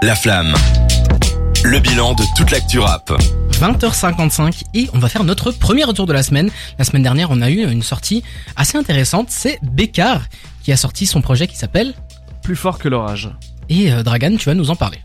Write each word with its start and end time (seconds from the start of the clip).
La 0.00 0.14
flamme. 0.14 0.54
Le 1.64 1.80
bilan 1.80 2.14
de 2.14 2.22
toute 2.36 2.52
l'actu 2.52 2.78
rap. 2.78 3.10
20h55 3.54 4.62
et 4.74 4.88
on 4.94 5.00
va 5.00 5.08
faire 5.08 5.24
notre 5.24 5.50
premier 5.50 5.82
retour 5.82 6.06
de 6.06 6.12
la 6.12 6.22
semaine. 6.22 6.50
La 6.78 6.84
semaine 6.84 7.02
dernière, 7.02 7.32
on 7.32 7.40
a 7.40 7.50
eu 7.50 7.68
une 7.68 7.82
sortie 7.82 8.22
assez 8.54 8.78
intéressante. 8.78 9.26
C'est 9.30 9.58
Bécard 9.62 10.22
qui 10.62 10.70
a 10.70 10.76
sorti 10.76 11.04
son 11.04 11.20
projet 11.20 11.48
qui 11.48 11.56
s'appelle 11.56 11.94
Plus 12.44 12.54
fort 12.54 12.78
que 12.78 12.88
l'orage. 12.88 13.30
Et 13.68 13.92
euh, 13.92 14.02
Dragan, 14.02 14.36
tu 14.36 14.46
vas 14.48 14.54
nous 14.54 14.70
en 14.70 14.76
parler. 14.76 14.98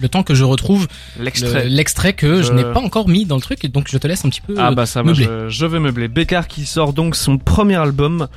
Le 0.00 0.08
temps 0.08 0.22
que 0.22 0.32
je 0.34 0.44
retrouve 0.44 0.86
L'extrait. 1.18 1.64
le- 1.64 1.70
l'extrait 1.70 2.12
que 2.12 2.36
je 2.36 2.42
Je- 2.48 2.52
n'ai 2.52 2.62
pas 2.62 2.78
encore 2.78 3.08
mis 3.08 3.24
dans 3.24 3.34
le 3.34 3.40
truc, 3.42 3.66
donc 3.66 3.88
je 3.90 3.98
te 3.98 4.06
laisse 4.06 4.24
un 4.24 4.28
petit 4.28 4.40
peu 4.40 4.54
Ah 4.56 4.70
bah 4.70 4.86
ça 4.86 5.02
va, 5.02 5.08
meubler. 5.08 5.24
je, 5.24 5.48
je 5.48 5.66
vais 5.66 5.80
meubler. 5.80 6.06
Bécard 6.06 6.46
qui 6.46 6.66
sort 6.66 6.92
donc 6.92 7.16
son 7.16 7.36
premier 7.36 7.74
album. 7.74 8.28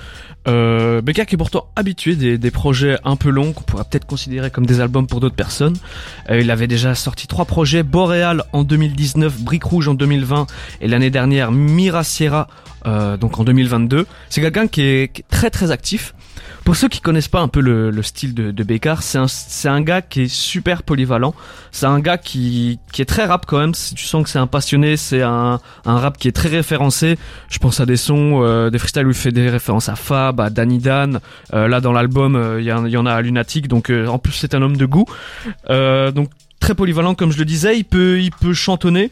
Euh, 0.48 1.02
Bécard 1.02 1.28
qui 1.28 1.36
est 1.36 1.38
pourtant 1.38 1.68
habitué 1.76 2.16
des, 2.16 2.38
des 2.40 2.52
projets 2.52 2.98
un 3.06 3.16
peu 3.16 3.30
longs 3.30 3.54
qu'on 3.54 3.64
pourrait 3.64 3.84
peut-être 3.90 4.08
considérer 4.08 4.50
comme 4.50 4.66
des 4.66 4.82
albums 4.82 5.06
pour 5.08 5.20
d'autres 5.20 5.36
personnes. 5.36 5.76
Euh, 6.32 6.42
il 6.42 6.50
avait 6.50 6.68
déjà 6.68 6.96
sorti 6.96 7.28
trois 7.28 7.46
projets, 7.46 7.84
Boréal 7.84 8.44
en 8.52 8.64
2019, 8.64 9.40
Brique 9.40 9.64
Rouge 9.66 9.88
en 9.88 9.94
2020 9.94 10.48
et 10.82 10.88
l'année 10.88 11.12
dernière 11.12 11.52
Mira 11.52 12.04
Sierra 12.04 12.48
euh, 12.88 13.18
donc 13.18 13.40
en 13.40 13.44
2022. 13.44 14.06
C'est 14.30 14.42
quelqu'un 14.42 14.68
qui 14.68 14.82
est, 14.82 15.14
qui 15.14 15.22
est 15.22 15.26
très 15.30 15.50
très 15.52 15.70
actif. 15.72 16.14
Pour 16.64 16.78
ceux 16.78 16.88
qui 16.88 17.02
connaissent 17.02 17.28
pas 17.28 17.42
un 17.42 17.50
peu 17.50 17.60
le, 17.60 17.92
le 17.92 18.02
style 18.04 18.34
de, 18.34 18.52
de 18.52 18.64
c'est 19.02 19.18
un, 19.18 19.28
c'est 19.28 19.68
un 19.68 19.82
gars 19.82 20.02
qui 20.02 20.22
est 20.24 20.28
super 20.28 20.84
polyvalent. 20.84 21.36
C'est 21.72 21.88
un 21.88 22.00
gars 22.00 22.18
qui, 22.18 22.80
qui 22.94 23.02
est 23.02 23.06
très 23.06 23.26
rap 23.26 23.46
quand 23.46 23.60
même. 23.60 23.74
Si 23.74 23.96
tu 23.96 24.06
sens 24.06 24.24
que 24.24 24.30
c'est 24.30 24.40
un 24.40 24.48
passionné, 24.48 24.96
c'est 24.96 25.22
un, 25.22 25.60
un 25.86 26.00
rap 26.00 26.18
qui 26.18 26.30
est 26.30 26.32
très 26.32 26.50
référencé. 26.50 27.18
Je 27.50 27.60
pense 27.60 27.82
à 27.82 27.86
des 27.86 27.98
sons, 27.98 28.42
euh, 28.44 28.70
des 28.70 28.80
freestyles 28.80 29.06
où 29.06 29.12
il 29.12 29.16
fait 29.16 29.32
des 29.32 29.50
références 29.50 29.90
à 29.90 29.96
Fab, 29.96 30.40
à 30.40 30.50
Danny 30.50 30.78
Dan. 30.78 31.20
Euh, 31.54 31.68
là 31.68 31.82
dans 31.82 31.92
l'album, 31.92 32.36
euh, 32.36 32.62
il 32.62 32.66
y 32.66 32.98
en 32.98 33.06
a 33.06 33.14
à 33.14 33.22
Lunatic. 33.22 33.68
Donc 33.68 33.90
euh, 33.90 34.08
en 34.08 34.18
plus 34.18 34.32
c'est 34.32 34.56
un 34.56 34.62
homme 34.62 34.78
de 34.78 34.86
goût. 34.86 35.06
Euh, 35.70 36.12
donc 36.12 36.30
très 36.62 36.76
polyvalent 36.76 37.14
comme 37.14 37.34
je 37.34 37.40
le 37.40 37.46
disais. 37.46 37.78
Il 37.78 37.84
peut, 37.84 38.22
il 38.22 38.32
peut 38.32 38.54
chantonner. 38.54 39.12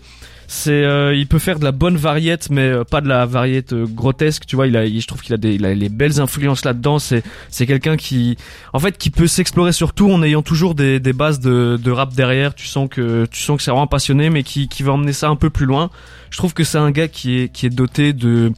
C'est, 0.53 0.83
euh, 0.83 1.16
il 1.16 1.27
peut 1.27 1.39
faire 1.39 1.59
de 1.59 1.63
la 1.63 1.71
bonne 1.71 1.95
variette, 1.95 2.49
mais 2.49 2.63
euh, 2.67 2.83
pas 2.83 2.99
de 2.99 3.07
la 3.07 3.25
variette 3.25 3.71
euh, 3.71 3.85
grotesque. 3.88 4.45
Tu 4.45 4.58
vois, 4.58 4.67
il 4.67 4.75
a, 4.75 4.83
il- 4.83 4.99
je 4.99 5.08
trouve 5.08 5.21
qu'il 5.21 5.33
a 5.33 5.38
des, 5.38 5.53
il 5.53 5.63
a 5.66 5.73
les 5.73 5.88
belles 5.88 6.19
influences 6.19 6.66
là-dedans. 6.66 6.99
C'est, 6.99 7.23
c'est 7.49 7.66
quelqu'un 7.66 7.95
qui, 7.95 8.35
en 8.73 8.80
fait, 8.80 8.97
qui 8.97 9.11
peut 9.11 9.27
s'explorer 9.27 9.71
surtout 9.71 10.11
en 10.11 10.21
ayant 10.21 10.41
toujours 10.41 10.75
des, 10.75 10.99
des 10.99 11.13
bases 11.13 11.39
de, 11.39 11.80
de 11.81 11.91
rap 11.91 12.13
derrière. 12.16 12.53
Tu 12.53 12.67
sens 12.67 12.89
que, 12.91 13.25
tu 13.31 13.39
sens 13.41 13.55
que 13.55 13.63
c'est 13.63 13.71
vraiment 13.71 13.88
passionné, 13.88 14.30
mais 14.30 14.43
qui, 14.43 14.67
qui 14.67 14.83
va 14.83 14.91
emmener 14.91 15.13
ça 15.13 15.30
un 15.30 15.38
peu 15.38 15.49
plus 15.49 15.66
loin. 15.66 15.89
Je 16.31 16.38
trouve 16.38 16.53
que 16.53 16.65
c'est 16.65 16.77
un 16.77 16.91
gars 16.91 17.08
qui 17.08 17.39
est, 17.39 17.47
qui 17.47 17.65
est 17.65 17.69
doté 17.69 18.11
de, 18.11 18.52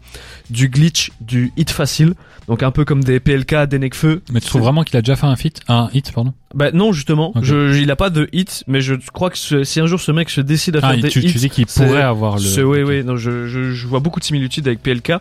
du 0.49 0.69
glitch, 0.69 1.11
du 1.21 1.53
hit 1.57 1.69
facile. 1.69 2.15
Donc 2.47 2.61
un 2.63 2.71
peu 2.71 2.83
comme 2.85 3.03
des 3.03 3.19
PLK, 3.19 3.67
des 3.67 3.79
Necfeu. 3.79 4.21
Mais 4.31 4.39
tu 4.41 4.47
trouves 4.47 4.61
vraiment 4.63 4.83
qu'il 4.83 4.97
a 4.97 5.01
déjà 5.01 5.15
fait 5.15 5.25
un 5.27 5.35
feat, 5.35 5.61
un 5.69 5.89
hit, 5.93 6.11
pardon 6.11 6.33
Bah 6.53 6.71
non 6.73 6.91
justement, 6.91 7.31
je, 7.41 7.77
il 7.79 7.89
a 7.89 7.95
pas 7.95 8.09
de 8.09 8.27
hit, 8.33 8.63
mais 8.67 8.81
je 8.81 8.95
crois 9.13 9.29
que 9.29 9.37
ce- 9.37 9.63
si 9.63 9.79
un 9.79 9.85
jour 9.85 9.99
ce 10.01 10.11
mec 10.11 10.29
se 10.29 10.41
décide 10.41 10.75
à 10.75 10.81
faire 10.81 10.89
Ah, 10.91 10.97
des 10.97 11.07
tu, 11.09 11.19
hits, 11.21 11.31
tu 11.31 11.37
dis 11.37 11.49
qu'il 11.49 11.65
pourrait 11.65 12.01
avoir 12.01 12.37
le. 12.37 12.63
oui, 12.65 12.83
oui, 12.83 13.03
non, 13.03 13.15
je, 13.15 13.47
je, 13.47 13.71
je 13.71 13.87
vois 13.87 13.99
beaucoup 14.01 14.19
de 14.19 14.25
similitudes 14.25 14.67
avec 14.67 14.81
PLK. 14.83 15.13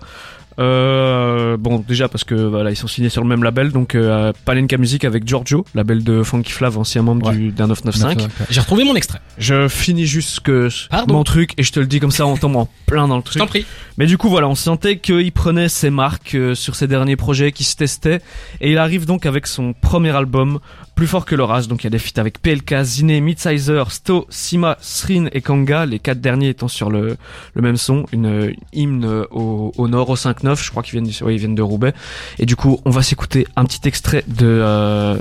Euh, 0.58 1.56
bon, 1.56 1.84
déjà 1.86 2.08
parce 2.08 2.24
que 2.24 2.34
voilà, 2.34 2.70
ils 2.70 2.76
sont 2.76 2.86
signés 2.86 3.08
sur 3.08 3.22
le 3.22 3.28
même 3.28 3.42
label, 3.42 3.72
donc 3.72 3.94
euh, 3.94 4.32
Palenka 4.44 4.76
Music 4.78 5.04
avec 5.04 5.26
Giorgio, 5.26 5.64
label 5.74 6.04
de 6.04 6.22
Funky 6.22 6.52
Flav, 6.52 6.78
ancien 6.78 7.02
membre 7.02 7.28
Ouais. 7.28 7.36
du 7.36 7.50
d'un 7.52 7.66
995. 7.68 8.16
D'accord, 8.16 8.30
ok. 8.40 8.46
J'ai 8.50 8.60
retrouvé 8.60 8.84
mon 8.84 8.94
extrait. 8.96 9.20
Je 9.38 9.68
finis 9.68 10.06
juste 10.06 10.40
que 10.40 10.68
Pardon. 10.90 11.14
mon 11.14 11.24
truc 11.24 11.52
et 11.58 11.62
je 11.62 11.72
te 11.72 11.80
le 11.80 11.86
dis 11.86 12.00
comme 12.00 12.10
ça, 12.10 12.26
on 12.26 12.36
tombe 12.36 12.56
en 12.56 12.68
plein 12.86 13.08
dans 13.08 13.16
le 13.16 13.22
Je 13.24 13.30
truc. 13.30 13.40
t'en 13.40 13.46
prie. 13.46 13.64
Mais 13.98 14.06
du 14.06 14.18
coup, 14.18 14.28
voilà, 14.28 14.48
on 14.48 14.54
sentait 14.54 14.98
qu'il 14.98 15.32
prenait 15.32 15.68
ses 15.68 15.90
marques 15.90 16.34
euh, 16.34 16.54
sur 16.54 16.74
ses 16.76 16.86
derniers 16.86 17.16
projets, 17.16 17.52
qui 17.52 17.64
se 17.64 17.76
testait, 17.76 18.20
et 18.60 18.72
il 18.72 18.78
arrive 18.78 19.06
donc 19.06 19.26
avec 19.26 19.46
son 19.46 19.72
premier 19.74 20.10
album, 20.16 20.58
Plus 20.94 21.06
fort 21.06 21.24
que 21.24 21.34
l'orage. 21.34 21.68
Donc 21.68 21.82
il 21.82 21.84
y 21.84 21.86
a 21.88 21.90
des 21.90 21.98
feats 21.98 22.20
avec 22.20 22.40
PLK, 22.40 22.82
Ziné, 22.82 23.20
Midsizer, 23.20 23.90
Sto, 23.90 24.26
Sima, 24.28 24.76
Srin 24.80 25.28
et 25.32 25.40
Kanga, 25.40 25.86
les 25.86 25.98
quatre 25.98 26.20
derniers 26.20 26.50
étant 26.50 26.68
sur 26.68 26.90
le, 26.90 27.16
même 27.54 27.76
son, 27.76 28.06
une 28.12 28.26
euh, 28.26 28.52
hymne 28.72 29.24
au, 29.30 29.88
nord, 29.88 30.10
au 30.10 30.16
5-9, 30.16 30.62
je 30.62 30.70
crois 30.70 30.82
qu'ils 30.82 31.00
viennent, 31.02 31.54
de 31.54 31.62
Roubaix. 31.62 31.94
Et 32.38 32.46
du 32.46 32.56
coup, 32.56 32.80
on 32.84 32.90
va 32.90 33.02
s'écouter 33.02 33.46
un 33.56 33.64
petit 33.64 33.86
extrait 33.88 34.24
de, 34.28 34.46
euh, 34.46 35.16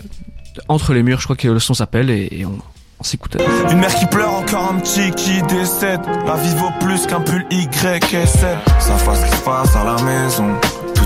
Entre 0.68 0.94
les 0.94 1.04
murs, 1.04 1.20
je 1.20 1.26
crois 1.26 1.36
que 1.36 1.48
le 1.48 1.59
son 1.59 1.74
s'appelle, 1.74 2.09
et, 2.09 2.46
on, 2.46 3.03
s'écoute. 3.03 3.38
Une 3.72 3.80
mère 3.80 3.96
qui 3.96 4.06
pleure, 4.06 4.32
encore 4.32 4.74
un 4.74 4.80
petit 4.80 5.09
qui 5.12 5.42
décède. 5.44 6.02
La 6.28 6.36
vie 6.36 6.56
vaut 6.56 6.72
plus 6.80 7.08
qu'un 7.08 7.22
pull 7.22 7.44
YSL. 7.50 8.59
Ça 8.80 8.98
fasse 8.98 9.26
ce 9.26 9.32
qui 9.32 9.38
se 9.38 9.78
à 9.78 9.84
la 9.84 10.03
maison. 10.03 10.56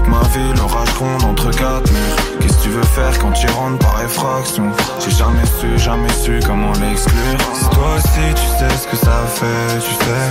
Ma 0.08 0.22
vie, 0.30 0.54
l'orage 0.58 0.94
gronde 0.94 1.24
entre 1.24 1.50
quatre 1.52 1.92
murs. 1.92 2.16
Qu'est-ce 2.40 2.58
que 2.58 2.64
tu 2.64 2.70
veux 2.70 2.84
faire 2.84 3.18
quand 3.20 3.32
tu 3.32 3.48
rentres 3.48 3.80
par 3.80 4.02
effraction? 4.04 4.72
J'ai 5.00 5.12
jamais 5.12 5.46
su, 5.60 5.78
jamais 5.78 6.14
su 6.14 6.40
comment 6.46 6.72
l'exclure. 6.74 7.40
Si 7.54 7.70
toi 7.70 7.96
aussi 7.98 8.34
tu 8.36 8.48
sais 8.60 8.78
ce 8.78 8.88
que 8.88 8.96
ça 8.98 9.26
fait, 9.28 9.80
tu 9.80 9.94
sais. 10.06 10.28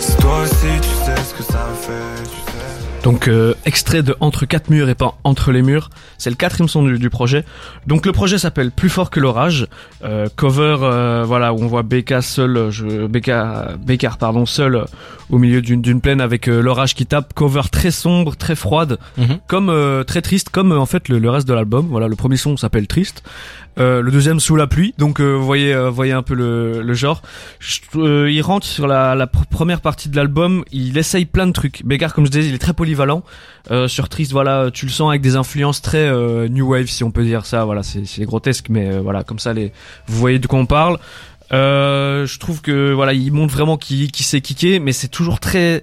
Si 0.00 0.16
toi 0.16 0.38
aussi 0.42 0.80
tu 0.80 0.88
sais 1.04 1.22
ce 1.28 1.34
que 1.34 1.42
ça 1.42 1.66
fait, 1.80 2.22
tu 2.24 2.40
sais. 2.52 2.59
Donc 3.02 3.28
euh, 3.28 3.54
extrait 3.64 4.02
de 4.02 4.14
Entre 4.20 4.44
quatre 4.44 4.68
murs 4.68 4.88
et 4.90 4.94
pas 4.94 5.14
Entre 5.24 5.52
les 5.52 5.62
murs, 5.62 5.88
c'est 6.18 6.28
le 6.30 6.36
quatrième 6.36 6.68
son 6.68 6.82
du, 6.84 6.98
du 6.98 7.08
projet. 7.10 7.44
Donc 7.86 8.04
le 8.04 8.12
projet 8.12 8.36
s'appelle 8.36 8.70
Plus 8.70 8.90
fort 8.90 9.08
que 9.10 9.20
l'orage, 9.20 9.66
Euh, 10.04 10.28
cover 10.36 10.76
euh, 10.82 11.24
voilà 11.26 11.52
où 11.54 11.62
on 11.62 11.66
voit 11.66 11.82
Becca 11.82 12.20
seul, 12.22 12.56
euh, 12.56 12.70
je, 12.70 13.06
Becca, 13.06 13.72
Bécard 13.78 14.18
pardon 14.18 14.44
seul 14.46 14.74
euh, 14.76 14.84
au 15.30 15.38
milieu 15.38 15.62
d'une 15.62 15.80
d'une 15.82 16.00
plaine 16.00 16.20
avec 16.20 16.48
euh, 16.48 16.60
l'orage 16.60 16.94
qui 16.94 17.06
tape, 17.06 17.32
cover 17.34 17.62
très 17.72 17.90
sombre, 17.90 18.36
très 18.36 18.54
froide, 18.54 18.98
Mhm. 19.16 19.38
comme 19.46 19.68
euh, 19.70 20.04
très 20.04 20.20
triste, 20.22 20.50
comme 20.50 20.72
en 20.72 20.86
fait 20.86 21.08
le, 21.08 21.18
le 21.18 21.30
reste 21.30 21.48
de 21.48 21.54
l'album. 21.54 21.86
Voilà, 21.90 22.06
le 22.08 22.16
premier 22.16 22.36
son 22.36 22.56
s'appelle 22.56 22.86
Triste, 22.86 23.22
Euh, 23.78 24.02
le 24.02 24.10
deuxième 24.10 24.40
sous 24.40 24.56
la 24.56 24.66
pluie. 24.66 24.94
Donc 24.98 25.20
euh, 25.20 25.32
vous 25.34 25.44
voyez, 25.44 25.72
euh, 25.72 25.90
voyez 25.90 26.12
un 26.12 26.22
peu 26.22 26.34
le, 26.34 26.82
le 26.82 26.94
genre. 26.94 27.22
Je- 27.60 27.78
euh, 27.96 28.30
il 28.30 28.42
rentre 28.42 28.66
sur 28.66 28.86
la, 28.86 29.14
la 29.14 29.26
pr- 29.26 29.46
première 29.48 29.80
partie 29.80 30.08
de 30.08 30.16
l'album, 30.16 30.64
il 30.72 30.98
essaye 30.98 31.24
plein 31.24 31.46
de 31.46 31.52
trucs. 31.52 31.84
Bégard, 31.84 32.12
comme 32.12 32.26
je 32.26 32.30
disais, 32.30 32.48
il 32.48 32.54
est 32.54 32.58
très 32.58 32.74
polyvalent. 32.74 33.22
Euh, 33.70 33.86
sur 33.88 34.08
Triste, 34.08 34.32
voilà, 34.32 34.70
tu 34.72 34.86
le 34.86 34.90
sens 34.90 35.08
avec 35.08 35.22
des 35.22 35.36
influences 35.36 35.80
très 35.82 35.98
euh, 36.08 36.48
new 36.48 36.68
wave, 36.72 36.86
si 36.86 37.04
on 37.04 37.10
peut 37.12 37.24
dire 37.24 37.46
ça. 37.46 37.64
Voilà, 37.64 37.82
c'est 37.82 38.24
grotesque, 38.24 38.66
mais 38.70 38.98
voilà, 38.98 39.22
comme 39.22 39.38
ça, 39.38 39.52
les, 39.52 39.72
vous 40.08 40.18
voyez 40.18 40.38
de 40.40 40.46
quoi 40.46 40.58
on 40.58 40.66
parle. 40.66 40.98
Je 41.52 42.38
trouve 42.38 42.60
que 42.62 42.92
voilà, 42.92 43.12
il 43.12 43.32
montre 43.32 43.52
vraiment 43.54 43.76
qu'il 43.76 44.10
qu'il 44.10 44.26
sait 44.26 44.40
kicker, 44.40 44.80
mais 44.80 44.92
c'est 44.92 45.08
toujours 45.08 45.40
très 45.40 45.82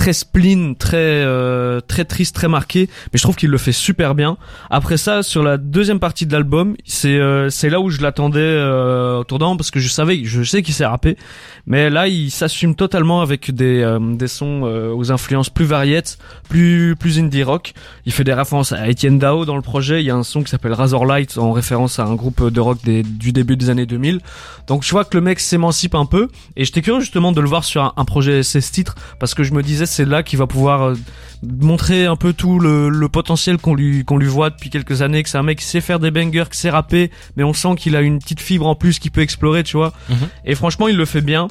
très 0.00 0.14
spleen, 0.14 0.76
très 0.76 0.96
euh, 0.96 1.80
très 1.86 2.06
triste, 2.06 2.34
très 2.34 2.48
marqué, 2.48 2.88
mais 3.12 3.18
je 3.18 3.22
trouve 3.22 3.36
qu'il 3.36 3.50
le 3.50 3.58
fait 3.58 3.70
super 3.70 4.14
bien. 4.14 4.38
Après 4.70 4.96
ça, 4.96 5.22
sur 5.22 5.42
la 5.42 5.58
deuxième 5.58 6.00
partie 6.00 6.24
de 6.24 6.32
l'album, 6.32 6.74
c'est 6.86 7.18
euh, 7.18 7.50
c'est 7.50 7.68
là 7.68 7.80
où 7.80 7.90
je 7.90 8.00
l'attendais 8.00 8.40
euh, 8.40 9.18
au 9.18 9.24
tournant 9.24 9.58
parce 9.58 9.70
que 9.70 9.78
je 9.78 9.88
savais, 9.88 10.24
je 10.24 10.42
sais 10.42 10.62
qu'il 10.62 10.72
sait 10.72 10.86
rapper, 10.86 11.18
mais 11.66 11.90
là 11.90 12.08
il 12.08 12.30
s'assume 12.30 12.76
totalement 12.76 13.20
avec 13.20 13.54
des 13.54 13.82
euh, 13.82 13.98
des 14.00 14.26
sons 14.26 14.62
euh, 14.64 14.90
aux 14.90 15.12
influences 15.12 15.50
plus 15.50 15.66
variées, 15.66 16.00
plus 16.48 16.96
plus 16.98 17.18
indie 17.18 17.42
rock. 17.42 17.74
Il 18.06 18.12
fait 18.12 18.24
des 18.24 18.32
références 18.32 18.72
à 18.72 18.88
Etienne 18.88 19.18
Dao 19.18 19.44
dans 19.44 19.56
le 19.56 19.62
projet. 19.62 20.00
Il 20.00 20.06
y 20.06 20.10
a 20.10 20.16
un 20.16 20.22
son 20.22 20.42
qui 20.42 20.48
s'appelle 20.48 20.72
Razor 20.72 21.04
Light 21.04 21.36
en 21.36 21.52
référence 21.52 21.98
à 21.98 22.04
un 22.04 22.14
groupe 22.14 22.48
de 22.48 22.60
rock 22.60 22.78
des, 22.84 23.02
du 23.02 23.32
début 23.32 23.58
des 23.58 23.68
années 23.68 23.84
2000. 23.84 24.20
Donc 24.66 24.82
je 24.82 24.90
vois 24.92 25.04
que 25.04 25.18
le 25.18 25.20
mec 25.22 25.40
s'émancipe 25.40 25.94
un 25.94 26.06
peu 26.06 26.28
et 26.56 26.64
j'étais 26.64 26.80
curieux 26.80 27.00
justement 27.00 27.32
de 27.32 27.40
le 27.42 27.48
voir 27.48 27.64
sur 27.64 27.82
un, 27.82 27.92
un 27.98 28.06
projet 28.06 28.42
16 28.42 28.70
titres 28.70 28.94
parce 29.18 29.34
que 29.34 29.42
je 29.42 29.52
me 29.52 29.62
disais 29.62 29.89
c'est 29.90 30.04
là 30.04 30.22
qu'il 30.22 30.38
va 30.38 30.46
pouvoir 30.46 30.82
euh, 30.82 30.94
montrer 31.42 32.06
un 32.06 32.16
peu 32.16 32.32
tout 32.32 32.58
le, 32.58 32.88
le 32.88 33.08
potentiel 33.08 33.56
qu'on 33.58 33.74
lui 33.74 34.04
qu'on 34.04 34.18
lui 34.18 34.26
voit 34.28 34.50
depuis 34.50 34.70
quelques 34.70 35.02
années 35.02 35.22
que 35.22 35.28
c'est 35.28 35.38
un 35.38 35.42
mec 35.42 35.58
qui 35.58 35.64
sait 35.64 35.80
faire 35.80 35.98
des 35.98 36.10
bangers 36.10 36.44
qui 36.50 36.58
sait 36.58 36.70
rapper 36.70 37.10
mais 37.36 37.44
on 37.44 37.52
sent 37.54 37.74
qu'il 37.76 37.96
a 37.96 38.00
une 38.02 38.18
petite 38.18 38.40
fibre 38.40 38.66
en 38.66 38.74
plus 38.74 38.98
qu'il 38.98 39.10
peut 39.10 39.22
explorer 39.22 39.62
tu 39.62 39.76
vois 39.76 39.92
Mhm. 40.08 40.16
et 40.44 40.54
franchement 40.54 40.88
il 40.88 40.96
le 40.96 41.04
fait 41.06 41.22
bien 41.22 41.48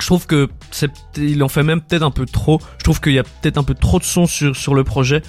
je 0.00 0.06
trouve 0.06 0.26
que 0.26 0.48
c'est 0.70 0.90
il 1.18 1.42
en 1.42 1.48
fait 1.48 1.62
même 1.62 1.80
peut-être 1.82 2.02
un 2.02 2.10
peu 2.10 2.24
trop 2.24 2.60
je 2.78 2.84
trouve 2.84 3.00
qu'il 3.00 3.12
y 3.12 3.18
a 3.18 3.22
peut-être 3.24 3.58
un 3.58 3.62
peu 3.64 3.74
trop 3.74 3.98
de 3.98 4.04
sons 4.04 4.26
sur 4.26 4.56
sur 4.56 4.74
le 4.74 4.84
projet 4.84 5.20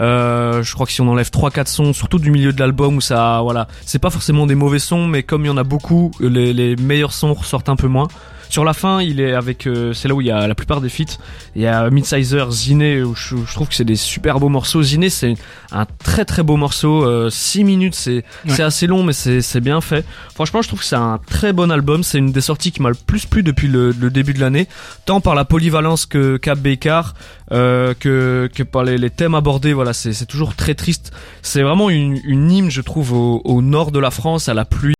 euh, 0.00 0.62
je 0.62 0.72
crois 0.72 0.86
que 0.86 0.92
si 0.92 1.00
on 1.00 1.08
enlève 1.08 1.28
trois 1.30 1.50
quatre 1.50 1.68
sons, 1.68 1.92
surtout 1.92 2.18
du 2.18 2.30
milieu 2.30 2.52
de 2.54 2.60
l'album 2.60 2.96
où 2.96 3.00
ça, 3.02 3.40
voilà, 3.42 3.66
c'est 3.84 3.98
pas 3.98 4.08
forcément 4.08 4.46
des 4.46 4.54
mauvais 4.54 4.78
sons, 4.78 5.06
mais 5.06 5.24
comme 5.24 5.44
il 5.44 5.48
y 5.48 5.50
en 5.50 5.58
a 5.58 5.64
beaucoup, 5.64 6.10
les, 6.20 6.54
les 6.54 6.74
meilleurs 6.76 7.12
sons 7.12 7.34
ressortent 7.34 7.68
un 7.68 7.76
peu 7.76 7.88
moins. 7.88 8.08
Sur 8.50 8.64
la 8.64 8.74
fin, 8.74 9.00
il 9.00 9.20
est 9.20 9.32
avec, 9.32 9.66
euh, 9.66 9.92
c'est 9.94 10.08
là 10.08 10.14
où 10.14 10.20
il 10.20 10.26
y 10.26 10.30
a 10.30 10.46
la 10.46 10.54
plupart 10.54 10.80
des 10.80 10.88
feats. 10.88 11.16
Il 11.56 11.62
y 11.62 11.66
a 11.66 11.88
Midsizer, 11.88 12.50
Ziné, 12.50 13.02
où 13.02 13.14
je, 13.14 13.36
je 13.46 13.54
trouve 13.54 13.68
que 13.68 13.74
c'est 13.74 13.84
des 13.84 13.96
super 13.96 14.40
beaux 14.40 14.48
morceaux. 14.48 14.82
Ziné, 14.82 15.08
c'est 15.08 15.34
un 15.70 15.86
très 16.04 16.24
très 16.24 16.42
beau 16.42 16.56
morceau. 16.56 17.30
6 17.30 17.64
minutes, 17.64 17.94
c'est 17.94 18.10
Ouais. 18.10 18.22
c'est 18.48 18.62
assez 18.62 18.86
long, 18.86 19.02
mais 19.04 19.12
c'est 19.12 19.40
c'est 19.40 19.60
bien 19.60 19.80
fait. 19.80 20.04
Franchement, 20.34 20.62
je 20.62 20.68
trouve 20.68 20.80
que 20.80 20.84
c'est 20.86 20.96
un 20.96 21.18
très 21.30 21.52
bon 21.52 21.70
album. 21.70 22.02
C'est 22.02 22.18
une 22.18 22.32
des 22.32 22.40
sorties 22.40 22.72
qui 22.72 22.82
m'a 22.82 22.88
le 22.90 22.94
plus 22.96 23.24
plu 23.26 23.42
depuis 23.42 23.68
le, 23.68 23.92
le 23.92 24.10
début 24.10 24.34
de 24.34 24.40
l'année, 24.40 24.66
tant 25.06 25.20
par 25.20 25.34
la 25.34 25.44
polyvalence 25.44 26.04
que 26.06 26.36
Cap 26.36 26.58
Bécard, 26.58 27.14
euh, 27.52 27.94
que 27.98 28.48
que 28.54 28.62
par 28.62 28.84
les, 28.84 28.98
les 28.98 29.10
thèmes 29.10 29.34
abordés. 29.34 29.72
Voilà, 29.72 29.92
c'est 29.92 30.12
c'est 30.12 30.26
toujours 30.26 30.54
très 30.54 30.74
triste. 30.74 31.12
C'est 31.42 31.62
vraiment 31.62 31.90
une, 31.90 32.18
une 32.24 32.50
hymne, 32.50 32.70
je 32.70 32.80
trouve, 32.80 33.12
au, 33.12 33.42
au 33.44 33.62
nord 33.62 33.92
de 33.92 33.98
la 33.98 34.10
France, 34.10 34.48
à 34.48 34.54
la 34.54 34.64
pluie, 34.64 34.94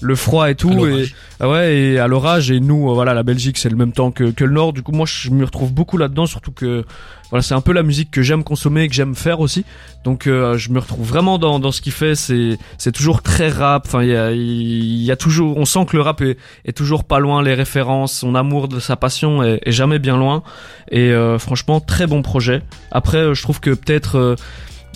le 0.00 0.14
froid 0.14 0.50
et 0.50 0.54
tout. 0.54 0.86
Et 0.86 1.08
ah 1.40 1.48
ouais, 1.48 1.76
et 1.76 1.98
à 1.98 2.06
l'orage. 2.06 2.50
Et 2.50 2.60
nous, 2.60 2.90
euh, 2.90 2.94
voilà, 2.94 3.14
la 3.14 3.22
Belgique, 3.22 3.58
c'est 3.58 3.70
le 3.70 3.76
même 3.76 3.92
temps 3.92 4.10
que, 4.10 4.30
que 4.30 4.44
le 4.44 4.52
Nord. 4.52 4.72
Du 4.72 4.82
coup, 4.82 4.92
moi, 4.92 5.06
je 5.06 5.30
me 5.30 5.44
retrouve 5.44 5.72
beaucoup 5.72 5.98
là-dedans, 5.98 6.26
surtout 6.26 6.52
que 6.52 6.84
voilà, 7.30 7.42
c'est 7.42 7.54
un 7.54 7.60
peu 7.60 7.72
la 7.72 7.82
musique 7.82 8.10
que 8.10 8.22
j'aime 8.22 8.44
consommer, 8.44 8.86
que 8.88 8.94
j'aime 8.94 9.14
faire 9.14 9.40
aussi. 9.40 9.64
Donc 10.04 10.26
euh, 10.26 10.56
je 10.56 10.70
me 10.70 10.78
retrouve 10.78 11.06
vraiment 11.06 11.38
dans, 11.38 11.58
dans 11.58 11.72
ce 11.72 11.80
qu'il 11.80 11.92
fait. 11.92 12.14
C'est 12.14 12.58
c'est 12.78 12.92
toujours 12.92 13.22
très 13.22 13.48
rap. 13.48 13.84
Enfin 13.86 14.02
il 14.02 14.10
y 14.10 14.16
a, 14.16 14.32
y 14.32 15.10
a 15.10 15.16
toujours, 15.16 15.56
on 15.56 15.64
sent 15.64 15.86
que 15.86 15.96
le 15.96 16.02
rap 16.02 16.20
est, 16.20 16.36
est 16.64 16.76
toujours 16.76 17.04
pas 17.04 17.18
loin. 17.18 17.42
Les 17.42 17.54
références, 17.54 18.12
son 18.12 18.34
amour 18.34 18.68
de 18.68 18.78
sa 18.78 18.96
passion 18.96 19.42
est, 19.42 19.60
est 19.64 19.72
jamais 19.72 19.98
bien 19.98 20.16
loin. 20.16 20.42
Et 20.90 21.10
euh, 21.10 21.38
franchement 21.38 21.80
très 21.80 22.06
bon 22.06 22.22
projet. 22.22 22.62
Après 22.92 23.18
euh, 23.18 23.34
je 23.34 23.42
trouve 23.42 23.60
que 23.60 23.70
peut-être 23.70 24.16
euh, 24.16 24.36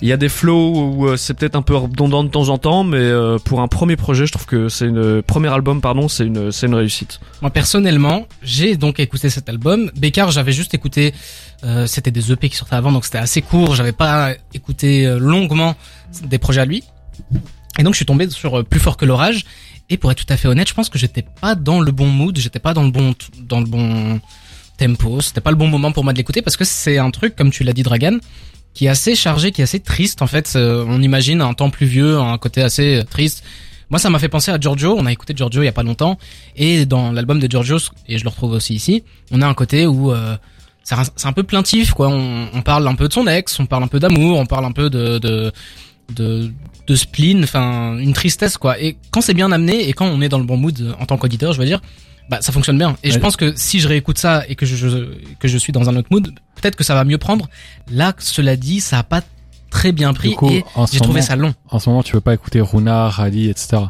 il 0.01 0.07
y 0.07 0.11
a 0.11 0.17
des 0.17 0.29
flows 0.29 0.73
où 0.75 1.07
euh, 1.07 1.17
c'est 1.17 1.35
peut-être 1.35 1.55
un 1.55 1.61
peu 1.61 1.75
redondant 1.75 2.23
de 2.23 2.29
temps 2.29 2.49
en 2.49 2.57
temps, 2.57 2.83
mais 2.83 2.97
euh, 2.97 3.37
pour 3.37 3.61
un 3.61 3.67
premier 3.67 3.95
projet, 3.95 4.25
je 4.25 4.31
trouve 4.31 4.47
que 4.47 4.67
c'est 4.67 4.85
une 4.87 5.21
premier 5.21 5.49
album, 5.49 5.79
pardon, 5.79 6.07
c'est 6.07 6.25
une 6.25 6.51
c'est 6.51 6.65
une 6.65 6.73
réussite. 6.73 7.19
Moi 7.41 7.51
personnellement, 7.51 8.27
j'ai 8.41 8.77
donc 8.77 8.99
écouté 8.99 9.29
cet 9.29 9.47
album. 9.47 9.91
Bécard, 9.95 10.31
j'avais 10.31 10.53
juste 10.53 10.73
écouté, 10.73 11.13
euh, 11.63 11.85
c'était 11.85 12.11
des 12.11 12.31
EP 12.31 12.49
qui 12.49 12.55
sortaient 12.55 12.75
avant, 12.75 12.91
donc 12.91 13.05
c'était 13.05 13.19
assez 13.19 13.43
court. 13.43 13.75
J'avais 13.75 13.91
pas 13.91 14.33
écouté 14.53 15.05
euh, 15.05 15.19
longuement 15.19 15.75
des 16.23 16.39
projets 16.39 16.61
à 16.61 16.65
lui. 16.65 16.83
Et 17.77 17.83
donc 17.83 17.93
je 17.93 17.97
suis 17.97 18.05
tombé 18.05 18.27
sur 18.29 18.65
Plus 18.65 18.79
fort 18.79 18.97
que 18.97 19.05
l'orage. 19.05 19.45
Et 19.89 19.97
pour 19.97 20.11
être 20.11 20.25
tout 20.25 20.33
à 20.33 20.37
fait 20.37 20.47
honnête, 20.47 20.67
je 20.67 20.73
pense 20.73 20.89
que 20.89 20.97
j'étais 20.97 21.25
pas 21.41 21.53
dans 21.53 21.79
le 21.79 21.91
bon 21.91 22.07
mood, 22.07 22.37
j'étais 22.37 22.59
pas 22.59 22.73
dans 22.73 22.83
le 22.83 22.91
bon 22.91 23.13
dans 23.47 23.59
le 23.59 23.65
bon 23.65 24.19
tempo. 24.77 25.21
C'était 25.21 25.41
pas 25.41 25.51
le 25.51 25.57
bon 25.57 25.67
moment 25.67 25.91
pour 25.91 26.03
moi 26.03 26.13
de 26.13 26.17
l'écouter 26.17 26.41
parce 26.41 26.57
que 26.57 26.65
c'est 26.65 26.97
un 26.97 27.11
truc, 27.11 27.35
comme 27.35 27.51
tu 27.51 27.63
l'as 27.63 27.73
dit, 27.73 27.83
Dragan, 27.83 28.17
qui 28.73 28.85
est 28.85 28.89
assez 28.89 29.15
chargé, 29.15 29.51
qui 29.51 29.61
est 29.61 29.65
assez 29.65 29.79
triste 29.79 30.21
en 30.21 30.27
fait. 30.27 30.53
Euh, 30.55 30.85
on 30.87 31.01
imagine 31.01 31.41
un 31.41 31.53
temps 31.53 31.69
pluvieux, 31.69 32.17
un 32.19 32.37
côté 32.37 32.61
assez 32.61 32.99
euh, 32.99 33.03
triste. 33.03 33.43
Moi, 33.89 33.99
ça 33.99 34.09
m'a 34.09 34.19
fait 34.19 34.29
penser 34.29 34.51
à 34.51 34.59
Giorgio. 34.59 34.95
On 34.97 35.05
a 35.05 35.11
écouté 35.11 35.33
Giorgio 35.35 35.61
il 35.61 35.65
y 35.65 35.67
a 35.69 35.73
pas 35.73 35.83
longtemps, 35.83 36.17
et 36.55 36.85
dans 36.85 37.11
l'album 37.11 37.39
de 37.39 37.51
Giorgio, 37.51 37.77
et 38.07 38.17
je 38.17 38.23
le 38.23 38.29
retrouve 38.29 38.53
aussi 38.53 38.73
ici, 38.73 39.03
on 39.31 39.41
a 39.41 39.47
un 39.47 39.53
côté 39.53 39.85
où 39.85 40.13
euh, 40.13 40.37
c'est 40.83 40.95
un, 40.95 41.03
un 41.25 41.33
peu 41.33 41.43
plaintif, 41.43 41.91
quoi. 41.93 42.07
On, 42.07 42.47
on 42.53 42.61
parle 42.61 42.87
un 42.87 42.95
peu 42.95 43.09
de 43.09 43.13
son 43.13 43.27
ex, 43.27 43.59
on 43.59 43.65
parle 43.65 43.83
un 43.83 43.87
peu 43.87 43.99
d'amour, 43.99 44.39
on 44.39 44.45
parle 44.45 44.65
un 44.65 44.71
peu 44.71 44.89
de 44.89 45.17
de 45.19 45.51
de, 46.15 46.51
de 46.87 46.95
spleen, 46.95 47.43
enfin 47.43 47.97
une 47.97 48.13
tristesse, 48.13 48.57
quoi. 48.57 48.79
Et 48.79 48.97
quand 49.11 49.21
c'est 49.21 49.33
bien 49.33 49.51
amené 49.51 49.87
et 49.89 49.93
quand 49.93 50.05
on 50.07 50.21
est 50.21 50.29
dans 50.29 50.39
le 50.39 50.45
bon 50.45 50.57
mood 50.57 50.79
euh, 50.79 50.93
en 50.99 51.05
tant 51.05 51.17
qu'auditeur, 51.17 51.51
je 51.51 51.59
veux 51.59 51.65
dire, 51.65 51.81
bah 52.29 52.39
ça 52.41 52.51
fonctionne 52.51 52.77
bien. 52.77 52.95
Et 53.03 53.09
je 53.11 53.19
pense 53.19 53.35
que 53.35 53.53
si 53.55 53.79
je 53.79 53.87
réécoute 53.87 54.17
ça 54.17 54.43
et 54.47 54.55
que 54.55 54.65
je, 54.65 54.75
je- 54.75 55.17
que 55.39 55.47
je 55.47 55.57
suis 55.57 55.73
dans 55.73 55.89
un 55.89 55.95
autre 55.95 56.07
mood, 56.11 56.33
peut-être 56.55 56.75
que 56.75 56.83
ça 56.83 56.93
va 56.95 57.03
mieux 57.03 57.17
prendre. 57.17 57.47
Là, 57.91 58.13
cela 58.19 58.55
dit, 58.55 58.79
ça 58.81 58.99
a 58.99 59.03
pas 59.03 59.21
très 59.69 59.91
bien 59.91 60.13
pris 60.13 60.29
coup, 60.35 60.49
et 60.49 60.63
j'ai 60.91 60.99
trouvé 60.99 61.19
moment- 61.19 61.27
ça 61.27 61.35
long. 61.35 61.53
En 61.69 61.79
ce 61.79 61.89
moment, 61.89 62.03
tu 62.03 62.13
veux 62.13 62.21
pas 62.21 62.33
écouter 62.33 62.59
Runa, 62.61 63.09
Rally, 63.09 63.49
etc. 63.49 63.83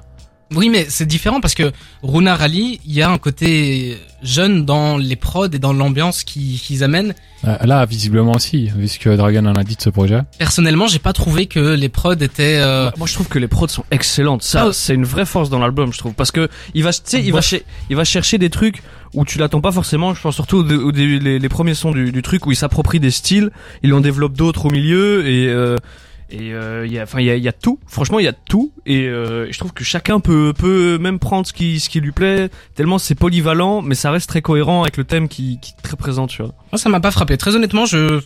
Oui, 0.54 0.70
mais 0.70 0.86
c'est 0.90 1.06
différent 1.06 1.40
parce 1.40 1.56
que 1.56 1.72
Runa 2.04 2.36
Rally, 2.36 2.80
il 2.86 2.94
y 2.94 3.02
a 3.02 3.10
un 3.10 3.18
côté 3.18 3.98
jeune 4.22 4.66
dans 4.66 4.98
les 4.98 5.16
prods 5.16 5.46
et 5.52 5.60
dans 5.60 5.74
l'ambiance 5.74 6.24
qu'ils 6.24 6.84
amènent. 6.84 7.14
Euh, 7.46 7.56
Là, 7.66 7.86
visiblement 7.86 8.34
aussi, 8.34 8.68
vu 8.76 8.88
ce 8.88 9.00
que 9.00 9.16
Dragon 9.16 9.46
en 9.46 9.56
a 9.56 9.64
dit 9.64 9.76
de 9.76 9.82
ce 9.82 9.90
projet. 9.90 10.22
Personnellement, 10.38 10.88
j'ai 10.88 11.00
pas 11.00 11.14
trouvé 11.14 11.46
que 11.48 11.74
les 11.76 11.90
prods 11.90 12.14
étaient. 12.14 12.60
euh, 12.62 12.92
Moi, 12.98 13.08
je 13.08 13.14
trouve 13.14 13.28
que 13.30 13.40
les 13.40 13.48
prods 13.48 13.68
sont 13.70 13.86
excellentes. 13.92 14.44
Ça, 14.44 14.66
Ah, 14.68 14.74
c'est 14.74 14.94
une 14.94 15.06
vraie 15.06 15.26
force 15.26 15.50
dans 15.50 15.58
l'album, 15.60 15.92
je 15.94 15.98
trouve, 15.98 16.14
parce 16.14 16.32
que 16.32 16.50
il 16.76 16.84
va, 16.84 16.92
tu 16.94 17.00
sais, 17.06 17.24
il 17.24 17.32
va, 17.34 17.40
il 17.90 17.96
va 17.96 18.04
chercher 18.04 18.38
des 18.38 18.50
trucs 18.50 18.84
où 19.14 19.26
tu 19.26 19.40
l'attends 19.40 19.62
pas 19.62 19.72
forcément. 19.72 20.14
Je 20.14 20.22
pense 20.22 20.36
surtout 20.36 20.58
au, 20.58 20.64
dé- 20.64 20.76
au 20.76 20.92
début, 20.92 21.20
les, 21.20 21.40
les 21.40 21.50
premiers 21.50 21.74
sons 21.74 21.92
du, 21.92 22.12
du 22.12 22.22
truc 22.22 22.46
où 22.46 22.52
il 22.52 22.56
s'approprie 22.56 23.00
des 23.00 23.12
styles, 23.12 23.50
il 23.84 23.94
en 23.94 24.02
développe 24.02 24.34
d'autres 24.38 24.66
au 24.68 24.70
milieu 24.70 25.26
et 25.28 25.48
euh, 25.48 25.78
et 26.32 26.54
euh, 26.54 26.86
il 26.86 26.94
y 26.94 27.00
a, 27.00 27.04
enfin, 27.04 27.20
il 27.20 27.26
y 27.26 27.30
a, 27.30 27.36
y 27.36 27.48
a 27.48 27.52
tout. 27.52 27.80
Franchement, 27.88 28.20
il 28.20 28.26
y 28.26 28.28
a 28.28 28.34
tout 28.34 28.72
et 28.86 29.08
euh, 29.08 29.52
je 29.52 29.58
trouve 29.60 29.74
que 29.74 29.84
chacun 29.84 30.20
peut 30.20 30.54
peut 30.58 30.98
même 30.98 31.20
prendre 31.20 31.46
ce 31.48 31.54
qui 31.54 31.80
ce 31.80 31.90
qui 31.90 32.00
lui 32.00 32.12
plaît. 32.12 32.50
Tellement 32.76 32.98
c'est 32.98 33.16
polyvalent, 33.16 33.82
mais 33.82 33.96
ça 33.96 34.12
reste 34.12 34.30
très 34.30 34.42
cohérent 34.42 34.82
avec 34.84 34.98
le 34.98 35.04
thème 35.04 35.28
qui 35.28 35.60
qui 35.62 35.74
est 35.78 35.82
très 35.82 35.98
présent, 35.98 36.28
tu 36.28 36.42
vois. 36.42 36.54
Moi, 36.72 36.80
ça 36.80 36.90
m'a 36.90 37.00
pas 37.00 37.12
frappé. 37.12 37.38
Très 37.38 37.56
honnêtement, 37.56 37.86
je, 37.86 38.22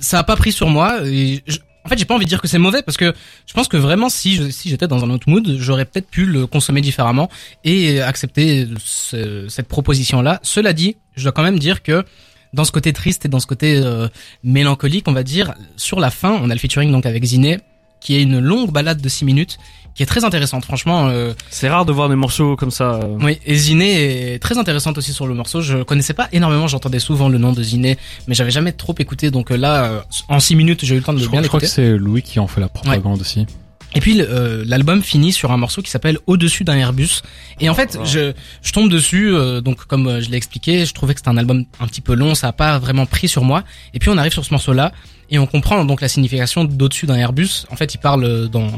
ça 0.00 0.18
a 0.18 0.24
pas 0.24 0.36
pris 0.36 0.52
sur 0.52 0.68
moi. 0.68 0.98
Et 1.06 1.42
je- 1.46 1.58
En 1.84 1.88
fait, 1.88 1.96
j'ai 1.96 2.04
pas 2.04 2.14
envie 2.14 2.26
de 2.26 2.28
dire 2.28 2.42
que 2.42 2.46
c'est 2.48 2.58
mauvais 2.58 2.82
parce 2.82 2.98
que 2.98 3.14
je 3.46 3.54
pense 3.54 3.66
que 3.66 3.78
vraiment, 3.78 4.10
si 4.10 4.34
je, 4.36 4.50
si 4.50 4.68
j'étais 4.68 4.86
dans 4.86 5.02
un 5.02 5.08
autre 5.08 5.28
mood, 5.30 5.56
j'aurais 5.58 5.86
peut-être 5.86 6.10
pu 6.10 6.26
le 6.26 6.46
consommer 6.46 6.82
différemment 6.82 7.30
et 7.64 8.02
accepter 8.02 8.68
ce- 8.84 9.48
cette 9.48 9.66
proposition-là. 9.66 10.40
Cela 10.42 10.74
dit, 10.74 10.96
je 11.16 11.22
dois 11.22 11.32
quand 11.32 11.42
même 11.42 11.58
dire 11.58 11.82
que 11.82 12.04
dans 12.52 12.64
ce 12.64 12.72
côté 12.72 12.92
triste 12.92 13.24
et 13.24 13.28
dans 13.28 13.40
ce 13.40 13.46
côté 13.46 13.80
euh, 13.84 14.08
mélancolique, 14.44 15.06
on 15.08 15.12
va 15.12 15.22
dire, 15.22 15.54
sur 15.76 16.00
la 16.00 16.10
fin, 16.10 16.32
on 16.42 16.50
a 16.50 16.54
le 16.54 16.58
featuring 16.60 16.90
donc 16.90 17.06
avec 17.06 17.22
Ziné, 17.24 17.60
qui 18.00 18.16
est 18.16 18.22
une 18.22 18.38
longue 18.40 18.70
balade 18.72 19.00
de 19.00 19.08
6 19.08 19.24
minutes, 19.26 19.58
qui 19.94 20.02
est 20.02 20.06
très 20.06 20.24
intéressante. 20.24 20.64
Franchement, 20.64 21.08
euh, 21.08 21.32
C'est 21.50 21.68
rare 21.68 21.84
de 21.84 21.92
voir 21.92 22.08
des 22.08 22.14
morceaux 22.16 22.56
comme 22.56 22.70
ça. 22.70 22.94
euh. 22.94 23.18
oui, 23.20 23.38
et 23.44 23.54
Ziné 23.56 24.34
est 24.34 24.38
très 24.38 24.56
intéressante 24.56 24.96
aussi 24.98 25.12
sur 25.12 25.26
le 25.26 25.34
morceau. 25.34 25.60
Je 25.60 25.82
connaissais 25.82 26.14
pas 26.14 26.28
énormément, 26.32 26.66
j'entendais 26.66 26.98
souvent 27.00 27.28
le 27.28 27.38
nom 27.38 27.52
de 27.52 27.62
Ziné, 27.62 27.98
mais 28.26 28.34
j'avais 28.34 28.50
jamais 28.52 28.72
trop 28.72 28.94
écouté. 28.98 29.30
Donc 29.30 29.50
euh, 29.50 29.56
là, 29.56 29.84
euh, 29.84 30.00
en 30.28 30.40
6 30.40 30.56
minutes, 30.56 30.84
j'ai 30.84 30.94
eu 30.94 30.98
le 30.98 31.04
temps 31.04 31.12
de 31.12 31.18
Je, 31.18 31.28
bien 31.28 31.42
je 31.42 31.48
crois 31.48 31.60
que 31.60 31.66
écouter. 31.66 31.82
c'est 31.82 31.98
Louis 31.98 32.22
qui 32.22 32.38
en 32.40 32.46
fait 32.46 32.60
la 32.60 32.68
propagande 32.68 33.20
aussi. 33.20 33.46
Et 33.94 34.00
puis 34.00 34.20
euh, 34.20 34.62
l'album 34.66 35.02
finit 35.02 35.32
sur 35.32 35.50
un 35.50 35.56
morceau 35.56 35.82
qui 35.82 35.90
s'appelle 35.90 36.18
Au-dessus 36.26 36.62
d'un 36.64 36.76
Airbus. 36.76 37.22
Et 37.60 37.68
en 37.68 37.74
fait, 37.74 37.98
je, 38.04 38.32
je 38.62 38.72
tombe 38.72 38.88
dessus, 38.88 39.34
euh, 39.34 39.60
donc 39.60 39.84
comme 39.86 40.06
euh, 40.06 40.20
je 40.20 40.30
l'ai 40.30 40.36
expliqué, 40.36 40.86
je 40.86 40.94
trouvais 40.94 41.12
que 41.14 41.20
c'était 41.20 41.30
un 41.30 41.36
album 41.36 41.64
un 41.80 41.86
petit 41.88 42.00
peu 42.00 42.14
long, 42.14 42.34
ça 42.36 42.48
a 42.48 42.52
pas 42.52 42.78
vraiment 42.78 43.04
pris 43.06 43.26
sur 43.28 43.42
moi. 43.42 43.64
Et 43.92 43.98
puis 43.98 44.08
on 44.10 44.16
arrive 44.16 44.32
sur 44.32 44.44
ce 44.44 44.52
morceau-là 44.54 44.92
et 45.28 45.38
on 45.40 45.46
comprend 45.46 45.84
donc 45.84 46.00
la 46.00 46.08
signification 46.08 46.64
d'au-dessus 46.64 47.06
d'un 47.06 47.16
Airbus. 47.16 47.64
En 47.70 47.76
fait, 47.76 47.92
il 47.94 47.98
parle 47.98 48.48
dans 48.48 48.70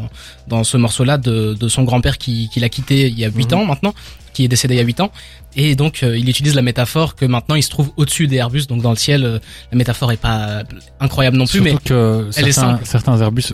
dans 0.48 0.64
ce 0.64 0.76
morceau-là 0.78 1.18
de, 1.18 1.54
de 1.60 1.68
son 1.68 1.82
grand-père 1.84 2.16
qui, 2.16 2.48
qui 2.52 2.60
l'a 2.60 2.68
quitté 2.70 3.08
il 3.08 3.18
y 3.18 3.24
a 3.26 3.28
8 3.28 3.52
Mhm. 3.52 3.58
ans 3.58 3.64
maintenant, 3.66 3.94
qui 4.32 4.44
est 4.44 4.48
décédé 4.48 4.74
il 4.74 4.78
y 4.78 4.80
a 4.80 4.84
8 4.84 5.00
ans. 5.00 5.12
Et 5.56 5.74
donc 5.76 6.02
euh, 6.02 6.16
il 6.16 6.26
utilise 6.30 6.54
la 6.54 6.62
métaphore 6.62 7.16
que 7.16 7.26
maintenant 7.26 7.54
il 7.54 7.62
se 7.62 7.68
trouve 7.70 7.90
au-dessus 7.98 8.26
des 8.28 8.36
Airbus, 8.36 8.62
donc 8.66 8.80
dans 8.80 8.90
le 8.90 8.96
ciel. 8.96 9.40
la 9.70 9.76
métaphore 9.76 10.10
est 10.12 10.16
pas 10.16 10.62
incroyable 11.00 11.36
non 11.36 11.44
plus, 11.46 11.58
Surtout 11.60 11.74
mais 11.74 11.78
que 11.84 12.30
elle 12.36 12.48
est 12.48 12.52
certains, 12.52 12.72
simple. 12.76 12.86
certains 12.86 13.20
Airbus 13.20 13.52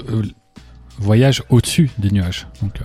voyagent 0.98 1.42
au-dessus 1.48 1.90
des 1.98 2.10
nuages. 2.10 2.46
Donc, 2.62 2.72
euh, 2.80 2.84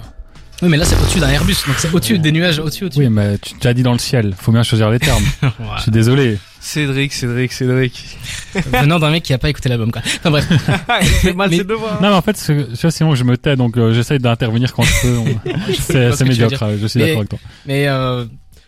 oui, 0.61 0.69
mais 0.69 0.77
là 0.77 0.85
c'est 0.85 0.95
au-dessus 0.95 1.19
d'un 1.19 1.29
Airbus, 1.29 1.55
donc 1.67 1.75
c'est 1.77 1.93
au-dessus 1.93 2.19
des 2.19 2.31
nuages, 2.31 2.59
au-dessus, 2.59 2.85
au-dessus. 2.85 2.99
oui, 3.01 3.09
mais 3.09 3.37
tu 3.39 3.53
t'as 3.59 3.73
dit 3.73 3.83
dans 3.83 3.91
le 3.91 3.97
ciel. 3.99 4.33
Faut 4.37 4.51
bien 4.53 4.63
choisir 4.63 4.89
les 4.89 4.99
termes. 4.99 5.23
Je 5.77 5.81
suis 5.81 5.91
désolé. 5.91 6.37
Cédric, 6.61 7.11
Cédric, 7.11 7.51
Cédric. 7.51 8.17
venant 8.71 8.97
d'un 8.99 9.09
mec 9.11 9.23
qui 9.23 9.33
a 9.33 9.37
pas 9.37 9.49
écouté 9.49 9.67
l'album 9.67 9.91
quoi. 9.91 10.01
Enfin 10.05 10.29
bref. 10.31 10.47
Il 11.01 11.07
fait 11.07 11.33
mal 11.33 11.49
Mais- 11.49 11.57
ses 11.57 11.63
devoirs. 11.65 12.01
Non, 12.01 12.09
mais 12.09 12.15
en 12.15 12.21
fait, 12.21 12.37
c'est- 12.37 12.67
tu 12.75 12.81
vois, 12.81 12.91
sinon 12.91 13.13
je 13.15 13.23
me 13.25 13.35
tais, 13.35 13.57
donc 13.57 13.75
euh, 13.77 13.93
j'essaye 13.93 14.19
d'intervenir 14.19 14.73
quand 14.73 14.83
je 14.83 15.01
peux. 15.01 15.17
On- 15.17 15.39
C'est 15.81 16.13
c'est 16.13 16.23
médiocre. 16.23 16.63
euh, 16.63 16.77
Je 16.81 16.87
suis 16.87 16.99
d'accord 17.01 17.17
avec 17.17 17.29
toi. 17.29 17.39
Mais 17.65 17.87
euh, 17.89 18.23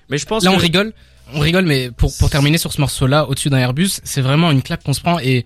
Mais 0.09 0.18
je 0.18 0.25
pense 0.25 0.44
là 0.44 0.51
on 0.51 0.57
rigole, 0.57 0.92
on 1.33 1.39
rigole 1.39 1.65
mais 1.65 1.92
pour 1.92 2.12
pour 2.18 2.30
terminer 2.30 2.57
sur 2.57 2.74
ce 2.74 2.81
morceau 2.81 3.07
là 3.07 3.25
au-dessus 3.30 3.50
d'un 3.50 3.57
Airbus, 3.59 3.92
c'est 4.03 4.21
vraiment 4.21 4.51
une 4.51 4.62
claque 4.63 4.83
qu'on 4.83 4.94
se 4.94 5.01
prend 5.01 5.18
et 5.19 5.45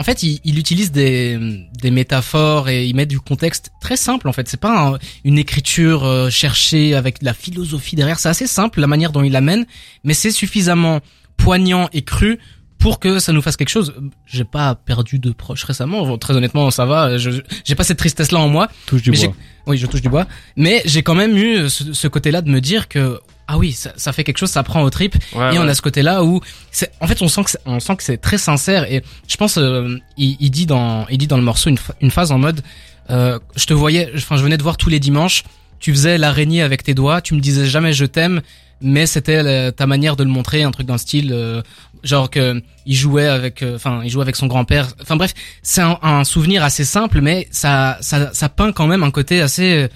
en 0.00 0.02
fait, 0.02 0.22
il, 0.22 0.40
il 0.44 0.58
utilise 0.58 0.92
des, 0.92 1.38
métaphores 1.84 2.70
et 2.70 2.86
il 2.86 2.96
met 2.96 3.04
du 3.04 3.20
contexte 3.20 3.70
très 3.82 3.98
simple. 3.98 4.28
En 4.28 4.32
fait, 4.32 4.48
c'est 4.48 4.58
pas 4.58 4.94
un- 4.94 4.98
une 5.24 5.36
écriture 5.36 6.04
euh, 6.04 6.30
cherchée 6.30 6.94
avec 6.94 7.20
de 7.20 7.26
la 7.26 7.34
philosophie 7.34 7.96
derrière. 7.96 8.18
C'est 8.18 8.30
assez 8.30 8.46
simple 8.46 8.80
la 8.80 8.86
manière 8.86 9.12
dont 9.12 9.22
il 9.22 9.32
l'amène, 9.32 9.66
mais 10.02 10.14
c'est 10.14 10.30
suffisamment 10.30 11.00
poignant 11.36 11.90
et 11.92 12.00
cru 12.00 12.38
pour 12.80 12.98
que 12.98 13.18
ça 13.20 13.32
nous 13.32 13.42
fasse 13.42 13.56
quelque 13.56 13.68
chose. 13.68 13.94
J'ai 14.26 14.44
pas 14.44 14.74
perdu 14.74 15.18
de 15.20 15.30
proches 15.32 15.64
récemment. 15.64 16.18
Très 16.18 16.34
honnêtement, 16.34 16.70
ça 16.70 16.86
va. 16.86 17.16
J'ai 17.18 17.74
pas 17.76 17.84
cette 17.84 17.98
tristesse 17.98 18.32
là 18.32 18.40
en 18.40 18.48
moi. 18.48 18.68
Touche 18.86 19.02
du 19.02 19.10
Mais 19.12 19.18
bois. 19.18 19.34
Oui, 19.66 19.76
je 19.78 19.86
touche 19.86 20.02
du 20.02 20.08
bois. 20.08 20.26
Mais 20.56 20.82
j'ai 20.86 21.02
quand 21.02 21.14
même 21.14 21.36
eu 21.36 21.68
ce, 21.70 21.92
ce 21.92 22.08
côté-là 22.08 22.42
de 22.42 22.50
me 22.50 22.60
dire 22.60 22.88
que 22.88 23.20
ah 23.52 23.58
oui, 23.58 23.72
ça, 23.72 23.92
ça 23.96 24.12
fait 24.12 24.22
quelque 24.24 24.38
chose, 24.38 24.50
ça 24.50 24.62
prend 24.62 24.82
au 24.82 24.90
trip. 24.90 25.14
Ouais, 25.34 25.54
et 25.54 25.58
on 25.58 25.62
a 25.68 25.74
ce 25.74 25.82
côté-là 25.82 26.22
où 26.24 26.40
c'est, 26.70 26.92
en 27.00 27.06
fait, 27.08 27.20
on 27.20 27.26
sent 27.28 27.42
que 27.44 27.50
c'est, 27.50 27.58
on 27.66 27.80
sent 27.80 27.96
que 27.96 28.02
c'est 28.04 28.16
très 28.18 28.38
sincère. 28.38 28.90
Et 28.90 29.02
je 29.28 29.36
pense, 29.36 29.58
euh, 29.58 29.96
il, 30.16 30.36
il 30.40 30.50
dit 30.50 30.66
dans, 30.66 31.06
il 31.08 31.18
dit 31.18 31.26
dans 31.26 31.36
le 31.36 31.42
morceau 31.42 31.68
une, 31.68 31.76
ph- 31.76 31.96
une 32.00 32.10
phase 32.12 32.30
en 32.32 32.38
mode, 32.38 32.62
euh, 33.10 33.38
je 33.56 33.66
te 33.66 33.74
voyais, 33.74 34.08
enfin, 34.16 34.36
je 34.36 34.42
venais 34.44 34.56
te 34.56 34.62
voir 34.62 34.76
tous 34.76 34.88
les 34.88 35.00
dimanches. 35.00 35.42
Tu 35.80 35.90
faisais 35.92 36.16
l'araignée 36.16 36.62
avec 36.62 36.82
tes 36.84 36.94
doigts. 36.94 37.20
Tu 37.20 37.34
me 37.34 37.40
disais 37.40 37.66
jamais 37.66 37.92
je 37.92 38.04
t'aime, 38.04 38.40
mais 38.80 39.04
c'était 39.06 39.42
la- 39.42 39.72
ta 39.72 39.86
manière 39.88 40.14
de 40.14 40.22
le 40.22 40.30
montrer, 40.30 40.62
un 40.62 40.70
truc 40.70 40.86
d'un 40.86 40.98
style, 40.98 41.30
euh, 41.32 41.60
genre 42.02 42.30
que 42.30 42.62
il 42.86 42.94
jouait 42.96 43.26
avec, 43.26 43.62
euh, 43.62 43.76
enfin, 43.76 44.00
il 44.04 44.10
jouait 44.10 44.22
avec 44.22 44.36
son 44.36 44.46
grand-père. 44.46 44.88
Enfin 45.02 45.16
bref, 45.16 45.34
c'est 45.62 45.80
un, 45.82 45.98
un 46.02 46.24
souvenir 46.24 46.64
assez 46.64 46.84
simple, 46.84 47.20
mais 47.20 47.46
ça, 47.50 47.98
ça, 48.00 48.30
ça 48.32 48.48
peint 48.48 48.72
quand 48.72 48.86
même 48.86 49.02
un 49.02 49.10
côté 49.10 49.40
assez 49.40 49.88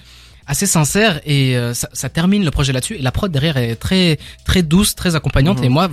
assez 0.47 0.67
sincère 0.67 1.21
et 1.25 1.57
euh, 1.57 1.73
ça, 1.73 1.89
ça 1.93 2.07
termine 2.07 2.45
le 2.45 2.51
projet 2.51 2.71
là-dessus 2.71 2.95
et 2.97 3.01
la 3.01 3.11
prod 3.11 3.31
derrière 3.31 3.57
est 3.57 3.75
très 3.75 4.19
très 4.45 4.61
douce 4.61 4.93
très 4.93 5.15
accompagnante 5.15 5.57
Mhm. 5.57 5.63
et 5.63 5.69
moi 5.69 5.89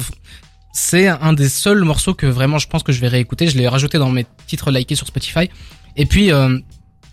c'est 0.74 1.08
un 1.08 1.32
des 1.32 1.48
seuls 1.48 1.82
morceaux 1.84 2.12
que 2.12 2.26
vraiment 2.26 2.58
je 2.58 2.66
pense 2.68 2.82
que 2.82 2.92
je 2.92 3.00
vais 3.00 3.08
réécouter 3.08 3.46
je 3.48 3.56
l'ai 3.56 3.66
rajouté 3.66 3.96
dans 3.96 4.10
mes 4.10 4.26
titres 4.46 4.70
likés 4.70 4.94
sur 4.94 5.06
Spotify 5.06 5.48
et 5.96 6.04
puis 6.04 6.30
euh, 6.32 6.58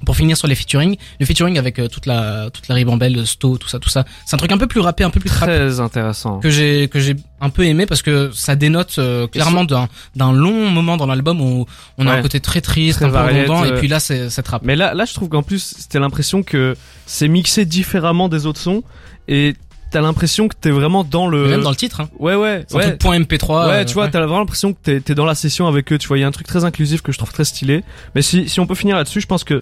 pour 0.05 0.15
finir 0.15 0.37
sur 0.37 0.47
les 0.47 0.55
featuring 0.55 0.95
le 1.19 1.25
featuring 1.25 1.57
avec 1.57 1.77
euh, 1.79 1.87
toute 1.87 2.05
la 2.05 2.49
toute 2.51 2.67
la 2.67 2.75
ribambelle 2.75 3.25
Sto 3.27 3.57
tout 3.57 3.67
ça 3.67 3.79
tout 3.79 3.89
ça 3.89 4.05
c'est 4.25 4.33
un 4.35 4.37
truc 4.37 4.51
un 4.51 4.57
peu 4.57 4.67
plus 4.67 4.79
rappé 4.79 5.03
un 5.03 5.09
peu 5.09 5.19
plus 5.19 5.29
trap 5.29 5.49
Très 5.49 5.79
intéressant. 5.79 6.39
que 6.39 6.49
j'ai 6.49 6.87
que 6.87 6.99
j'ai 6.99 7.15
un 7.41 7.49
peu 7.49 7.65
aimé 7.65 7.85
parce 7.85 8.01
que 8.01 8.31
ça 8.33 8.55
dénote 8.55 8.95
euh, 8.97 9.27
clairement 9.27 9.63
d'un 9.65 9.87
d'un 10.15 10.31
long 10.33 10.69
moment 10.69 10.97
dans 10.97 11.05
l'album 11.05 11.41
où 11.41 11.65
on 11.97 12.07
a 12.07 12.11
Ouais. 12.11 12.17
un 12.17 12.21
côté 12.21 12.39
très 12.39 12.61
triste 12.61 12.99
Très 12.99 13.05
un 13.07 13.09
peu 13.09 13.17
redondant 13.17 13.65
et 13.65 13.73
puis 13.75 13.87
là 13.87 13.99
c'est 13.99 14.29
cette 14.29 14.47
rap 14.47 14.61
Mais 14.63 14.75
là, 14.75 14.93
là, 14.93 15.05
je 15.05 15.13
trouve 15.13 15.29
qu'en 15.29 15.43
plus, 15.43 15.75
c'était 15.77 15.99
l'impression 15.99 16.43
que 16.43 16.75
c'est 17.05 17.27
mixé 17.27 17.65
différemment 17.65 18.29
des 18.29 18.45
autres 18.45 18.59
sons 18.59 18.83
et 19.27 19.55
t'as 19.91 20.01
l'impression 20.01 20.47
que 20.47 20.55
t'es 20.59 20.71
vraiment 20.71 21.03
dans 21.03 21.27
le. 21.27 21.47
Même 21.47 21.61
dans 21.61 21.69
le 21.69 21.75
titre, 21.75 22.01
hein. 22.01 22.09
Ouais, 22.19 22.35
ouais, 22.35 22.65
ouais. 22.71 22.83
truc 22.83 22.99
point 22.99 23.19
MP3. 23.19 23.67
Ouais, 23.67 23.73
euh, 23.73 23.85
tu 23.85 23.93
vois, 23.93 24.07
t'as 24.07 24.19
vraiment 24.19 24.39
l'impression 24.39 24.73
que 24.73 24.79
t'es, 24.81 24.99
t'es 25.01 25.15
dans 25.15 25.25
la 25.25 25.35
session 25.35 25.67
avec 25.67 25.91
eux. 25.91 25.97
Tu 25.97 26.07
vois, 26.07 26.17
il 26.17 26.21
y 26.21 26.23
a 26.23 26.27
un 26.27 26.31
truc 26.31 26.47
très 26.47 26.65
inclusif 26.65 27.01
que 27.01 27.11
je 27.11 27.17
trouve 27.17 27.31
très 27.31 27.45
stylé. 27.45 27.83
Mais 28.15 28.21
si, 28.21 28.49
si 28.49 28.59
on 28.59 28.67
peut 28.67 28.75
finir 28.75 28.95
là-dessus, 28.95 29.21
je 29.21 29.27
pense 29.27 29.43
que 29.43 29.61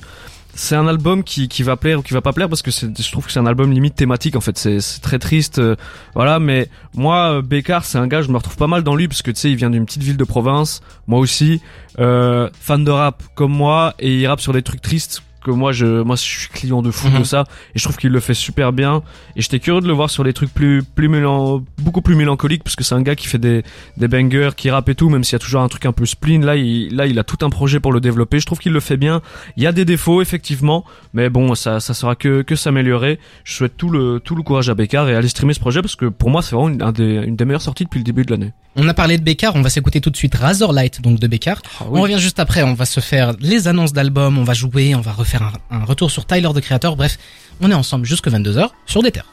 c'est 0.57 0.75
un 0.75 0.87
album 0.87 1.23
qui, 1.23 1.47
qui 1.47 1.61
va 1.63 1.77
plaire 1.77 1.99
ou 1.99 2.01
qui 2.01 2.13
va 2.13 2.21
pas 2.21 2.33
plaire 2.33 2.49
parce 2.49 2.63
que 2.63 2.71
c'est, 2.71 2.99
je 2.99 3.11
trouve 3.11 3.25
que 3.25 3.31
c'est 3.31 3.39
un 3.39 3.45
album 3.45 3.71
limite 3.71 3.95
thématique 3.95 4.35
en 4.35 4.41
fait. 4.41 4.57
C'est, 4.57 4.79
c'est 4.81 5.01
très 5.01 5.19
triste, 5.19 5.59
euh, 5.59 5.75
voilà. 6.15 6.39
Mais 6.39 6.69
moi, 6.95 7.37
euh, 7.37 7.41
Bécard, 7.41 7.85
c'est 7.85 7.97
un 7.99 8.07
gars, 8.07 8.21
je 8.21 8.29
me 8.29 8.37
retrouve 8.37 8.57
pas 8.57 8.67
mal 8.67 8.83
dans 8.83 8.95
lui 8.95 9.07
parce 9.07 9.21
que 9.21 9.31
tu 9.31 9.39
sais, 9.39 9.51
il 9.51 9.55
vient 9.55 9.69
d'une 9.69 9.85
petite 9.85 10.03
ville 10.03 10.17
de 10.17 10.23
province. 10.23 10.81
Moi 11.05 11.19
aussi, 11.19 11.61
euh, 11.99 12.49
fan 12.59 12.83
de 12.83 12.91
rap 12.91 13.23
comme 13.35 13.51
moi 13.51 13.93
et 13.99 14.19
il 14.19 14.27
rappe 14.27 14.41
sur 14.41 14.53
des 14.53 14.63
trucs 14.63 14.81
tristes 14.81 15.21
que 15.47 15.51
moi 15.51 15.71
je 15.71 16.01
moi 16.03 16.15
je 16.15 16.21
suis 16.21 16.47
client 16.49 16.81
de 16.81 16.91
fou 16.91 17.07
Mhm. 17.09 17.19
de 17.19 17.23
ça 17.23 17.45
et 17.73 17.79
je 17.79 17.83
trouve 17.83 17.97
qu'il 17.97 18.11
le 18.11 18.19
fait 18.19 18.33
super 18.33 18.73
bien. 18.73 19.01
Et 19.35 19.41
j'étais 19.41 19.59
curieux 19.59 19.81
de 19.81 19.87
le 19.87 19.93
voir 19.93 20.09
sur 20.09 20.23
les 20.23 20.33
trucs 20.33 20.53
plus 20.53 20.83
plus 20.83 21.07
mélan 21.07 21.63
beaucoup 21.79 22.01
plus 22.01 22.15
mélancoliques 22.15 22.63
parce 22.63 22.75
que 22.75 22.83
c'est 22.83 22.95
un 22.95 23.01
gars 23.01 23.15
qui 23.15 23.27
fait 23.27 23.37
des 23.39 23.63
des 23.97 24.07
bangers 24.07 24.51
qui 24.55 24.69
rappe 24.69 24.89
et 24.89 24.95
tout 24.95 25.09
même 25.09 25.23
s'il 25.23 25.33
y 25.33 25.35
a 25.37 25.39
toujours 25.39 25.61
un 25.61 25.67
truc 25.69 25.85
un 25.85 25.91
peu 25.93 26.05
spleen. 26.05 26.45
Là 26.45 26.55
il 26.55 26.95
là 26.95 27.05
il 27.07 27.17
a 27.17 27.23
tout 27.23 27.43
un 27.45 27.49
projet 27.49 27.79
pour 27.79 27.91
le 27.93 27.99
développer. 28.01 28.39
Je 28.39 28.45
trouve 28.45 28.59
qu'il 28.59 28.73
le 28.73 28.79
fait 28.79 28.97
bien. 28.97 29.21
Il 29.55 29.63
y 29.63 29.67
a 29.67 29.71
des 29.71 29.85
défauts 29.85 30.21
effectivement 30.21 30.83
mais 31.13 31.29
bon 31.29 31.55
ça 31.55 31.79
ça 31.79 31.93
sera 31.93 32.15
que 32.15 32.41
que 32.41 32.55
s'améliorer. 32.55 33.19
Je 33.43 33.53
souhaite 33.53 33.77
tout 33.77 33.89
le 33.89 34.19
tout 34.19 34.35
le 34.35 34.43
courage 34.43 34.69
à 34.69 34.75
Bécard 34.75 35.07
et 35.09 35.15
à 35.15 35.19
aller 35.19 35.27
streamer 35.29 35.53
ce 35.53 35.59
projet 35.59 35.81
parce 35.81 35.95
que 35.95 36.05
pour 36.05 36.29
moi 36.29 36.41
c'est 36.41 36.55
vraiment 36.55 36.69
une, 36.69 36.81
un 36.81 36.91
des, 36.91 37.23
une 37.25 37.35
des 37.35 37.45
meilleures 37.45 37.61
sorties 37.61 37.85
depuis 37.85 37.99
le 37.99 38.03
début 38.03 38.23
de 38.25 38.31
l'année. 38.31 38.51
On 38.79 38.87
a 38.87 38.93
parlé 38.93 39.17
de 39.17 39.23
Bécard, 39.23 39.55
on 39.55 39.61
va 39.63 39.69
s'écouter 39.71 40.01
tout 40.01 40.11
de 40.11 40.17
suite 40.17 40.35
Razorlight, 40.35 41.01
donc 41.01 41.19
de 41.19 41.25
Bécard. 41.25 41.61
Ah 41.79 41.85
On 41.91 42.01
revient 42.01 42.19
juste 42.19 42.39
après, 42.39 42.61
on 42.61 42.75
va 42.75 42.85
se 42.85 42.99
faire 42.99 43.33
les 43.39 43.67
annonces 43.67 43.91
d'albums, 43.91 44.37
on 44.37 44.43
va 44.43 44.53
jouer, 44.53 44.93
on 44.93 45.01
va 45.01 45.13
refaire 45.13 45.36
un, 45.41 45.77
un 45.81 45.85
retour 45.85 46.11
sur 46.11 46.25
Tyler 46.25 46.49
de 46.53 46.59
Creator. 46.59 46.95
Bref, 46.95 47.17
on 47.61 47.71
est 47.71 47.75
ensemble 47.75 48.05
jusque 48.05 48.27
22h 48.27 48.69
sur 48.85 49.01
des 49.03 49.11
terres. 49.11 49.25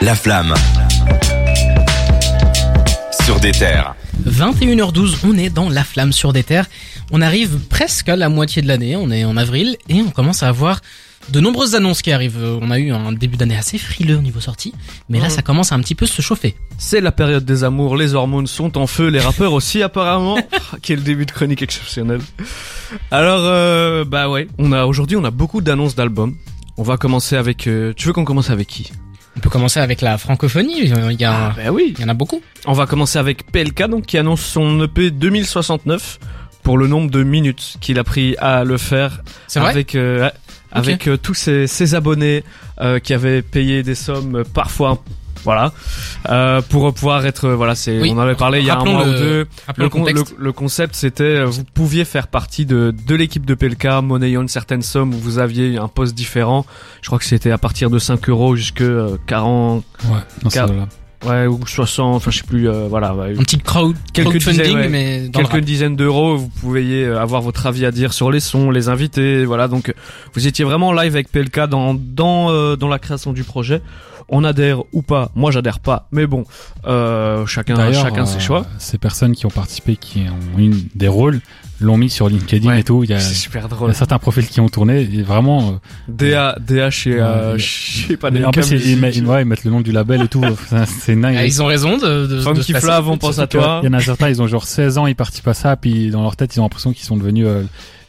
La 0.00 0.14
flamme. 0.14 0.54
Sur 3.24 3.40
des 3.40 3.52
terres. 3.52 3.94
21h12, 4.26 5.18
on 5.24 5.36
est 5.36 5.50
dans 5.50 5.68
la 5.68 5.84
flamme 5.84 6.12
sur 6.12 6.32
des 6.32 6.42
terres. 6.42 6.66
On 7.10 7.22
arrive 7.22 7.58
presque 7.68 8.08
à 8.08 8.16
la 8.16 8.28
moitié 8.28 8.62
de 8.62 8.68
l'année, 8.68 8.96
on 8.96 9.10
est 9.10 9.24
en 9.24 9.36
avril 9.36 9.76
et 9.88 10.00
on 10.02 10.10
commence 10.10 10.42
à 10.42 10.48
avoir 10.48 10.80
de 11.30 11.40
nombreuses 11.40 11.74
annonces 11.74 12.02
qui 12.02 12.12
arrivent. 12.12 12.38
Euh, 12.42 12.58
On 12.62 12.70
a 12.70 12.78
eu 12.78 12.92
un 12.92 13.12
début 13.12 13.36
d'année 13.36 13.56
assez 13.56 13.78
frileux 13.78 14.16
au 14.16 14.22
niveau 14.22 14.40
sortie, 14.40 14.72
mais 15.08 15.18
là 15.20 15.28
ça 15.30 15.42
commence 15.42 15.72
à 15.72 15.74
un 15.74 15.80
petit 15.80 15.94
peu 15.94 16.06
se 16.06 16.22
chauffer. 16.22 16.54
C'est 16.78 17.00
la 17.00 17.12
période 17.12 17.44
des 17.44 17.64
amours, 17.64 17.96
les 17.96 18.14
hormones 18.14 18.46
sont 18.46 18.76
en 18.78 18.86
feu, 18.86 19.08
les 19.08 19.20
rappeurs 19.20 19.52
aussi 19.58 19.82
apparemment. 19.82 20.38
Quel 20.82 21.02
début 21.02 21.26
de 21.26 21.32
chronique 21.32 21.62
exceptionnel. 21.62 22.20
Alors 23.10 23.40
euh, 23.42 24.04
bah 24.04 24.28
ouais, 24.28 24.46
on 24.58 24.72
a 24.72 24.84
aujourd'hui 24.86 25.16
on 25.16 25.24
a 25.24 25.30
beaucoup 25.30 25.60
d'annonces 25.60 25.94
d'albums. 25.94 26.34
On 26.76 26.82
va 26.82 26.96
commencer 26.96 27.36
avec 27.36 27.66
euh, 27.66 27.92
tu 27.96 28.06
veux 28.06 28.12
qu'on 28.12 28.24
commence 28.24 28.50
avec 28.50 28.68
qui? 28.68 28.92
On 29.36 29.40
peut 29.40 29.50
commencer 29.50 29.80
avec 29.80 30.00
la 30.00 30.16
francophonie, 30.16 30.80
il 30.80 30.88
y, 31.20 31.24
a, 31.24 31.50
bah 31.54 31.70
oui. 31.70 31.92
il 31.94 32.00
y 32.00 32.04
en 32.04 32.08
a 32.08 32.14
beaucoup. 32.14 32.40
On 32.64 32.72
va 32.72 32.86
commencer 32.86 33.18
avec 33.18 33.50
PLK 33.52 33.86
donc 33.88 34.06
qui 34.06 34.16
annonce 34.16 34.40
son 34.40 34.82
EP 34.84 35.10
2069 35.10 36.18
pour 36.62 36.78
le 36.78 36.86
nombre 36.86 37.10
de 37.10 37.22
minutes 37.22 37.76
qu'il 37.82 37.98
a 37.98 38.04
pris 38.04 38.34
à 38.38 38.64
le 38.64 38.78
faire 38.78 39.20
C'est 39.46 39.60
vrai? 39.60 39.70
avec 39.70 39.94
euh, 39.94 40.30
avec 40.78 41.08
euh, 41.08 41.16
tous 41.16 41.34
ses, 41.34 41.66
ses 41.66 41.94
abonnés 41.94 42.44
euh, 42.80 42.98
qui 42.98 43.14
avaient 43.14 43.42
payé 43.42 43.82
des 43.82 43.94
sommes 43.94 44.36
euh, 44.36 44.44
parfois 44.44 45.02
voilà 45.44 45.72
euh, 46.28 46.60
pour 46.62 46.92
pouvoir 46.92 47.24
être 47.24 47.50
voilà 47.50 47.74
c'est 47.76 48.00
Oui. 48.00 48.10
on 48.12 48.16
en 48.18 48.22
avait 48.22 48.34
parlé 48.34 48.58
il 48.60 48.66
y 48.66 48.70
a 48.70 48.78
un 48.78 48.84
mois 48.84 49.04
le- 49.04 49.10
ou 49.10 49.12
deux 49.12 49.46
le, 49.76 49.84
le 49.84 49.88
con- 49.88 50.04
le, 50.04 50.12
contexte. 50.12 50.34
le 50.38 50.52
concept 50.52 50.94
c'était 50.96 51.44
vous 51.44 51.62
pouviez 51.62 52.04
faire 52.04 52.26
partie 52.26 52.66
de 52.66 52.92
de 53.06 53.14
l'équipe 53.14 53.46
de 53.46 53.54
PLK 53.54 53.86
monnayant 54.02 54.42
une 54.42 54.48
certaine 54.48 54.82
somme 54.82 55.14
où 55.14 55.18
vous 55.18 55.38
aviez 55.38 55.78
un 55.78 55.86
poste 55.88 56.14
différent 56.16 56.66
je 57.02 57.06
crois 57.08 57.18
que 57.20 57.24
c'était 57.26 57.52
à 57.52 57.58
partir 57.58 57.90
de 57.90 57.98
5 58.00 58.28
euros 58.28 58.56
jusque 58.56 58.80
euh, 58.80 59.16
40 59.26 59.84
Ouais, 60.06 60.50
Car- 60.50 60.66
là. 60.66 60.88
Ouais 61.24 61.46
ou 61.46 61.58
60 61.66 62.14
enfin 62.16 62.30
je 62.30 62.38
sais 62.38 62.44
plus 62.46 62.68
euh, 62.68 62.86
voilà 62.88 63.14
ouais, 63.14 63.32
Un 63.38 63.42
petit 63.42 63.58
crowd, 63.58 63.96
Quelques 64.12 64.38
dizaines, 64.38 64.74
ouais. 64.76 64.88
mais 64.88 65.28
dans 65.28 65.44
quelques 65.44 65.64
dizaines 65.64 65.96
d'euros, 65.96 66.36
vous 66.36 66.48
pouviez 66.48 67.04
euh, 67.04 67.20
avoir 67.20 67.40
votre 67.42 67.66
avis 67.66 67.86
à 67.86 67.90
dire 67.90 68.12
sur 68.12 68.30
les 68.30 68.40
sons, 68.40 68.70
les 68.70 68.88
invités, 68.88 69.44
voilà. 69.44 69.68
Donc, 69.68 69.88
euh, 69.88 69.92
vous 70.34 70.46
étiez 70.46 70.64
vraiment 70.64 70.92
live 70.92 71.14
avec 71.14 71.30
PLK 71.30 71.60
dans 71.68 71.94
dans 71.94 72.50
euh, 72.50 72.76
dans 72.76 72.88
la 72.88 72.98
création 72.98 73.32
du 73.32 73.44
projet. 73.44 73.80
On 74.28 74.42
adhère 74.44 74.82
ou 74.92 75.02
pas. 75.02 75.30
Moi, 75.34 75.50
j'adhère 75.50 75.78
pas, 75.78 76.08
mais 76.10 76.26
bon, 76.26 76.44
euh, 76.86 77.46
chacun 77.46 77.92
chacun 77.92 78.26
ses 78.26 78.36
euh, 78.36 78.40
choix. 78.40 78.66
Ces 78.78 78.98
personnes 78.98 79.34
qui 79.36 79.46
ont 79.46 79.50
participé, 79.50 79.96
qui 79.96 80.24
ont 80.56 80.58
eu 80.58 80.70
des 80.94 81.08
rôles, 81.08 81.40
l'ont 81.80 81.96
mis 81.96 82.10
sur 82.10 82.28
LinkedIn 82.28 82.68
Ouais. 82.68 82.80
et 82.80 82.84
tout. 82.84 83.04
Il 83.04 83.10
y 83.10 83.14
a, 83.14 83.18
il 83.18 83.90
y 83.90 83.94
certains 83.94 84.18
profils 84.18 84.46
qui 84.46 84.60
ont 84.60 84.68
tourné. 84.68 85.02
Et 85.02 85.22
vraiment, 85.22 85.68
euh, 85.68 85.72
DA 86.08 86.56
DA 86.60 86.90
chez 86.90 87.20
euh, 87.20 87.56
chez 87.58 88.16
pas 88.16 88.30
mais 88.30 88.44
en 88.44 88.50
plus, 88.50 88.70
ils, 88.70 88.92
ils 88.92 88.98
mettent, 88.98 89.16
ouais, 89.18 89.42
ils 89.42 89.44
mettent 89.44 89.64
le 89.64 89.70
nom 89.70 89.80
du 89.80 89.92
label 89.92 90.22
et 90.22 90.28
tout. 90.28 90.42
C'est 90.86 91.14
dingue. 91.14 91.36
Ah, 91.38 91.46
ils 91.46 91.62
ont 91.62 91.66
raison 91.66 91.96
de, 91.98 92.26
de, 92.26 92.36
de 92.36 92.40
se 92.40 92.72
passer. 92.72 92.86
Flav, 92.86 93.08
on 93.08 93.18
pense 93.18 93.38
à 93.38 93.46
toi. 93.46 93.80
Il 93.82 93.86
y 93.86 93.88
en 93.88 93.92
a 93.92 94.00
certains, 94.00 94.28
ils 94.28 94.42
ont 94.42 94.46
genre 94.46 94.64
16 94.64 94.98
ans, 94.98 95.06
ils 95.06 95.16
participent 95.16 95.48
à 95.48 95.54
ça, 95.54 95.76
puis 95.76 96.10
dans 96.10 96.22
leur 96.22 96.36
tête, 96.36 96.54
ils 96.56 96.60
ont 96.60 96.64
l'impression 96.64 96.92
qu'ils 96.92 97.04
sont 97.04 97.16
devenus 97.16 97.46
euh, 97.46 97.62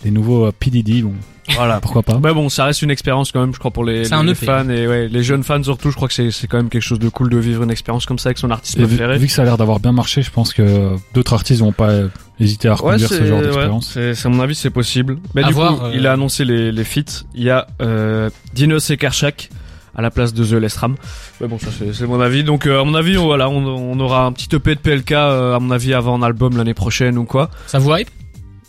les 0.03 0.11
nouveaux 0.11 0.45
euh, 0.47 0.51
PDD. 0.57 1.03
Bon, 1.03 1.13
Voilà. 1.55 1.79
pourquoi 1.81 2.03
pas 2.03 2.19
Mais 2.23 2.33
bon, 2.33 2.49
ça 2.49 2.65
reste 2.65 2.81
une 2.81 2.91
expérience 2.91 3.31
quand 3.31 3.39
même, 3.39 3.53
je 3.53 3.59
crois 3.59 3.71
pour 3.71 3.83
les, 3.85 4.07
EP. 4.13 4.33
fans 4.33 4.69
et 4.69 4.87
ouais, 4.87 5.07
les 5.07 5.23
jeunes 5.23 5.43
fans 5.43 5.61
surtout. 5.63 5.89
Je 5.91 5.95
crois 5.95 6.07
que 6.07 6.13
c'est 6.13 6.31
c'est 6.31 6.47
quand 6.47 6.57
même 6.57 6.69
quelque 6.69 6.81
chose 6.81 6.99
de 6.99 7.09
cool 7.09 7.29
de 7.29 7.37
vivre 7.37 7.63
une 7.63 7.71
expérience 7.71 8.05
comme 8.05 8.19
ça 8.19 8.29
avec 8.29 8.37
son 8.37 8.51
artiste 8.51 8.77
Et 8.79 8.83
préféré. 8.83 9.17
vu 9.17 9.27
que 9.27 9.33
ça 9.33 9.41
a 9.43 9.45
l'air 9.45 9.57
d'avoir 9.57 9.79
bien 9.79 9.91
marché, 9.91 10.21
je 10.21 10.31
pense 10.31 10.53
que 10.53 10.95
d'autres 11.13 11.33
artistes 11.33 11.61
vont 11.61 11.71
pas 11.71 11.89
euh, 11.89 12.07
hésiter 12.39 12.67
à 12.67 12.75
reconduire 12.75 13.09
ce 13.09 13.25
genre 13.25 13.39
ouais, 13.39 13.45
d'expérience. 13.45 13.91
c'est, 13.93 14.13
c'est 14.15 14.27
à 14.27 14.29
mon 14.29 14.39
avis 14.41 14.55
c'est 14.55 14.69
possible. 14.69 15.17
Mais 15.35 15.43
À 15.43 15.47
du 15.47 15.53
voir, 15.53 15.77
coup, 15.79 15.85
euh, 15.85 15.91
il 15.95 16.05
a 16.07 16.13
annoncé 16.13 16.45
les, 16.45 16.71
les 16.71 16.83
feats. 16.83 17.23
Il 17.35 17.43
y 17.43 17.49
a 17.49 17.67
euh, 17.81 18.29
Dinos 18.53 18.89
et 18.89 18.97
Kershak 18.97 19.49
à 19.95 20.01
la 20.03 20.11
place 20.11 20.31
de 20.33 20.45
The 20.45 20.51
Lestram. 20.61 20.95
Mais 21.41 21.47
bon, 21.47 21.57
ça 21.57 21.69
c'est, 21.75 21.91
c'est 21.91 22.05
mon 22.05 22.21
avis. 22.21 22.43
Donc 22.43 22.67
euh, 22.67 22.81
à 22.81 22.83
mon 22.83 22.93
avis, 22.93 23.17
on, 23.17 23.25
voilà, 23.25 23.49
on, 23.49 23.65
on 23.65 23.99
aura 23.99 24.25
un 24.25 24.31
petit 24.31 24.47
EP 24.55 24.75
de 24.75 24.79
PLK 24.79 25.11
euh, 25.13 25.55
à 25.55 25.59
mon 25.59 25.71
avis 25.71 25.93
avant 25.95 26.15
un 26.15 26.21
album 26.23 26.55
l'année 26.55 26.75
prochaine 26.75 27.17
ou 27.17 27.23
quoi. 27.25 27.49
Ça 27.65 27.79
vous 27.79 27.91
hype? 27.95 28.09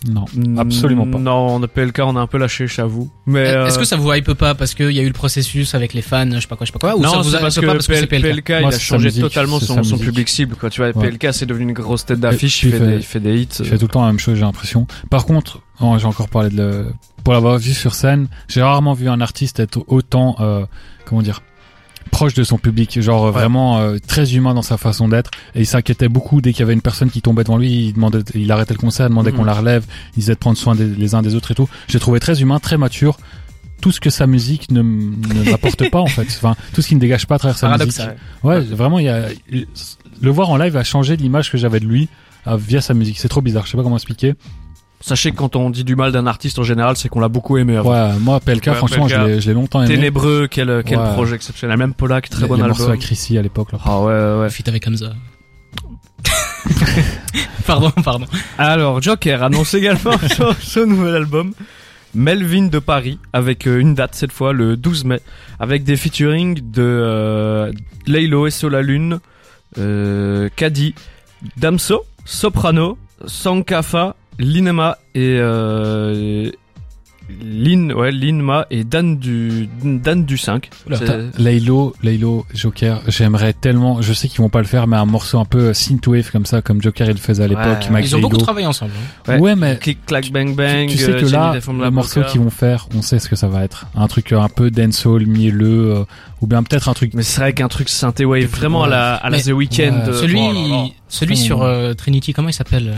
Non, 0.07 0.27
absolument 0.59 1.07
pas. 1.07 1.19
Non, 1.19 1.57
on 1.57 1.63
a 1.63 1.67
PLK, 1.69 2.01
on 2.05 2.15
a 2.17 2.21
un 2.21 2.27
peu 2.29 2.39
lâché, 2.39 2.69
j'avoue. 2.69 3.11
Mais 3.27 3.49
euh, 3.49 3.67
Est-ce 3.67 3.79
que 3.79 3.85
ça 3.85 3.97
vous 3.97 4.13
hype 4.13 4.33
pas 4.35 4.55
parce 4.55 4.75
qu'il 4.75 4.93
y 4.93 5.01
a 5.01 5.03
eu 5.03 5.09
le 5.09 5.13
processus 5.13 5.75
avec 5.75 5.93
les 5.93 6.03
fans, 6.03 6.31
je 6.31 6.39
sais 6.39 6.47
pas 6.47 6.55
quoi, 6.55 6.67
je 6.67 6.73
sais 6.73 6.79
pas 6.79 6.93
quoi, 6.93 6.97
ou 6.97 7.03
ça 7.03 7.17
non, 7.17 7.23
vous 7.23 7.31
c'est 7.31 7.37
hype 7.37 7.41
parce 7.43 7.55
pas 7.57 7.61
que, 7.61 7.67
parce 7.67 7.87
que 7.89 7.95
c'est 7.97 8.07
PLK, 8.07 8.23
PLK, 8.23 8.51
Moi, 8.51 8.61
il 8.61 8.67
a 8.67 8.79
changé 8.79 9.05
musique, 9.07 9.23
totalement 9.23 9.59
son, 9.59 9.99
public 9.99 10.29
cible. 10.29 10.55
Quoi. 10.55 10.71
Tu 10.71 10.81
vois, 10.81 10.97
Ouais. 10.97 11.11
PLK 11.11 11.35
c'est 11.35 11.47
devenu 11.47 11.65
une 11.65 11.73
grosse 11.73 12.07
tête 12.07 12.21
d'affiche. 12.21 12.63
Il, 12.63 12.71
fait 12.71 12.79
fait- 12.79 12.87
des, 12.87 12.95
il 12.97 13.03
fait 13.03 13.21
des 13.21 13.41
hits. 13.41 13.49
Il 13.59 13.67
fait 13.67 13.79
tout 13.79 13.87
le 13.87 13.91
temps 13.91 14.03
la 14.03 14.09
même 14.09 14.21
chose, 14.21 14.37
j'ai 14.37 14.43
l'impression. 14.43 14.87
Par 15.11 15.27
contre, 15.27 15.63
oh, 15.81 15.97
j'ai 15.99 16.07
encore 16.07 16.29
parlé 16.29 16.51
de 16.51 16.57
le... 16.57 16.87
pour 17.25 17.33
l'avoir 17.33 17.59
vu 17.59 17.75
sur 17.75 17.95
scène, 17.95 18.29
j'ai 18.47 18.63
rarement 18.63 18.93
vu 18.95 19.09
un 19.09 19.21
artiste 19.21 19.59
être 19.59 19.85
autant, 19.89 20.37
euh, 20.41 20.65
comment 21.07 21.23
dire, 21.23 21.43
proche 22.09 22.35
de 22.35 22.43
son 22.45 22.59
public, 22.59 23.01
genre 23.01 23.31
vraiment 23.33 23.79
euh, 23.79 23.99
très 24.07 24.35
humain 24.35 24.55
dans 24.55 24.63
sa 24.63 24.77
façon 24.77 25.09
d'être. 25.09 25.31
Et 25.55 25.61
il 25.61 25.67
s'inquiétait 25.67 26.09
beaucoup 26.09 26.41
dès 26.41 26.53
qu'il 26.53 26.61
y 26.61 26.63
avait 26.65 26.73
une 26.75 26.81
personne 26.83 27.11
qui 27.11 27.23
tombait 27.23 27.45
devant 27.45 27.57
lui, 27.59 27.87
il 27.89 27.93
demandait, 27.93 28.21
il 28.35 28.51
arrêtait 28.51 28.75
le 28.75 28.79
concert, 28.79 29.09
demandait 29.09 29.31
Mhm. 29.31 29.37
qu'on 29.39 29.45
la 29.45 29.55
relève, 29.55 29.85
il 30.17 30.21
disait 30.21 30.35
de 30.35 30.39
prendre 30.39 30.59
soin 30.59 30.75
des, 30.75 30.87
les 30.87 31.15
uns 31.15 31.23
des 31.23 31.35
autres 31.35 31.51
et 31.51 31.55
tout. 31.55 31.69
J'ai 31.89 32.01
trouvé 32.01 32.21
très 32.21 32.41
humain, 32.43 32.59
très 32.59 32.77
mature. 32.79 33.19
Tout 33.81 33.93
ce 33.93 34.01
que 34.01 34.11
sa 34.11 34.27
musique 34.27 34.71
ne, 34.73 34.83
m'apporte 35.51 35.89
pas 35.91 36.01
en 36.01 36.07
fait, 36.07 36.23
enfin 36.23 36.57
tout 36.75 36.83
ce 36.83 36.89
qui 36.89 36.97
ne 36.97 37.01
dégage 37.01 37.27
pas 37.27 37.37
à 37.37 37.39
travers 37.39 37.57
sa 37.57 37.69
musique. 37.79 38.03
Ouais, 38.43 38.61
vraiment, 38.61 38.99
il 38.99 39.05
y 39.05 39.09
a 39.09 39.27
le 40.21 40.31
voir 40.31 40.51
en 40.51 40.57
live 40.57 40.77
a 40.77 40.83
changé 40.83 41.17
l'image 41.17 41.53
que 41.53 41.59
j'avais 41.59 41.79
de 41.79 41.85
lui 41.87 42.09
euh, 42.49 42.57
via 42.57 42.81
sa 42.81 42.93
musique. 42.95 43.19
C'est 43.21 43.29
trop 43.29 43.41
bizarre, 43.41 43.67
je 43.67 43.71
sais 43.71 43.77
pas 43.77 43.85
comment 43.85 43.97
expliquer. 43.97 44.35
Sachez 45.01 45.31
que 45.31 45.37
quand 45.37 45.55
on 45.57 45.71
dit 45.71 45.85
du 45.85 45.95
mal 45.95 46.11
d'un 46.13 46.27
artiste 46.27 46.59
en 46.59 46.65
général, 46.65 46.97
c'est 46.97 47.09
qu'on 47.09 47.21
l'a 47.21 47.29
beaucoup 47.29 47.57
aimé. 47.57 47.77
avant. 47.77 47.91
Ouais, 47.93 48.19
moi 48.21 48.41
PLK, 48.41 48.67
Ouais, 48.67 48.75
franchement, 48.75 49.07
PLK. 49.07 49.17
je 49.21 49.27
l'ai- 49.27 49.41
je 49.41 49.49
l'ai 49.49 49.55
longtemps 49.55 49.83
aimé. 49.83 49.95
Ténébreux, 49.95 50.49
quel, 50.51 50.83
quel 50.85 50.99
Ouais. 50.99 51.13
projet 51.13 51.37
exceptionnel. 51.37 51.79
Même 51.79 51.95
Polak, 51.95 52.29
très 52.29 52.43
Les- 52.43 52.49
bon 52.49 52.55
les 52.55 52.63
album. 52.63 52.77
morceaux 52.77 52.89
avec 52.91 53.01
Chrissy 53.03 53.39
à 53.39 53.43
l'époque 53.43 53.71
là. 53.73 53.79
Ah 53.85 54.01
ouais, 54.01 54.13
ouais, 54.13 54.41
ouais. 54.41 54.51
Fit 54.51 54.65
avec 54.69 54.87
Hamza. 54.89 55.13
pardon, 57.67 57.91
pardon. 58.03 58.27
Alors, 58.59 59.01
Joker 59.03 59.43
annonce 59.43 59.75
également 59.75 60.13
son, 60.37 60.55
son 60.61 60.87
nouvel 60.87 61.15
album. 61.15 61.53
Melvin 62.15 62.67
de 62.69 62.79
Paris, 62.79 63.19
avec 63.35 63.67
euh, 63.67 63.79
une 63.81 63.95
date 63.95 64.15
cette 64.15 64.33
fois, 64.33 64.53
le 64.55 64.77
12 64.79 65.05
mai, 65.05 65.21
avec 65.61 65.85
des 65.85 65.95
featuring 65.97 66.55
de 66.71 66.83
euh, 66.83 67.71
Laylo 68.07 68.47
et 68.47 68.51
Solalune, 68.51 69.21
euh, 69.77 70.49
Kadi, 70.57 70.95
Damso, 71.59 72.05
Soprano, 72.25 72.97
Sankafa, 73.27 74.17
Linema 74.39 74.99
et 75.15 75.37
euh, 75.41 76.51
Lin, 77.43 77.91
ouais, 77.91 78.11
Linma 78.11 78.67
et 78.71 78.85
Dan 78.85 79.19
du 79.19 79.69
Dan 79.83 80.25
du 80.25 80.39
5. 80.39 80.71
Oula, 80.87 80.97
C'est- 80.97 81.05
Putain, 81.05 81.31
Laylo, 81.39 81.95
Laylo, 82.03 82.47
Joker, 82.55 83.03
j'aimerais 83.07 83.53
tellement, 83.53 84.01
je 84.01 84.15
sais 84.15 84.29
qu'ils 84.29 84.41
vont 84.41 84.49
pas 84.49 84.61
le 84.61 84.67
faire, 84.67 84.87
mais 84.87 84.97
un 84.97 85.05
morceau 85.05 85.39
un 85.39 85.45
peu 85.45 85.59
euh, 85.59 85.75
synthwave 85.75 86.31
comme 86.31 86.47
ça, 86.47 86.63
comme 86.63 86.81
Joker 86.81 87.07
il 87.09 87.13
le 87.13 87.19
faisait 87.19 87.45
à 87.45 87.49
l'époque, 87.49 87.89
Ouais. 87.91 88.03
Ils 88.03 88.17
ont 88.17 88.21
beaucoup 88.21 88.39
travaillé 88.39 88.67
ensemble. 88.67 88.93
hein. 89.29 89.33
Ouais. 89.35 89.39
Ouais, 89.41 89.57
mais 89.57 89.77
Click, 89.77 90.07
clack, 90.07 90.31
bang, 90.33 90.55
bang. 90.55 90.89
tu 90.89 90.97
sais 90.97 91.11
euh, 91.11 91.21
que 91.21 91.27
là, 91.27 91.55
le 91.55 91.81
La 91.83 91.91
morceau 91.91 92.23
qu'ils 92.23 92.41
vont 92.41 92.49
faire, 92.51 92.89
on 92.97 93.03
sait 93.03 93.19
ce 93.19 93.29
que 93.29 93.37
ça 93.37 93.49
va 93.49 93.63
être. 93.63 93.87
Un 93.95 94.07
truc 94.09 94.33
un 94.33 94.49
peu 94.49 94.71
dancehall, 94.71 95.27
mielleux, 95.27 95.97
euh, 95.97 96.05
ou 96.41 96.47
bien 96.47 96.63
peut-être 96.63 96.89
un 96.89 96.95
truc. 96.95 97.13
Mais 97.13 97.23
c'est 97.23 97.41
vrai 97.43 97.53
qu'un 97.53 97.69
truc 97.69 97.91
synthé 97.91 98.25
wave, 98.25 98.45
vraiment 98.47 98.85
à 98.85 98.89
la, 98.89 99.15
à 99.17 99.29
la 99.29 99.37
Mais- 99.37 99.43
The 99.43 99.49
Weeknd. 99.53 100.05
Ouais. 100.07 100.13
Celui, 100.15 100.41
oh 100.41 100.53
là 100.53 100.69
là. 100.77 100.85
celui 101.09 101.37
sur 101.37 101.63
euh, 101.63 101.93
Trinity, 101.93 102.33
comment 102.33 102.49
il 102.49 102.55
s'appelle? 102.55 102.95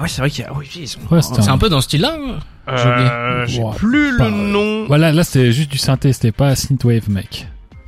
Ah 0.00 0.04
ouais, 0.04 0.08
c'est 0.08 0.22
vrai 0.22 0.30
qu'il 0.30 0.44
y 0.44 0.46
a, 0.46 0.52
oui, 0.54 0.66
ils 0.76 0.88
sont- 0.88 0.98
Ouais, 1.10 1.20
C'est 1.20 1.46
un- 1.48 1.52
un 1.52 1.58
peu 1.58 1.68
dans 1.68 1.82
ce 1.82 1.84
style-là. 1.84 2.16
hein. 2.18 2.38
Euh, 2.72 3.44
j'ai 3.46 3.62
plus 3.76 4.16
pas- 4.16 4.30
le 4.30 4.34
nom. 4.34 4.86
Voilà, 4.86 5.12
là 5.12 5.24
c'était 5.24 5.52
juste 5.52 5.70
du 5.70 5.76
synthé, 5.76 6.12
c'était 6.14 6.32
pas 6.32 6.56
synthwave, 6.56 7.10
mec. 7.10 7.46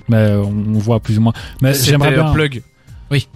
mais 0.08 0.16
euh, 0.18 0.42
on, 0.42 0.78
voit 0.78 1.00
plus 1.00 1.16
ou 1.18 1.22
moins. 1.22 1.32
Mais 1.62 1.72
j'aimerais 1.72 2.12
bien. 2.12 2.26
un 2.26 2.32
plug. 2.34 2.62
Oui. 3.10 3.28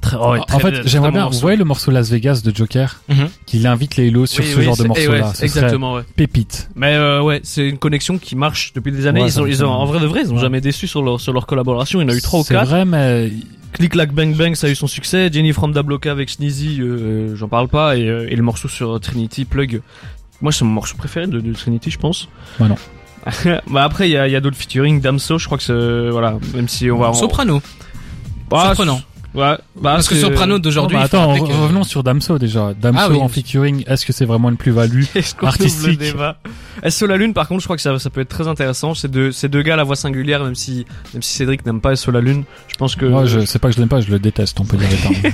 Très, 0.00 0.16
ouais, 0.16 0.38
en 0.38 0.44
très 0.44 0.60
fait, 0.60 0.86
j'aimerais 0.88 1.10
bien. 1.10 1.28
Vous 1.28 1.38
voyez 1.38 1.56
le 1.58 1.64
morceau 1.64 1.90
Las 1.90 2.10
Vegas 2.10 2.40
de 2.44 2.54
Joker, 2.54 3.00
Mhm. 3.08 3.28
qu'il 3.46 3.66
invite 3.66 3.96
les 3.96 4.06
Hello 4.08 4.24
sur 4.26 4.42
Oui, 4.44 4.50
ce 4.50 4.58
oui, 4.58 4.64
genre 4.64 4.72
de 4.76 4.78
c'est- 4.78 4.84
eh 4.84 4.88
morceau-là. 4.88 5.26
ouais, 5.28 5.44
exactement, 5.44 5.94
ouais. 5.94 6.02
pépite. 6.16 6.70
Mais 6.76 6.94
euh, 6.94 7.20
ouais, 7.22 7.40
c'est 7.42 7.68
une 7.68 7.78
connexion 7.78 8.16
qui 8.18 8.36
marche 8.36 8.72
depuis 8.74 8.92
des 8.92 9.06
années. 9.06 9.22
Ouais, 9.22 9.28
ils 9.28 9.40
ont, 9.40 9.46
ils 9.46 9.64
en 9.64 9.84
vrai 9.86 10.00
de 10.00 10.06
vrai, 10.06 10.20
ils 10.24 10.30
ont 10.30 10.36
Ouais. 10.36 10.40
jamais 10.42 10.60
déçu 10.60 10.86
sur 10.86 11.02
leur, 11.02 11.20
sur 11.20 11.32
leur 11.32 11.46
collaboration. 11.46 12.00
Il 12.00 12.04
y 12.04 12.06
en 12.06 12.12
a 12.12 12.16
eu 12.16 12.22
trois 12.22 12.40
ou 12.40 12.44
C'est 12.44 12.54
quatre. 12.54 12.68
vrai, 12.68 12.84
mais 12.84 13.30
Click 13.74 13.92
Clack 13.92 14.12
Bang 14.12 14.34
Bang, 14.36 14.54
ça 14.54 14.66
a 14.68 14.70
eu 14.70 14.74
son 14.74 14.86
succès. 14.86 15.30
Jenny 15.32 15.52
from 15.52 15.72
Da 15.72 15.82
Bloca 15.82 16.10
avec 16.10 16.30
Sneezy, 16.30 16.80
euh, 16.80 17.34
j'en 17.36 17.48
parle 17.48 17.68
pas. 17.68 17.96
Et, 17.96 18.08
euh, 18.08 18.26
et 18.30 18.36
le 18.36 18.42
morceau 18.42 18.68
sur 18.68 18.98
Trinity 19.00 19.44
Plug. 19.44 19.82
Moi, 20.40 20.52
c'est 20.52 20.64
mon 20.64 20.70
morceau 20.70 20.96
préféré 20.96 21.26
de, 21.26 21.40
de 21.40 21.52
Trinity, 21.52 21.90
je 21.90 21.98
pense. 21.98 22.28
Moi, 22.58 22.68
non. 22.68 22.76
bah 23.70 23.84
après, 23.84 24.08
il 24.08 24.12
y 24.12 24.16
a, 24.16 24.28
il 24.28 24.32
y 24.32 24.36
a 24.36 24.40
d'autres 24.40 24.56
featuring. 24.56 25.00
Damso, 25.00 25.38
je 25.38 25.46
crois 25.46 25.58
que 25.58 25.64
c'est 25.64 26.10
voilà, 26.10 26.38
même 26.54 26.68
si 26.68 26.90
on 26.90 26.98
va. 26.98 27.08
en- 27.10 27.14
Soprano. 27.14 27.60
Ah, 28.52 28.66
Surprenant. 28.66 29.00
Ouais. 29.34 29.56
Bah, 29.74 29.94
Parce 29.94 30.08
que 30.08 30.14
Soprano 30.14 30.58
d'aujourd'hui. 30.58 30.96
faut 30.96 31.02
attends, 31.02 31.32
revenons 31.34 31.82
sur 31.82 32.02
Damso 32.04 32.38
déjà. 32.38 32.72
Damso 32.80 33.00
Ah 33.02 33.08
oui. 33.10 33.18
en 33.20 33.28
featuring, 33.28 33.82
est-ce 33.88 34.06
que 34.06 34.12
c'est 34.12 34.24
vraiment 34.24 34.48
une 34.48 34.56
plus-value 34.56 35.02
Est-ce 35.14 35.34
qu'on 35.34 35.46
ouvre 35.46 35.54
Artistique. 35.54 35.86
le 35.88 35.96
débat 35.96 36.38
Est-ce 36.82 36.98
sur 36.98 37.06
la 37.08 37.16
lune 37.16 37.34
par 37.34 37.48
contre 37.48 37.60
je 37.60 37.66
crois 37.66 37.76
que 37.76 37.82
ça, 37.82 37.98
ça 37.98 38.10
peut 38.10 38.20
être 38.20 38.28
très 38.28 38.46
intéressant 38.46 38.94
ces 38.94 39.08
deux, 39.08 39.32
ces 39.32 39.48
deux 39.48 39.62
gars 39.62 39.74
à 39.74 39.76
la 39.76 39.82
voix 39.84 39.96
singulière 39.96 40.44
même 40.44 40.54
si 40.54 40.86
même 41.14 41.22
si 41.22 41.34
Cédric 41.34 41.66
n'aime 41.66 41.80
pas 41.80 41.96
sur 41.96 42.12
la 42.12 42.20
lune 42.20 42.44
je 42.68 42.76
pense 42.76 42.94
que 42.96 43.06
Moi, 43.06 43.26
je 43.26 43.40
sais 43.44 43.58
pas 43.58 43.68
que 43.70 43.74
je 43.74 43.80
l'aime 43.80 43.88
pas, 43.88 44.00
je 44.00 44.10
le 44.10 44.18
déteste, 44.20 44.58
on 44.60 44.64
peut 44.64 44.76
dire 44.76 44.88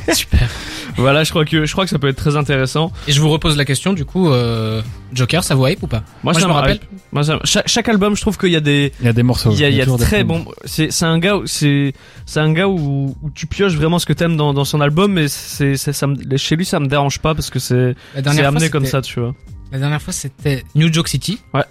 les. 0.08 0.14
Super. 0.14 0.48
voilà 0.96 1.22
je 1.24 1.30
crois 1.30 1.44
que 1.44 1.66
je 1.66 1.72
crois 1.72 1.84
que 1.84 1.90
ça 1.90 1.98
peut 1.98 2.08
être 2.08 2.16
très 2.16 2.36
intéressant 2.36 2.92
Et 3.06 3.12
je 3.12 3.20
vous 3.20 3.28
repose 3.30 3.56
la 3.58 3.64
question, 3.66 3.92
du 3.92 4.04
coup, 4.06 4.30
euh, 4.30 4.80
Joker, 5.12 5.44
ça 5.44 5.54
vous 5.54 5.66
hype 5.66 5.82
ou 5.82 5.86
pas 5.86 6.02
moi, 6.22 6.32
Moi, 6.32 6.34
ça 6.34 6.40
je 6.40 6.46
me 6.46 6.52
rappelle. 6.52 6.76
hype. 6.76 6.84
Moi, 7.12 7.24
ça- 7.24 7.38
chaque, 7.44 7.68
chaque 7.68 7.88
album 7.88 8.16
je 8.16 8.20
trouve 8.22 8.38
qu'il 8.38 8.50
y 8.50 8.56
a 8.56 8.60
des 8.60 8.92
Il 9.00 9.06
y 9.06 9.08
a 9.08 9.12
des 9.12 9.22
morceaux. 9.22 9.50
il 9.52 9.58
y 9.60 9.64
a, 9.64 9.68
il 9.68 9.76
y 9.76 9.80
a 9.80 9.84
toujours 9.84 9.98
des 9.98 10.04
très 10.04 10.24
bon 10.24 10.44
c'est 10.64 10.90
c'est 10.90 11.04
un 11.04 11.18
gars 11.18 11.36
où- 11.36 11.46
c'est 11.46 11.92
c'est 12.26 12.40
un 12.40 12.52
gars 12.52 12.68
où, 12.68 13.16
où 13.22 13.30
tu 13.34 13.46
pioches 13.46 13.74
vraiment 13.74 13.89
ce 13.98 14.06
que 14.06 14.12
t'aimes 14.12 14.36
dans 14.36 14.52
dans 14.54 14.64
son 14.64 14.80
album 14.80 15.12
mais 15.12 15.28
c'est 15.28 15.76
c'est- 15.76 15.92
ça 15.92 16.06
me, 16.06 16.36
chez 16.36 16.56
lui 16.56 16.64
ça 16.64 16.78
me 16.80 16.86
dérange 16.86 17.18
pas 17.18 17.34
parce 17.34 17.50
que 17.50 17.58
c'est 17.58 17.94
La 18.14 18.22
c'est 18.32 18.38
fois, 18.38 18.46
amené 18.48 18.68
comme 18.70 18.86
ça 18.86 19.02
tu 19.02 19.18
vois 19.20 19.34
La 19.72 19.78
dernière 19.78 20.00
fois, 20.02 20.12
c'était 20.12 20.62
New 20.74 20.92
Joke 20.92 21.08
City. 21.08 21.38
Ouais. 21.54 21.62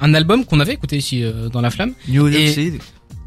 Un 0.00 0.12
album 0.14 0.44
qu'on 0.44 0.58
avait 0.60 0.72
écouté 0.74 0.96
ici 0.96 1.22
euh, 1.22 1.48
dans 1.48 1.60
La 1.60 1.70
Flamme. 1.70 1.92
New 2.08 2.26
York 2.28 2.48
City 2.48 2.78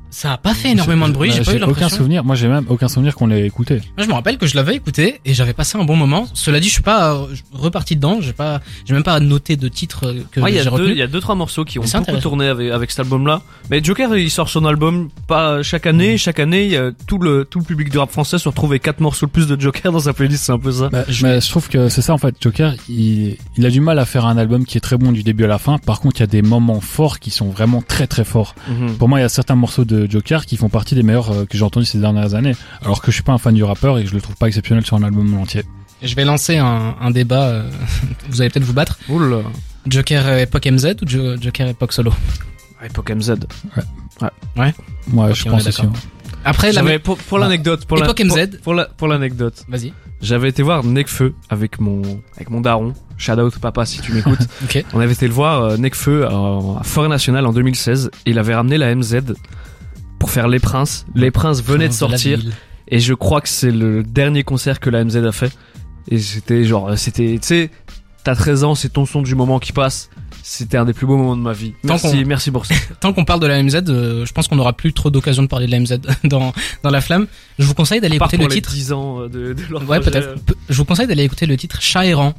Ça 0.09 0.33
a 0.33 0.37
pas 0.37 0.53
fait 0.53 0.71
énormément 0.71 1.07
de 1.07 1.13
bruit, 1.13 1.29
Bah, 1.29 1.35
j'ai 1.37 1.43
pas 1.43 1.51
eu 1.53 1.55
aucun 1.57 1.67
l'impression. 1.67 1.97
souvenir. 1.97 2.23
Moi, 2.23 2.35
j'ai 2.35 2.47
même 2.47 2.65
aucun 2.69 2.87
souvenir 2.87 3.13
qu'on 3.15 3.27
l'ait 3.27 3.45
écouté. 3.45 3.75
Moi, 3.97 4.03
je 4.03 4.07
me 4.07 4.13
rappelle 4.13 4.37
que 4.37 4.47
je 4.47 4.55
l'avais 4.55 4.73
écouté 4.75 5.19
et 5.25 5.33
j'avais 5.33 5.53
passé 5.53 5.77
un 5.77 5.83
bon 5.83 5.95
moment. 5.95 6.27
Cela 6.33 6.59
dit, 6.59 6.67
je 6.69 6.73
suis 6.73 6.81
pas 6.81 7.13
euh, 7.13 7.25
reparti 7.51 7.95
dedans. 7.95 8.19
J'ai 8.21 8.33
pas, 8.33 8.61
j'ai 8.85 8.93
même 8.93 9.03
pas 9.03 9.19
noté 9.19 9.57
de 9.57 9.67
titre 9.67 10.07
euh, 10.07 10.21
que 10.31 10.39
Ouais, 10.39 10.51
il 10.51 10.55
y 10.55 10.59
a 10.59 10.63
j'ai 10.63 10.69
deux, 10.69 10.75
retenu. 10.75 10.91
il 10.91 10.97
y 10.97 11.01
a 11.01 11.07
deux 11.07 11.19
trois 11.19 11.35
morceaux 11.35 11.65
qui 11.65 11.77
ont 11.77 11.83
beaucoup 11.83 12.17
tourné 12.21 12.47
avec, 12.47 12.71
avec 12.71 12.89
cet 12.91 13.01
album-là. 13.01 13.41
Mais 13.69 13.83
Joker, 13.83 14.15
il 14.17 14.31
sort 14.31 14.49
son 14.49 14.65
album 14.65 15.09
pas 15.27 15.61
chaque 15.61 15.85
année. 15.85 16.17
Chaque 16.17 16.39
année, 16.39 16.63
il 16.65 16.71
y 16.71 16.77
a 16.77 16.91
tout 17.05 17.17
le 17.17 17.43
tout 17.45 17.59
le 17.59 17.65
public 17.65 17.89
du 17.89 17.97
rap 17.97 18.09
français 18.11 18.37
se 18.37 18.47
retrouve 18.47 18.71
avec 18.71 18.83
quatre 18.83 19.01
morceaux 19.01 19.25
de 19.25 19.31
plus 19.31 19.47
de 19.47 19.59
Joker 19.59 19.91
dans 19.91 19.99
sa 19.99 20.13
playlist. 20.13 20.45
C'est 20.45 20.51
un 20.53 20.59
peu 20.59 20.71
ça. 20.71 20.89
Bah, 20.89 21.03
mais 21.21 21.41
je 21.41 21.49
trouve 21.49 21.67
que 21.67 21.89
c'est 21.89 22.01
ça 22.01 22.13
en 22.13 22.17
fait. 22.17 22.33
Joker, 22.41 22.73
il, 22.87 23.35
il 23.57 23.65
a 23.65 23.69
du 23.69 23.81
mal 23.81 23.99
à 23.99 24.05
faire 24.05 24.25
un 24.25 24.37
album 24.37 24.65
qui 24.65 24.77
est 24.77 24.81
très 24.81 24.97
bon 24.97 25.11
du 25.11 25.23
début 25.23 25.43
à 25.43 25.47
la 25.47 25.57
fin. 25.57 25.77
Par 25.77 25.99
contre, 25.99 26.17
il 26.17 26.19
y 26.21 26.23
a 26.23 26.27
des 26.27 26.41
moments 26.41 26.79
forts 26.81 27.19
qui 27.19 27.29
sont 27.29 27.49
vraiment 27.49 27.81
très 27.81 28.07
très 28.07 28.23
forts. 28.23 28.55
Mhm. 28.69 28.95
Pour 28.97 29.09
moi, 29.09 29.19
il 29.19 29.23
y 29.23 29.25
a 29.25 29.29
certains 29.29 29.55
morceaux 29.55 29.83
de 29.85 29.96
Joker 30.07 30.45
qui 30.45 30.57
font 30.57 30.69
partie 30.69 30.93
des 30.93 31.01
meilleurs 31.03 31.31
euh, 31.31 31.45
que 31.45 31.57
j'ai 31.57 31.63
entendus 31.63 31.85
ces 31.87 31.97
dernières 31.97 32.35
années. 32.35 32.55
Alors 32.83 33.01
que 33.01 33.09
je 33.09 33.15
suis 33.15 33.23
pas 33.23 33.31
un 33.33 33.37
fan 33.39 33.55
du 33.55 33.63
rappeur 33.63 33.97
et 33.97 34.03
que 34.03 34.09
je 34.09 34.13
le 34.13 34.21
trouve 34.21 34.35
pas 34.35 34.47
exceptionnel 34.47 34.85
sur 34.85 34.95
un 34.97 35.03
album 35.03 35.33
entier. 35.39 35.63
Je 36.03 36.13
vais 36.13 36.25
lancer 36.25 36.57
un, 36.57 36.95
un 37.01 37.09
débat. 37.11 37.43
euh, 37.45 37.69
vous 38.29 38.41
allez 38.41 38.49
peut-être 38.51 38.65
vous 38.65 38.73
battre. 38.73 38.99
Oula. 39.09 39.37
Joker 39.87 40.37
époque 40.39 40.67
MZ 40.67 40.95
ou 41.01 41.07
Jo- 41.07 41.37
Joker 41.41 41.69
époque 41.69 41.93
solo? 41.93 42.13
Époque 42.85 43.09
MZ. 43.09 43.35
Moi, 45.07 45.29
Ok, 45.29 45.33
je 45.35 45.47
on 45.47 45.51
pense 45.51 45.67
aussi. 45.67 45.81
Après, 46.45 46.71
la 46.71 46.99
pour 46.99 47.17
pour 47.17 47.39
l'anecdote, 47.39 47.85
pour 47.85 47.97
la- 47.97 48.05
pour- 48.13 48.15
MZ. 48.25 48.59
pour 48.63 48.73
la 48.73 48.85
pour 48.85 49.07
l'anecdote, 49.07 49.65
Vas-y. 49.67 49.91
j'avais 50.21 50.49
été 50.49 50.61
voir 50.63 50.83
Necfeu 50.83 51.33
avec 51.49 51.79
mon 51.79 52.01
avec 52.35 52.49
mon 52.49 52.61
daron. 52.61 52.93
Shout 53.17 53.33
out 53.33 53.57
papa 53.59 53.85
si 53.85 53.99
tu 54.01 54.13
m'écoutes. 54.13 54.37
On 54.93 54.99
avait 54.99 55.13
été 55.13 55.27
le 55.27 55.33
voir 55.33 55.61
euh, 55.61 55.77
Necfeu 55.77 56.25
à, 56.25 56.29
à 56.79 56.83
Forêt 56.83 57.09
Nationale 57.09 57.45
en 57.47 57.51
2016 57.53 58.11
et 58.25 58.29
il 58.29 58.39
avait 58.39 58.55
ramené 58.55 58.77
la 58.77 58.93
MZ 58.95 59.33
pour 60.19 60.31
faire 60.31 60.47
Les 60.47 60.59
Princes. 60.59 61.05
Les 61.15 61.31
Princes 61.31 61.61
venaient 61.63 61.87
de 61.89 61.93
sortir. 61.93 62.39
Et 62.89 62.99
je 62.99 63.13
crois 63.13 63.41
que 63.41 63.49
c'est 63.49 63.71
le 63.71 64.03
dernier 64.03 64.43
concert 64.43 64.79
que 64.79 64.89
la 64.89 65.03
MZ 65.03 65.17
a 65.17 65.31
fait. 65.31 65.51
Et 66.09 66.17
c'était 66.19 66.63
genre, 66.63 66.97
c'était, 66.97 67.37
tu 67.41 67.47
sais, 67.47 67.69
t'as 68.23 68.35
13 68.35 68.63
ans, 68.63 68.75
c'est 68.75 68.89
ton 68.89 69.05
son 69.05 69.21
du 69.21 69.35
moment 69.35 69.59
qui 69.59 69.73
passe. 69.73 70.09
C'était 70.41 70.77
un 70.77 70.85
des 70.85 70.93
plus 70.93 71.05
beaux 71.05 71.17
moments 71.17 71.35
de 71.35 71.41
ma 71.41 71.51
vie. 71.51 71.71
Tant 71.81 71.89
Merci, 71.89 72.21
qu'on- 72.21 72.25
merci 72.27 72.51
pour 72.51 72.65
ça. 72.65 72.73
Tant 73.01 73.11
qu'on 73.11 73.25
parle 73.25 73.41
de 73.41 73.47
la 73.47 73.61
MZ, 73.61 73.83
euh, 73.89 74.25
je 74.25 74.31
pense 74.31 74.47
qu'on 74.47 74.55
n'aura 74.55 74.71
plus 74.71 74.93
trop 74.93 75.09
d'occasion 75.09 75.43
de 75.43 75.49
parler 75.49 75.65
de 75.67 75.71
la 75.71 75.79
MZ 75.81 75.99
dans, 76.23 76.53
dans 76.83 76.89
la 76.89 77.01
flamme. 77.01 77.27
Je 77.59 77.65
vous 77.65 77.73
conseille 77.73 77.99
d'aller 77.99 78.15
écouter 78.15 78.37
pour 78.37 78.47
le 78.47 78.53
les 78.53 78.61
titre. 78.61 78.71
10 78.71 78.93
ans 78.93 79.19
euh, 79.23 79.27
de, 79.27 79.51
de 79.51 79.61
leur 79.69 79.87
Ouais, 79.89 79.99
peut-être. 79.99 80.35
Pe- 80.45 80.53
Je 80.69 80.77
vous 80.77 80.85
conseille 80.85 81.07
d'aller 81.07 81.23
écouter 81.25 81.45
le 81.45 81.57
titre 81.57 81.81
Chat 81.81 82.05
errant. 82.05 82.33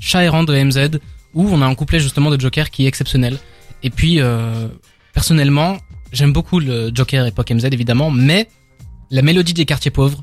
Chat 0.00 0.24
errant 0.24 0.42
de 0.42 0.52
MZ, 0.52 0.98
où 1.34 1.48
on 1.48 1.62
a 1.62 1.66
un 1.66 1.74
couplet 1.76 2.00
justement 2.00 2.30
de 2.30 2.40
Joker 2.40 2.70
qui 2.72 2.84
est 2.84 2.88
exceptionnel. 2.88 3.38
Et 3.84 3.90
puis, 3.90 4.20
euh, 4.20 4.66
personnellement, 5.14 5.76
j'aime 6.12 6.32
beaucoup 6.32 6.60
le 6.60 6.90
Joker 6.94 7.26
époque 7.26 7.50
MZ 7.50 7.66
évidemment, 7.72 8.10
mais 8.10 8.48
la 9.10 9.22
mélodie 9.22 9.54
des 9.54 9.64
quartiers 9.66 9.90
pauvres 9.90 10.22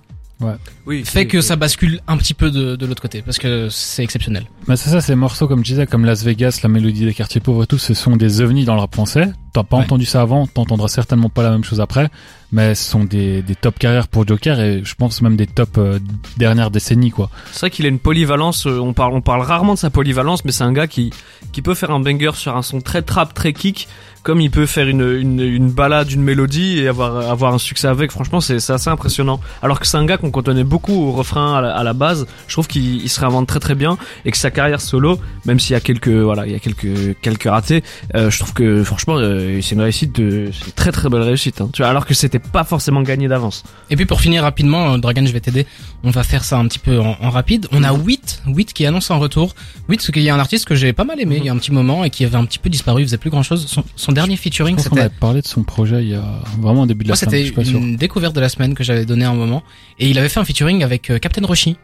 Oui, 0.85 1.03
fait 1.03 1.27
que 1.27 1.37
oui. 1.37 1.43
ça 1.43 1.55
bascule 1.57 1.99
un 2.07 2.15
petit 2.17 2.33
peu 2.33 2.49
de, 2.49 2.75
de 2.77 2.85
l'autre 2.85 3.01
côté, 3.01 3.21
parce 3.21 3.37
que 3.37 3.67
c'est 3.69 4.03
exceptionnel. 4.03 4.45
Mais 4.67 4.77
c'est 4.77 4.89
ça, 4.89 5.01
ces 5.01 5.13
morceaux, 5.15 5.47
comme 5.49 5.59
je 5.65 5.71
disais, 5.71 5.85
comme 5.85 6.05
Las 6.05 6.23
Vegas, 6.23 6.61
la 6.63 6.69
mélodie 6.69 7.05
des 7.05 7.13
quartiers 7.13 7.41
pauvres 7.41 7.63
et 7.63 7.67
tout, 7.67 7.77
ce 7.77 7.93
sont 7.93 8.15
des 8.15 8.39
ovnis 8.39 8.63
dans 8.63 8.73
le 8.75 8.79
rap 8.79 8.93
français. 8.95 9.31
T'as 9.53 9.63
pas 9.63 9.77
Ouais. 9.77 9.83
entendu 9.83 10.05
ça 10.05 10.21
avant, 10.21 10.47
t'entendras 10.47 10.87
certainement 10.87 11.27
pas 11.29 11.41
la 11.43 11.49
même 11.51 11.63
chose 11.63 11.81
après, 11.81 12.07
mais 12.51 12.73
ce 12.75 12.89
sont 12.89 13.03
des, 13.03 13.41
des 13.41 13.55
top 13.55 13.77
carrières 13.79 14.07
pour 14.07 14.25
Joker 14.27 14.59
et 14.61 14.81
je 14.83 14.95
pense 14.95 15.21
même 15.21 15.35
des 15.35 15.47
top 15.47 15.77
euh, 15.77 15.99
dernières 16.37 16.71
décennies, 16.71 17.09
quoi. 17.11 17.29
C'est 17.51 17.59
vrai 17.61 17.69
qu'il 17.71 17.85
a 17.85 17.89
une 17.89 17.99
polyvalence. 17.99 18.65
euh, 18.65 18.79
On 18.79 18.93
parle, 18.93 19.13
on 19.13 19.21
parle 19.21 19.41
rarement 19.41 19.73
de 19.73 19.79
sa 19.79 19.89
polyvalence, 19.89 20.45
mais 20.45 20.51
c'est 20.53 20.63
un 20.63 20.71
gars 20.71 20.87
qui, 20.87 21.11
qui 21.51 21.61
peut 21.61 21.73
faire 21.73 21.91
un 21.91 21.99
banger 21.99 22.31
sur 22.35 22.55
un 22.55 22.61
son 22.61 22.79
très 22.79 23.01
trap, 23.01 23.33
très 23.33 23.51
kick, 23.53 23.87
comme 24.23 24.41
il 24.41 24.51
peut 24.51 24.65
faire 24.65 24.87
une, 24.87 25.01
une, 25.01 25.39
une 25.39 25.71
balade, 25.71 26.11
une 26.11 26.21
mélodie 26.21 26.79
et 26.79 26.87
avoir, 26.87 27.29
avoir 27.29 27.53
un 27.53 27.57
succès 27.57 27.87
avec. 27.87 28.11
Franchement, 28.11 28.41
c'est, 28.41 28.59
c'est 28.59 28.73
assez 28.73 28.89
impressionnant. 28.89 29.39
Alors 29.63 29.79
que 29.79 29.87
c'est 29.87 29.97
un 29.97 30.05
gars 30.05 30.17
qu'on 30.17 30.29
cantonne 30.31 30.61
beaucoup 30.63 30.93
au 30.93 31.11
refrain 31.11 31.55
à 31.57 31.61
la, 31.61 31.75
à 31.75 31.83
la 31.83 31.93
base. 31.93 32.27
Je 32.47 32.53
trouve 32.53 32.67
qu'il 32.67 33.01
il 33.01 33.09
se 33.09 33.19
réinvente 33.19 33.47
très 33.47 33.59
très 33.59 33.75
bien 33.75 33.97
et 34.25 34.31
que 34.31 34.37
sa 34.37 34.51
carrière 34.51 34.81
solo, 34.81 35.19
même 35.45 35.59
s'il 35.59 35.73
y 35.73 35.77
a 35.77 35.79
quelques, 35.79 36.09
voilà, 36.09 36.45
il 36.45 36.51
y 36.51 36.55
a 36.55 36.59
quelques, 36.59 37.17
quelques 37.21 37.43
ratés, 37.45 37.83
euh, 38.15 38.29
je 38.29 38.37
trouve 38.39 38.53
que 38.53 38.83
franchement, 38.83 39.15
euh, 39.17 39.61
c'est 39.61 39.75
une 39.75 39.81
réussite 39.81 40.13
de, 40.19 40.49
c'est 40.51 40.65
une 40.67 40.73
très 40.73 40.91
très 40.91 41.07
belle 41.09 41.21
réussite. 41.21 41.61
Hein, 41.61 41.69
tu 41.71 41.81
vois, 41.81 41.89
alors 41.89 42.05
que 42.05 42.13
c'était 42.13 42.39
pas 42.39 42.65
forcément 42.65 43.01
gagné 43.01 43.27
d'avance. 43.29 43.63
Et 43.89 43.95
puis 43.95 44.05
pour 44.05 44.19
finir 44.19 44.43
rapidement, 44.43 44.93
euh, 44.93 44.97
Dragon, 44.97 45.25
je 45.25 45.31
vais 45.31 45.39
t'aider. 45.39 45.65
On 46.03 46.11
va 46.11 46.23
faire 46.23 46.43
ça 46.43 46.57
un 46.57 46.67
petit 46.67 46.79
peu 46.79 46.99
en, 46.99 47.15
en 47.21 47.29
rapide. 47.29 47.67
On 47.71 47.83
a 47.83 47.93
8, 47.93 48.43
8 48.47 48.73
qui 48.73 48.85
annonce 48.85 49.11
un 49.11 49.15
retour. 49.15 49.55
8, 49.87 49.97
parce 49.97 50.11
qu'il 50.11 50.23
y 50.23 50.29
a 50.29 50.35
un 50.35 50.39
artiste 50.39 50.65
que 50.65 50.75
j'ai 50.75 50.91
pas 50.93 51.05
mal 51.05 51.19
aimé 51.19 51.29
Mhm. 51.29 51.41
il 51.43 51.45
y 51.45 51.49
a 51.49 51.53
un 51.53 51.57
petit 51.57 51.71
moment 51.71 52.03
et 52.03 52.09
qui 52.09 52.25
avait 52.25 52.35
un 52.37 52.45
petit 52.45 52.59
peu 52.59 52.69
disparu, 52.69 53.01
il 53.01 53.05
faisait 53.05 53.17
plus 53.17 53.29
grand 53.29 53.43
chose. 53.43 53.65
Son, 53.67 53.83
son 53.95 54.08
dernier 54.11 54.35
Je 54.35 54.41
featuring, 54.41 54.75
pense 54.75 54.85
qu'on 54.89 54.95
c'était 54.95 55.05
avait 55.07 55.15
parlé 55.19 55.41
de 55.41 55.47
son 55.47 55.63
projet 55.63 56.03
il 56.03 56.09
y 56.09 56.15
a 56.15 56.23
vraiment 56.59 56.81
au 56.83 56.85
début 56.85 57.03
de 57.03 57.09
la 57.09 57.13
Moi, 57.13 57.17
semaine, 57.17 57.45
c'était 57.45 57.71
une 57.71 57.95
découverte 57.95 58.35
de 58.35 58.39
la 58.41 58.49
semaine 58.49 58.73
que 58.75 58.83
j'avais 58.83 59.05
donné 59.05 59.25
à 59.25 59.29
un 59.29 59.35
moment. 59.35 59.63
Et 59.99 60.09
il 60.09 60.17
avait 60.19 60.29
fait 60.29 60.39
un 60.39 60.45
featuring 60.45 60.83
avec 60.83 61.09
euh, 61.09 61.19
Captain 61.19 61.45
Roshi. 61.45 61.77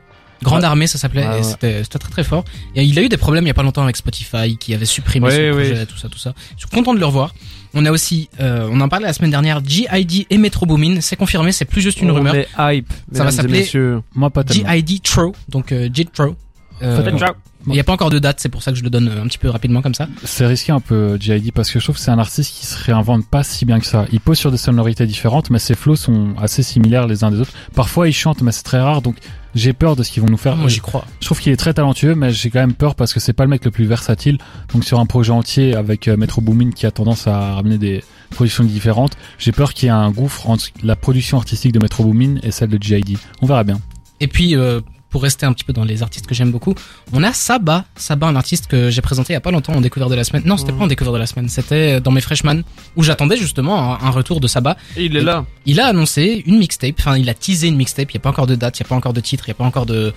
Grande 0.43 0.59
Ouais. 0.61 0.65
Armée, 0.65 0.85
ça 0.87 0.97
s'appelait. 0.97 1.25
Ouais, 1.25 1.33
et 1.35 1.37
ouais. 1.37 1.43
c'était 1.43 1.83
c'était 1.83 1.97
très 1.97 2.09
très 2.11 2.23
fort. 2.25 2.43
Et 2.75 2.83
il 2.83 2.99
a 2.99 3.01
eu 3.01 3.07
des 3.09 3.15
problèmes 3.17 3.45
il 3.45 3.47
y 3.47 3.51
a 3.51 3.53
pas 3.53 3.63
longtemps 3.63 3.83
avec 3.83 3.95
Spotify, 3.95 4.57
qui 4.57 4.73
avait 4.73 4.85
supprimé 4.85 5.27
Ouais, 5.27 5.31
son 5.51 5.57
ouais. 5.57 5.65
projet, 5.69 5.85
tout 5.85 5.97
ça, 5.97 6.09
tout 6.09 6.17
ça. 6.19 6.33
Je 6.57 6.65
suis 6.65 6.69
content 6.75 6.93
de 6.93 6.99
le 6.99 7.05
revoir. 7.05 7.33
On 7.73 7.85
a 7.85 7.91
aussi, 7.91 8.29
euh, 8.41 8.67
on 8.71 8.79
en 8.81 8.87
parlait 8.89 9.05
la 9.05 9.13
semaine 9.13 9.31
dernière, 9.31 9.61
G.I.D. 9.65 10.27
et 10.29 10.37
Metro 10.37 10.65
Boomin. 10.65 10.99
C'est 11.01 11.15
confirmé, 11.15 11.51
c'est 11.53 11.65
plus 11.65 11.81
juste 11.81 12.01
une 12.01 12.11
On 12.11 12.15
rumeur. 12.15 12.35
est 12.35 12.47
hype. 12.57 12.91
Ça 13.13 13.23
va 13.23 13.31
s'appeler. 13.31 13.63
G.I.D. 13.63 14.99
Tro, 15.03 15.33
donc 15.49 15.71
euh, 15.71 15.89
Jitro. 15.93 16.35
Euh, 16.81 17.01
Faites 17.03 17.17
Ciao. 17.17 17.33
Il 17.67 17.73
n'y 17.73 17.79
a 17.79 17.83
pas 17.83 17.93
encore 17.93 18.09
de 18.09 18.19
date, 18.19 18.39
c'est 18.39 18.49
pour 18.49 18.61
ça 18.61 18.71
que 18.71 18.77
je 18.77 18.83
le 18.83 18.89
donne 18.89 19.07
euh, 19.07 19.21
un 19.21 19.27
petit 19.27 19.37
peu 19.37 19.49
rapidement 19.49 19.81
comme 19.81 19.93
ça. 19.93 20.07
C'est 20.23 20.45
risqué 20.45 20.71
un 20.71 20.79
peu 20.79 21.17
G.I.D. 21.19 21.51
parce 21.51 21.71
que 21.71 21.79
je 21.79 21.85
trouve 21.85 21.95
que 21.95 22.01
c'est 22.01 22.11
un 22.11 22.19
artiste 22.19 22.53
qui 22.53 22.65
se 22.65 22.83
réinvente 22.83 23.25
pas 23.25 23.43
si 23.43 23.65
bien 23.65 23.79
que 23.79 23.85
ça. 23.85 24.05
Il 24.11 24.19
pose 24.19 24.37
sur 24.37 24.51
des 24.51 24.57
sonorités 24.57 25.05
différentes, 25.05 25.49
mais 25.49 25.59
ses 25.59 25.75
flows 25.75 25.95
sont 25.95 26.35
assez 26.39 26.63
similaires 26.63 27.07
les 27.07 27.23
uns 27.23 27.31
des 27.31 27.39
autres. 27.39 27.53
Parfois 27.73 28.07
il 28.07 28.13
chante, 28.13 28.41
mais 28.41 28.51
c'est 28.51 28.63
très 28.63 28.79
rare, 28.79 29.01
donc 29.01 29.15
j'ai 29.55 29.73
peur 29.73 29.95
de 29.95 30.03
ce 30.03 30.11
qu'ils 30.11 30.21
vont 30.21 30.29
nous 30.29 30.37
faire. 30.37 30.55
Moi 30.55 30.67
j'y 30.67 30.79
crois. 30.79 31.05
Je 31.21 31.25
trouve 31.25 31.39
qu'il 31.39 31.51
est 31.51 31.57
très 31.57 31.73
talentueux, 31.73 32.13
mais 32.13 32.31
j'ai 32.31 32.49
quand 32.49 32.59
même 32.59 32.73
peur 32.73 32.95
parce 32.95 33.13
que 33.13 33.19
c'est 33.19 33.33
pas 33.33 33.43
le 33.43 33.49
mec 33.49 33.65
le 33.65 33.71
plus 33.71 33.85
versatile. 33.85 34.37
Donc 34.73 34.83
sur 34.83 34.99
un 34.99 35.05
projet 35.05 35.31
entier 35.31 35.75
avec 35.75 36.07
euh, 36.07 36.17
Metro 36.17 36.41
Boomin 36.41 36.71
qui 36.71 36.85
a 36.85 36.91
tendance 36.91 37.27
à 37.27 37.55
ramener 37.55 37.77
des 37.77 38.03
productions 38.31 38.63
différentes, 38.63 39.17
j'ai 39.39 39.51
peur 39.51 39.73
qu'il 39.73 39.87
y 39.87 39.89
ait 39.89 39.93
un 39.93 40.11
gouffre 40.11 40.49
entre 40.49 40.65
la 40.83 40.95
production 40.95 41.37
artistique 41.37 41.71
de 41.71 41.79
Metro 41.79 42.03
Boomin 42.03 42.35
et 42.43 42.51
celle 42.51 42.69
de 42.69 42.77
G.I.D. 42.81 43.17
On 43.41 43.45
verra 43.45 43.63
bien. 43.63 43.79
Et 44.19 44.27
puis, 44.27 44.55
euh, 44.55 44.81
pour 45.15 45.23
rester 45.23 45.45
un 45.45 45.53
petit 45.53 45.63
peu 45.63 45.71
dans 45.71 45.85
les 45.85 46.03
artistes 46.03 46.27
que 46.27 46.35
j'aime 46.35 46.51
beaucoup, 46.51 46.75
on 47.13 47.23
a 47.23 47.31
Saba. 47.31 47.85
Saba, 47.95 48.27
un 48.27 48.35
artiste 48.35 48.67
que 48.67 48.89
j'ai 48.89 48.99
présenté 49.01 49.31
il 49.31 49.35
y 49.35 49.37
a 49.37 49.39
pas 49.39 49.49
longtemps 49.51 49.71
en 49.71 49.79
découvert 49.79 50.09
de 50.09 50.15
la 50.15 50.25
semaine. 50.25 50.43
Non, 50.45 50.57
c'était 50.57 50.73
Mhm. 50.73 50.77
pas 50.79 50.83
en 50.83 50.87
découvert 50.87 51.13
de 51.13 51.17
la 51.19 51.25
semaine, 51.25 51.47
c'était 51.47 52.01
dans 52.01 52.11
mes 52.11 52.19
freshman 52.19 52.63
où 52.97 53.01
j'attendais 53.03 53.37
justement 53.37 53.93
un, 54.03 54.09
retour 54.09 54.41
de 54.41 54.47
Saba. 54.47 54.75
Et 54.97 55.05
il 55.05 55.15
est 55.15 55.21
là. 55.21 55.45
Il 55.65 55.79
a 55.79 55.85
annoncé 55.87 56.43
une 56.45 56.57
mixtape, 56.57 56.95
enfin 56.99 57.15
il 57.17 57.29
a 57.29 57.33
teasé 57.33 57.69
une 57.69 57.77
mixtape. 57.77 58.11
Il 58.11 58.15
y 58.15 58.17
a 58.17 58.19
pas 58.19 58.29
encore 58.31 58.45
de 58.45 58.55
date, 58.55 58.77
il 58.77 58.83
y 58.83 58.85
a 58.85 58.89
pas 58.89 58.95
encore 58.95 59.13
de 59.13 59.21
titre, 59.21 59.45
il 59.47 59.51
y 59.51 59.51
a 59.51 59.55
pas 59.55 59.63
encore 59.63 59.85
de 59.85 60.13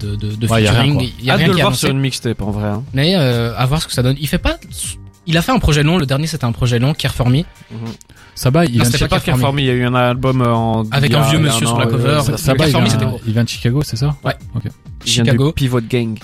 de 0.00 0.16
de, 0.16 0.34
de 0.36 0.46
Ouais, 0.48 0.62
y 0.64 0.66
a 0.68 0.72
rien. 0.72 0.98
Il 1.18 1.24
y 1.24 1.30
a 1.30 1.36
rien 1.36 1.46
de 1.46 1.52
qui 1.52 1.56
le 1.56 1.62
voir 1.62 1.68
annoncé. 1.68 1.86
sur 1.86 1.90
une 1.90 2.00
mixtape 2.00 2.42
en 2.42 2.50
vrai. 2.50 2.68
hein. 2.68 2.84
Mais 2.92 3.14
euh, 3.16 3.56
à 3.56 3.64
voir 3.64 3.80
ce 3.80 3.86
que 3.86 3.94
ça 3.94 4.02
donne. 4.02 4.16
Il 4.20 4.28
fait 4.28 4.36
pas 4.36 4.58
Il 5.26 5.36
a 5.36 5.42
fait 5.42 5.52
un 5.52 5.58
projet 5.58 5.82
long, 5.82 5.98
le 5.98 6.06
dernier 6.06 6.26
c'était 6.26 6.44
un 6.44 6.52
projet 6.52 6.78
long, 6.78 6.94
Care 6.94 7.14
for 7.14 7.28
Me, 7.28 7.42
Saba, 8.34 8.64
il 8.64 8.78
Non, 8.78 8.84
vient 8.84 8.90
de 8.90 8.98
pas 8.98 9.08
Care 9.08 9.22
Care 9.24 9.34
for 9.36 9.46
For 9.48 9.52
Me, 9.52 9.60
il 9.60 9.66
y 9.66 9.70
a 9.70 9.74
eu 9.74 9.84
un 9.84 9.94
album 9.94 10.40
euh, 10.42 10.52
en. 10.52 10.84
Avec 10.90 11.10
il 11.10 11.16
un 11.16 11.22
vieux 11.28 11.38
il 11.38 11.44
monsieur 11.44 11.66
sur 11.66 11.78
la 11.78 11.86
cover. 11.86 12.20
Ça- 12.24 12.36
Saba, 12.38 12.64
Care 12.64 12.68
il 12.68 12.76
vient, 12.84 12.86
c'était 12.90 13.04
gros. 13.06 13.20
il 13.26 13.32
vient 13.32 13.44
de 13.44 13.48
Chicago, 13.48 13.82
c'est 13.84 13.96
ça 13.96 14.16
Ouais. 14.24 14.34
Ok. 14.54 14.62
il 15.06 15.10
Chicago. 15.12 15.52
Pivot 15.52 15.80
Gang. 15.88 16.18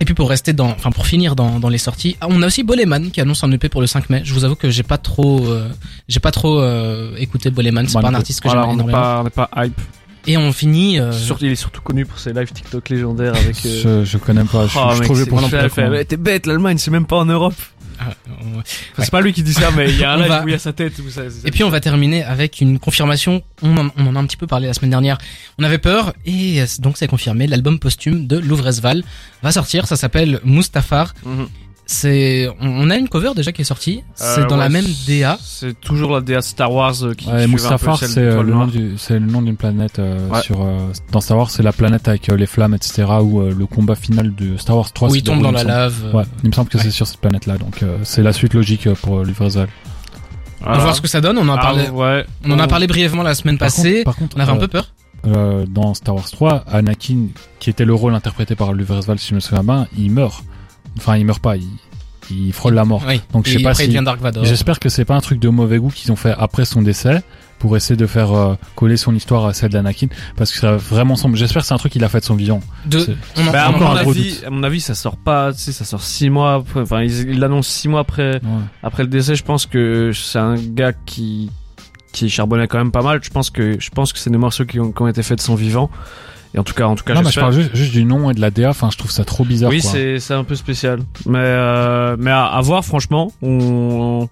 Et 0.00 0.04
puis 0.04 0.14
pour 0.14 0.28
rester 0.30 0.52
dans, 0.52 0.70
enfin 0.70 0.90
pour 0.90 1.06
finir 1.06 1.36
dans, 1.36 1.60
dans 1.60 1.68
les 1.68 1.78
sorties, 1.78 2.16
ah, 2.20 2.26
on 2.28 2.42
a 2.42 2.46
aussi 2.46 2.64
Boleman 2.64 3.10
qui 3.12 3.20
annonce 3.20 3.44
un 3.44 3.52
EP 3.52 3.68
pour 3.68 3.80
le 3.80 3.86
5 3.86 4.10
mai. 4.10 4.22
Je 4.24 4.34
vous 4.34 4.42
avoue 4.44 4.56
que 4.56 4.68
j'ai 4.70 4.82
pas 4.82 4.98
trop, 4.98 5.46
euh, 5.46 5.68
j'ai 6.08 6.18
pas 6.18 6.32
trop 6.32 6.58
euh, 6.58 7.14
écouté 7.18 7.50
Boleman. 7.50 7.86
C'est 7.86 8.00
pas 8.00 8.08
un 8.08 8.14
artiste 8.14 8.40
que 8.40 8.48
Voilà, 8.48 8.62
j'aime 8.62 8.72
énormément. 8.72 8.98
pas, 8.98 9.20
on 9.20 9.24
n'est 9.24 9.30
pas 9.30 9.48
hype. 9.58 9.80
Et 10.26 10.36
on 10.36 10.52
finit. 10.52 10.98
euh, 10.98 11.12
il 11.40 11.52
est 11.52 11.54
surtout 11.56 11.82
connu 11.82 12.06
pour 12.06 12.18
ses 12.18 12.32
live 12.32 12.50
TikTok 12.52 12.88
légendaires 12.88 13.34
avec. 13.36 13.56
euh, 13.66 14.02
Je, 14.04 14.04
je 14.04 14.18
connais 14.18 14.44
pas, 14.44 14.66
je, 14.66 14.78
oh, 14.78 14.88
je 14.94 14.98
mec, 14.98 15.04
trouvais 15.04 15.24
c'est 15.24 15.30
pour 15.30 16.06
T'es 16.08 16.16
bête, 16.16 16.46
l'Allemagne, 16.46 16.78
c'est 16.78 16.90
même 16.90 17.06
pas 17.06 17.16
en 17.18 17.24
Europe. 17.26 17.54
Enfin, 18.04 18.62
C'est 18.98 19.10
pas 19.10 19.20
lui 19.20 19.32
qui 19.32 19.42
dit 19.42 19.52
ça, 19.54 19.70
mais 19.76 19.90
il 19.90 19.98
y 19.98 20.04
a 20.04 20.12
un 20.12 20.16
On 20.18 20.20
live 20.20 20.28
va- 20.28 20.42
où 20.44 20.48
il 20.48 20.52
y 20.52 20.54
a 20.54 20.58
sa 20.58 20.72
tête. 20.72 20.94
Où 20.98 21.10
ça, 21.10 21.22
c'est- 21.30 21.46
Et 21.46 21.50
puis 21.50 21.64
on 21.64 21.70
va 21.70 21.80
terminer 21.80 22.22
avec 22.24 22.60
une 22.60 22.78
confirmation. 22.78 23.42
On 23.62 23.76
en, 23.76 23.88
on 23.96 24.06
en 24.06 24.16
a 24.16 24.18
un 24.20 24.26
petit 24.26 24.36
peu 24.36 24.46
parlé 24.46 24.66
la 24.66 24.74
semaine 24.74 24.90
dernière. 24.90 25.18
On 25.58 25.64
avait 25.64 25.78
peur 25.78 26.12
et 26.26 26.62
donc 26.80 26.96
c'est 26.98 27.06
confirmé. 27.08 27.46
L'album 27.46 27.78
posthume 27.78 28.26
de 28.26 28.38
Louvresval 28.38 29.02
va 29.42 29.52
sortir. 29.52 29.86
Ça 29.86 29.96
s'appelle 29.96 30.40
Mustafar. 30.44 31.14
Mhm. 31.24 31.48
C'est, 31.92 32.48
on, 32.60 32.88
a 32.90 32.96
une 32.96 33.08
cover 33.08 33.32
déjà 33.36 33.52
qui 33.52 33.60
est 33.62 33.64
sortie. 33.66 34.02
C'est 34.14 34.40
Euh, 34.42 34.46
dans 34.46 34.56
la 34.56 34.68
même 34.70 34.86
DA. 35.06 35.38
C'est 35.42 35.78
toujours 35.80 36.12
la 36.14 36.20
DA 36.22 36.40
Star 36.40 36.72
Wars 36.72 36.94
euh, 37.02 37.12
qui. 37.14 37.28
Ouais, 37.28 37.46
Mustafar, 37.46 37.98
c'est 37.98 38.18
euh, 38.18 38.42
le 38.42 38.52
nom 38.52 38.66
du, 38.66 38.94
c'est 38.96 39.18
le 39.18 39.26
nom 39.26 39.42
d'une 39.42 39.56
planète 39.56 39.98
euh, 39.98 40.28
Ouais. 40.28 40.40
sur 40.40 40.62
euh, 40.62 40.78
dans 41.12 41.20
Star 41.20 41.36
Wars, 41.36 41.50
c'est 41.50 41.62
la 41.62 41.72
planète 41.72 42.08
avec 42.08 42.28
euh, 42.30 42.36
les 42.36 42.46
flammes, 42.46 42.74
etc. 42.74 43.04
Où 43.20 43.40
euh, 43.42 43.54
le 43.56 43.66
combat 43.66 43.94
final 43.94 44.34
de 44.34 44.56
Star 44.56 44.76
Wars 44.76 44.90
3 44.92 45.10
où 45.10 45.14
il 45.14 45.22
tombe 45.22 45.42
dans 45.42 45.50
la 45.52 45.64
lave. 45.64 46.14
Ouais, 46.14 46.24
il 46.42 46.48
me 46.50 46.54
semble 46.54 46.68
que 46.70 46.78
Ouais. 46.78 46.84
c'est 46.84 46.90
sur 46.90 47.06
cette 47.06 47.20
planète-là, 47.20 47.58
donc 47.58 47.82
euh, 47.82 47.98
c'est 48.04 48.22
la 48.22 48.32
suite 48.32 48.54
logique 48.54 48.88
pour 49.02 49.18
euh, 49.18 49.24
Livraison. 49.24 49.66
On 50.64 50.72
va 50.72 50.78
voir 50.78 50.94
ce 50.96 51.00
que 51.02 51.08
ça 51.08 51.20
donne. 51.20 51.36
On 51.38 51.48
en 51.48 51.54
a 51.56 51.58
Ah, 51.58 51.62
parlé. 51.62 51.88
ouais. 51.88 52.24
On 52.44 52.50
en 52.52 52.58
a 52.58 52.68
parlé 52.68 52.86
brièvement 52.86 53.22
la 53.22 53.34
semaine 53.34 53.58
Par 53.58 53.66
passée. 53.66 53.92
contre, 53.92 54.04
par 54.04 54.16
contre, 54.16 54.36
on 54.36 54.40
avait 54.40 54.52
un 54.52 54.56
peu 54.56 54.68
peur. 54.68 54.92
euh, 55.26 55.66
dans 55.68 55.92
Star 55.94 56.14
Wars 56.14 56.30
3, 56.30 56.64
Anakin, 56.72 57.26
qui 57.58 57.68
était 57.70 57.84
le 57.84 57.94
rôle 57.94 58.14
interprété 58.14 58.54
par 58.54 58.72
Luvresval, 58.72 59.18
si 59.18 59.30
je 59.30 59.34
me 59.34 59.40
souviens 59.40 59.62
bien, 59.64 59.86
il 59.98 60.10
meurt. 60.10 60.42
Enfin, 60.98 61.16
il 61.16 61.24
meurt 61.24 61.40
pas, 61.42 61.56
il, 61.56 61.66
il 62.30 62.52
frôle 62.52 62.74
la 62.74 62.84
mort. 62.84 63.02
Oui. 63.06 63.20
Donc, 63.32 63.46
je 63.46 63.52
sais 63.58 63.62
pas 63.62 63.70
après, 63.70 63.84
il 63.84 63.86
si- 63.88 63.92
devient 63.94 64.04
Dark 64.04 64.20
Vador. 64.20 64.44
J'espère 64.44 64.78
que 64.80 64.88
c'est 64.88 65.04
pas 65.04 65.14
un 65.14 65.20
truc 65.20 65.38
de 65.40 65.48
mauvais 65.48 65.78
goût 65.78 65.90
qu'ils 65.90 66.12
ont 66.12 66.16
fait 66.16 66.34
après 66.38 66.64
son 66.64 66.82
décès 66.82 67.22
pour 67.58 67.76
essayer 67.76 67.96
de 67.96 68.06
faire 68.06 68.32
euh, 68.32 68.54
coller 68.74 68.96
son 68.96 69.14
histoire 69.14 69.46
à 69.46 69.54
celle 69.54 69.70
d'Anakin 69.70 70.08
parce 70.36 70.50
que 70.50 70.58
ça 70.58 70.76
vraiment 70.76 71.14
semble 71.14 71.36
j'espère 71.36 71.62
que 71.62 71.68
c'est 71.68 71.74
un 71.74 71.78
truc 71.78 71.92
qu'il 71.92 72.02
a 72.02 72.08
fait 72.08 72.18
de 72.18 72.24
son 72.24 72.34
vivant 72.34 72.60
De, 72.86 72.98
C'est- 72.98 73.14
on 73.36 73.46
en, 73.46 73.52
Bah, 73.52 73.66
on 73.70 73.74
encore 73.76 73.90
mon 73.92 73.96
un 73.98 74.02
gros 74.02 74.10
avis, 74.10 74.30
doute. 74.32 74.44
à 74.44 74.50
mon 74.50 74.62
avis, 74.64 74.80
ça 74.80 74.94
sort 74.96 75.16
pas, 75.16 75.52
tu 75.52 75.60
sais, 75.60 75.70
ça 75.72 75.84
sort 75.84 76.02
six 76.02 76.28
mois 76.28 76.54
après, 76.54 76.80
enfin, 76.80 77.02
il 77.02 77.12
il 77.30 77.38
l'annonce 77.38 77.68
six 77.68 77.88
mois 77.88 78.00
après, 78.00 78.34
Ouais. 78.36 78.40
après 78.82 79.04
le 79.04 79.08
décès. 79.08 79.36
Je 79.36 79.44
pense 79.44 79.66
que 79.66 80.10
c'est 80.12 80.40
un 80.40 80.56
gars 80.56 80.92
qui, 80.92 81.50
qui 82.12 82.28
charbonnait 82.28 82.66
quand 82.66 82.78
même 82.78 82.90
pas 82.90 83.02
mal. 83.02 83.20
Je 83.22 83.30
pense 83.30 83.48
que, 83.50 83.78
je 83.78 83.90
pense 83.90 84.12
que 84.12 84.18
c'est 84.18 84.30
des 84.30 84.38
morceaux 84.38 84.64
qui 84.64 84.80
ont, 84.80 84.90
qui 84.90 85.00
ont 85.00 85.06
été 85.08 85.22
faits 85.22 85.38
de 85.38 85.42
son 85.44 85.54
vivant. 85.54 85.88
Et 86.54 86.58
en 86.58 86.64
tout 86.64 86.74
cas, 86.74 86.84
en 86.84 86.94
tout 86.96 87.04
cas, 87.04 87.14
non 87.14 87.22
mais 87.22 87.30
je 87.30 87.40
parle 87.40 87.54
juste, 87.54 87.74
juste 87.74 87.92
du 87.92 88.04
nom 88.04 88.30
et 88.30 88.34
de 88.34 88.40
la 88.40 88.50
DA 88.50 88.68
enfin 88.68 88.90
je 88.90 88.98
trouve 88.98 89.10
ça 89.10 89.24
trop 89.24 89.44
bizarre 89.44 89.70
Oui, 89.70 89.80
c'est, 89.80 90.18
c'est 90.20 90.34
un 90.34 90.44
peu 90.44 90.54
spécial. 90.54 91.00
Mais, 91.24 91.38
euh, 91.38 92.16
mais 92.18 92.30
à, 92.30 92.44
à 92.44 92.60
voir, 92.60 92.84
franchement, 92.84 93.32
on, 93.40 93.48
on, 94.22 94.28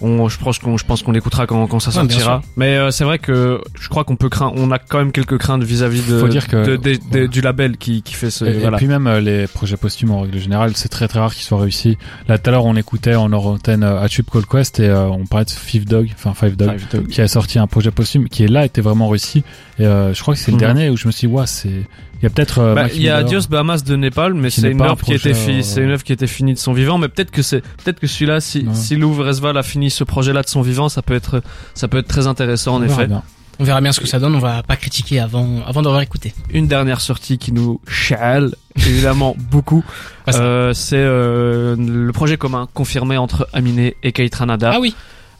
je 0.00 0.38
pense 0.38 0.58
qu'on, 0.58 0.76
je 0.76 0.84
pense 0.84 1.02
qu'on 1.02 1.12
l'écoutera 1.12 1.46
quand, 1.46 1.66
quand 1.66 1.80
ça 1.80 1.90
Ouais, 1.90 1.94
sortira. 2.08 2.42
Mais 2.56 2.76
euh, 2.76 2.90
c'est 2.90 3.04
vrai 3.04 3.18
que 3.18 3.60
je 3.80 3.88
crois 3.88 4.04
qu'on 4.04 4.16
peut 4.16 4.28
craindre, 4.28 4.54
on 4.56 4.70
a 4.70 4.78
quand 4.78 4.98
même 4.98 5.12
quelques 5.12 5.38
craintes 5.38 5.62
vis-à-vis 5.62 6.02
de, 6.08 6.18
Faut 6.18 6.28
dire 6.28 6.46
que- 6.46 6.56
de- 6.64 6.76
de- 6.76 6.94
de- 6.94 6.98
voilà. 7.10 7.26
du 7.28 7.40
label 7.40 7.76
qui, 7.76 8.02
qui 8.02 8.14
fait 8.14 8.30
ce, 8.30 8.44
et, 8.44 8.62
et 8.64 8.70
puis 8.76 8.86
même 8.86 9.06
euh, 9.06 9.20
les 9.20 9.46
projets 9.46 9.76
posthumes 9.76 10.10
en 10.12 10.20
règle 10.22 10.38
générale, 10.38 10.72
c'est 10.76 10.88
très 10.88 11.08
très 11.08 11.18
rare 11.20 11.34
qu'ils 11.34 11.44
soient 11.44 11.60
réussis. 11.60 11.98
Là 12.28 12.38
tout 12.38 12.48
à 12.48 12.52
l'heure 12.52 12.64
on 12.64 12.76
écoutait 12.76 13.14
en 13.14 13.32
hors 13.32 13.46
antenne 13.48 13.82
euh, 13.82 14.00
Atube 14.00 14.26
Call 14.30 14.46
Quest 14.46 14.80
et 14.80 14.88
euh, 14.88 15.06
on 15.08 15.26
parlait 15.26 15.46
de 15.46 15.50
Five 15.50 15.84
Dog, 15.84 16.10
enfin 16.14 16.32
Five 16.34 16.56
Dog, 16.56 16.78
Five 16.78 16.88
Dog. 16.92 17.06
qui 17.08 17.20
a 17.20 17.28
sorti 17.28 17.58
un 17.58 17.66
projet 17.66 17.90
posthume 17.90 18.28
qui 18.28 18.44
est 18.44 18.48
là 18.48 18.64
était 18.64 18.80
vraiment 18.82 19.08
réussi. 19.08 19.42
Et 19.80 19.84
je 19.84 20.20
crois 20.20 20.34
que 20.34 20.40
c'est 20.40 20.50
le 20.50 20.56
Mhm. 20.56 20.60
dernier 20.60 20.90
où 20.90 20.96
je 20.96 21.06
me 21.06 21.12
suis 21.12 21.28
dit 21.28 21.32
ouais 21.34 21.46
c'est, 21.46 21.84
il 22.20 22.24
y 22.24 22.26
a 22.26 22.30
peut-être. 22.30 22.58
euh, 22.58 22.74
Bah, 22.74 22.86
il 22.92 23.02
y 23.02 23.08
a 23.08 23.16
Miller. 23.18 23.28
Dios 23.28 23.48
Bahamas 23.48 23.82
de 23.84 23.96
Népal, 23.96 24.34
mais 24.34 24.50
c'est 24.50 24.70
une 24.70 24.80
œuvre 24.82 24.96
qui 25.02 25.14
était 25.14 25.30
projet, 25.30 25.34
fi- 25.52 25.58
euh, 25.58 25.62
c'est 25.62 25.80
une 25.82 25.90
œuvre 25.90 26.02
qui 26.04 26.12
était 26.12 26.26
finie 26.26 26.54
de 26.54 26.58
son 26.58 26.72
vivant, 26.72 26.98
mais 26.98 27.08
peut-être 27.08 27.30
que 27.30 27.42
c'est, 27.42 27.60
peut-être 27.60 28.00
que 28.00 28.06
celui-là, 28.06 28.40
si, 28.40 28.60
Ouais. 28.60 28.74
si 28.74 28.96
Lou 28.96 29.14
Resval 29.14 29.56
a 29.56 29.62
fini 29.62 29.90
ce 29.90 30.04
projet-là 30.04 30.42
de 30.42 30.48
son 30.48 30.62
vivant, 30.62 30.88
ça 30.88 31.02
peut 31.02 31.14
être, 31.14 31.42
ça 31.74 31.88
peut 31.88 31.98
être 31.98 32.08
très 32.08 32.26
intéressant, 32.26 32.74
en 32.74 32.76
On 32.76 32.80
verra 32.80 32.94
effet. 32.94 33.06
bien. 33.08 33.22
On 33.60 33.64
verra 33.64 33.80
bien 33.80 33.90
ce 33.90 33.98
que 33.98 34.06
ça 34.06 34.20
donne. 34.20 34.36
On 34.36 34.38
va 34.38 34.62
pas 34.62 34.76
critiquer 34.76 35.18
avant, 35.18 35.62
avant 35.66 35.82
d'avoir 35.82 36.00
écouté. 36.00 36.32
Une 36.50 36.68
dernière 36.68 37.00
sortie 37.00 37.38
qui 37.38 37.50
nous 37.50 37.80
chale, 37.88 38.54
évidemment, 38.86 39.34
beaucoup. 39.50 39.84
Ça. 40.28 40.40
Euh, 40.40 40.72
c'est, 40.74 40.94
euh, 40.96 41.74
le 41.76 42.12
projet 42.12 42.36
commun 42.36 42.68
confirmé 42.72 43.16
entre 43.16 43.48
Aminé 43.52 43.96
et 44.04 44.12
Kate 44.12 44.32
Ranada. 44.36 44.70
Ah 44.74 44.78
oui. 44.80 44.94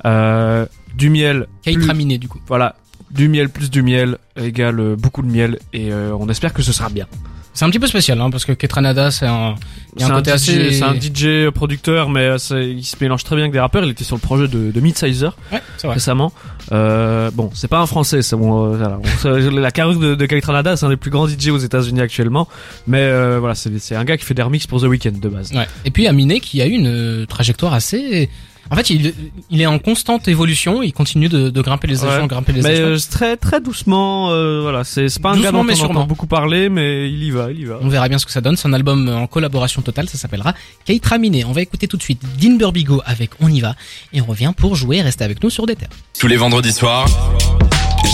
Euh, 0.04 0.66
du 0.96 1.10
miel. 1.10 1.46
Raminé, 1.86 2.18
du 2.18 2.26
coup. 2.26 2.40
Voilà. 2.48 2.74
Du 3.10 3.28
miel 3.28 3.48
plus 3.48 3.70
du 3.70 3.82
miel 3.82 4.18
égale 4.36 4.80
euh, 4.80 4.96
beaucoup 4.96 5.22
de 5.22 5.28
miel 5.30 5.58
et 5.72 5.92
euh, 5.92 6.12
on 6.18 6.28
espère 6.28 6.52
que 6.52 6.62
ce 6.62 6.72
sera 6.72 6.88
bien. 6.90 7.06
C'est 7.54 7.64
un 7.64 7.70
petit 7.70 7.80
peu 7.80 7.88
spécial, 7.88 8.20
hein, 8.20 8.30
parce 8.30 8.44
que 8.44 8.52
Ketranada, 8.52 9.10
c'est 9.10 9.26
un, 9.26 9.56
y 9.98 10.04
a 10.04 10.06
un 10.06 10.10
un, 10.10 10.14
côté 10.16 10.30
DJ, 10.30 10.34
assez- 10.34 10.72
c'est 10.74 10.84
un 10.84 10.94
DJ 10.94 11.50
producteur, 11.52 12.08
mais 12.08 12.36
il 12.52 12.84
se 12.84 12.94
mélange 13.00 13.24
très 13.24 13.34
bien 13.34 13.46
avec 13.46 13.52
des 13.52 13.58
rappeurs. 13.58 13.82
Il 13.82 13.90
était 13.90 14.04
sur 14.04 14.14
le 14.14 14.20
projet 14.20 14.46
de, 14.46 14.70
de 14.70 14.80
Midsizer 14.80 15.36
Ouais, 15.50 15.60
récemment. 15.82 16.32
Euh, 16.70 17.32
bon, 17.32 17.50
c'est 17.54 17.66
pas 17.66 17.80
un 17.80 17.86
français, 17.86 18.22
c'est 18.22 18.36
bon. 18.36 18.74
euh, 18.74 18.76
voilà. 19.24 19.50
La 19.60 19.70
carrière 19.72 19.98
de, 19.98 20.14
de 20.14 20.26
Kate 20.26 20.44
Ranada, 20.44 20.76
c'est 20.76 20.86
un 20.86 20.90
des 20.90 20.96
plus 20.96 21.10
grands 21.10 21.26
DJ 21.26 21.48
aux 21.48 21.58
États-Unis 21.58 22.00
actuellement. 22.00 22.46
Mais 22.86 23.00
euh, 23.00 23.38
voilà, 23.40 23.56
c'est 23.56 23.76
c'est 23.80 23.96
un 23.96 24.04
gars 24.04 24.16
qui 24.16 24.24
fait 24.24 24.34
des 24.34 24.42
remixes 24.42 24.68
pour 24.68 24.80
The 24.80 24.84
Weeknd 24.84 25.18
de 25.20 25.28
base. 25.28 25.50
Ouais. 25.52 25.66
Et 25.84 25.90
puis 25.90 26.06
Aminé 26.06 26.38
qui 26.38 26.62
a 26.62 26.66
eu 26.66 26.70
une 26.72 26.86
euh, 26.86 27.26
trajectoire 27.26 27.72
assez. 27.74 28.30
En 28.70 28.76
fait, 28.76 28.90
il, 28.90 29.14
il 29.50 29.60
est 29.62 29.66
en 29.66 29.78
constante 29.78 30.28
évolution. 30.28 30.82
Il 30.82 30.92
continue 30.92 31.28
de, 31.28 31.48
de 31.50 31.60
grimper 31.62 31.86
les 31.86 32.02
Ouais. 32.04 32.10
échelons, 32.10 32.26
grimper 32.26 32.52
les 32.52 32.62
Mais 32.62 32.74
échelons. 32.74 32.88
euh, 32.88 32.98
très 33.10 33.36
très 33.36 33.60
doucement, 33.60 34.30
euh, 34.30 34.60
voilà, 34.62 34.84
c'est 34.84 35.06
pas 35.20 35.30
un 35.30 35.32
gars 35.32 35.38
Doucement, 35.38 35.58
dont 35.60 35.64
mais 35.64 35.72
on 35.72 35.76
sûrement. 35.76 36.00
entend 36.00 36.06
beaucoup 36.06 36.26
parler, 36.26 36.68
mais 36.68 37.08
il 37.10 37.22
y 37.24 37.30
va, 37.30 37.50
il 37.50 37.60
y 37.60 37.64
va. 37.64 37.78
On 37.80 37.88
verra 37.88 38.08
bien 38.08 38.18
ce 38.18 38.26
que 38.26 38.32
ça 38.32 38.40
donne. 38.40 38.56
C'est 38.56 38.68
un 38.68 38.72
album 38.74 39.08
en 39.08 39.26
collaboration 39.26 39.80
totale. 39.82 40.08
Ça 40.08 40.18
s'appellera 40.18 40.54
Kate 40.84 41.04
Raminé. 41.06 41.44
On 41.44 41.52
va 41.52 41.62
écouter 41.62 41.88
tout 41.88 41.96
de 41.96 42.02
suite 42.02 42.20
Dean 42.40 42.56
Burbigo 42.56 43.00
avec 43.06 43.30
On 43.40 43.48
y 43.50 43.60
va. 43.60 43.74
Et 44.12 44.20
on 44.20 44.26
revient 44.26 44.52
pour 44.56 44.74
jouer. 44.76 45.00
Restez 45.00 45.24
avec 45.24 45.42
nous 45.42 45.50
sur 45.50 45.64
des 45.66 45.76
terres. 45.76 45.88
Tous 46.18 46.26
les 46.26 46.36
vendredis 46.36 46.72
soirs, 46.72 47.06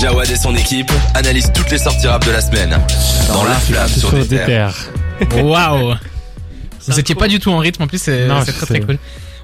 Jawad 0.00 0.30
et 0.30 0.36
son 0.36 0.54
équipe 0.54 0.90
analysent 1.14 1.52
toutes 1.54 1.70
les 1.70 1.78
sorties 1.78 2.06
rap 2.06 2.24
de 2.26 2.30
la 2.30 2.40
semaine. 2.40 2.78
Dans 3.28 3.44
la 3.44 3.54
flamme 3.54 3.88
sur, 3.88 4.08
sur 4.10 4.18
des 4.26 4.36
terres. 4.38 4.76
Waouh 5.42 5.94
Vous 6.86 7.00
étiez 7.00 7.14
pas 7.14 7.28
du 7.28 7.38
tout 7.38 7.50
en 7.50 7.58
rythme. 7.58 7.82
En 7.82 7.86
plus, 7.86 8.00
c'est 8.00 8.26
Non, 8.26 8.42
c'est 8.44 8.52
je 8.52 8.56
très 8.56 8.66
très 8.66 8.80
cool. 8.80 8.98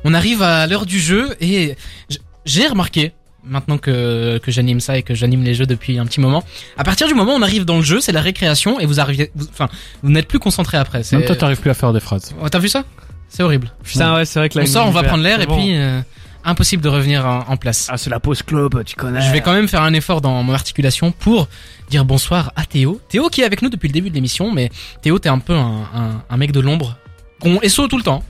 On 0.04 0.14
arrive 0.14 0.42
à 0.42 0.66
l'heure 0.66 0.86
du 0.86 0.98
jeu 0.98 1.34
et 1.40 1.76
j- 2.08 2.18
j'ai 2.44 2.66
remarqué. 2.66 3.12
Maintenant 3.42 3.78
que, 3.78 4.36
que 4.42 4.50
j'anime 4.52 4.80
ça 4.80 4.98
et 4.98 5.02
que 5.02 5.14
j'anime 5.14 5.42
les 5.44 5.54
jeux 5.54 5.64
depuis 5.64 5.98
un 5.98 6.04
petit 6.04 6.20
moment. 6.20 6.44
À 6.76 6.84
partir 6.84 7.06
du 7.08 7.14
moment 7.14 7.32
où 7.32 7.36
on 7.38 7.42
arrive 7.42 7.64
dans 7.64 7.76
le 7.78 7.82
jeu, 7.82 7.98
c'est 8.00 8.12
la 8.12 8.20
récréation 8.20 8.78
et 8.80 8.84
vous 8.84 9.00
arrivez, 9.00 9.30
vous- 9.34 9.46
enfin, 9.50 9.70
vous 10.02 10.10
n'êtes 10.10 10.28
plus 10.28 10.38
concentré 10.38 10.76
après. 10.76 11.02
C'est- 11.04 11.16
Même 11.16 11.24
toi 11.24 11.36
t'arrives 11.36 11.58
plus 11.60 11.70
à 11.70 11.74
faire 11.74 11.94
des 11.94 12.00
phrases. 12.00 12.34
Oh, 12.42 12.48
T'as 12.50 12.58
vu 12.58 12.68
ça? 12.68 12.84
C'est 13.30 13.42
horrible. 13.42 13.72
Putain, 13.82 14.14
ouais, 14.14 14.24
c'est 14.26 14.38
vrai 14.40 14.50
que 14.50 14.58
là, 14.58 14.62
on 14.62 14.66
il 14.66 14.68
sort, 14.68 14.86
on 14.86 14.90
va 14.90 15.02
prendre 15.04 15.22
l'air 15.22 15.38
C'est 15.38 15.44
et 15.44 15.46
bon. 15.46 15.56
puis 15.56 15.74
euh, 15.74 16.00
impossible 16.44 16.82
de 16.82 16.88
revenir 16.90 17.24
en, 17.24 17.44
en 17.48 17.56
place. 17.56 17.88
Ah, 17.90 17.96
c'est 17.96 18.10
la 18.10 18.20
pause 18.20 18.42
club, 18.42 18.84
tu 18.84 18.94
connais. 18.94 19.22
Je 19.22 19.30
vais 19.32 19.40
quand 19.40 19.52
même 19.54 19.68
faire 19.68 19.82
un 19.82 19.94
effort 19.94 20.20
dans 20.20 20.42
mon 20.42 20.52
articulation 20.52 21.10
pour 21.10 21.48
dire 21.88 22.04
bonsoir 22.04 22.52
à 22.56 22.66
Théo. 22.66 23.00
Théo 23.08 23.30
qui 23.30 23.40
est 23.40 23.44
avec 23.44 23.62
nous 23.62 23.70
depuis 23.70 23.88
le 23.88 23.94
début 23.94 24.10
de 24.10 24.14
l'émission, 24.16 24.52
mais 24.52 24.68
Théo 25.00 25.18
t'es 25.18 25.30
un 25.30 25.38
peu 25.38 25.54
un, 25.54 25.88
un, 25.94 26.22
un 26.28 26.36
mec 26.36 26.52
de 26.52 26.60
l'ombre. 26.60 26.98
On 27.42 27.58
SO 27.66 27.88
tout 27.88 27.96
le 27.96 28.02
temps. 28.02 28.22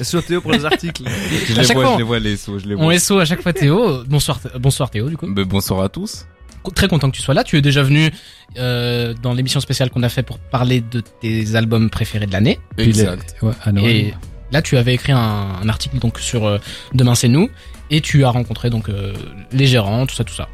Sur 0.00 0.24
Théo 0.24 0.40
pour 0.40 0.52
les 0.52 0.64
articles. 0.64 1.02
Je 1.04 1.54
À 1.54 1.60
les 1.60 1.66
chaque 1.66 1.76
vois, 1.76 1.84
fois, 1.84 1.92
je 1.94 1.98
les 1.98 2.04
vois 2.04 2.18
les 2.18 2.36
sauts, 2.36 2.58
je 2.58 2.66
les 2.66 2.74
vois. 2.74 2.86
On 2.86 2.98
SO 2.98 3.18
à 3.18 3.24
chaque 3.24 3.42
fois 3.42 3.52
Théo. 3.52 4.04
Bonsoir, 4.06 4.40
bonsoir 4.58 4.90
Théo 4.90 5.08
du 5.08 5.16
coup. 5.16 5.26
Ben, 5.28 5.44
bonsoir 5.44 5.82
à 5.82 5.88
tous. 5.88 6.26
Très 6.74 6.88
content 6.88 7.10
que 7.10 7.16
tu 7.16 7.22
sois 7.22 7.34
là. 7.34 7.44
Tu 7.44 7.58
es 7.58 7.62
déjà 7.62 7.82
venu 7.82 8.10
euh, 8.56 9.12
dans 9.22 9.34
l'émission 9.34 9.60
spéciale 9.60 9.90
qu'on 9.90 10.02
a 10.02 10.08
fait 10.08 10.22
pour 10.22 10.38
parler 10.38 10.80
de 10.80 11.00
tes 11.00 11.56
albums 11.56 11.90
préférés 11.90 12.26
de 12.26 12.32
l'année. 12.32 12.58
Exact. 12.78 13.36
Ouais. 13.42 13.52
Et 13.84 14.14
là, 14.50 14.62
tu 14.62 14.78
avais 14.78 14.94
écrit 14.94 15.12
un, 15.12 15.18
un 15.62 15.68
article 15.68 15.98
donc 15.98 16.18
sur 16.18 16.46
euh, 16.46 16.58
Demain 16.94 17.14
c'est 17.14 17.28
nous 17.28 17.50
et 17.90 18.00
tu 18.00 18.24
as 18.24 18.30
rencontré 18.30 18.70
donc 18.70 18.88
euh, 18.88 19.12
les 19.52 19.66
gérants, 19.66 20.06
tout 20.06 20.14
ça, 20.14 20.24
tout 20.24 20.34
ça, 20.34 20.48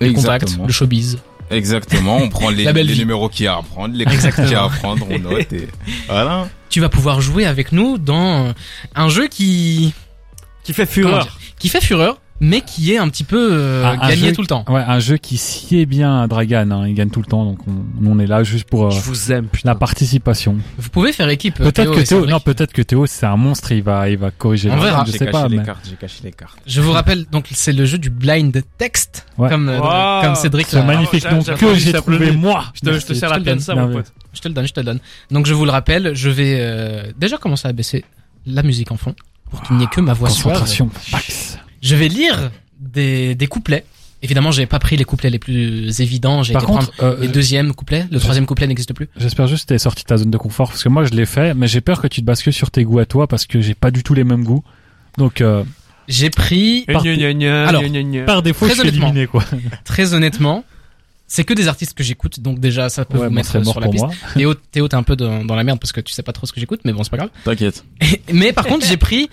les 0.00 0.12
contacts, 0.12 0.44
Exactement. 0.44 0.66
le 0.66 0.72
showbiz. 0.72 1.18
Exactement. 1.50 2.16
On 2.18 2.28
prend 2.28 2.48
les, 2.50 2.72
numéros 2.96 3.28
qu'il 3.28 3.44
y 3.44 3.48
a 3.48 3.56
à 3.56 3.62
prendre, 3.62 3.94
les 3.94 4.04
Exactement. 4.04 4.46
qu'il 4.46 4.54
y 4.54 4.56
a 4.56 4.64
à 4.64 4.68
prendre, 4.68 5.06
on 5.10 5.18
note 5.18 5.52
et 5.52 5.68
voilà. 6.08 6.48
Tu 6.70 6.80
vas 6.80 6.88
pouvoir 6.88 7.20
jouer 7.20 7.44
avec 7.44 7.72
nous 7.72 7.98
dans 7.98 8.54
un 8.94 9.08
jeu 9.08 9.26
qui 9.28 9.92
qui 10.62 10.72
fait 10.72 10.86
fureur. 10.86 11.38
qui 11.58 11.68
fait 11.68 11.80
fureur, 11.80 12.20
mais 12.40 12.62
qui 12.62 12.92
est 12.92 12.98
un 12.98 13.08
petit 13.08 13.24
peu 13.24 13.50
euh, 13.52 13.84
Un- 13.84 14.00
un 14.00 14.08
gagné 14.08 14.28
jeu 14.28 14.32
tout 14.32 14.40
le 14.40 14.46
temps. 14.46 14.64
Ouais, 14.68 14.80
un 14.80 14.98
jeu 14.98 15.16
qui 15.18 15.36
sied 15.36 15.84
bien 15.86 16.22
à 16.22 16.26
Dragan, 16.26 16.70
hein. 16.70 16.88
il 16.88 16.94
gagne 16.94 17.10
tout 17.10 17.20
le 17.20 17.26
temps, 17.26 17.44
donc 17.44 17.58
on, 17.68 18.06
on 18.06 18.18
est 18.18 18.26
là 18.26 18.42
juste 18.42 18.64
pour 18.68 18.86
euh, 18.86 18.90
Je 18.90 19.00
vous 19.00 19.30
aime, 19.32 19.46
putain. 19.46 19.68
la 19.70 19.74
participation. 19.74 20.56
Vous 20.78 20.88
pouvez 20.88 21.12
faire 21.12 21.28
équipe. 21.28 21.60
euh, 21.60 21.64
Peut-être 21.70 21.92
que 21.92 22.00
Théo, 22.00 22.26
non, 22.26 22.40
peut-être 22.40 22.72
que 22.72 22.82
Théo 22.82 23.06
c'est 23.06 23.26
un 23.26 23.36
monstre, 23.36 23.72
il 23.72 23.82
va, 23.82 24.08
il 24.08 24.16
va 24.16 24.30
corriger. 24.30 24.70
On 24.70 24.78
verra. 24.78 25.04
Je 25.06 25.12
sais 25.12 25.18
caché 25.18 25.30
pas, 25.30 25.48
les 25.48 25.58
mais 25.58 25.64
cartes, 25.64 25.86
j'ai 25.88 25.96
caché 25.96 26.20
les 26.24 26.32
cartes. 26.32 26.58
Je 26.66 26.80
vous 26.80 26.92
rappelle 26.92 27.26
donc 27.26 27.46
c'est 27.52 27.72
le 27.72 27.84
jeu 27.84 27.98
du 27.98 28.10
blind 28.10 28.62
text, 28.78 29.26
Ouais. 29.38 29.48
comme 29.48 29.68
Wow. 29.68 30.22
comme 30.22 30.34
Cédric. 30.34 30.66
ce 30.68 30.76
magnifique 30.78 31.24
Ah, 31.28 31.34
nom 31.34 31.42
que 31.42 31.74
j'ai 31.74 31.92
trouvé 31.92 32.32
moi. 32.32 32.64
Je 32.74 32.80
te, 32.80 32.98
je 32.98 33.06
te 33.06 33.12
sers 33.14 33.28
je 33.28 33.34
la 33.34 33.40
peine 33.40 33.60
ça, 33.60 33.74
donne. 33.74 33.88
mon 33.88 33.92
pote. 33.96 34.12
Je 34.32 34.40
te 34.40 34.48
le 34.48 34.54
donne, 34.54 34.66
je 34.66 34.72
te 34.72 34.80
le 34.80 34.86
donne. 34.86 35.00
Donc 35.30 35.46
je 35.46 35.54
vous 35.54 35.64
le 35.64 35.70
rappelle, 35.72 36.12
je 36.14 36.30
vais 36.30 36.56
euh, 36.58 37.12
déjà 37.18 37.36
commencer 37.36 37.68
à 37.68 37.72
baisser 37.72 38.04
la 38.46 38.62
musique 38.62 38.90
en 38.92 38.96
fond. 38.96 39.14
pour 39.50 39.62
qu'il 39.62 39.76
n'y 39.76 39.84
ait 39.84 39.88
que 39.88 40.00
ma 40.00 40.12
voix 40.14 40.30
suave. 40.30 40.54
Concentration. 40.54 40.90
Max. 41.12 41.58
Je 41.82 41.96
vais 41.96 42.08
lire 42.08 42.50
des, 42.78 43.34
des 43.34 43.46
couplets. 43.46 43.84
Évidemment, 44.22 44.50
j'ai 44.50 44.66
pas 44.66 44.78
pris 44.78 44.96
les 44.98 45.04
couplets 45.04 45.30
les 45.30 45.38
plus 45.38 46.00
évidents. 46.02 46.42
J'ai 46.42 46.52
Par 46.52 46.62
été 46.64 46.72
contre, 46.72 46.92
prendre 46.92 47.12
euh, 47.14 47.20
les 47.20 47.28
deuxièmes 47.28 47.72
couplets. 47.72 48.06
Le 48.10 48.20
troisième 48.20 48.44
couplet 48.44 48.66
n'existe 48.66 48.92
plus. 48.92 49.08
j'espère 49.16 49.46
juste 49.46 49.64
que 49.64 49.74
t'es 49.74 49.78
sorti 49.78 50.02
de 50.02 50.08
ta 50.08 50.18
zone 50.18 50.30
de 50.30 50.36
confort 50.36 50.68
parce 50.68 50.82
que 50.82 50.90
moi 50.90 51.04
je 51.04 51.10
l'ai 51.12 51.24
fait, 51.24 51.54
mais 51.54 51.66
j'ai 51.68 51.80
peur 51.80 52.02
que 52.02 52.06
tu 52.06 52.20
te 52.20 52.26
bascules 52.26 52.52
sur 52.52 52.70
tes 52.70 52.84
goûts 52.84 52.98
à 52.98 53.06
toi 53.06 53.26
parce 53.26 53.46
que 53.46 53.62
j'ai 53.62 53.74
pas 53.74 53.90
du 53.90 54.02
tout 54.02 54.12
les 54.12 54.24
mêmes 54.24 54.44
goûts. 54.44 54.62
Donc 55.16 55.40
euh, 55.40 55.64
J'ai 56.06 56.28
pris, 56.28 56.84
Par- 56.86 57.02
Gna, 57.02 57.16
gna, 57.16 57.32
gna, 57.32 57.66
Alors, 57.68 57.82
gna, 57.82 57.88
gna, 57.88 58.02
gna. 58.02 58.24
par 58.24 58.42
défaut, 58.42 58.66
Très 58.66 58.74
je 58.74 58.80
suis 58.80 58.88
honnêtement. 58.88 59.06
éliminé 59.08 59.26
quoi. 59.26 59.42
très 59.84 60.12
honnêtement, 60.12 60.64
c'est 61.26 61.44
que 61.44 61.54
des 61.54 61.66
artistes 61.68 61.94
que 61.94 62.04
j'écoute. 62.04 62.40
Donc 62.40 62.60
déjà, 62.60 62.90
ça 62.90 63.06
peut 63.06 63.16
Ouais, 63.16 63.28
vous 63.28 63.32
mettre 63.32 63.54
mort 63.58 63.72
sur 63.72 63.80
la 63.80 63.86
pour 63.86 63.92
piste. 63.94 64.04
moi. 64.04 64.14
Théo, 64.34 64.52
Théo, 64.54 64.86
t'es 64.88 64.96
un 64.96 65.02
peu 65.02 65.16
dans, 65.16 65.46
dans 65.46 65.54
la 65.54 65.64
merde 65.64 65.80
parce 65.80 65.92
que 65.92 66.00
tu 66.02 66.12
sais 66.12 66.22
pas 66.22 66.32
trop 66.34 66.46
ce 66.46 66.52
que 66.52 66.60
j'écoute, 66.60 66.80
mais 66.84 66.92
bon, 66.92 67.02
c'est 67.04 67.10
pas 67.10 67.16
grave. 67.16 67.30
T'inquiète. 67.44 67.84
Mais 68.34 68.52
par 68.52 68.66
contre, 68.66 68.84
j'ai 68.86 68.98
pris 68.98 69.30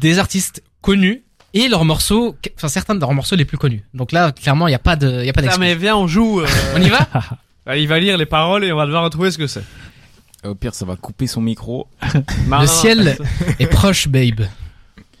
des 0.00 0.20
artistes 0.20 0.62
connus 0.82 1.22
et 1.54 1.68
leurs 1.68 1.84
morceaux, 1.84 2.36
enfin 2.56 2.68
certains 2.68 2.94
de 2.94 3.00
leurs 3.00 3.12
morceaux 3.12 3.36
les 3.36 3.44
plus 3.44 3.58
connus. 3.58 3.82
Donc 3.94 4.12
là, 4.12 4.32
clairement, 4.32 4.68
il 4.68 4.72
y 4.72 4.74
a 4.74 4.78
pas 4.78 4.96
de, 4.96 5.20
il 5.20 5.26
y 5.26 5.30
a 5.30 5.32
pas 5.32 5.42
d'excuse. 5.42 5.60
mais 5.60 5.74
viens, 5.74 5.96
on 5.96 6.06
joue. 6.06 6.40
euh, 6.40 6.46
On 6.76 6.80
y 6.80 6.88
va 6.88 7.08
bah, 7.66 7.76
il 7.76 7.88
va 7.88 7.98
lire 7.98 8.16
les 8.16 8.26
paroles 8.26 8.64
et 8.64 8.72
on 8.72 8.76
va 8.76 8.86
devoir 8.86 9.02
retrouver 9.04 9.30
ce 9.30 9.38
que 9.38 9.46
c'est. 9.46 9.62
Au 10.44 10.54
pire, 10.54 10.74
ça 10.74 10.84
va 10.86 10.96
couper 10.96 11.26
son 11.26 11.40
micro. 11.42 11.86
Le 12.14 12.48
non, 12.48 12.66
ciel 12.66 13.16
non, 13.18 13.26
est 13.58 13.66
proche, 13.66 14.08
babe. 14.08 14.42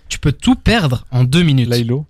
Tu 0.08 0.18
peux 0.18 0.32
tout 0.32 0.54
perdre 0.54 1.04
en 1.10 1.24
deux 1.24 1.42
minutes. 1.42 1.68
Lailo. 1.68 2.06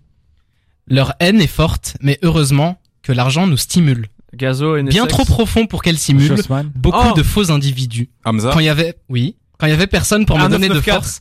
Leur 0.87 1.15
haine 1.21 1.41
est 1.41 1.47
forte, 1.47 1.97
mais 2.01 2.19
heureusement 2.23 2.79
que 3.03 3.13
l'argent 3.13 3.47
nous 3.47 3.57
stimule. 3.57 4.07
Gazo 4.35 4.77
et 4.77 4.83
Bien 4.85 5.07
trop 5.07 5.25
profond 5.25 5.67
pour 5.67 5.83
qu'elle 5.83 5.99
simule. 5.99 6.37
Beaucoup 6.77 7.09
Oh. 7.13 7.17
de 7.17 7.23
faux 7.25 7.51
individus. 7.51 8.09
Hamza. 8.25 8.51
Quand 8.53 8.61
il 8.61 8.67
y 8.67 8.69
avait, 8.69 8.97
oui, 9.09 9.37
quand 9.59 9.67
il 9.67 9.71
y 9.71 9.73
avait 9.73 9.87
personne 9.89 10.25
pour 10.25 10.39
me 10.39 10.49
donner 10.49 10.69
de 10.69 10.75
994. 10.75 11.05
force. 11.05 11.21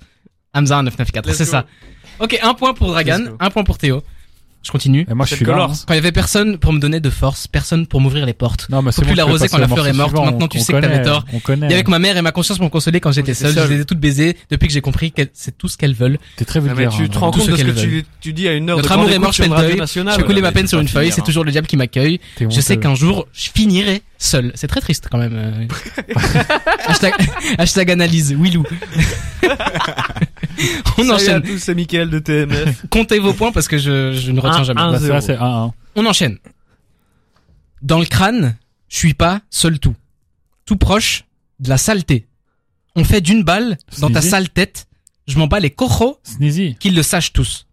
Hamza 0.53 0.81
994, 0.83 1.27
Let's 1.27 1.37
c'est 1.37 1.45
ça. 1.45 1.65
Ok, 2.19 2.39
un 2.41 2.53
point 2.53 2.73
pour 2.73 2.87
Dragan, 2.89 3.25
un 3.39 3.49
point 3.49 3.63
pour 3.63 3.77
Théo. 3.77 4.03
Je 4.61 4.71
continue. 4.71 5.07
Et 5.09 5.13
moi 5.13 5.25
je 5.25 5.35
suis 5.35 5.45
là. 5.45 5.67
Hein. 5.71 5.73
Quand 5.87 5.93
il 5.93 5.97
y 5.97 5.99
avait 5.99 6.11
personne 6.11 6.57
pour 6.57 6.73
me 6.73 6.79
donner 6.79 6.99
de 6.99 7.09
force, 7.09 7.47
personne 7.47 7.87
pour 7.87 8.01
m'ouvrir 8.01 8.25
les 8.25 8.33
portes. 8.33 8.67
Non, 8.69 8.81
mais 8.81 8.91
Faut 8.91 9.01
c'est 9.03 9.07
plus 9.07 9.15
bon, 9.15 9.37
peux 9.37 9.47
quand 9.47 9.57
la 9.57 9.67
fleur 9.69 9.87
est 9.87 9.93
morte. 9.93 10.09
suivant, 10.09 10.25
Maintenant, 10.25 10.45
on- 10.45 10.47
tu 10.49 10.57
on 10.57 10.61
sais 10.61 10.73
que 10.73 10.79
t'avais 10.81 10.95
connaît, 10.95 11.05
tort. 11.05 11.23
On 11.31 11.39
connaît. 11.39 11.69
Et 11.69 11.73
avec 11.73 11.87
ma 11.87 11.97
mère 11.97 12.17
et 12.17 12.21
ma 12.21 12.33
conscience 12.33 12.57
pour 12.57 12.65
me 12.65 12.69
consoler 12.69 12.99
quand 12.99 13.13
j'étais 13.13 13.33
j'étais 13.33 13.53
seul, 13.53 13.67
je 13.67 13.73
les 13.73 13.81
ai 13.81 13.85
toutes 13.85 14.01
baisées 14.01 14.35
depuis 14.51 14.67
que 14.67 14.73
j'ai 14.73 14.81
compris 14.81 15.13
que 15.13 15.21
c'est 15.33 15.57
tout 15.57 15.69
ce 15.69 15.77
qu'elles 15.77 15.93
veulent. 15.93 16.19
T'es 16.35 16.43
très 16.43 16.59
vulgaire. 16.59 16.91
tu 16.91 17.03
hein, 17.03 17.07
te 17.07 17.17
rends 17.17 17.31
compte 17.31 17.47
de 17.49 17.55
ce 17.55 17.63
que 17.63 17.71
tu, 17.71 18.03
tu 18.19 18.33
dis 18.33 18.49
à 18.49 18.53
une 18.53 18.69
heure 18.69 18.75
Notre 18.75 18.89
de 18.89 18.93
amour 18.95 19.09
est 19.09 19.19
mort, 19.19 19.31
je 19.31 19.43
fais 19.43 19.49
deuil. 19.49 19.81
Je 19.87 20.21
couler 20.23 20.41
ma 20.41 20.51
peine 20.51 20.67
sur 20.67 20.79
une 20.81 20.89
feuille, 20.89 21.13
c'est 21.13 21.23
toujours 21.23 21.45
le 21.45 21.51
diable 21.51 21.67
qui 21.67 21.77
m'accueille. 21.77 22.19
Je 22.41 22.59
sais 22.59 22.75
qu'un 22.77 22.95
jour, 22.95 23.27
je 23.31 23.49
finirai 23.55 24.01
seul. 24.17 24.51
C'est 24.55 24.67
très 24.67 24.81
triste 24.81 25.07
quand 25.09 25.17
même. 25.19 25.33
euh. 25.35 26.13
hashtag, 26.85 27.13
hashtag 27.57 27.91
analyse, 27.91 28.33
Willou. 28.37 28.63
On 30.97 31.03
Salut 31.03 31.11
à 31.11 31.13
enchaîne. 31.15 31.41
tous, 31.43 31.57
c'est 31.59 31.75
Mickaël 31.75 32.09
de 32.09 32.19
TMF. 32.19 32.85
Comptez 32.89 33.19
vos 33.19 33.33
points 33.33 33.51
parce 33.51 33.67
que 33.67 33.77
je, 33.77 34.13
je 34.13 34.31
ne 34.31 34.39
retiens 34.39 34.61
Un, 34.61 34.63
jamais. 34.63 34.81
un. 34.81 34.91
Bah, 34.91 34.99
c'est 34.99 35.07
là, 35.09 35.21
zéro. 35.21 35.39
c'est 35.39 35.43
1-1. 35.43 35.71
On 35.95 36.05
enchaîne. 36.05 36.37
Dans 37.81 37.99
le 37.99 38.05
crâne, 38.05 38.57
je 38.89 38.97
suis 38.97 39.13
pas 39.13 39.41
seul 39.49 39.79
tout. 39.79 39.95
Tout 40.65 40.75
proche 40.77 41.23
de 41.59 41.69
la 41.69 41.77
saleté. 41.77 42.27
On 42.95 43.03
fait 43.03 43.21
d'une 43.21 43.43
balle 43.43 43.77
dans 43.99 44.09
ta 44.09 44.19
Sneezy 44.21 44.29
sale 44.29 44.49
tête. 44.49 44.87
Je 45.27 45.37
m'en 45.37 45.47
bats 45.47 45.59
les 45.59 45.69
cochos 45.69 46.19
Sneezy. 46.23 46.75
qu'ils 46.79 46.95
le 46.95 47.03
sachent 47.03 47.33
tous. 47.33 47.67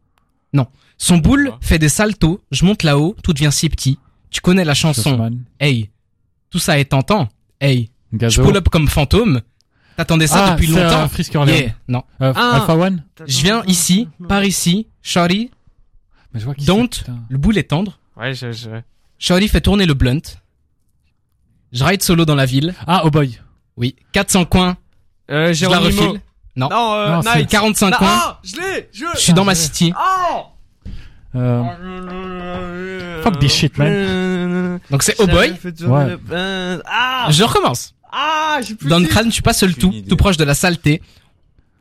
Non. 0.53 0.67
Son 0.99 1.19
boule 1.19 1.53
fait 1.61 1.79
des 1.79 1.89
saltos. 1.89 2.41
Je 2.53 2.65
monte 2.65 2.83
là-haut, 2.83 3.17
tout 3.23 3.33
devient 3.33 3.51
si 3.53 3.69
petit. 3.69 3.99
Tu 4.31 4.41
connais 4.41 4.65
la 4.65 4.75
chanson. 4.75 5.31
Hey. 5.59 5.91
Tout 6.51 6.59
ça 6.59 6.79
est 6.79 6.87
tentant. 6.87 7.29
Hey. 7.61 7.91
Je 8.13 8.19
Gazo. 8.19 8.45
pull 8.45 8.57
up 8.57 8.69
comme 8.69 8.89
fantôme. 8.89 9.41
T'attendais 9.97 10.27
ça 10.27 10.45
Ah, 10.47 10.51
depuis 10.53 10.67
longtemps. 10.67 11.03
euh, 11.05 11.09
Frisk 11.09 11.35
Orléans. 11.35 11.57
Yeah. 11.57 11.71
Non. 11.89 12.03
Euh, 12.21 12.33
Ah. 12.37 12.57
Alpha 12.57 12.75
One. 12.77 13.03
Je 13.27 13.43
viens 13.43 13.63
ici, 13.67 14.09
par 14.29 14.45
ici. 14.45 14.87
Shorty, 15.03 15.51
Mais 16.35 16.41
je 16.41 16.45
vois 16.45 16.55
don't. 16.67 16.89
Le 17.31 17.39
boule 17.39 17.57
est 17.59 17.71
tendre. 17.71 17.99
Ouais, 18.17 18.35
je, 18.35 18.53
je... 18.53 18.69
Shorty 19.19 19.49
fait 19.49 19.61
tourner 19.61 19.87
le 19.87 19.95
blunt. 19.95 20.21
Je 21.73 21.83
ride 21.85 22.03
solo 22.03 22.25
dans 22.25 22.35
la 22.35 22.45
ville. 22.47 22.75
Ah, 22.87 23.03
oh 23.05 23.11
boy. 23.11 23.39
Oui. 23.77 23.97
400 24.13 24.45
coins. 24.47 24.77
Euh, 25.31 25.53
Je 25.53 25.67
la 25.67 25.79
refile. 25.79 26.21
Non. 26.57 26.69
Non, 26.71 26.95
euh, 26.95 27.13
Non, 27.17 27.23
c'est 27.23 27.37
Night. 27.39 27.51
45 27.51 27.91
Non, 27.91 27.97
coins. 27.99 28.09
Ah, 28.11 28.41
je 28.45 28.57
l'ai, 28.57 28.89
je... 28.93 29.05
Je 29.15 29.19
suis 29.19 29.33
dans 29.35 29.45
ma 29.45 29.55
city. 29.55 29.93
Euh, 31.35 31.63
fuck 33.23 33.39
this 33.39 33.53
shit, 33.53 33.77
man. 33.79 34.79
Donc 34.91 35.03
c'est 35.03 35.15
Oh 35.19 35.27
Boy. 35.27 35.53
Ouais. 35.83 36.17
Ah, 36.87 37.27
Je 37.31 37.43
recommence. 37.45 37.95
Ah, 38.13 38.61
j'ai 38.67 38.75
plus 38.75 38.89
Dans 38.89 38.99
le 38.99 39.07
crâne, 39.07 39.31
tu 39.31 39.43
passes 39.43 39.63
le 39.63 39.73
tout, 39.75 39.93
tout 40.09 40.17
proche 40.17 40.37
de 40.37 40.45
la 40.45 40.55
saleté. 40.55 41.03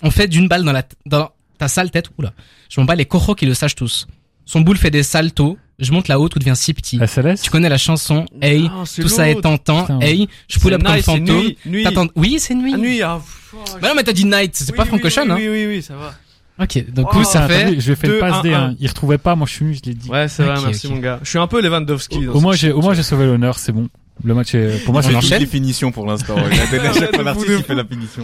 On 0.01 0.11
fait 0.11 0.27
d'une 0.27 0.47
balle 0.47 0.63
dans 0.63 0.71
la, 0.73 0.83
dans 1.05 1.29
ta 1.57 1.67
sale 1.67 1.91
tête. 1.91 2.09
Oula. 2.17 2.33
Je 2.69 2.79
m'en 2.79 2.85
bats 2.85 2.95
les 2.95 3.05
cochos 3.05 3.35
qui 3.35 3.45
le 3.45 3.53
sachent 3.53 3.75
tous. 3.75 4.07
Son 4.45 4.61
boule 4.61 4.77
fait 4.77 4.91
des 4.91 5.03
saltos. 5.03 5.57
Je 5.79 5.91
monte 5.91 6.07
là-haut, 6.07 6.29
tout 6.29 6.39
devient 6.39 6.55
si 6.55 6.73
petit. 6.73 6.99
SLS. 7.05 7.41
Tu 7.41 7.49
connais 7.49 7.67
la 7.67 7.77
chanson. 7.77 8.25
Hey. 8.41 8.63
Non, 8.69 8.85
c'est 8.85 9.01
Tout 9.01 9.09
ça 9.09 9.27
est 9.27 9.33
l'autre. 9.33 9.41
tentant. 9.49 9.81
Putain. 9.81 9.99
Hey. 9.99 10.27
Je 10.47 10.59
pull 10.59 10.69
C'est 10.69 10.75
up 10.75 10.83
comme 10.83 10.93
night, 10.93 11.05
c'est 11.05 11.11
fantôme. 11.11 11.37
nuit, 11.41 11.57
nuit. 11.65 11.83
T'attends- 11.83 12.07
Oui, 12.15 12.37
c'est 12.39 12.55
nuit. 12.55 12.71
Ah, 12.75 12.77
nuit, 12.77 13.01
ah, 13.01 13.19
pff, 13.21 13.53
oh, 13.57 13.77
Bah 13.81 13.89
non, 13.89 13.95
mais 13.95 14.03
t'as 14.03 14.13
dit 14.13 14.23
night. 14.25 14.55
C'est 14.55 14.69
oui, 14.71 14.77
pas 14.77 14.83
oui, 14.83 14.89
Frank 14.89 15.03
Ocean, 15.05 15.23
oui, 15.25 15.31
hein. 15.31 15.35
oui, 15.37 15.47
oui, 15.49 15.65
oui, 15.67 15.81
ça 15.81 15.95
va. 15.97 16.13
Ok. 16.61 16.91
Donc, 16.93 17.07
Oh, 17.09 17.17
coup, 17.17 17.23
ça 17.25 17.43
Ah, 17.43 17.47
t'as 17.49 17.53
fait. 17.59 17.71
vu, 17.71 17.81
je 17.81 17.85
lui 17.87 17.91
ai 17.93 17.95
fait 17.97 18.07
le 18.07 18.13
deux, 18.13 18.19
pass 18.19 18.33
un, 18.35 18.41
D, 18.41 18.53
un. 18.53 18.61
hein. 18.69 18.75
Il 18.79 18.87
retrouvait 18.87 19.17
pas, 19.17 19.35
moi 19.35 19.45
je 19.47 19.53
suis, 19.53 19.73
je 19.75 19.81
l'ai 19.83 19.93
dit. 19.95 20.09
Ouais, 20.09 20.29
c'est 20.29 20.43
vrai, 20.43 20.57
Ok, 20.57 20.65
merci 20.67 20.87
ok. 20.87 20.93
mon 20.93 20.99
gars. 20.99 21.19
Je 21.23 21.29
suis 21.29 21.39
un 21.39 21.47
peu 21.47 21.61
Lewandowski. 21.61 22.25
dans 22.25 22.31
Au 22.33 22.39
moins, 22.39 22.53
ce 22.53 22.57
j'ai, 22.59 22.71
au 22.71 22.81
moins, 22.81 22.93
j'ai 22.93 23.03
sauvé 23.03 23.25
l'honneur, 23.25 23.59
c'est 23.59 23.73
bon. 23.73 23.89
Le 24.23 24.33
match 24.33 24.55
est, 24.55 24.83
pour 24.85 24.93
moi, 24.93 25.01
On 25.05 25.21
c'est 25.21 25.33
une 25.35 25.39
définition 25.39 25.91
pour 25.91 26.05
l'instant. 26.05 26.35
La 27.69 27.85
finition. 27.85 28.23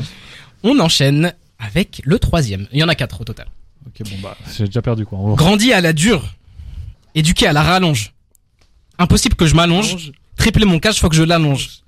On 0.64 0.80
enchaîne 0.80 1.34
avec 1.60 2.02
le 2.06 2.18
troisième. 2.20 2.68
Il 2.72 2.80
y 2.80 2.84
en 2.84 2.88
a 2.90 2.96
quatre 2.96 3.22
au 3.22 3.24
total. 3.24 3.48
Ok, 3.86 4.08
bon, 4.10 4.16
bah, 4.22 4.38
j'ai 4.56 4.66
déjà 4.66 4.82
perdu, 4.82 5.06
quoi. 5.06 5.20
Grandi 5.36 5.74
à 5.74 5.82
la 5.82 5.94
dure. 5.94 6.36
Éduqué 7.16 7.48
à 7.48 7.54
la 7.54 7.64
rallonge. 7.64 8.14
Impossible 8.98 9.36
que 9.36 9.46
je 9.46 9.56
m'allonge. 9.56 10.12
Tripler 10.38 10.66
mon 10.66 10.80
cash, 10.80 11.00
faut 11.00 11.10
que 11.10 11.16
je 11.16 11.24
l'allonge. 11.24 11.82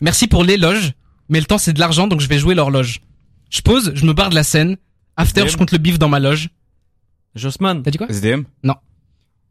Merci 0.00 0.26
pour 0.26 0.44
l'éloge. 0.44 0.92
Mais 1.28 1.38
le 1.38 1.46
temps, 1.46 1.58
c'est 1.58 1.72
de 1.72 1.80
l'argent, 1.80 2.08
donc 2.08 2.20
je 2.20 2.28
vais 2.28 2.38
jouer 2.38 2.54
l'horloge. 2.54 3.00
Je 3.50 3.60
pose, 3.60 3.92
je 3.94 4.04
me 4.06 4.12
barre 4.12 4.30
de 4.30 4.34
la 4.34 4.42
scène. 4.42 4.76
After, 5.16 5.46
je 5.48 5.56
compte 5.56 5.72
le 5.72 5.78
bif 5.78 5.98
dans 5.98 6.08
ma 6.08 6.18
loge. 6.18 6.48
Jossman. 7.34 7.82
T'as 7.82 7.90
dit 7.90 7.98
quoi 7.98 8.08
SDM 8.08 8.44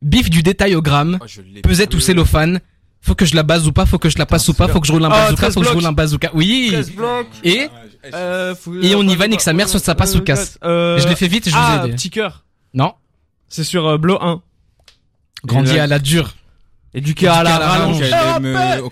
Bif 0.02 0.30
du 0.30 0.44
détail 0.44 0.76
au 0.76 0.82
gramme. 0.82 1.20
Pesette 1.64 1.94
ou 1.94 2.00
cellophane. 2.00 2.60
Faut 3.02 3.16
que 3.16 3.26
je 3.26 3.36
la 3.36 3.44
base 3.44 3.68
ou 3.68 3.72
pas, 3.72 3.86
faut 3.86 3.98
que 3.98 4.10
je 4.10 4.18
la 4.18 4.26
passe 4.26 4.48
ou 4.50 4.54
pas, 4.54 4.68
faut 4.68 4.82
que 4.82 4.88
je 4.88 4.92
roule 4.92 5.06
un 5.06 5.10
Ah, 5.10 5.26
bazooka, 5.26 5.36
13 5.36 5.54
faut 5.54 5.62
que 5.62 5.68
je 5.68 5.72
roule 5.74 5.86
un 5.86 5.92
bazooka. 5.94 6.32
Oui. 6.34 6.68
13 6.72 6.92
blocs. 6.92 7.28
Et 7.44 7.70
Euh, 8.14 8.56
Et 8.82 8.96
on 8.96 9.04
y 9.04 9.16
va, 9.16 9.28
nique 9.28 9.42
sa 9.42 9.54
mère, 9.54 9.68
soit 9.68 9.80
ça 9.80 9.96
passe 9.96 10.16
ou 10.16 10.22
casse. 10.22 10.58
Euh, 10.64 11.00
je 11.00 11.08
l'ai 11.08 11.16
fait 11.16 11.28
vite, 11.28 11.50
je 11.50 11.56
ah, 11.56 11.60
vous 11.60 11.82
ai 11.82 11.86
aidé. 11.88 11.96
petit 11.96 12.10
cœur. 12.10 12.46
Non. 12.74 12.94
C'est 13.50 13.64
sur 13.64 13.88
euh, 13.88 13.98
Blow 13.98 14.18
1. 14.22 14.42
Grandi 15.46 15.76
Et 15.76 15.80
à 15.80 15.88
la 15.88 16.00
dure. 16.00 16.36
Éduqué 16.94 17.28
à 17.28 17.44
la 17.44 17.58
rallonge. 17.58 18.02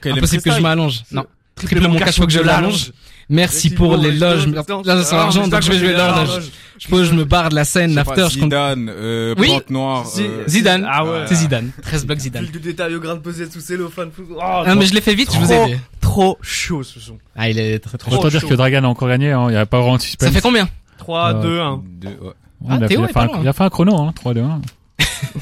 Impossible 0.06 0.44
que 0.44 0.52
je 0.52 0.60
m'allonge. 0.60 1.04
Non. 1.12 1.26
Triple 1.56 1.88
mon 1.88 1.98
cash, 1.98 2.18
faut 2.18 2.26
que 2.26 2.32
je 2.32 2.40
l'allonge. 2.40 2.92
Merci 3.30 3.70
pour 3.72 3.98
les 3.98 4.12
loges. 4.12 4.48
Là, 4.48 4.64
sans 5.04 5.18
argent, 5.18 5.48
donc 5.48 5.62
je 5.62 5.72
vais 5.72 5.78
jouer 5.80 5.94
l'horloge. 5.94 6.44
Je 6.80 6.88
pose, 6.88 7.10
je 7.10 7.14
me 7.16 7.26
barre 7.26 7.50
de 7.50 7.56
la 7.56 7.66
scène. 7.66 7.98
After, 7.98 8.28
je 8.30 8.36
compte. 8.40 8.44
Zidane, 8.52 8.90
euh, 8.94 9.34
Oui. 9.38 9.48
Plante 9.48 9.70
Noire. 9.72 10.06
Euh, 10.20 10.44
Zidane. 10.48 10.88
Ah 10.90 11.04
ouais. 11.04 11.24
C'est 11.28 11.36
Zidane. 11.36 11.72
13 11.82 12.06
blocs 12.06 12.20
Zidane. 12.20 12.46
du 12.46 12.60
détail 12.60 12.94
au 12.96 13.00
grain 13.00 13.18
pesé 13.18 13.50
sous 13.50 13.60
cellophane. 13.60 14.12
Oh, 14.32 14.40
Ah, 14.42 14.76
mais 14.76 14.86
je 14.86 14.94
l'ai 14.94 15.02
fait 15.02 15.16
vite, 15.16 15.32
je 15.34 15.40
vous 15.40 15.52
ai 15.52 15.56
trop, 15.56 15.66
aidé. 15.66 15.80
trop 16.02 16.38
chaud 16.42 16.84
ce 16.84 17.00
son. 17.00 17.18
Ah, 17.36 17.50
il 17.50 17.58
est 17.60 17.80
très 17.80 17.98
très 17.98 18.12
Autant 18.12 18.22
Trop 18.22 18.30
dire 18.30 18.42
chaud. 18.42 18.48
que 18.48 18.54
Dragan 18.54 18.84
a 18.84 18.88
encore 18.88 19.08
gagné, 19.08 19.32
hein. 19.32 19.48
Il 19.50 19.54
y 19.54 19.58
a 19.58 19.66
pas 19.66 19.80
vraiment 19.80 19.98
de 19.98 20.02
suspense. 20.04 20.30
Ça 20.30 20.34
fait 20.34 20.42
combien 20.42 20.70
3, 21.00 21.34
Euh, 21.34 21.42
2, 21.42 21.60
1. 21.60 21.82
deux, 22.00 22.08
ouais. 22.10 22.16
il, 22.64 22.68
Ah, 22.70 22.74
a, 22.74 22.78
il 22.78 22.84
a 22.84 22.88
fait 22.88 22.96
un, 23.20 23.26
loin. 23.26 23.40
il 23.42 23.48
a 23.48 23.54
fait 23.54 23.64
un 23.64 23.70
chrono, 23.70 23.98
hein. 24.00 24.12
3, 24.16 24.34
2, 24.36 24.42
1. 24.42 24.62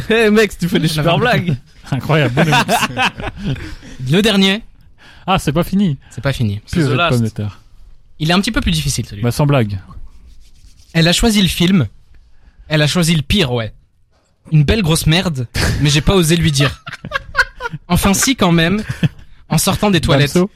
Eh 0.10 0.30
mec, 0.30 0.58
tu 0.58 0.70
fais 0.70 0.80
des 0.80 0.88
super 0.88 1.18
blagues. 1.20 1.56
Incroyable. 1.92 2.34
Le 4.10 4.22
dernier, 4.22 4.64
ah, 5.28 5.38
c'est 5.40 5.52
pas 5.52 5.64
fini. 5.64 5.98
c'est 6.10 6.22
pas 6.24 6.34
fini. 6.34 6.62
C'est 6.66 6.78
Plus 6.80 6.86
The 6.88 6.92
de 6.92 6.94
Last. 6.96 7.10
pommes 7.18 7.26
de 7.26 7.30
terre. 7.30 7.60
Il 8.20 8.30
est 8.30 8.34
un 8.34 8.40
petit 8.40 8.52
peu 8.52 8.62
plus 8.62 8.72
difficile 8.72 9.06
celui. 9.06 9.22
Bah, 9.22 9.32
sans 9.32 9.46
blague. 9.46 9.80
Elle 10.94 11.08
a 11.08 11.14
choisi 11.14 11.42
le 11.42 11.48
film. 11.48 11.88
Elle 12.68 12.82
a 12.82 12.88
choisi 12.88 13.16
le 13.16 13.22
pire, 13.22 13.52
ouais. 13.52 13.74
Une 14.52 14.64
belle 14.64 14.82
grosse 14.82 15.08
merde, 15.08 15.48
mais 15.82 15.90
j'ai 15.90 16.02
pas 16.02 16.16
osé 16.16 16.36
lui 16.36 16.52
dire. 16.52 16.84
Enfin 17.88 18.14
si 18.14 18.36
quand 18.36 18.52
même, 18.52 18.84
en 19.50 19.58
sortant 19.58 19.92
des 19.92 20.02
toilettes. 20.02 20.34
Damso, 20.36 20.50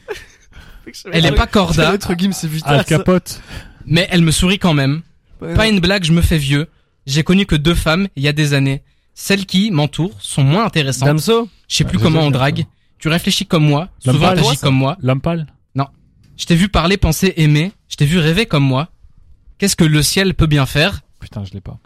Elle 1.11 1.25
est 1.25 1.31
pas 1.31 1.47
corda, 1.47 1.95
c'est 2.31 2.47
vite. 2.47 2.63
Al 2.65 2.85
Capote. 2.85 3.41
mais 3.85 4.07
elle 4.11 4.21
me 4.21 4.31
sourit 4.31 4.59
quand 4.59 4.73
même. 4.73 5.01
Pas 5.39 5.67
une 5.67 5.79
blague, 5.79 6.03
je 6.03 6.13
me 6.13 6.21
fais 6.21 6.37
vieux. 6.37 6.67
J'ai 7.05 7.23
connu 7.23 7.45
que 7.45 7.55
deux 7.55 7.75
femmes 7.75 8.07
il 8.15 8.23
y 8.23 8.27
a 8.27 8.33
des 8.33 8.53
années. 8.53 8.83
Celles 9.15 9.45
qui 9.45 9.71
m'entourent 9.71 10.15
sont 10.21 10.43
moins 10.43 10.65
intéressantes. 10.65 11.07
Damso 11.07 11.49
Je 11.67 11.75
sais 11.75 11.83
plus 11.83 11.97
Ouais, 11.97 12.03
comment 12.03 12.21
on 12.21 12.31
drague. 12.31 12.65
Tu 12.99 13.07
réfléchis 13.07 13.45
comme 13.45 13.65
moi. 13.65 13.89
Souvent 13.99 14.27
pâle, 14.27 14.41
t'agis 14.41 14.57
comme 14.57 14.75
moi. 14.75 14.97
Lampal. 15.01 15.47
Je 16.39 16.45
t'ai 16.45 16.55
vu 16.55 16.69
parler, 16.69 16.97
penser, 16.97 17.33
aimer. 17.37 17.71
Je 17.89 17.95
t'ai 17.97 18.05
vu 18.05 18.17
rêver 18.17 18.45
comme 18.47 18.63
moi. 18.63 18.89
Qu'est-ce 19.59 19.75
que 19.75 19.83
le 19.83 20.01
ciel 20.01 20.33
peut 20.33 20.47
bien 20.47 20.65
faire 20.65 21.01
Putain, 21.19 21.43
je 21.43 21.51
l'ai 21.51 21.61
pas. 21.61 21.77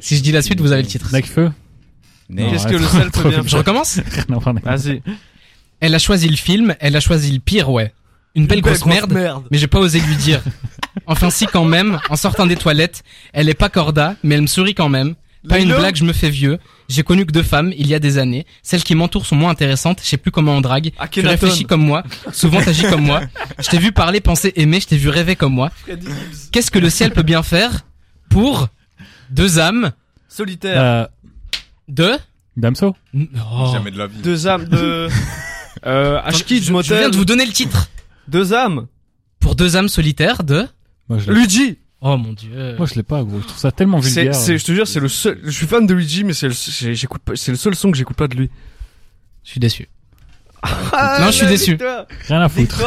Si 0.00 0.16
je 0.16 0.22
dis 0.22 0.32
la 0.32 0.42
suite, 0.42 0.60
vous 0.60 0.72
avez 0.72 0.82
le 0.82 0.88
titre. 0.88 1.08
Necfeu. 1.12 1.50
Qu'est-ce 2.50 2.66
que 2.66 2.76
le 2.76 2.86
sel 2.86 3.10
peut 3.10 3.28
bien 3.30 3.42
Je 3.42 3.48
faire 3.48 3.58
recommence 3.60 4.00
voir 4.28 4.48
avec- 4.48 4.64
Vas-y. 4.64 5.02
Elle 5.80 5.94
a 5.94 5.98
choisi 5.98 6.28
le 6.28 6.36
film, 6.36 6.74
elle 6.80 6.96
a 6.96 7.00
choisi 7.00 7.32
le 7.32 7.38
pire, 7.38 7.70
ouais. 7.70 7.92
Une 8.34 8.46
belle, 8.46 8.60
grosse, 8.60 8.84
merde, 8.84 9.12
mais 9.50 9.58
j'ai 9.58 9.66
pas 9.66 9.78
osé 9.78 10.00
lui 10.00 10.16
dire. 10.16 10.42
Enfin 11.06 11.30
si 11.30 11.46
quand 11.46 11.64
même, 11.64 11.98
en 12.10 12.16
sortant 12.16 12.46
des 12.46 12.56
toilettes, 12.56 13.02
elle 13.32 13.48
est 13.48 13.54
pas 13.54 13.68
corda, 13.68 14.16
mais 14.22 14.34
elle 14.34 14.42
me 14.42 14.46
sourit 14.46 14.74
quand 14.74 14.88
même. 14.88 15.14
Pas 15.48 15.58
une 15.60 15.68
blague, 15.74 15.96
je 15.96 16.04
me 16.04 16.12
fais 16.12 16.30
vieux. 16.30 16.58
J'ai 16.88 17.02
connu 17.02 17.26
que 17.26 17.32
deux 17.32 17.42
femmes 17.42 17.72
il 17.76 17.86
y 17.86 17.94
a 17.94 17.98
des 17.98 18.16
années. 18.18 18.46
Celles 18.62 18.82
qui 18.82 18.94
m'entourent 18.94 19.26
sont 19.26 19.36
moins 19.36 19.50
intéressantes. 19.50 20.00
Je 20.02 20.08
sais 20.08 20.16
plus 20.16 20.30
comment 20.30 20.52
on 20.56 20.60
drague. 20.62 20.90
Tu 20.92 20.92
Akhenaton. 20.98 21.30
réfléchis 21.46 21.64
comme 21.64 21.82
moi. 21.84 22.02
Souvent 22.32 22.62
t'agis 22.62 22.84
comme 22.88 23.04
moi. 23.04 23.20
Je 23.60 23.68
t'ai 23.68 23.78
vu 23.78 23.92
parler, 23.92 24.20
penser, 24.20 24.52
aimer. 24.56 24.80
Je 24.80 24.86
t'ai 24.86 24.96
vu 24.96 25.08
rêver 25.10 25.36
comme 25.36 25.52
moi. 25.52 25.70
Qu'est-ce 26.50 26.70
que 26.70 26.78
le 26.78 26.88
ciel 26.90 27.12
peut 27.12 27.22
bien 27.22 27.42
faire 27.42 27.84
pour 28.30 28.68
deux 29.30 29.58
âmes 29.58 29.92
Solitaire. 30.28 30.80
Euh, 30.82 31.06
de 31.88 32.12
Damso 32.56 32.94
Oh. 33.14 33.70
Jamais 33.72 33.90
de 33.90 33.98
la 33.98 34.06
vie. 34.06 34.18
Deux 34.22 34.46
âmes 34.46 34.64
de... 34.66 35.08
euh, 35.86 36.20
Ashkid, 36.24 36.62
je, 36.62 36.72
je 36.82 36.94
viens 36.94 37.10
de 37.10 37.16
vous 37.16 37.24
donner 37.24 37.44
le 37.46 37.52
titre. 37.52 37.88
Deux 38.28 38.52
âmes. 38.54 38.86
Pour 39.40 39.54
deux 39.56 39.76
âmes 39.76 39.88
solitaires 39.88 40.42
de. 40.42 40.66
Moi 41.08 41.18
je 41.18 41.30
Luigi. 41.32 41.78
Oh 42.00 42.16
mon 42.16 42.32
dieu. 42.32 42.76
moi, 42.78 42.86
je 42.86 42.94
l'ai 42.94 43.02
pas, 43.02 43.22
gros. 43.24 43.40
Je 43.40 43.46
trouve 43.46 43.58
ça 43.58 43.72
tellement 43.72 43.98
vulgaire. 43.98 44.34
c'est, 44.34 44.56
je 44.56 44.64
te 44.64 44.72
jure, 44.72 44.86
c'est 44.86 45.00
le 45.00 45.08
seul, 45.08 45.40
je 45.42 45.50
suis 45.50 45.66
fan 45.66 45.84
de 45.86 45.94
Luigi, 45.94 46.22
mais 46.22 46.32
c'est 46.32 46.48
le, 46.48 46.54
j'écoute 46.94 47.22
pas, 47.22 47.32
c'est 47.34 47.50
le 47.50 47.56
seul 47.56 47.74
son 47.74 47.90
que 47.90 47.96
j'écoute 47.96 48.16
pas 48.16 48.28
de 48.28 48.36
lui. 48.36 48.50
Je 49.42 49.50
suis 49.50 49.60
déçu. 49.60 49.88
Non, 50.64 51.26
je 51.26 51.30
suis 51.30 51.46
déçu. 51.46 51.78
Rien 52.28 52.40
à 52.40 52.48
foutre. 52.48 52.80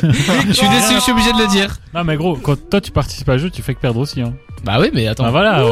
Je 0.00 0.52
suis 0.52 0.68
déçu, 0.68 0.94
je 0.94 1.00
suis 1.00 1.12
obligé 1.12 1.32
de 1.32 1.38
le 1.38 1.48
dire. 1.48 1.74
Non, 1.94 2.04
mais 2.04 2.16
gros, 2.16 2.36
quand 2.36 2.56
toi 2.68 2.80
tu 2.80 2.90
participes 2.90 3.28
à 3.30 3.32
un 3.32 3.38
jeu, 3.38 3.50
tu 3.50 3.62
fais 3.62 3.74
que 3.74 3.80
perdre 3.80 4.00
aussi, 4.00 4.20
hein. 4.20 4.34
Bah 4.64 4.76
oui, 4.80 4.90
mais 4.92 5.06
attends. 5.08 5.24
Ah, 5.24 5.30
voilà. 5.30 5.64
ouais. 5.64 5.70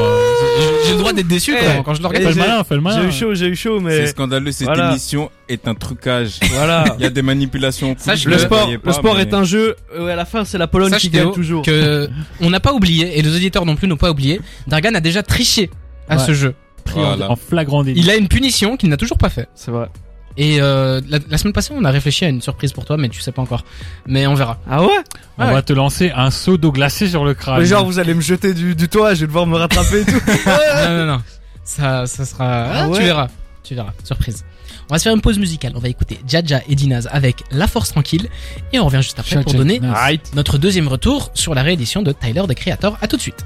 J'ai- 0.58 0.86
J'ai 0.88 0.92
le 0.94 0.98
droit 0.98 1.12
d'être 1.12 1.28
déçu 1.28 1.54
Eh, 1.54 1.64
quand, 1.76 1.82
quand 1.82 1.94
je 1.94 2.00
le 2.00 2.06
regarde. 2.08 2.24
Fais 2.24 2.30
le 2.30 2.34
j'ai- 2.34 2.40
malin, 2.48 2.64
fais 2.64 2.74
le 2.74 2.80
malin. 2.80 3.02
J'ai 3.02 3.08
eu 3.08 3.12
chaud, 3.12 3.34
j'ai 3.34 3.46
eu 3.46 3.54
chaud, 3.56 3.78
C'est 3.80 3.84
mais 3.84 4.06
scandaleux, 4.06 4.50
cette 4.52 4.66
Voilà. 4.68 4.90
émission 4.90 5.30
est 5.48 5.68
un 5.68 5.74
trucage. 5.74 6.38
voilà. 6.52 6.84
Il 6.98 7.02
y 7.02 7.06
a 7.06 7.10
des 7.10 7.20
manipulations. 7.22 7.94
Sache 7.98 8.24
Le 8.24 8.30
que- 8.30 8.36
le 8.36 8.38
sport, 8.46 8.70
le 8.82 8.92
sport 8.92 9.14
mais- 9.16 9.22
est 9.22 9.34
un 9.34 9.44
jeu. 9.44 9.76
euh, 9.94 10.08
à 10.08 10.16
la 10.16 10.24
fin, 10.24 10.44
c'est 10.46 10.56
la 10.58 10.66
Pologne 10.68 10.90
Sache 10.90 11.02
qui 11.02 11.10
Théo 11.10 11.26
gagne 11.26 11.34
toujours. 11.34 11.62
que 11.62 12.08
on 12.40 12.48
n'a 12.50 12.60
pas 12.60 12.72
oublié 12.72 13.18
et 13.18 13.22
les 13.22 13.34
auditeurs 13.36 13.66
non 13.66 13.76
plus 13.76 13.88
n'ont 13.88 13.96
pas 13.98 14.10
oublié. 14.10 14.40
Dargan 14.66 14.94
a 14.94 15.00
déjà 15.00 15.22
triché 15.22 15.70
à 16.08 16.16
Ouais. 16.16 16.22
ce 16.26 16.32
jeu. 16.32 16.54
Voilà. 16.94 17.30
en 17.30 17.36
flagrant 17.36 17.84
délit. 17.84 18.00
Il 18.00 18.08
a 18.10 18.16
une 18.16 18.28
punition 18.28 18.78
qu'il 18.78 18.88
n'a 18.88 18.96
toujours 18.96 19.18
pas 19.18 19.28
fait. 19.28 19.46
C'est 19.54 19.70
vrai. 19.70 19.88
Et 20.40 20.58
euh, 20.62 21.00
la, 21.08 21.18
la 21.28 21.36
semaine 21.36 21.52
passée, 21.52 21.72
on 21.76 21.84
a 21.84 21.90
réfléchi 21.90 22.24
à 22.24 22.28
une 22.28 22.40
surprise 22.40 22.72
pour 22.72 22.84
toi, 22.84 22.96
mais 22.96 23.08
tu 23.08 23.20
sais 23.20 23.32
pas 23.32 23.42
encore. 23.42 23.64
Mais 24.06 24.26
on 24.28 24.34
verra. 24.34 24.58
Ah 24.70 24.82
ouais 24.82 24.88
On 25.36 25.44
Ouais. 25.46 25.52
va 25.52 25.62
te 25.62 25.72
lancer 25.72 26.12
un 26.14 26.30
seau 26.30 26.56
d'eau 26.56 26.70
glacée 26.70 27.08
sur 27.08 27.24
le 27.24 27.34
crâne. 27.34 27.58
Mais 27.58 27.66
genre, 27.66 27.84
vous 27.84 27.98
allez 27.98 28.14
me 28.14 28.20
jeter 28.20 28.54
du, 28.54 28.74
du 28.76 28.88
toit, 28.88 29.14
je 29.14 29.22
vais 29.22 29.26
devoir 29.26 29.46
me 29.46 29.56
rattraper 29.56 30.02
et 30.02 30.04
tout. 30.04 30.12
non, 30.46 30.96
non, 30.96 31.06
non. 31.06 31.22
Ça, 31.64 32.06
ça 32.06 32.24
sera. 32.24 32.46
Ah 32.64 32.70
Ah, 32.84 32.88
ouais 32.88 32.98
Tu 32.98 33.04
verras. 33.04 33.28
Tu 33.64 33.74
verras. 33.74 33.92
Surprise. 34.04 34.44
On 34.90 34.94
va 34.94 34.98
se 34.98 35.02
faire 35.02 35.14
une 35.14 35.20
pause 35.20 35.38
musicale. 35.38 35.72
On 35.74 35.80
va 35.80 35.88
écouter 35.88 36.18
Jaja 36.26 36.60
et 36.68 36.74
Dinaz 36.74 37.08
avec 37.12 37.42
La 37.50 37.66
Force 37.66 37.90
Tranquille. 37.90 38.28
Et 38.72 38.78
on 38.78 38.86
revient 38.86 39.02
juste 39.02 39.18
après 39.18 39.42
pour 39.42 39.52
donner 39.52 39.80
notre 40.34 40.56
deuxième 40.56 40.88
retour 40.88 41.30
sur 41.34 41.54
la 41.54 41.62
réédition 41.62 42.00
de 42.00 42.12
Tyler 42.12 42.42
the 42.48 42.54
Creator. 42.54 42.96
À 43.02 43.06
tout 43.08 43.16
de 43.16 43.20
suite. 43.22 43.44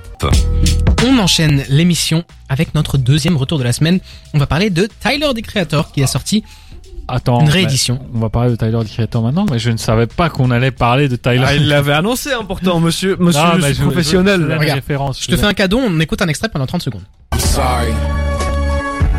On 1.05 1.19
enchaîne 1.19 1.65
l'émission 1.69 2.23
avec 2.49 2.75
notre 2.77 2.97
deuxième 2.99 3.37
retour 3.37 3.59
de 3.59 3.65
la 3.65 3.73
semaine. 3.73 3.99
On 4.35 4.39
va 4.39 4.47
parler 4.47 4.71
de 4.71 4.89
Tyler 5.01 5.31
the 5.35 5.43
Creator 5.43 5.91
qui 5.91 6.03
a 6.03 6.07
sorti 6.07 6.45
Attends. 7.09 7.41
une 7.41 7.49
réédition. 7.49 7.99
On 8.15 8.19
va 8.21 8.29
parler 8.31 8.51
de 8.51 8.57
Tyler 8.57 8.79
the 8.85 8.89
Creator 8.93 9.23
maintenant, 9.23 9.47
mais 9.51 9.59
je 9.59 9.71
ne 9.71 9.77
savais 9.77 10.07
pas 10.07 10.31
qu'on 10.31 10.51
allait 10.51 10.71
parler 10.71 11.09
de 11.09 11.17
Tyler. 11.17 11.45
Ah, 11.47 11.55
il 11.55 11.69
l'avait 11.69 11.93
annoncé, 11.93 12.31
hein, 12.33 12.43
pourtant, 12.47 12.81
monsieur, 12.81 13.17
monsieur, 13.21 13.43
Non, 13.43 13.61
suis 13.63 13.75
je- 13.75 13.83
professionnel. 13.83 14.41
je- 14.43 14.47
je- 14.53 14.59
Regarde, 14.59 14.75
référence. 14.79 15.23
Je 15.23 15.27
te 15.31 15.37
fais 15.37 15.47
un 15.47 15.55
cadeau, 15.55 15.81
on 15.85 16.01
écoute 16.01 16.23
un 16.23 16.29
extrait 16.29 16.49
pendant 16.49 16.67
30 16.67 16.83
secondes. 16.83 17.03
I'm 17.35 17.41
sorry. 17.41 17.93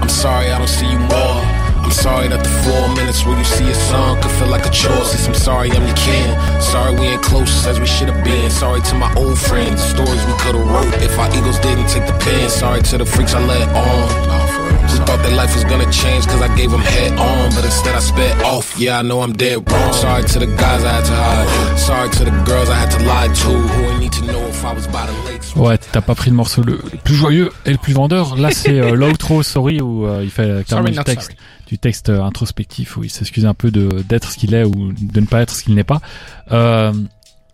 I'm 0.02 0.10
sorry 0.10 0.48
I 0.48 0.58
don't 0.58 0.68
see 0.68 0.86
you 0.86 1.00
more. 1.00 1.42
I'm 1.86 1.92
sorry 1.92 2.28
that 2.30 2.42
the 2.42 2.50
four 2.64 2.88
minutes 2.96 3.26
where 3.26 3.38
you 3.38 3.44
see 3.44 3.66
a 3.70 3.74
song 3.74 4.18
could 4.22 4.32
feel 4.32 4.48
like 4.50 4.66
a 4.66 4.70
chore. 4.72 5.04
Since 5.06 5.28
I'm 5.28 5.36
sorry 5.36 5.70
I'm 5.72 5.84
your 5.86 5.96
kin. 5.96 6.34
Sorry 6.62 6.96
we 6.96 7.08
ain't 7.08 7.22
close 7.22 7.68
as 7.68 7.78
we 7.80 7.86
should 7.86 8.08
have 8.10 8.24
been. 8.24 8.50
Sorry 8.50 8.82
to 8.82 8.96
my 8.96 9.14
old 9.16 9.38
friends. 9.38 9.82
Stories 9.84 10.24
we 10.26 10.34
could 10.40 10.56
have 10.56 10.66
wrote 10.68 10.94
if 11.04 11.18
our 11.20 11.28
egos 11.36 11.60
didn't 11.60 11.88
take 11.90 12.06
the 12.08 12.14
pen. 12.20 12.50
Sorry 12.50 12.82
to 12.84 12.98
the 12.98 13.06
freaks 13.06 13.34
I 13.36 13.46
let 13.46 13.68
on. 13.76 14.53
Who 14.94 15.00
thought 15.06 15.22
their 15.24 15.36
life 15.36 15.54
was 15.56 15.64
gonna 15.66 15.92
change 15.92 16.28
cause 16.28 16.42
I 16.42 16.56
gave 16.56 16.70
them 16.72 16.82
head 16.82 17.14
on. 17.18 17.50
But 17.56 17.66
instead 17.66 17.96
I 17.96 18.00
sped 18.00 18.42
off. 18.44 18.78
Yeah, 18.78 19.00
I 19.00 19.02
know 19.02 19.22
I'm 19.22 19.34
dead 19.34 19.58
wrong. 19.70 19.94
Sorry 19.94 20.24
to 20.24 20.40
the 20.40 20.46
guys 20.46 20.84
I 20.84 20.92
had 20.98 21.06
to 21.06 21.16
hide. 21.16 21.80
Sorry 21.80 22.10
to 22.10 22.24
the 22.26 22.32
girls 22.46 22.70
I 22.70 22.76
had 22.76 22.92
to 22.92 23.00
lie 23.06 23.28
to. 23.28 23.50
Who 23.50 23.90
ain't 23.90 24.00
need 24.00 24.14
to 24.14 24.26
know 24.26 24.48
if 24.48 24.64
I 24.64 24.74
was 24.74 24.88
by 24.88 25.06
the 25.08 25.32
lakes. 25.32 25.56
Ouais, 25.56 25.78
t'as 25.78 26.02
pas 26.02 26.16
pris 26.16 26.30
le 26.30 26.36
morceau 26.36 26.62
le, 26.64 26.74
le 26.74 26.98
plus 27.04 27.16
joyeux 27.16 27.52
et 27.66 27.72
le 27.72 27.78
plus 27.78 27.94
vendeur. 27.94 28.36
Là, 28.38 28.52
c'est 28.52 28.80
euh, 28.80 28.92
l'outro, 28.96 29.44
sorry, 29.44 29.82
où 29.82 30.06
euh, 30.06 30.22
il 30.24 30.30
fait 30.30 30.66
carrément 30.68 30.90
du 30.90 31.04
texte, 31.04 31.32
sorry. 31.32 31.38
du 31.68 31.78
texte 31.80 32.10
euh, 32.10 32.22
introspectif, 32.22 32.98
où 32.98 33.04
il 33.04 33.10
s'excuse 33.10 33.46
un 33.46 33.54
peu 33.54 33.72
de 33.72 34.04
d'être 34.08 34.32
ce 34.32 34.38
qu'il 34.38 34.54
est 34.54 34.64
ou 34.64 34.94
de 34.94 35.20
ne 35.20 35.26
pas 35.26 35.42
être 35.42 35.54
ce 35.54 35.64
qu'il 35.64 35.76
n'est 35.76 35.84
pas. 35.84 36.02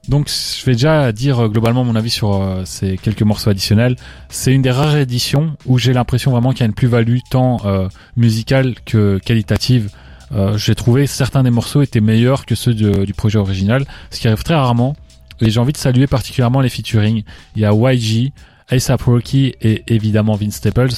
Donc, 0.08 0.28
je 0.30 0.66
vais 0.66 0.72
déjà 0.74 1.12
dire 1.12 1.40
euh, 1.46 1.48
globalement 1.50 1.84
mon 1.84 1.96
avis 1.96 2.10
sur 2.10 2.34
euh, 2.34 2.64
ces 2.66 2.98
quelques 2.98 3.22
morceaux 3.22 3.50
additionnels. 3.52 3.96
C'est 4.30 4.54
une 4.54 4.62
des 4.64 4.72
rares 4.72 4.96
éditions 4.98 5.56
où 5.66 5.78
j'ai 5.78 5.94
l'impression 5.94 6.32
vraiment 6.32 6.52
qu'il 6.52 6.62
y 6.62 6.64
a 6.64 6.66
une 6.68 6.74
plus-value 6.74 7.18
tant 7.30 7.58
euh, 7.66 7.88
musicale 8.16 8.76
que 8.86 9.20
qualitative. 9.20 9.92
Euh, 10.32 10.58
j'ai 10.58 10.74
trouvé 10.76 11.06
certains 11.06 11.44
des 11.44 11.50
morceaux 11.52 11.82
étaient 11.82 12.02
meilleurs 12.02 12.46
que 12.46 12.56
ceux 12.56 12.74
de- 12.74 13.06
du 13.06 13.14
projet 13.14 13.38
original, 13.40 13.86
ce 14.10 14.20
qui 14.20 14.28
arrive 14.28 14.42
très 14.44 14.56
rarement. 14.56 14.96
Et 15.42 15.50
j'ai 15.52 15.60
envie 15.60 15.74
de 15.74 15.78
saluer 15.78 16.08
particulièrement 16.08 16.62
les 16.62 16.70
featuring. 16.70 17.24
Il 17.56 17.62
y 17.62 17.66
a 17.66 17.72
YG, 17.74 18.32
ASAP 18.70 19.02
Rocky 19.04 19.54
et 19.62 19.84
évidemment 19.88 20.36
Vince 20.36 20.56
Staples. 20.56 20.90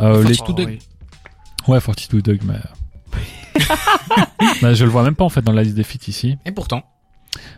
Euh, 0.00 0.22
les... 0.24 0.34
Oh, 0.46 0.54
oui. 0.66 0.78
Ouais, 1.68 1.80
42 1.80 2.20
Dog, 2.22 2.40
mais... 2.44 2.54
Bah, 4.62 4.74
je 4.74 4.84
le 4.84 4.90
vois 4.90 5.02
même 5.02 5.14
pas 5.14 5.24
en 5.24 5.28
fait 5.28 5.42
dans 5.42 5.52
la 5.52 5.62
liste 5.62 5.74
des 5.76 5.82
feats 5.82 6.08
ici. 6.08 6.36
Et 6.46 6.52
pourtant, 6.52 6.82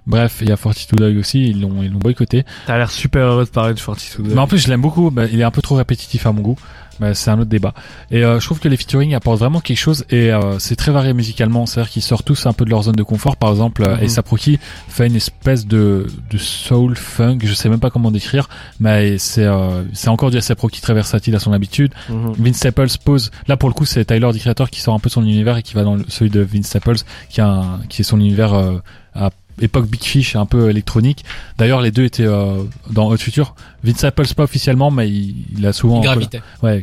Bref, 0.06 0.38
il 0.42 0.48
y 0.48 0.52
a 0.52 0.56
42 0.56 0.96
Dog 0.96 1.16
aussi, 1.18 1.48
ils 1.50 1.61
l'ont 1.61 1.82
ils 1.82 1.90
l'ont 1.92 1.98
boycotté. 1.98 2.44
T'as 2.66 2.76
l'air 2.78 2.90
super 2.90 3.22
heureux 3.24 3.44
de 3.44 3.50
parler 3.50 3.74
de 3.74 3.80
Fortitude. 3.80 4.26
Mais 4.26 4.38
en 4.40 4.46
plus, 4.46 4.58
je 4.58 4.68
l'aime 4.68 4.80
beaucoup. 4.82 5.11
bah, 5.11 5.24
il 5.32 5.40
est 5.40 5.44
un 5.44 5.50
peu 5.50 5.62
trop 5.62 5.76
répétitif 5.76 6.26
à 6.26 6.32
mon 6.32 6.42
goût. 6.42 6.58
Mais 7.00 7.14
c'est 7.14 7.30
un 7.30 7.38
autre 7.38 7.48
débat. 7.48 7.72
Et 8.11 8.22
euh, 8.22 8.38
je 8.38 8.44
trouve 8.44 8.61
que 8.61 8.68
les 8.68 8.76
featuring 8.76 9.14
apportent 9.14 9.38
vraiment 9.38 9.61
quelque 9.61 9.78
chose 9.78 10.04
et 10.11 10.30
euh, 10.30 10.58
c'est 10.58 10.76
très 10.76 10.92
varié 10.92 11.14
musicalement. 11.14 11.64
C'est-à-dire 11.64 11.90
qu'ils 11.90 12.02
sortent 12.02 12.26
tous 12.26 12.44
un 12.44 12.52
peu 12.52 12.66
de 12.66 12.70
leur 12.70 12.82
zone 12.82 12.94
de 12.94 13.02
confort. 13.02 13.37
Par 13.38 13.50
exemple. 13.50 13.82
A$AP 13.85 14.28
Rocky 14.28 14.58
fait 14.88 15.06
une 15.06 15.16
espèce 15.16 15.66
de, 15.66 16.06
de 16.30 16.38
soul 16.38 16.94
funk. 16.94 17.38
Je 17.44 17.54
sais 17.54 17.70
même 17.70 17.80
pas 17.80 17.88
comment 17.90 18.11
décrire, 18.11 18.48
mais 18.78 19.16
c'est 19.16 19.46
euh, 19.46 19.82
c'est 19.94 20.08
encore 20.11 20.30
du 20.30 20.37
A$AP 20.37 20.61
Rocky 20.61 20.82
très 20.82 20.92
versatile 20.94 21.35
à 21.35 21.38
son 21.38 21.52
habitude. 21.54 21.92
Mhm. 22.11 22.35
Vince 22.38 22.56
Staples 22.56 22.88
pose. 23.02 23.30
Là 23.48 23.56
pour 23.56 23.70
le 23.70 23.74
coup, 23.74 23.87
c'est 23.87 24.04
Tyler, 24.04 24.28
the 24.32 24.38
Creator, 24.38 24.68
qui 24.68 24.80
sort 24.80 24.94
un 24.94 24.98
peu 25.00 25.08
son 25.08 25.22
univers 25.22 25.56
et 25.56 25.62
qui 25.62 25.72
va 25.74 25.85
dans 25.85 25.94
le- 25.96 26.04
celui 26.08 26.30
de 26.30 26.40
Vince 26.42 26.66
Staples, 26.66 26.96
qui 27.30 27.40
a 27.40 27.48
un- 27.48 27.80
qui 27.88 28.02
est 28.02 28.04
son 28.04 28.20
univers 28.20 28.52
euh, 28.52 28.78
à 29.14 29.30
époque 29.60 29.86
Big 29.86 30.02
Fish, 30.02 30.36
un 30.36 30.46
peu 30.46 30.70
électronique. 30.70 31.24
D'ailleurs, 31.58 31.80
les 31.80 31.90
deux 31.90 32.04
étaient 32.04 32.26
euh, 32.26 32.62
dans 32.90 33.08
Hot 33.10 33.16
Future. 33.18 33.54
Vince 33.84 33.98
Staples 33.98 34.34
pas 34.34 34.44
officiellement, 34.44 34.90
mais 34.90 35.08
il, 35.08 35.44
il 35.58 35.66
a 35.66 35.72
souvent 35.72 36.00
il 36.00 36.04
gravitait. 36.04 36.40
ouais, 36.62 36.82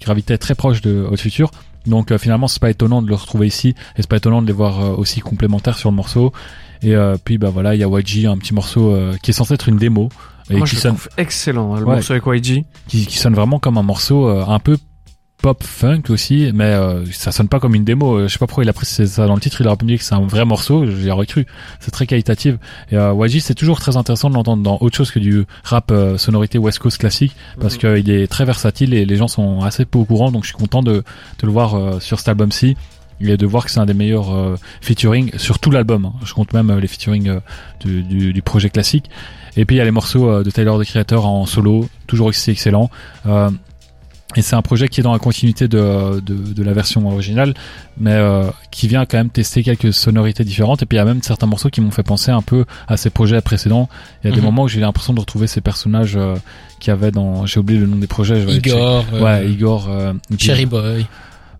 gravitait 0.00 0.38
très 0.38 0.54
proche 0.54 0.80
de 0.80 1.06
Hot 1.10 1.16
Future. 1.16 1.50
Donc 1.86 2.10
euh, 2.10 2.18
finalement, 2.18 2.48
c'est 2.48 2.60
pas 2.60 2.70
étonnant 2.70 3.00
de 3.02 3.08
le 3.08 3.14
retrouver 3.14 3.46
ici, 3.46 3.68
et 3.68 3.74
c'est 4.02 4.08
pas 4.08 4.16
étonnant 4.18 4.42
de 4.42 4.46
les 4.46 4.52
voir 4.52 4.80
euh, 4.84 4.94
aussi 4.96 5.20
complémentaires 5.20 5.78
sur 5.78 5.90
le 5.90 5.96
morceau. 5.96 6.32
Et 6.82 6.94
euh, 6.94 7.16
puis 7.22 7.38
bah 7.38 7.50
voilà, 7.50 7.74
il 7.74 7.80
y 7.80 7.84
a 7.84 7.88
YG, 7.88 8.26
un 8.26 8.36
petit 8.38 8.54
morceau 8.54 8.90
euh, 8.92 9.16
qui 9.22 9.30
est 9.30 9.34
censé 9.34 9.54
être 9.54 9.68
une 9.68 9.78
démo 9.78 10.10
et 10.50 10.56
Moi, 10.56 10.66
qui 10.66 10.72
je 10.72 10.76
le 10.76 10.80
sonne 10.82 10.94
trouve 10.96 11.08
excellent, 11.16 11.74
hein, 11.74 11.80
le 11.80 11.86
Ouais. 11.86 11.94
morceau 11.96 12.12
avec 12.14 12.24
YG. 12.26 12.64
qui, 12.88 13.06
qui 13.06 13.18
sonne 13.18 13.34
vraiment 13.34 13.58
comme 13.58 13.78
un 13.78 13.82
morceau 13.82 14.28
euh, 14.28 14.44
un 14.46 14.58
peu 14.60 14.76
pop 15.40 15.62
funk 15.62 16.02
aussi, 16.08 16.50
mais 16.52 16.64
euh, 16.64 17.04
ça 17.12 17.30
sonne 17.32 17.48
pas 17.48 17.60
comme 17.60 17.74
une 17.74 17.84
démo. 17.84 18.16
Euh, 18.18 18.26
Je 18.28 18.32
sais 18.32 18.38
pas 18.38 18.46
pourquoi 18.46 18.64
il 18.64 18.68
a 18.68 18.72
pris 18.72 18.86
ça 18.86 19.26
dans 19.26 19.34
le 19.34 19.40
titre. 19.40 19.60
Il 19.60 19.66
aurait 19.68 19.76
pu 19.76 19.84
me 19.84 19.90
dire 19.90 19.98
que 19.98 20.04
c'est 20.04 20.14
un 20.14 20.26
vrai 20.26 20.44
morceau. 20.44 20.84
J'y 20.86 21.10
aurais 21.10 21.26
cru. 21.26 21.46
C'est 21.80 21.90
très 21.92 22.06
qualitatif. 22.06 22.56
Et 22.90 22.96
euh, 22.96 23.14
YG, 23.26 23.40
c'est 23.40 23.54
toujours 23.54 23.78
très 23.78 23.96
intéressant 23.96 24.30
de 24.30 24.34
l'entendre 24.34 24.62
dans 24.62 24.78
autre 24.80 24.96
chose 24.96 25.10
que 25.12 25.18
du 25.20 25.44
rap 25.62 25.90
euh, 25.92 26.18
sonorité 26.18 26.58
West 26.58 26.80
Coast 26.80 26.98
classique, 26.98 27.34
parce 27.60 27.74
Mhm. 27.82 27.96
qu'il 28.02 28.10
est 28.10 28.26
très 28.26 28.44
versatile 28.44 28.94
et 28.94 29.04
les 29.06 29.16
gens 29.16 29.28
sont 29.28 29.62
assez 29.62 29.84
peu 29.84 29.98
au 29.98 30.04
courant. 30.04 30.30
Donc 30.32 30.42
je 30.42 30.48
suis 30.48 30.56
content 30.56 30.82
de, 30.82 30.92
de 30.94 31.04
le 31.46 31.50
voir 31.52 31.74
euh, 31.76 32.00
sur 32.00 32.18
cet 32.18 32.28
album-ci 32.28 32.76
et 33.20 33.36
de 33.36 33.46
voir 33.46 33.64
que 33.64 33.70
c'est 33.70 33.80
un 33.80 33.86
des 33.86 33.94
meilleurs 33.94 34.32
euh, 34.34 34.56
featuring 34.80 35.30
sur 35.38 35.58
tout 35.60 35.70
l'album. 35.70 36.04
hein. 36.04 36.12
Je 36.24 36.34
compte 36.34 36.52
même 36.52 36.70
euh, 36.70 36.80
les 36.80 36.86
featuring 36.88 37.28
euh, 37.28 37.40
du, 37.80 38.02
du, 38.02 38.32
du 38.32 38.42
projet 38.42 38.70
classique. 38.70 39.08
Et 39.56 39.64
puis 39.64 39.76
il 39.76 39.78
y 39.78 39.82
a 39.82 39.84
les 39.84 39.90
morceaux 39.92 40.42
de 40.44 40.50
Tyler 40.50 40.72
the 40.80 40.84
Creator 40.84 41.26
en 41.26 41.46
solo, 41.46 41.88
toujours 42.06 42.26
aussi 42.28 42.50
excellent. 42.52 42.90
Et 44.36 44.42
c'est 44.42 44.56
un 44.56 44.62
projet 44.62 44.88
qui 44.88 45.00
est 45.00 45.02
dans 45.02 45.14
la 45.14 45.18
continuité 45.18 45.68
de, 45.68 46.20
de, 46.20 46.34
de 46.52 46.62
la 46.62 46.74
version 46.74 47.08
originale, 47.08 47.54
mais 47.98 48.12
euh, 48.12 48.44
qui 48.70 48.86
vient 48.86 49.06
quand 49.06 49.16
même 49.16 49.30
tester 49.30 49.62
quelques 49.62 49.92
sonorités 49.94 50.44
différentes. 50.44 50.82
Et 50.82 50.86
puis 50.86 50.96
il 50.96 50.98
y 50.98 51.02
a 51.02 51.06
même 51.06 51.22
certains 51.22 51.46
morceaux 51.46 51.70
qui 51.70 51.80
m'ont 51.80 51.90
fait 51.90 52.02
penser 52.02 52.30
un 52.30 52.42
peu 52.42 52.66
à 52.88 52.98
ces 52.98 53.08
projets 53.08 53.40
précédents. 53.40 53.88
Il 54.22 54.28
y 54.28 54.32
a 54.32 54.34
des 54.34 54.40
Mhm. 54.40 54.46
moments 54.46 54.62
où 54.64 54.68
j'ai 54.68 54.80
l'impression 54.80 55.14
de 55.14 55.20
retrouver 55.20 55.46
ces 55.46 55.62
personnages 55.62 56.16
euh, 56.16 56.34
qu'il 56.78 56.90
y 56.90 56.92
avait 56.92 57.10
dans... 57.10 57.46
J'ai 57.46 57.58
oublié 57.58 57.80
le 57.80 57.86
nom 57.86 57.96
des 57.96 58.06
projets. 58.06 58.42
je 58.42 58.48
Igor, 58.50 59.04
euh, 59.14 59.20
Ouais, 59.24 59.50
Igor. 59.50 59.88
Euh, 59.88 60.12
Cherry 60.38 60.66
Boy. 60.66 61.06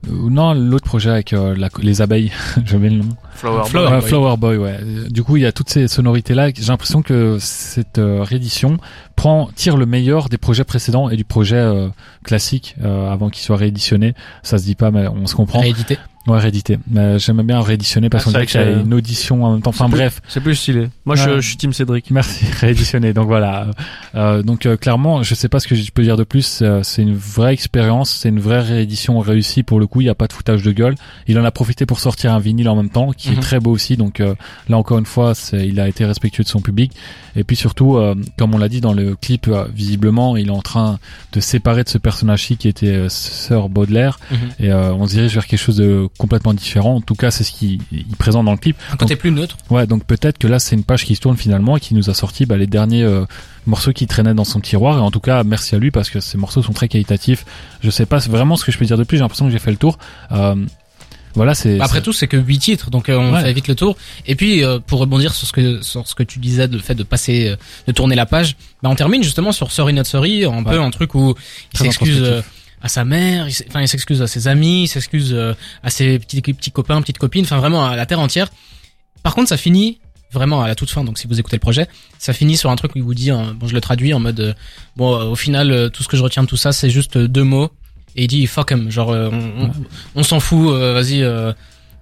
Euh, 0.07 0.31
non, 0.31 0.55
l'autre 0.55 0.85
projet 0.85 1.11
avec 1.11 1.33
euh, 1.33 1.55
la- 1.57 1.69
les 1.83 2.01
abeilles. 2.03 2.31
J'ai 2.65 2.77
oublié 2.77 2.95
le 2.97 3.03
nom. 3.03 3.17
Flower, 3.35 3.65
Flower 3.67 3.91
Boy. 4.01 4.09
Flower 4.09 4.37
Boy, 4.37 4.57
ouais. 4.57 4.79
Du 5.11 5.23
coup, 5.23 5.37
il 5.37 5.43
y 5.43 5.47
a 5.47 5.53
toutes 5.53 5.71
ces 5.71 5.89
sonorités 5.89 6.35
là. 6.35 6.51
J'ai 6.55 6.65
l'impression 6.67 7.03
que 7.03 7.37
cette 7.41 7.99
euh, 7.99 8.23
réédition 8.23 8.79
prend 9.17 9.49
tire 9.55 9.77
le 9.77 9.87
meilleur 9.87 10.29
des 10.29 10.39
projets 10.39 10.65
précédents 10.65 11.09
et 11.11 11.17
du 11.17 11.25
projet 11.25 11.57
euh, 11.57 11.89
classique 12.25 12.77
euh, 12.83 13.11
avant 13.11 13.31
qu'il 13.31 13.43
soit 13.43 13.57
rééditionné. 13.57 14.15
Ça 14.43 14.59
se 14.59 14.65
dit 14.65 14.75
pas, 14.75 14.91
mais 14.91 15.07
on 15.09 15.27
se 15.27 15.35
comprend. 15.35 15.61
Réédité. 15.61 15.99
Ouais, 16.29 16.39
réédité. 16.39 16.79
Mais 16.91 17.19
j'aime 17.19 17.43
bien 17.43 17.61
rééditionner 17.61 18.09
parce 18.11 18.23
Ah, 18.23 18.25
qu'on 18.27 18.31
c'est 18.31 18.37
dirait 18.37 18.47
qu'il 18.47 18.61
y 18.61 18.65
a 18.65 18.81
que- 18.81 18.85
une 18.87 18.95
audition 18.95 19.45
en 19.45 19.53
même 19.53 19.63
temps. 19.63 19.71
Enfin 19.71 19.87
plus- 19.89 19.97
bref. 19.97 20.21
C'est 20.29 20.41
plus 20.41 20.55
stylé. 20.55 20.89
Moi, 21.07 21.17
je, 21.17 21.31
Ouais. 21.31 21.37
je 21.41 21.49
suis 21.49 21.57
Team 21.57 21.73
Cédric. 21.73 22.11
Merci, 22.11 22.45
rééditionné. 22.61 23.13
Donc 23.13 23.27
voilà. 23.27 23.69
Euh, 24.15 24.43
donc 24.43 24.67
euh, 24.67 24.77
clairement, 24.77 25.23
je 25.23 25.35
sais 25.35 25.49
pas 25.49 25.61
ce 25.61 25.67
que 25.69 25.75
je 25.75 25.91
peux 25.91 26.03
dire 26.03 26.17
de 26.17 26.25
plus. 26.25 26.61
euh, 26.63 26.83
c'est 26.83 27.03
une 27.03 27.15
vraie 27.17 27.53
expérience, 27.53 28.11
c'est 28.11 28.29
une 28.29 28.41
vraie 28.41 28.61
réédition 28.61 29.19
réussie 29.21 29.63
pour 29.63 29.81
le 29.81 29.87
coup. 29.87 30.01
Il 30.01 30.05
n'y 30.05 30.11
a 30.11 30.15
pas 30.15 30.27
de 30.27 30.33
foutage 30.33 30.63
de 30.63 30.73
gueule. 30.73 30.95
Il 31.27 31.39
en 31.39 31.45
a 31.45 31.51
profité 31.51 31.87
pour 31.87 32.01
sortir 32.01 32.33
un 32.35 32.39
vinyle 32.39 32.69
en 32.69 32.77
même 32.77 32.91
temps, 32.91 33.13
qui 33.13 33.31
Mhm. 33.31 33.39
est 33.39 33.41
très 33.41 33.61
beau 33.61 33.71
aussi. 33.71 33.97
Donc 33.97 34.21
euh, 34.21 34.35
là 34.69 34.77
encore 34.77 34.99
une 34.99 35.07
fois, 35.07 35.33
il 35.53 35.81
a 35.81 35.89
été 35.89 36.05
respectueux 36.05 36.45
de 36.45 36.49
son 36.49 36.61
public. 36.61 36.93
Et 37.37 37.45
puis 37.45 37.57
surtout, 37.57 37.97
euh, 37.97 38.15
comme 38.37 38.55
on 38.55 38.59
l'a 38.59 38.69
dit 38.69 38.81
dans 38.81 38.93
le 38.93 39.15
clip, 39.15 39.47
euh, 39.49 39.65
visiblement, 39.75 40.37
il 40.37 40.49
est 40.49 40.51
en 40.51 40.63
train 40.63 40.99
de 41.33 41.41
séparer 41.41 41.85
de 41.85 41.89
ce 41.89 41.99
personnage-ci 41.99 42.57
qui 42.57 42.69
était 42.69 42.87
euh, 42.89 43.09
Sœur 43.09 43.69
Baudelaire. 43.69 44.19
Mhm. 44.31 44.39
Et 44.61 44.71
euh, 44.73 44.93
on 44.95 45.07
se 45.07 45.13
dirige 45.15 45.35
vers 45.35 45.47
quelque 45.47 45.61
chose 45.61 45.77
de 45.77 46.09
complètement 46.19 46.53
différent. 46.53 46.97
En 46.97 47.01
tout 47.01 47.15
cas, 47.15 47.31
c'est 47.31 47.45
ce 47.45 47.53
qu'il 47.53 47.81
il 47.93 48.05
présente 48.19 48.45
dans 48.45 48.53
le 48.53 48.59
clip. 48.59 48.77
Un 48.93 48.97
côté 48.97 49.17
plus 49.17 49.31
neutre. 49.31 49.57
Ouais, 49.71 49.87
donc 49.87 50.05
peut-être 50.05 50.37
que 50.39 50.47
là 50.47 50.59
c'est 50.59 50.77
une 50.77 50.85
page 50.85 51.05
qui 51.07 51.15
se 51.15 51.21
tourne 51.21 51.37
finalement 51.37 51.77
et 51.77 51.81
qui 51.81 51.95
nous 51.95 52.11
a 52.11 52.15
sorti 52.15 52.45
bah, 52.45 52.57
les 52.59 52.67
derniers 52.67 53.05
euh, 53.05 53.25
morceaux 53.67 53.93
qui 53.93 54.07
traînaient 54.07 54.35
dans 54.35 54.45
son 54.45 54.61
tiroir. 54.61 54.99
Et 54.99 55.01
en 55.01 55.11
tout 55.11 55.21
cas, 55.21 55.45
merci 55.45 55.75
à 55.75 55.79
lui 55.79 55.91
parce 55.91 56.11
que 56.11 56.21
ces 56.21 56.37
morceaux 56.37 56.63
sont 56.63 56.73
très 56.75 56.89
qualitatifs. 56.89 57.47
Je 57.81 57.89
sais 57.91 58.05
pas 58.07 58.19
vraiment 58.19 58.57
ce 58.57 58.65
que 58.65 58.73
je 58.73 58.79
peux 58.79 58.85
dire 58.85 58.99
de 58.99 59.05
plus. 59.05 59.17
J'ai 59.17 59.23
l'impression 59.23 59.47
que 59.47 59.53
j'ai 59.53 59.59
fait 59.59 59.71
le 59.71 59.77
tour. 59.79 59.99
Euh, 60.33 60.55
voilà, 61.35 61.55
c'est. 61.55 61.77
Bah, 61.77 61.85
Après 61.85 62.01
tout, 62.03 62.13
c'est 62.13 62.27
que 62.27 62.37
huit 62.37 62.59
titres, 62.59 62.91
donc 62.91 63.09
euh, 63.09 63.17
on 63.17 63.33
Ouais. 63.33 63.43
fait 63.43 63.53
vite 63.53 63.69
le 63.69 63.75
tour. 63.77 63.97
Et 64.27 64.35
puis, 64.35 64.65
euh, 64.65 64.81
pour 64.85 64.99
rebondir 64.99 65.33
sur 65.35 65.47
ce 65.47 65.53
que 65.53 65.83
sur 65.83 66.09
ce 66.09 66.15
que 66.17 66.23
tu 66.25 66.39
disais, 66.41 66.67
le 66.67 66.79
fait 66.79 66.95
de 66.97 67.03
passer, 67.05 67.49
euh, 67.51 67.57
de 67.87 67.93
tourner 67.93 68.17
la 68.17 68.27
page, 68.27 68.57
bah 68.83 68.89
on 68.91 68.97
termine 68.97 69.23
justement 69.23 69.53
sur 69.53 69.71
Sorry 69.71 69.93
Not 69.93 70.05
Sorry, 70.05 70.45
un 70.47 70.65
peu 70.65 70.81
un 70.81 70.91
truc 70.91 71.15
où 71.15 71.35
il 71.75 71.79
s'excuse 71.79 72.43
à 72.83 72.89
sa 72.89 73.05
mère, 73.05 73.49
il 73.49 73.55
enfin 73.69 73.81
il 73.81 73.89
s'excuse 73.89 74.23
à 74.23 74.27
ses 74.27 74.49
amis, 74.49 74.85
il 74.85 74.89
s'excuse 74.89 75.33
euh, 75.33 75.55
à 75.83 75.91
ses 75.91 76.19
petits 76.19 76.41
petits 76.41 76.71
copains, 76.71 77.01
petites 77.01 77.19
copines, 77.19 77.45
enfin 77.45 77.59
vraiment 77.59 77.85
à 77.85 77.97
la 77.97 78.07
terre 78.07 78.21
entière. 78.21 78.49
Par 79.23 79.35
contre, 79.35 79.49
ça 79.49 79.57
finit 79.57 79.99
vraiment 80.33 80.63
à 80.63 80.69
la 80.69 80.75
toute 80.75 80.91
fin. 80.91 81.05
Donc, 81.05 81.19
si 81.19 81.27
vous 81.27 81.41
écoutez 81.41 81.57
le 81.57 81.61
projet, 81.61 81.89
ça 82.19 82.33
finit 82.33 82.57
sur 82.57 82.71
un 82.71 82.77
truc 82.77 82.95
où 82.95 82.99
il 82.99 83.05
vous 83.05 83.15
dit, 83.15 83.31
hein, 83.31 83.57
bon, 83.59 83.67
je 83.67 83.75
le 83.75 83.81
traduis 83.81 84.13
en 84.15 84.21
mode, 84.21 84.41
euh, 84.41 84.55
bon, 84.97 85.15
euh, 85.15 85.25
au 85.25 85.35
final, 85.35 85.71
euh, 85.71 85.89
tout 85.89 86.03
ce 86.03 86.09
que 86.09 86.17
je 86.17 86.23
retiens 86.23 86.43
de 86.43 86.49
tout 86.49 86.57
ça, 86.57 86.73
c'est 86.73 86.91
juste 86.91 87.19
deux 87.19 87.45
mots. 87.45 87.71
Et 88.17 88.25
il 88.25 88.27
dit 88.27 88.47
fuck 88.47 88.75
genre 88.91 89.11
euh, 89.11 89.29
on, 89.31 89.65
on, 89.67 89.73
on 90.17 90.23
s'en 90.23 90.41
fout, 90.41 90.73
vas-y. 90.73 91.23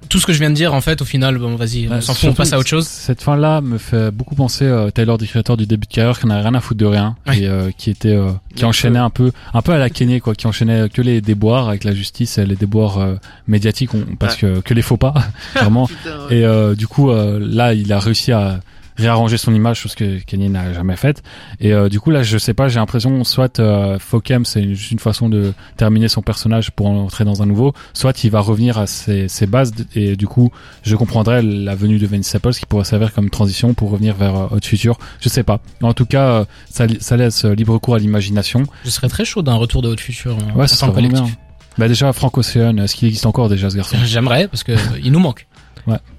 Tout 0.09 0.21
ce 0.21 0.27
que 0.27 0.33
je 0.33 0.39
viens 0.39 0.51
de 0.51 0.55
dire, 0.55 0.73
en 0.73 0.81
fait, 0.81 1.03
au 1.03 1.05
final, 1.05 1.37
bon, 1.39 1.57
vas-y, 1.57 1.89
on 1.89 1.95
Ouais, 1.95 2.01
s'en 2.01 2.15
fout, 2.15 2.29
on 2.31 2.33
passe 2.35 2.53
à 2.53 2.59
autre 2.59 2.69
chose. 2.69 2.87
Cette 2.87 3.23
fin-là 3.23 3.61
me 3.61 3.77
fait 3.77 4.11
beaucoup 4.13 4.35
penser 4.37 4.65
euh, 4.65 4.91
Taylor, 4.91 5.19
du 5.19 5.27
créateur 5.27 5.57
du 5.57 5.67
début 5.67 5.87
de 5.89 5.93
carrière, 5.93 6.21
qui 6.21 6.27
n'a 6.27 6.41
rien 6.41 6.55
à 6.55 6.61
foutre 6.61 6.79
de 6.79 6.87
rien 6.87 7.17
Ouais. 7.27 7.41
et 7.41 7.47
euh, 7.49 7.71
qui 7.77 7.91
était, 7.91 8.15
euh, 8.15 8.31
qui 8.55 8.63
Donc, 8.63 8.69
enchaînait 8.71 8.99
un 9.01 9.11
peu, 9.11 9.33
un 9.53 9.63
peu 9.63 9.73
à 9.73 9.79
la 9.79 9.91
Kanye 9.91 10.21
quoi, 10.21 10.35
qui 10.35 10.47
enchaînait 10.47 10.89
que 10.89 11.03
les 11.03 11.21
déboires 11.21 11.69
avec 11.69 11.83
la 11.83 11.93
justice, 11.93 12.39
et 12.39 12.47
les 12.47 12.55
déboires 12.57 12.99
euh, 12.99 13.15
médiatiques, 13.49 13.95
on- 13.95 14.05
parce 14.19 14.37
que 14.37 14.61
que 14.61 14.75
les 14.75 14.83
faux 14.83 14.97
pas, 14.97 15.15
vraiment. 15.55 15.89
Et 16.31 16.45
euh, 16.45 16.75
du 16.77 16.87
coup, 16.87 17.11
euh, 17.11 17.39
là, 17.43 17.75
il 17.75 17.93
a 17.93 17.99
réussi 17.99 18.31
à 18.33 18.61
réarranger 18.97 19.37
son 19.39 19.55
image, 19.55 19.79
chose 19.81 19.95
que 19.95 20.19
Kanye 20.25 20.49
n'a 20.49 20.73
jamais 20.73 20.97
faite. 20.97 21.23
Et 21.61 21.73
euh, 21.73 21.89
du 21.89 22.01
coup, 22.01 22.11
là, 22.11 22.23
je 22.23 22.39
sais 22.39 22.55
pas, 22.55 22.69
j'ai 22.69 22.79
l'impression, 22.79 23.23
soit 23.25 23.59
euh, 23.61 23.99
Fokem, 23.99 24.45
c'est 24.45 24.75
juste 24.75 24.91
une 24.93 24.99
façon 24.99 25.29
de 25.29 25.53
terminer 25.77 26.09
son 26.09 26.23
personnage 26.23 26.71
pour 26.71 26.87
entrer 26.87 27.25
dans 27.25 27.43
un 27.43 27.47
nouveau, 27.47 27.73
soit 27.93 28.25
il 28.25 28.31
va 28.31 28.41
revenir 28.41 28.79
à 28.79 28.87
ses, 28.87 29.29
ses 29.29 29.47
bases. 29.47 29.73
Et 29.95 30.17
du 30.17 30.27
coup, 30.27 30.51
je 30.83 30.97
comprendrais 30.97 31.43
la 31.43 31.75
venue 31.75 31.99
de 31.99 32.07
Vince 32.07 32.27
Staples 32.27 32.53
qui 32.55 32.67
pourrait 32.67 32.85
servir 32.85 33.13
comme 33.13 33.31
transition 33.31 33.75
pour 33.75 33.91
revenir 33.91 34.15
vers 34.15 34.37
euh, 34.37 34.47
Hot 34.51 34.61
Future. 34.65 34.99
Je 35.21 35.29
sais 35.29 35.43
pas. 35.43 35.61
En 35.83 35.93
tout 35.95 36.07
cas, 36.07 36.29
euh, 36.29 36.45
ça, 36.71 36.87
ça 37.01 37.17
laisse 37.17 37.45
euh, 37.45 37.55
libre 37.55 37.79
cours 37.79 37.95
à 37.95 37.99
l'imagination. 37.99 38.65
Je 38.85 38.91
serais 38.91 39.09
très 39.09 39.25
chaud 39.25 39.43
d'un 39.43 39.55
retour 39.57 39.83
de 39.83 39.89
Haute 39.89 40.01
Future 40.01 40.37
en, 40.37 40.55
en 40.55 40.61
Ouais, 40.61 40.67
ça 40.69 40.77
tant 40.77 40.81
serait 40.87 40.91
que 40.91 40.95
collectif. 40.95 41.23
bien. 41.25 41.35
Bah 41.79 41.89
déjà, 41.89 42.11
Frank 42.15 42.39
Ocean, 42.39 42.79
est-ce 42.79 42.97
qu'il 42.97 43.07
existe 43.09 43.27
encore 43.27 43.51
déjà 43.51 43.69
ce 43.69 43.77
garçon? 43.77 43.99
J'aimerais, 44.05 44.49
parce 44.49 44.65
que 44.65 44.73
euh, 44.73 44.99
il 45.05 45.13
nous 45.13 45.19
manque. 45.21 45.47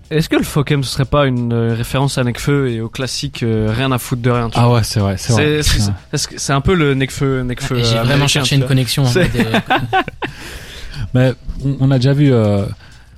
Est-ce 0.09 0.29
que 0.29 0.35
le 0.37 0.43
Fokem 0.43 0.83
ce 0.83 0.91
serait 0.91 1.05
pas 1.05 1.25
une 1.27 1.51
euh, 1.53 1.73
référence 1.73 2.17
à 2.17 2.23
Nekfeu 2.23 2.69
et 2.69 2.79
au 2.81 2.87
classique 2.89 3.43
euh, 3.43 3.71
rien 3.75 3.91
à 3.91 3.97
foutre 3.97 4.21
de 4.21 4.29
rien 4.29 4.49
tu 4.49 4.57
Ah 4.59 4.69
ouais, 4.69 4.83
c'est 4.83 4.99
vrai, 4.99 5.15
c'est 5.17 5.33
vrai. 5.33 5.61
C'est 6.13 6.53
un 6.53 6.61
peu 6.61 6.73
le 6.75 6.93
Nekfeu 6.93 7.41
Nekfeu. 7.41 7.79
Et 7.79 7.83
J'ai 7.83 7.97
vraiment 7.99 8.27
cherché 8.27 8.55
une 8.55 8.65
connexion. 8.65 9.03
en 9.03 9.13
mode, 9.13 9.27
euh, 9.35 9.59
Mais 11.13 11.33
on, 11.63 11.77
on 11.81 11.91
a 11.91 11.97
déjà 11.97 12.13
vu 12.13 12.31
euh, 12.33 12.65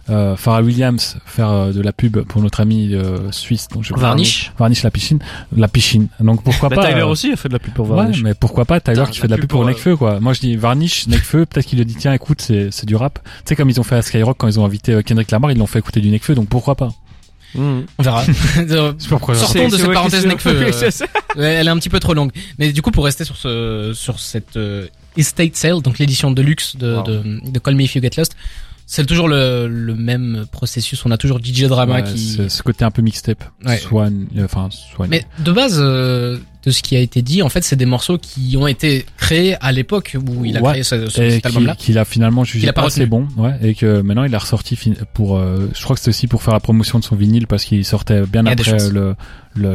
euh, 0.10 0.36
Williams 0.62 1.18
faire 1.26 1.50
euh, 1.50 1.72
de 1.72 1.82
la 1.82 1.92
pub 1.94 2.20
pour 2.24 2.42
notre 2.42 2.62
ami 2.62 2.94
euh, 2.94 3.32
suisse, 3.32 3.68
dont 3.68 3.82
je 3.84 3.94
Varnish. 3.94 4.52
Varnish 4.58 4.84
la 4.84 4.92
piscine, 4.92 5.20
la 5.56 5.68
piscine. 5.68 6.08
Donc 6.20 6.44
pourquoi 6.44 6.70
Bah, 6.70 6.76
pas 6.78 6.88
Tyler 6.88 7.02
euh, 7.02 7.08
aussi 7.08 7.32
a 7.32 7.36
fait 7.36 7.48
de 7.50 7.54
la 7.54 7.60
pub 7.60 7.74
pour 7.74 7.90
Ouais, 7.90 7.96
Varnish. 7.98 8.24
mais 8.24 8.34
pourquoi 8.34 8.66
pas 8.66 8.80
Tyler 8.80 9.04
qui 9.12 9.20
fait 9.20 9.28
de 9.28 9.32
la 9.32 9.38
pub 9.38 9.50
pour 9.50 9.64
euh, 9.64 9.68
Nekfeu 9.68 9.96
quoi. 9.96 10.20
Moi 10.20 10.34
je 10.34 10.40
dis 10.42 10.56
Varnish, 10.56 11.08
Nekfeu, 11.08 11.46
peut-être 11.46 11.66
qu'il 11.66 11.80
le 11.80 11.86
dit 11.86 11.96
tiens 11.96 12.14
écoute 12.14 12.42
c'est 12.42 12.70
c'est 12.72 12.86
du 12.86 12.96
rap. 12.96 13.20
Tu 13.24 13.30
sais 13.46 13.56
comme 13.56 13.70
ils 13.70 13.80
ont 13.80 13.84
fait 13.84 13.96
à 13.96 14.02
Skyrock 14.02 14.38
quand 14.38 14.48
ils 14.48 14.60
ont 14.60 14.66
invité 14.66 14.94
euh, 14.94 15.02
Kendrick 15.02 15.32
Lamar, 15.32 15.52
ils 15.52 15.58
l'ont 15.58 15.68
fait 15.68 15.80
écouter 15.80 16.02
du 16.02 16.10
Nekfeu 16.10 16.36
donc 16.36 16.48
pourquoi 16.50 16.76
pas. 16.76 16.90
Mhm. 17.56 17.86
On 17.98 18.04
verra. 18.04 18.24
Euh. 18.60 18.94
Sortons 19.00 19.68
de 19.70 19.78
cette 19.78 19.92
parenthèse 19.92 20.26
euh. 20.26 20.90
Ouais, 21.36 21.44
Elle 21.54 21.68
est 21.68 21.72
un 21.72 21.78
petit 21.78 21.90
peu 21.90 22.00
trop 22.00 22.14
longue. 22.14 22.32
Mais 22.58 22.72
du 22.72 22.82
coup, 22.82 22.92
pour 22.92 23.06
rester 23.06 23.24
sur 23.24 23.36
ce, 23.38 23.92
sur 23.96 24.20
cette 24.20 24.56
euh, 24.58 24.88
estate 25.18 25.56
sale, 25.56 25.82
donc 25.82 25.98
l'édition 26.00 26.32
de 26.32 26.42
luxe 26.42 26.76
de, 26.76 26.96
Wow. 26.96 27.04
de, 27.04 27.52
de 27.52 27.60
Call 27.60 27.76
Me 27.76 27.84
If 27.84 27.96
You 27.96 28.02
Get 28.02 28.12
Lost, 28.18 28.36
c'est 28.92 29.06
toujours 29.06 29.28
le, 29.28 29.68
le 29.68 29.94
même 29.94 30.48
processus. 30.52 31.06
On 31.06 31.12
a 31.12 31.18
toujours 31.18 31.38
DJ 31.44 31.66
Drama 31.66 31.98
Ouais, 31.98 32.04
qui. 32.04 32.18
c'est 32.18 32.50
ce 32.50 32.64
côté 32.64 32.84
un 32.84 32.90
peu 32.90 33.04
mixtape. 33.04 33.44
Ouais. 33.64 33.78
Swan, 33.78 34.26
euh, 34.36 34.46
enfin 34.46 34.68
Swan. 34.72 35.08
Mais 35.12 35.26
de 35.38 35.52
base, 35.52 35.78
euh, 35.80 36.40
de 36.66 36.72
ce 36.72 36.82
qui 36.82 36.96
a 36.96 37.00
été 37.00 37.22
dit, 37.22 37.44
en 37.44 37.50
fait, 37.50 37.64
c'est 37.64 37.76
des 37.76 37.86
morceaux 37.86 38.18
qui 38.18 38.58
ont 38.58 38.66
été 38.66 39.06
créés 39.18 39.56
à 39.62 39.72
l'époque 39.72 40.18
où 40.28 40.44
il 40.44 40.58
a 40.58 40.62
Ouais. 40.62 40.72
créé 40.72 40.84
ce, 40.84 41.08
ce- 41.08 41.22
et 41.22 41.30
cet 41.30 41.46
album-là. 41.46 41.76
qu'il 41.76 41.86
qu'il 41.86 41.98
a 42.00 42.04
finalement 42.06 42.44
jugé 42.44 42.62
Qu'il 42.62 42.70
a 42.70 42.74
pas 42.74 42.86
assez 42.86 43.04
retenu. 43.04 43.28
bon, 43.36 43.44
ouais, 43.44 43.60
et 43.62 43.76
que 43.76 44.02
maintenant 44.02 44.24
il 44.24 44.34
a 44.34 44.40
ressorti 44.40 44.76
pour, 45.14 45.38
euh, 45.38 45.70
je 45.76 45.84
crois 45.84 45.96
que 45.96 46.00
c'était 46.00 46.10
aussi 46.10 46.26
pour 46.26 46.42
faire 46.42 46.56
la 46.56 46.60
promotion 46.60 46.98
de 46.98 47.04
son 47.04 47.16
vinyle 47.16 47.46
parce 47.46 47.66
qu'il 47.66 47.86
sortait 47.86 48.24
bien 48.24 48.42
Il 48.44 48.48
après 48.50 48.90
le- 48.90 49.16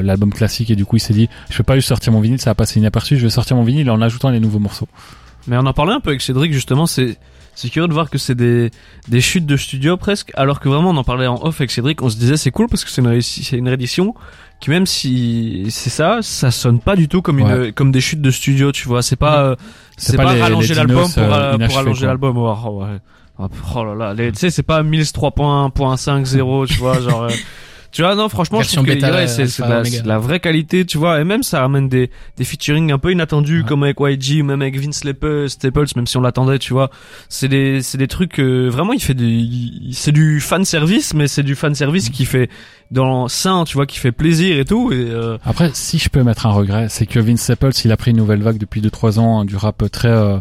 l'album 0.02 0.32
classique 0.34 0.70
et 0.72 0.76
du 0.76 0.84
coup 0.84 0.96
il 0.96 1.00
s'est 1.00 1.14
dit, 1.14 1.28
je 1.50 1.56
peux 1.58 1.62
pas 1.62 1.76
juste 1.76 1.86
sortir 1.88 2.12
mon 2.12 2.20
vinyle, 2.20 2.40
ça 2.40 2.50
va 2.50 2.54
passer 2.56 2.80
inaperçu, 2.80 3.16
je 3.16 3.22
vais 3.22 3.30
sortir 3.30 3.56
mon 3.56 3.62
vinyle 3.64 3.88
en 3.90 4.00
ajoutant 4.02 4.30
les 4.30 4.40
nouveaux 4.40 4.58
morceaux. 4.58 4.88
Mais 5.46 5.56
on 5.56 5.66
en 5.66 5.72
parlait 5.72 5.92
un 5.92 6.00
peu 6.00 6.10
avec 6.10 6.20
Cédric 6.22 6.52
justement, 6.52 6.86
c'est 6.86 7.16
c'est 7.54 7.68
curieux 7.70 7.88
de 7.88 7.92
voir 7.92 8.10
que 8.10 8.18
c'est 8.18 8.34
des 8.34 8.70
des 9.08 9.20
chutes 9.20 9.46
de 9.46 9.56
studio 9.56 9.96
presque, 9.96 10.30
alors 10.34 10.60
que 10.60 10.68
vraiment 10.68 10.90
on 10.90 10.96
en 10.96 11.04
parlait 11.04 11.26
en 11.26 11.42
off 11.42 11.60
avec 11.60 11.70
Cédric, 11.70 12.02
on 12.02 12.08
se 12.08 12.16
disait 12.16 12.36
c'est 12.36 12.50
cool 12.50 12.68
parce 12.68 12.84
que 12.84 12.90
c'est 12.90 13.02
une 13.02 13.20
c'est 13.20 13.56
une 13.56 13.68
réédition 13.68 14.14
qui 14.60 14.70
même 14.70 14.86
si 14.86 15.66
c'est 15.70 15.90
ça, 15.90 16.18
ça 16.22 16.50
sonne 16.50 16.80
pas 16.80 16.96
du 16.96 17.08
tout 17.08 17.22
comme 17.22 17.38
une 17.38 17.72
comme 17.72 17.92
des 17.92 18.00
chutes 18.00 18.22
de 18.22 18.30
studio, 18.30 18.72
tu 18.72 18.88
vois, 18.88 19.02
c'est 19.02 19.16
pas 19.16 19.42
euh, 19.42 19.56
C'est 19.96 20.12
c'est 20.12 20.16
pas 20.16 20.24
pas, 20.24 20.34
les- 20.34 20.42
rallonger 20.42 20.74
l'album 20.74 21.12
pour, 21.12 21.22
euh, 21.22 21.52
euh, 21.54 21.66
pour 21.66 21.78
allonger 21.78 22.06
l'album. 22.06 22.36
Oh, 22.38 22.56
oh, 22.66 22.82
ouais. 22.82 22.98
Oh, 23.38 23.48
oh 23.74 23.84
là 23.94 24.14
là, 24.14 24.30
tu 24.30 24.38
sais 24.38 24.50
c'est 24.50 24.62
pas 24.62 24.82
1003.50 24.82 26.66
tu 26.68 26.74
vois, 26.78 27.00
genre 27.00 27.24
euh, 27.24 27.28
tu 27.94 28.02
vois 28.02 28.14
non 28.14 28.28
franchement 28.28 28.60
je 28.60 28.68
trouve 28.74 28.84
que 28.84 28.90
ouais, 28.90 29.26
c'est 29.28 29.44
de, 29.62 30.06
la- 30.06 30.18
de 30.18 30.22
vraie 30.22 30.40
qualité, 30.40 30.84
tu 30.84 30.98
vois, 30.98 31.20
et 31.20 31.24
même 31.24 31.42
ça 31.42 31.60
ramène 31.60 31.88
des 31.88 32.10
des 32.36 32.44
featuring 32.44 32.92
un 32.92 32.98
peu 32.98 33.12
inattendus 33.12 33.60
Ouais. 33.60 33.64
comme 33.66 33.84
avec 33.84 33.96
YG 34.00 34.42
ou 34.42 34.44
même 34.44 34.60
avec 34.60 34.78
Vince 34.78 34.96
Staples, 34.98 35.48
Staples 35.48 35.86
même 35.96 36.06
si 36.06 36.16
on 36.16 36.20
l'attendait, 36.20 36.58
tu 36.58 36.72
vois. 36.74 36.90
C'est 37.28 37.48
des 37.48 37.80
c'est 37.82 37.96
des 37.98 38.08
trucs 38.08 38.38
euh, 38.40 38.68
vraiment 38.68 38.92
il 38.92 39.00
fait 39.00 39.14
des 39.14 39.24
il- 39.24 39.94
c'est 39.94 40.12
du 40.12 40.40
fan 40.40 40.64
service 40.64 41.14
mais 41.14 41.28
c'est 41.28 41.42
du 41.44 41.54
fan 41.54 41.74
service 41.74 42.10
qui 42.10 42.24
fait 42.26 42.50
dans 42.90 43.28
sain, 43.28 43.64
tu 43.64 43.74
vois, 43.74 43.86
qui 43.86 43.98
fait 43.98 44.12
plaisir 44.12 44.58
et 44.58 44.64
tout 44.64 44.92
et 44.92 44.96
euh, 45.08 45.38
Après, 45.44 45.70
si 45.72 45.98
je 45.98 46.08
peux 46.08 46.22
mettre 46.22 46.46
un 46.46 46.52
regret, 46.52 46.86
c'est 46.90 47.06
que 47.06 47.18
Vince 47.20 47.40
Staples, 47.42 47.70
il 47.84 47.92
a 47.92 47.96
pris 47.96 48.10
une 48.10 48.16
nouvelle 48.18 48.42
vague 48.42 48.58
depuis 48.58 48.80
2-3 48.82 49.18
ans, 49.18 49.40
hein, 49.40 49.44
du 49.44 49.56
rap 49.56 49.82
très, 49.90 50.08
euh, 50.08 50.38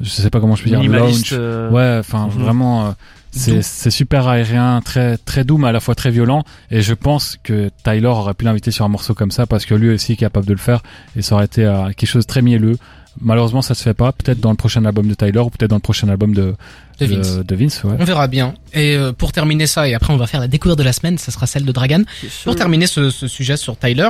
je 0.00 0.08
sais 0.08 0.30
pas 0.30 0.40
comment 0.40 0.54
je 0.56 0.62
peux 0.64 0.70
dire, 0.70 0.82
lounge. 0.82 1.30
euh, 1.32 1.70
Ouais, 1.70 1.98
enfin 2.00 2.26
Mhm. 2.28 2.42
vraiment, 2.42 2.86
euh, 2.86 2.90
c'est 3.32 3.90
super 3.90 4.26
aérien, 4.28 4.80
très 4.84 5.16
très 5.18 5.44
doux, 5.44 5.58
mais 5.58 5.68
à 5.68 5.72
la 5.72 5.80
fois 5.80 5.94
très 5.94 6.10
violent. 6.10 6.44
Et 6.70 6.80
je 6.82 6.94
pense 6.94 7.36
que 7.42 7.70
Tyler 7.84 8.06
aurait 8.06 8.34
pu 8.34 8.44
l'inviter 8.44 8.70
sur 8.70 8.84
un 8.84 8.88
morceau 8.88 9.14
comme 9.14 9.30
ça 9.30 9.46
parce 9.46 9.64
que 9.66 9.74
lui 9.74 9.90
aussi 9.90 10.12
est 10.12 10.16
capable 10.16 10.46
de 10.46 10.52
le 10.52 10.58
faire 10.58 10.82
et 11.16 11.22
ça 11.22 11.34
aurait 11.34 11.44
été 11.46 11.64
euh, 11.64 11.86
quelque 11.88 12.06
chose 12.06 12.24
de 12.24 12.28
très 12.28 12.42
mielleux. 12.42 12.78
Malheureusement, 13.20 13.62
ça 13.62 13.74
se 13.74 13.82
fait 13.82 13.94
pas. 13.94 14.12
Peut-être 14.12 14.38
dans 14.38 14.50
le 14.50 14.56
prochain 14.56 14.84
album 14.84 15.08
de 15.08 15.14
Tyler 15.14 15.40
ou 15.40 15.50
peut-être 15.50 15.70
dans 15.70 15.76
le 15.76 15.80
prochain 15.82 16.08
album 16.08 16.32
de 16.34 16.54
De 17.00 17.06
Vince. 17.06 17.38
de 17.38 17.54
Vince, 17.56 17.82
ouais. 17.82 17.96
On 17.98 18.04
verra 18.04 18.28
bien. 18.28 18.54
Et 18.74 18.94
euh, 18.96 19.12
pour 19.12 19.32
terminer 19.32 19.66
ça, 19.66 19.88
et 19.88 19.94
après 19.94 20.12
on 20.12 20.16
va 20.16 20.28
faire 20.28 20.40
la 20.40 20.46
découverte 20.46 20.78
de 20.78 20.84
la 20.84 20.92
semaine, 20.92 21.18
ça 21.18 21.32
sera 21.32 21.46
celle 21.48 21.64
de 21.64 21.72
Dragan. 21.72 22.02
Pour 22.44 22.54
terminer 22.54 22.86
ce, 22.86 23.10
ce 23.10 23.26
sujet 23.26 23.56
sur 23.56 23.76
Tyler, 23.76 24.08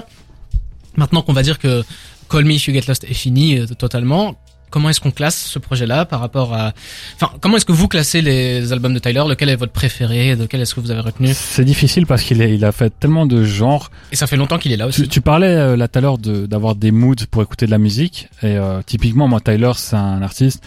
maintenant 0.97 1.22
qu'on 1.22 1.32
va 1.32 1.43
dire 1.43 1.59
que 1.59 1.82
Call 2.30 2.45
Me 2.45 2.53
If 2.53 2.66
You 2.68 2.74
Get 2.74 2.82
Lost 2.89 3.05
est 3.05 3.14
fini 3.14 3.59
euh, 3.59 3.66
totalement, 3.66 4.36
comment 4.70 4.88
est-ce 4.90 5.00
qu'on 5.00 5.10
classe 5.10 5.36
ce 5.36 5.58
projet-là 5.58 6.04
par 6.04 6.20
rapport 6.20 6.54
à... 6.54 6.72
Enfin, 7.16 7.32
comment 7.40 7.56
est-ce 7.56 7.64
que 7.64 7.72
vous 7.72 7.88
classez 7.88 8.22
les 8.22 8.72
albums 8.72 8.94
de 8.94 8.98
Tyler? 8.98 9.22
Lequel 9.28 9.48
est 9.48 9.56
votre 9.56 9.72
préféré? 9.72 10.34
Lequel 10.36 10.60
est-ce 10.60 10.74
que 10.74 10.80
vous 10.80 10.90
avez 10.90 11.00
retenu? 11.00 11.28
C'est 11.34 11.64
difficile 11.64 12.06
parce 12.06 12.22
qu'il 12.22 12.40
il 12.40 12.64
a 12.64 12.72
fait 12.72 12.92
tellement 12.98 13.26
de 13.26 13.44
genres. 13.44 13.90
Et 14.12 14.16
ça 14.16 14.26
fait 14.26 14.36
longtemps 14.36 14.58
qu'il 14.58 14.72
est 14.72 14.76
là 14.76 14.86
aussi. 14.86 15.02
Tu, 15.02 15.08
tu 15.08 15.20
parlais 15.20 15.46
euh, 15.54 15.76
là 15.76 15.88
tout 15.88 15.98
à 15.98 16.02
l'heure 16.02 16.18
de- 16.18 16.46
d'avoir 16.46 16.74
des 16.74 16.90
moods 16.90 17.26
pour 17.30 17.42
écouter 17.42 17.66
de 17.66 17.70
la 17.70 17.78
musique 17.78 18.28
et 18.42 18.56
euh, 18.56 18.80
typiquement 18.84 19.28
moi 19.28 19.40
Tyler 19.40 19.72
c'est 19.76 19.96
un 19.96 20.22
artiste 20.22 20.62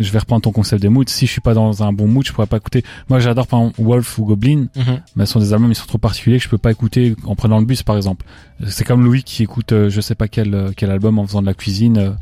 je 0.00 0.10
vais 0.10 0.18
reprendre 0.18 0.42
ton 0.42 0.50
concept 0.50 0.80
des 0.80 0.88
moods. 0.88 1.04
Si 1.08 1.26
je 1.26 1.30
suis 1.30 1.42
pas 1.42 1.52
dans 1.52 1.82
un 1.82 1.92
bon 1.92 2.08
mood, 2.08 2.26
je 2.26 2.32
pourrais 2.32 2.46
pas 2.46 2.56
écouter. 2.56 2.82
Moi, 3.10 3.20
j'adore 3.20 3.46
par 3.46 3.60
exemple 3.60 3.80
Wolf 3.82 4.18
ou 4.18 4.24
Goblin, 4.24 4.66
Mhm. 4.74 5.00
mais 5.14 5.26
ce 5.26 5.34
sont 5.34 5.40
des 5.40 5.52
albums 5.52 5.70
ils 5.70 5.74
sont 5.76 5.86
trop 5.86 5.98
particuliers 5.98 6.38
que 6.38 6.44
je 6.44 6.48
peux 6.48 6.58
pas 6.58 6.70
écouter 6.72 7.14
en 7.24 7.36
prenant 7.36 7.58
le 7.60 7.66
bus, 7.66 7.82
par 7.82 7.96
exemple. 7.96 8.24
C'est 8.66 8.84
comme 8.84 9.04
Louis 9.04 9.22
qui 9.22 9.42
écoute, 9.42 9.72
euh, 9.72 9.90
je 9.90 10.00
sais 10.00 10.14
pas 10.14 10.26
quel 10.26 10.54
euh, 10.54 10.70
quel 10.74 10.90
album 10.90 11.18
en 11.18 11.26
faisant 11.26 11.42
de 11.42 11.46
la 11.46 11.54
cuisine. 11.54 12.16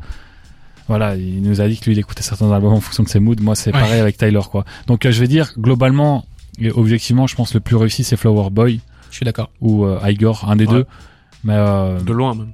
Voilà, 0.87 1.15
il 1.15 1.41
nous 1.41 1.61
a 1.61 1.67
dit 1.67 1.77
que 1.77 1.85
lui 1.85 1.93
il 1.93 1.99
écoutait 1.99 2.23
certains 2.23 2.51
albums 2.51 2.73
en 2.73 2.79
fonction 2.81 3.03
de 3.03 3.09
ses 3.09 3.19
moods. 3.19 3.35
Moi, 3.41 3.55
c'est 3.55 3.73
Ouais. 3.73 3.79
pareil 3.79 3.99
avec 3.99 4.17
Tyler, 4.17 4.39
quoi. 4.49 4.65
Donc, 4.87 5.05
euh, 5.05 5.11
je 5.11 5.19
vais 5.19 5.27
dire 5.27 5.53
globalement, 5.57 6.25
et 6.59 6.71
objectivement, 6.71 7.27
je 7.27 7.35
pense 7.35 7.53
le 7.53 7.59
plus 7.59 7.75
réussi 7.75 8.03
c'est 8.03 8.17
Flower 8.17 8.49
Boy 8.49 8.79
Je 9.11 9.15
suis 9.17 9.25
d'accord. 9.25 9.49
ou 9.61 9.85
euh, 9.85 9.99
Igor, 10.05 10.45
un 10.49 10.55
des 10.55 10.65
Ouais. 10.65 10.73
deux. 10.73 10.85
Mais 11.43 11.53
euh, 11.55 11.99
De 12.01 12.11
loin 12.13 12.33
même. 12.35 12.51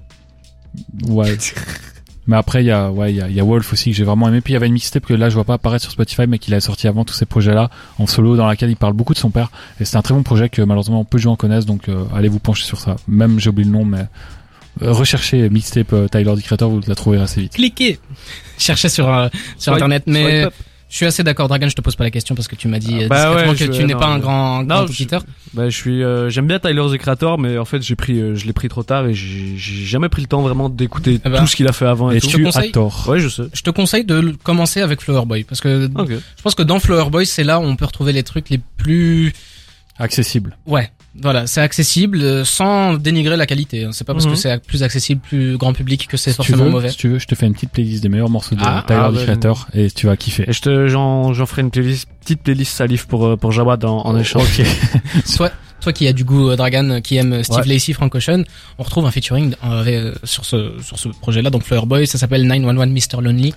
Ouais. 1.08 1.38
mais 2.28 2.36
après, 2.36 2.64
il 2.64 2.68
y 2.68 2.72
a, 2.72 2.92
ouais, 2.92 3.12
il 3.14 3.18
y 3.18 3.22
a, 3.22 3.30
il 3.30 3.36
y 3.36 3.40
a 3.40 3.44
Wolf 3.44 3.72
aussi 3.74 3.92
que 3.92 3.96
j'ai 3.98 4.04
vraiment 4.04 4.28
aimé. 4.28 4.42
Puis 4.42 4.54
il 4.54 4.56
y 4.56 4.58
avait 4.58 4.68
une 4.68 4.74
mixtape 4.74 5.06
que 5.06 5.14
là, 5.14 5.30
je 5.30 5.36
vois 5.36 5.44
pas 5.44 5.54
apparaître 5.56 5.84
sur 5.84 5.92
Spotify, 5.92 6.24
mais 6.28 6.40
qu'il 6.40 6.54
a 6.54 6.60
sorti 6.62 6.88
avant 6.88 7.06
tous 7.06 7.14
ces 7.14 7.26
projets-là, 7.26 7.70
en 8.00 8.08
solo, 8.08 8.36
dans 8.36 8.48
laquelle 8.48 8.70
il 8.70 8.76
parle 8.78 8.94
beaucoup 8.94 9.14
de 9.14 9.20
son 9.20 9.30
père. 9.30 9.52
Et 9.80 9.86
c'est 9.86 9.98
un 9.98 10.02
très 10.02 10.14
bon 10.14 10.24
projet 10.24 10.50
que 10.50 10.62
malheureusement 10.62 11.04
peu 11.06 11.18
de 11.18 11.24
gens 11.24 11.36
connaissent, 11.36 11.66
donc 11.66 11.90
euh, 11.90 12.06
allez 12.16 12.30
vous 12.30 12.40
pencher 12.40 12.64
sur 12.66 12.80
ça. 12.80 12.96
Même, 13.08 13.40
j'ai 13.40 13.50
oublié 13.50 13.66
le 13.70 13.74
nom, 13.78 13.86
mais 13.86 14.06
recherchez 14.82 15.50
mixtape 15.50 15.94
euh, 15.94 16.08
Tyler 16.08 16.34
the 16.36 16.42
Creator, 16.44 16.70
vous 16.70 16.82
la 16.88 16.96
trouverez 16.96 17.22
assez 17.22 17.42
vite. 17.42 17.54
Cliquez. 17.54 18.00
Cherchez 18.58 18.90
sur 18.90 19.08
euh, 19.14 19.28
sur 19.58 19.72
Swipe- 19.74 19.76
internet, 19.76 20.04
mais 20.08 20.48
je 20.90 20.96
suis 20.98 21.06
assez 21.08 21.24
d'accord. 21.24 21.48
Dragon, 21.48 21.68
je 21.68 21.76
te 21.76 21.82
pose 21.82 21.96
pas 21.96 22.04
la 22.04 22.12
question 22.12 22.36
parce 22.36 22.48
que 22.48 22.56
tu 22.56 22.68
m'as 22.68 22.78
dit 22.80 22.96
Ah, 23.00 23.04
euh, 23.04 23.08
bah 23.08 23.36
ouais, 23.36 23.56
que 23.56 23.66
je- 23.66 23.72
tu 23.72 23.84
n'es 23.84 23.96
pas 23.96 24.06
un 24.08 24.20
grand, 24.20 24.64
grand 24.64 24.82
Non, 24.86 24.88
je-. 24.88 25.06
Bah, 25.56 25.70
je 25.70 25.76
suis, 25.76 26.04
euh, 26.04 26.30
j'aime 26.30 26.48
bien 26.48 26.60
Tyler 26.60 26.84
the 26.92 26.98
Creator, 26.98 27.40
mais 27.40 27.58
en 27.58 27.66
fait, 27.66 27.82
j'ai 27.82 27.96
pris, 27.96 28.20
euh, 28.20 28.36
je 28.36 28.46
l'ai 28.46 28.54
pris 28.54 28.70
trop 28.70 28.84
tard 28.84 29.06
et 29.08 29.14
j'ai 29.14 29.56
jamais 29.58 30.10
pris 30.10 30.22
le 30.22 30.28
temps 30.28 30.42
vraiment 30.42 30.70
d'écouter 30.70 31.20
Eh 31.26 31.30
ben, 31.30 31.40
tout 31.40 31.48
ce 31.48 31.56
qu'il 31.56 31.68
a 31.68 31.72
fait 31.74 31.86
avant 31.88 32.12
et, 32.12 32.18
Et 32.18 32.22
tout. 32.22 32.28
tu 32.28 32.44
conseille- 32.44 32.70
as 32.70 32.74
tort. 32.74 33.06
Ouais, 33.10 33.20
je 33.20 33.30
sais. 33.30 33.44
Je 33.54 33.62
te 33.62 33.70
conseille 33.72 34.06
de 34.06 34.36
commencer 34.44 34.82
avec 34.82 35.02
Flower 35.02 35.26
Boy 35.26 35.44
parce 35.44 35.62
que 35.62 35.90
je 36.08 36.42
pense 36.44 36.56
que 36.56 36.64
dans 36.64 36.80
Flower 36.80 37.10
Boy, 37.10 37.26
c'est 37.26 37.44
là 37.44 37.60
où 37.60 37.64
on 37.64 37.76
peut 37.76 37.86
retrouver 37.86 38.14
les 38.14 38.24
trucs 38.24 38.50
les 38.52 38.60
plus 38.78 39.34
Accessible. 40.00 40.58
Ouais, 40.66 40.92
voilà, 41.22 41.46
c'est 41.46 41.62
accessible 41.62 42.22
euh, 42.22 42.44
sans 42.44 42.96
dénigrer 42.96 43.38
la 43.38 43.46
qualité. 43.46 43.84
hein. 43.86 43.90
C'est 43.92 44.04
pas 44.04 44.14
parce 44.14 44.26
Mhm. 44.26 44.32
que 44.34 44.38
c'est 44.38 44.64
plus 44.66 44.82
accessible, 44.84 45.22
plus 45.22 45.58
grand 45.58 45.74
public 45.74 46.08
que 46.08 46.18
c'est 46.18 46.32
Si 46.32 46.38
tu 46.38 46.48
forcément 46.52 46.64
veux, 46.66 46.70
mauvais. 46.72 46.90
si 46.90 46.98
tu 46.98 47.08
veux, 47.10 47.20
je 47.20 47.28
te 47.28 47.36
fais 47.36 47.46
une 47.46 47.54
petite 47.54 47.70
playlist 47.72 48.02
des 48.02 48.10
meilleurs 48.10 48.30
morceaux 48.30 48.56
de 48.56 48.62
Ah, 48.64 48.84
Tyler 48.88 49.00
ah, 49.04 49.10
the 49.10 49.14
bah, 49.16 49.24
Creator 49.24 49.68
et 49.74 49.92
tu 49.92 50.08
vas 50.08 50.18
kiffer. 50.18 50.46
Et 50.50 50.54
je 50.54 50.62
te, 50.62 50.88
j'en, 50.88 51.34
j'en 51.34 51.46
ferai 51.46 51.62
une 51.62 51.70
playlist, 51.72 52.08
petite 52.22 52.42
playlist 52.42 52.76
salif 52.76 53.06
pour, 53.06 53.26
euh, 53.28 53.36
pour 53.38 53.52
Jawad 53.52 53.86
en, 53.86 54.00
en 54.06 54.18
échange. 54.18 54.62
Toi, 55.36 55.52
toi 55.82 55.94
qui 55.94 56.08
as 56.08 56.14
du 56.14 56.24
goût, 56.24 56.50
euh, 56.50 56.56
Dragan, 56.56 56.90
euh, 56.90 57.00
qui 57.00 57.18
aime 57.18 57.44
Steve 57.44 57.60
Ouais. 57.60 57.68
Lacey, 57.74 57.94
Frank 57.94 58.14
Ocean, 58.16 58.44
on 58.80 58.84
retrouve 58.84 59.06
un 59.06 59.12
featuring 59.12 59.54
euh, 59.66 59.84
euh, 59.86 60.14
sur 60.24 60.46
ce 60.46 60.72
sur 60.82 60.98
ce 60.98 61.10
projet-là, 61.10 61.50
donc 61.52 61.64
Flower 61.64 61.86
Boy, 61.86 62.08
ça 62.08 62.18
s'appelle 62.18 62.48
911 62.48 62.90
Mr 62.90 63.22
Lonely. 63.22 63.54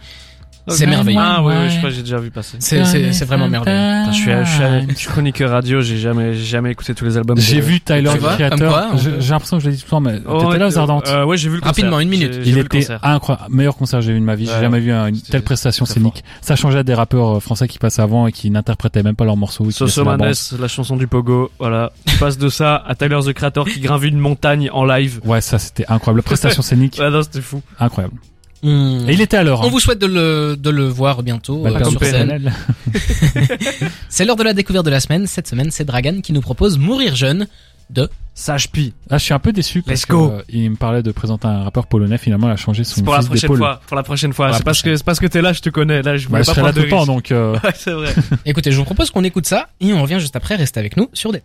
C'est 0.68 0.86
merveilleux. 0.86 1.18
Ah 1.22 1.42
ouais, 1.42 1.54
ouais, 1.54 1.68
je 1.70 1.76
crois 1.78 1.90
que 1.90 1.94
j'ai 1.96 2.02
déjà 2.02 2.18
vu 2.18 2.30
passer. 2.30 2.56
C'est 2.60 2.84
c'est 2.84 3.12
c'est 3.12 3.24
vraiment 3.24 3.48
merveilleux. 3.48 3.76
Putain, 3.76 4.12
je 4.12 4.16
suis, 4.16 4.30
je 4.30 4.44
suis, 4.84 4.90
je 4.90 4.94
suis 4.98 5.08
chroniqueur 5.08 5.50
radio, 5.50 5.80
j'ai 5.80 5.96
jamais, 5.98 6.34
j'ai 6.34 6.44
jamais 6.44 6.72
écouté 6.72 6.94
tous 6.94 7.04
les 7.04 7.16
albums. 7.16 7.38
J'ai 7.38 7.60
vu 7.60 7.80
Tyler 7.80 8.10
the 8.18 8.20
Creator. 8.34 8.92
J'ai 8.98 9.30
l'impression 9.30 9.58
que 9.58 9.64
je 9.64 9.70
l'ai 9.70 9.76
dit 9.76 9.80
tout 9.82 9.86
le 9.86 9.90
temps, 9.90 10.00
mais 10.00 10.20
Oh, 10.26 10.44
t'étais 10.46 10.58
là 10.58 10.66
aux 10.68 10.76
euh, 10.76 10.80
Ardentes. 10.80 11.08
euh, 11.08 11.24
ouais, 11.24 11.36
j'ai 11.36 11.48
vu 11.48 11.56
le 11.56 11.60
concert. 11.60 11.74
Rapidement, 11.74 12.00
une 12.00 12.08
minute. 12.08 12.38
Il 12.44 12.58
était 12.58 12.78
concert. 12.80 12.98
incroyable, 13.02 13.46
meilleur 13.54 13.76
concert 13.76 14.00
que 14.00 14.06
j'ai 14.06 14.12
vu 14.12 14.20
de 14.20 14.24
ma 14.24 14.34
vie. 14.34 14.46
J'ai 14.46 14.52
Ouais. 14.52 14.60
jamais 14.60 14.80
vu 14.80 14.90
un- 14.92 15.06
une 15.06 15.20
telle 15.20 15.42
prestation 15.42 15.84
scénique. 15.84 16.24
Ça 16.40 16.56
changeait 16.56 16.82
des 16.84 16.94
rappeurs 16.94 17.36
euh, 17.36 17.40
français 17.40 17.68
qui 17.68 17.78
passaient 17.78 18.02
avant 18.02 18.26
et 18.26 18.32
qui 18.32 18.50
n'interprétaient 18.50 19.02
même 19.02 19.16
pas 19.16 19.24
leurs 19.24 19.36
morceaux. 19.36 19.70
Sosomanes, 19.70 20.32
la 20.58 20.68
chanson 20.68 20.96
du 20.96 21.06
Pogo, 21.06 21.50
voilà. 21.58 21.92
Tu 22.06 22.16
passes 22.16 22.38
de 22.38 22.48
ça 22.48 22.76
à 22.86 22.94
Tyler 22.94 23.18
the 23.24 23.32
Creator 23.32 23.66
qui 23.68 23.80
gravit 23.80 24.08
une 24.08 24.18
montagne 24.18 24.68
en 24.72 24.84
live. 24.84 25.20
Ouais, 25.24 25.40
ça 25.40 25.58
c'était 25.58 25.84
incroyable. 25.88 26.22
Prestation 26.22 26.62
scénique, 26.62 26.96
Ouais, 27.00 27.10
non, 27.10 27.22
c'était 27.22 27.40
fou. 27.40 27.62
incroyable. 27.78 28.16
Hmm. 28.62 29.08
Et 29.08 29.12
il 29.12 29.20
était 29.20 29.36
à 29.36 29.42
l'heure. 29.44 29.60
On 29.60 29.64
hein. 29.66 29.68
vous 29.70 29.80
souhaite 29.80 29.98
de 29.98 30.06
le, 30.06 30.56
de 30.58 30.70
le 30.70 30.86
voir 30.88 31.22
bientôt 31.22 31.62
Bah, 31.62 31.70
euh, 31.74 31.84
sur 31.90 32.02
scène. 32.02 32.52
C'est 34.08 34.24
l'heure 34.24 34.36
de 34.36 34.42
la 34.42 34.52
découverte 34.54 34.84
de 34.86 34.90
la 34.90 35.00
semaine. 35.00 35.26
Cette 35.26 35.46
semaine, 35.48 35.70
c'est 35.70 35.84
Dragan 35.84 36.20
qui 36.22 36.32
nous 36.32 36.40
propose 36.40 36.78
Mourir 36.78 37.14
jeune 37.16 37.46
de 37.90 38.08
Sage 38.34 38.70
Pi. 38.70 38.92
Ah, 39.10 39.18
je 39.18 39.24
suis 39.24 39.34
un 39.34 39.38
peu 39.38 39.52
déçu 39.52 39.80
parce 39.82 40.00
Let's 40.02 40.08
go. 40.08 40.28
que, 40.28 40.34
euh, 40.34 40.42
il 40.48 40.70
me 40.70 40.76
parlait 40.76 41.02
de 41.02 41.12
présenter 41.12 41.46
un 41.46 41.62
rappeur 41.62 41.86
polonais. 41.86 42.18
Finalement, 42.18 42.48
il 42.48 42.52
a 42.52 42.56
changé 42.56 42.82
son 42.82 42.96
C'est 42.96 43.02
pour 43.04 43.14
la 43.14 43.20
prochaine 43.20 43.40
d'épaule. 43.42 43.58
fois. 43.58 43.80
Pour 43.86 43.96
la 43.96 44.02
prochaine 44.02 44.32
fois. 44.32 44.48
La 44.48 44.54
C'est 44.54 44.64
parce 44.64 44.82
que, 44.82 44.96
c'est 44.96 45.04
parce 45.04 45.20
que 45.20 45.26
t'es 45.26 45.40
là, 45.42 45.52
je 45.52 45.60
te 45.60 45.68
connais. 45.70 46.02
Là, 46.02 46.16
je 46.16 46.24
Bah, 46.26 46.30
voulais 46.40 46.42
je 46.42 46.46
pas 46.50 46.60
prendre 46.60 46.72
de 46.74 46.82
temps, 46.88 47.06
donc. 47.06 47.30
euh, 47.30 47.52
Ouais, 47.64 47.70
c'est 47.76 47.92
vrai. 47.92 48.12
Écoutez, 48.44 48.72
je 48.72 48.76
vous 48.78 48.84
propose 48.84 49.10
qu'on 49.10 49.22
écoute 49.24 49.46
ça 49.46 49.68
et 49.80 49.92
on 49.92 50.02
revient 50.02 50.18
juste 50.18 50.34
après. 50.36 50.56
Restez 50.56 50.80
avec 50.80 50.96
nous 50.96 51.08
sur 51.12 51.32
des. 51.32 51.42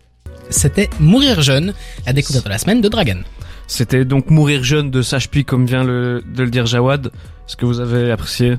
C'était 0.50 0.90
Mourir 0.98 1.40
jeune, 1.42 1.72
la 2.06 2.12
découverte 2.12 2.44
de 2.44 2.50
la 2.50 2.58
semaine 2.58 2.80
de 2.80 2.88
Dragan. 2.88 3.18
C'était 3.72 4.04
donc 4.04 4.28
Mourir 4.28 4.62
jeune 4.62 4.90
de 4.90 5.00
Sage 5.00 5.30
comme 5.46 5.64
vient 5.64 5.82
le, 5.82 6.22
de 6.26 6.42
le 6.42 6.50
dire 6.50 6.66
Jawad. 6.66 7.06
Est-ce 7.06 7.56
que 7.56 7.64
vous 7.64 7.80
avez 7.80 8.10
apprécié? 8.10 8.58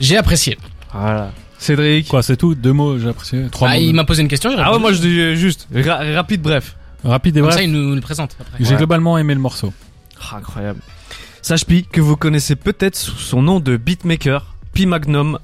J'ai 0.00 0.16
apprécié. 0.16 0.58
Voilà. 0.92 1.30
Cédric. 1.56 2.08
Quoi, 2.08 2.20
c'est 2.24 2.36
tout 2.36 2.56
Deux 2.56 2.72
mots, 2.72 2.98
j'ai 2.98 3.08
apprécié. 3.08 3.46
Trois 3.52 3.68
Ah, 3.68 3.74
mots. 3.74 3.80
il 3.80 3.94
m'a 3.94 4.02
posé 4.02 4.22
une 4.22 4.28
question. 4.28 4.50
j'ai 4.50 4.56
Ah 4.58 4.72
ouais, 4.72 4.80
moi 4.80 4.92
je 4.92 4.98
dis 5.00 5.20
euh, 5.20 5.36
juste, 5.36 5.68
ra- 5.72 6.00
rapide, 6.16 6.42
bref. 6.42 6.74
Rapide 7.04 7.36
et 7.36 7.40
Comme 7.40 7.46
bref. 7.50 7.58
ça, 7.58 7.62
il 7.62 7.70
nous 7.70 7.94
le 7.94 8.00
présente 8.00 8.36
après. 8.40 8.56
J'ai 8.58 8.72
Ouais. 8.72 8.76
globalement 8.76 9.16
aimé 9.18 9.34
le 9.34 9.40
morceau. 9.40 9.72
Ah, 10.20 10.38
incroyable. 10.38 10.80
Sage 11.40 11.64
Pi, 11.64 11.84
que 11.84 12.00
vous 12.00 12.16
connaissez 12.16 12.56
peut-être 12.56 12.96
sous 12.96 13.16
son 13.16 13.40
nom 13.40 13.60
de 13.60 13.76
beatmaker, 13.76 14.56
Pi 14.72 14.86
Magnum, 14.86 15.38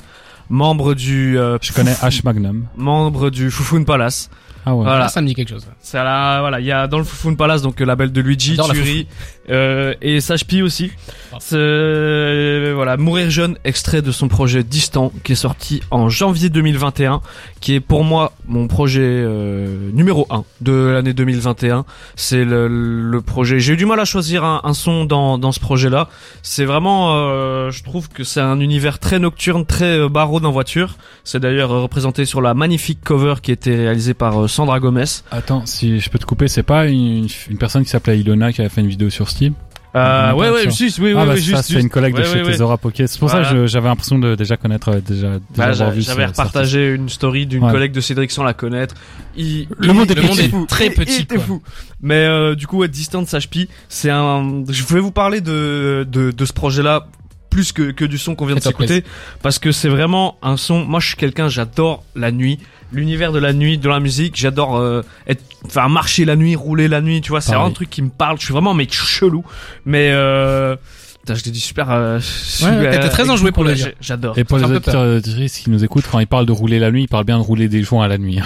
membre 0.48 0.94
du, 0.94 1.38
euh, 1.38 1.58
Je 1.62 1.72
connais 1.72 1.92
H 1.92 2.22
Magnum. 2.24 2.66
membre 2.76 3.30
du 3.30 3.52
Foufoun 3.52 3.84
Palace. 3.84 4.30
Ah 4.66 4.74
ouais. 4.74 4.84
Voilà. 4.84 5.04
Ah, 5.04 5.08
ça 5.08 5.20
me 5.22 5.26
dit 5.26 5.34
quelque 5.34 5.48
chose. 5.48 5.66
C'est 5.80 5.98
à 5.98 6.04
la, 6.04 6.40
voilà, 6.40 6.60
il 6.60 6.66
y 6.66 6.72
a 6.72 6.86
dans 6.86 6.98
le 6.98 7.04
Foufoun 7.04 7.36
Palace 7.36 7.62
donc 7.62 7.80
le 7.80 7.86
label 7.86 8.12
de 8.12 8.20
Luigi, 8.20 8.50
J'adore 8.50 8.68
la 8.68 8.74
Turi, 8.74 9.06
euh, 9.48 9.94
et 10.02 10.20
Sage 10.20 10.44
Pi 10.46 10.62
aussi. 10.62 10.92
Ah. 11.32 11.36
C'est, 11.40 11.56
euh, 11.56 12.72
voilà, 12.74 12.96
Mourir 12.96 13.30
jeune, 13.30 13.56
extrait 13.64 14.02
de 14.02 14.12
son 14.12 14.28
projet 14.28 14.62
Distant 14.62 15.12
qui 15.24 15.32
est 15.32 15.36
sorti 15.36 15.80
en 15.90 16.08
janvier 16.08 16.50
2021, 16.50 17.20
qui 17.60 17.74
est 17.74 17.80
pour 17.80 18.04
moi 18.04 18.32
mon 18.46 18.68
projet 18.68 19.00
euh, 19.02 19.90
numéro 19.92 20.26
1 20.30 20.44
de 20.60 20.72
l'année 20.72 21.12
2021. 21.14 21.84
C'est 22.16 22.44
le, 22.44 22.68
le 22.68 23.20
projet. 23.22 23.60
J'ai 23.60 23.72
eu 23.74 23.76
du 23.76 23.86
mal 23.86 24.00
à 24.00 24.04
choisir 24.04 24.44
un, 24.44 24.60
un 24.64 24.74
son 24.74 25.04
dans 25.04 25.38
dans 25.38 25.52
ce 25.52 25.60
projet-là. 25.60 26.08
C'est 26.42 26.64
vraiment, 26.64 27.14
euh, 27.14 27.70
je 27.70 27.82
trouve 27.82 28.08
que 28.08 28.24
c'est 28.24 28.40
un 28.40 28.60
univers 28.60 28.98
très 28.98 29.18
nocturne, 29.18 29.64
très 29.64 29.98
euh, 29.98 30.08
barreau 30.08 30.40
en 30.44 30.50
voiture. 30.50 30.96
C'est 31.24 31.40
d'ailleurs 31.40 31.72
euh, 31.72 31.80
représenté 31.82 32.24
sur 32.24 32.40
la 32.40 32.54
magnifique 32.54 33.00
cover 33.02 33.34
qui 33.42 33.50
a 33.50 33.54
été 33.54 33.74
réalisée 33.74 34.14
par 34.14 34.42
euh, 34.44 34.48
Sandra 34.50 34.80
Gomez. 34.80 35.04
Attends, 35.30 35.64
si 35.66 36.00
je 36.00 36.10
peux 36.10 36.18
te 36.18 36.26
couper, 36.26 36.48
c'est 36.48 36.62
pas 36.62 36.86
une, 36.86 37.26
une 37.48 37.58
personne 37.58 37.84
qui 37.84 37.90
s'appelait 37.90 38.18
Ilona 38.20 38.52
qui 38.52 38.60
avait 38.60 38.70
fait 38.70 38.80
une 38.80 38.88
vidéo 38.88 39.08
sur 39.10 39.28
Steam 39.28 39.54
Euh, 39.96 40.32
ouais, 40.34 40.50
ouais, 40.50 40.70
juste, 40.70 40.98
oui, 41.00 41.12
Ah 41.16 41.20
oui, 41.22 41.26
bah 41.26 41.32
oui, 41.34 41.40
juste, 41.42 41.62
c'est 41.64 41.80
une 41.80 41.88
collègue 41.88 42.14
de 42.14 42.20
Ouais, 42.20 42.24
chez 42.26 42.42
ouais. 42.42 42.52
Tesora 42.52 42.78
Pocket. 42.78 43.08
C'est 43.08 43.18
pour 43.18 43.28
ça 43.28 43.42
que 43.42 43.66
j'avais 43.66 43.88
l'impression 43.88 44.18
de 44.20 44.36
déjà 44.36 44.56
connaître 44.56 44.90
euh, 44.90 45.00
déjà, 45.00 45.38
déjà 45.52 45.84
Bah, 45.86 45.90
vu. 45.90 46.00
J'avais 46.02 46.26
repartagé 46.26 46.94
une 46.94 47.08
story 47.08 47.46
d'une 47.46 47.64
Ouais. 47.64 47.72
collègue 47.72 47.90
de 47.92 48.00
Cédric 48.00 48.30
sans 48.30 48.44
la 48.44 48.54
connaître. 48.54 48.94
Il, 49.36 49.66
Le 49.78 49.88
il- 49.88 49.92
monde 49.94 50.10
est 50.10 50.14
le 50.14 50.22
monde 50.22 50.36
petit. 50.36 50.44
est 50.54 50.66
très 50.68 50.90
petit. 50.90 51.20
il 51.22 51.26
quoi. 51.26 51.38
fou. 51.44 51.62
Mais 52.02 52.14
euh, 52.24 52.54
du 52.54 52.66
coup, 52.68 52.78
ouais, 52.78 52.88
Distant 52.88 53.26
Sage-Pi, 53.26 53.68
c'est 53.88 54.10
un. 54.10 54.62
Je 54.68 54.84
vais 54.84 55.00
vous 55.00 55.10
parler 55.10 55.40
de 55.40 56.06
de, 56.08 56.30
de 56.30 56.44
ce 56.44 56.52
projet-là 56.52 57.06
plus 57.50 57.72
que 57.72 57.90
que 57.90 58.04
du 58.04 58.16
son 58.16 58.34
qu'on 58.34 58.46
vient 58.46 58.54
de 58.54 58.60
s'écouter 58.70 59.04
parce 59.42 59.58
que 59.58 59.72
c'est 59.72 59.88
vraiment 59.88 60.38
un 60.42 60.56
son. 60.56 60.84
Moi, 60.84 61.00
je 61.00 61.08
suis 61.08 61.16
quelqu'un, 61.16 61.48
j'adore 61.48 62.04
la 62.14 62.30
nuit, 62.32 62.58
l'univers 62.92 63.32
de 63.32 63.38
la 63.38 63.52
nuit, 63.52 63.76
de 63.76 63.88
la 63.88 64.00
musique. 64.00 64.36
J'adore 64.36 64.76
euh, 64.78 65.02
être, 65.26 65.42
enfin 65.66 65.88
marcher 65.88 66.24
la 66.24 66.36
nuit, 66.36 66.54
rouler 66.56 66.88
la 66.88 67.00
nuit. 67.00 67.20
Tu 67.20 67.30
vois, 67.30 67.40
c'est 67.40 67.50
vraiment 67.56 67.70
un 67.70 67.74
truc 67.74 67.90
qui 67.90 68.02
me 68.02 68.10
parle. 68.10 68.38
Je 68.38 68.44
suis 68.44 68.52
vraiment 68.52 68.70
un 68.70 68.74
mec 68.74 68.92
chelou, 68.94 69.44
mais. 69.84 70.10
euh, 70.12 70.76
Putain, 71.22 71.34
je 71.34 71.42
t'ai 71.42 71.50
dit 71.50 71.60
super. 71.60 71.90
Euh, 71.90 72.18
super- 72.20 72.80
t'étais 72.92 73.08
très 73.10 73.28
enjoué 73.28 73.52
pour 73.52 73.62
le 73.64 73.74
dire. 73.74 73.92
J'adore. 74.00 74.38
Et 74.38 74.44
pour 74.44 74.56
les 74.56 74.64
auditeurs 74.76 75.20
qui 75.62 75.68
nous 75.68 75.84
écoutent, 75.84 76.06
quand 76.10 76.18
ils 76.18 76.26
parlent 76.26 76.46
de 76.46 76.52
rouler 76.52 76.78
la 76.78 76.90
nuit, 76.90 77.02
ils 77.02 77.08
parlent 77.08 77.26
bien 77.26 77.36
de 77.38 77.42
rouler 77.44 77.68
des 77.68 77.82
joints 77.82 78.06
à 78.06 78.08
la 78.08 78.16
nuit. 78.16 78.36
Non, 78.36 78.42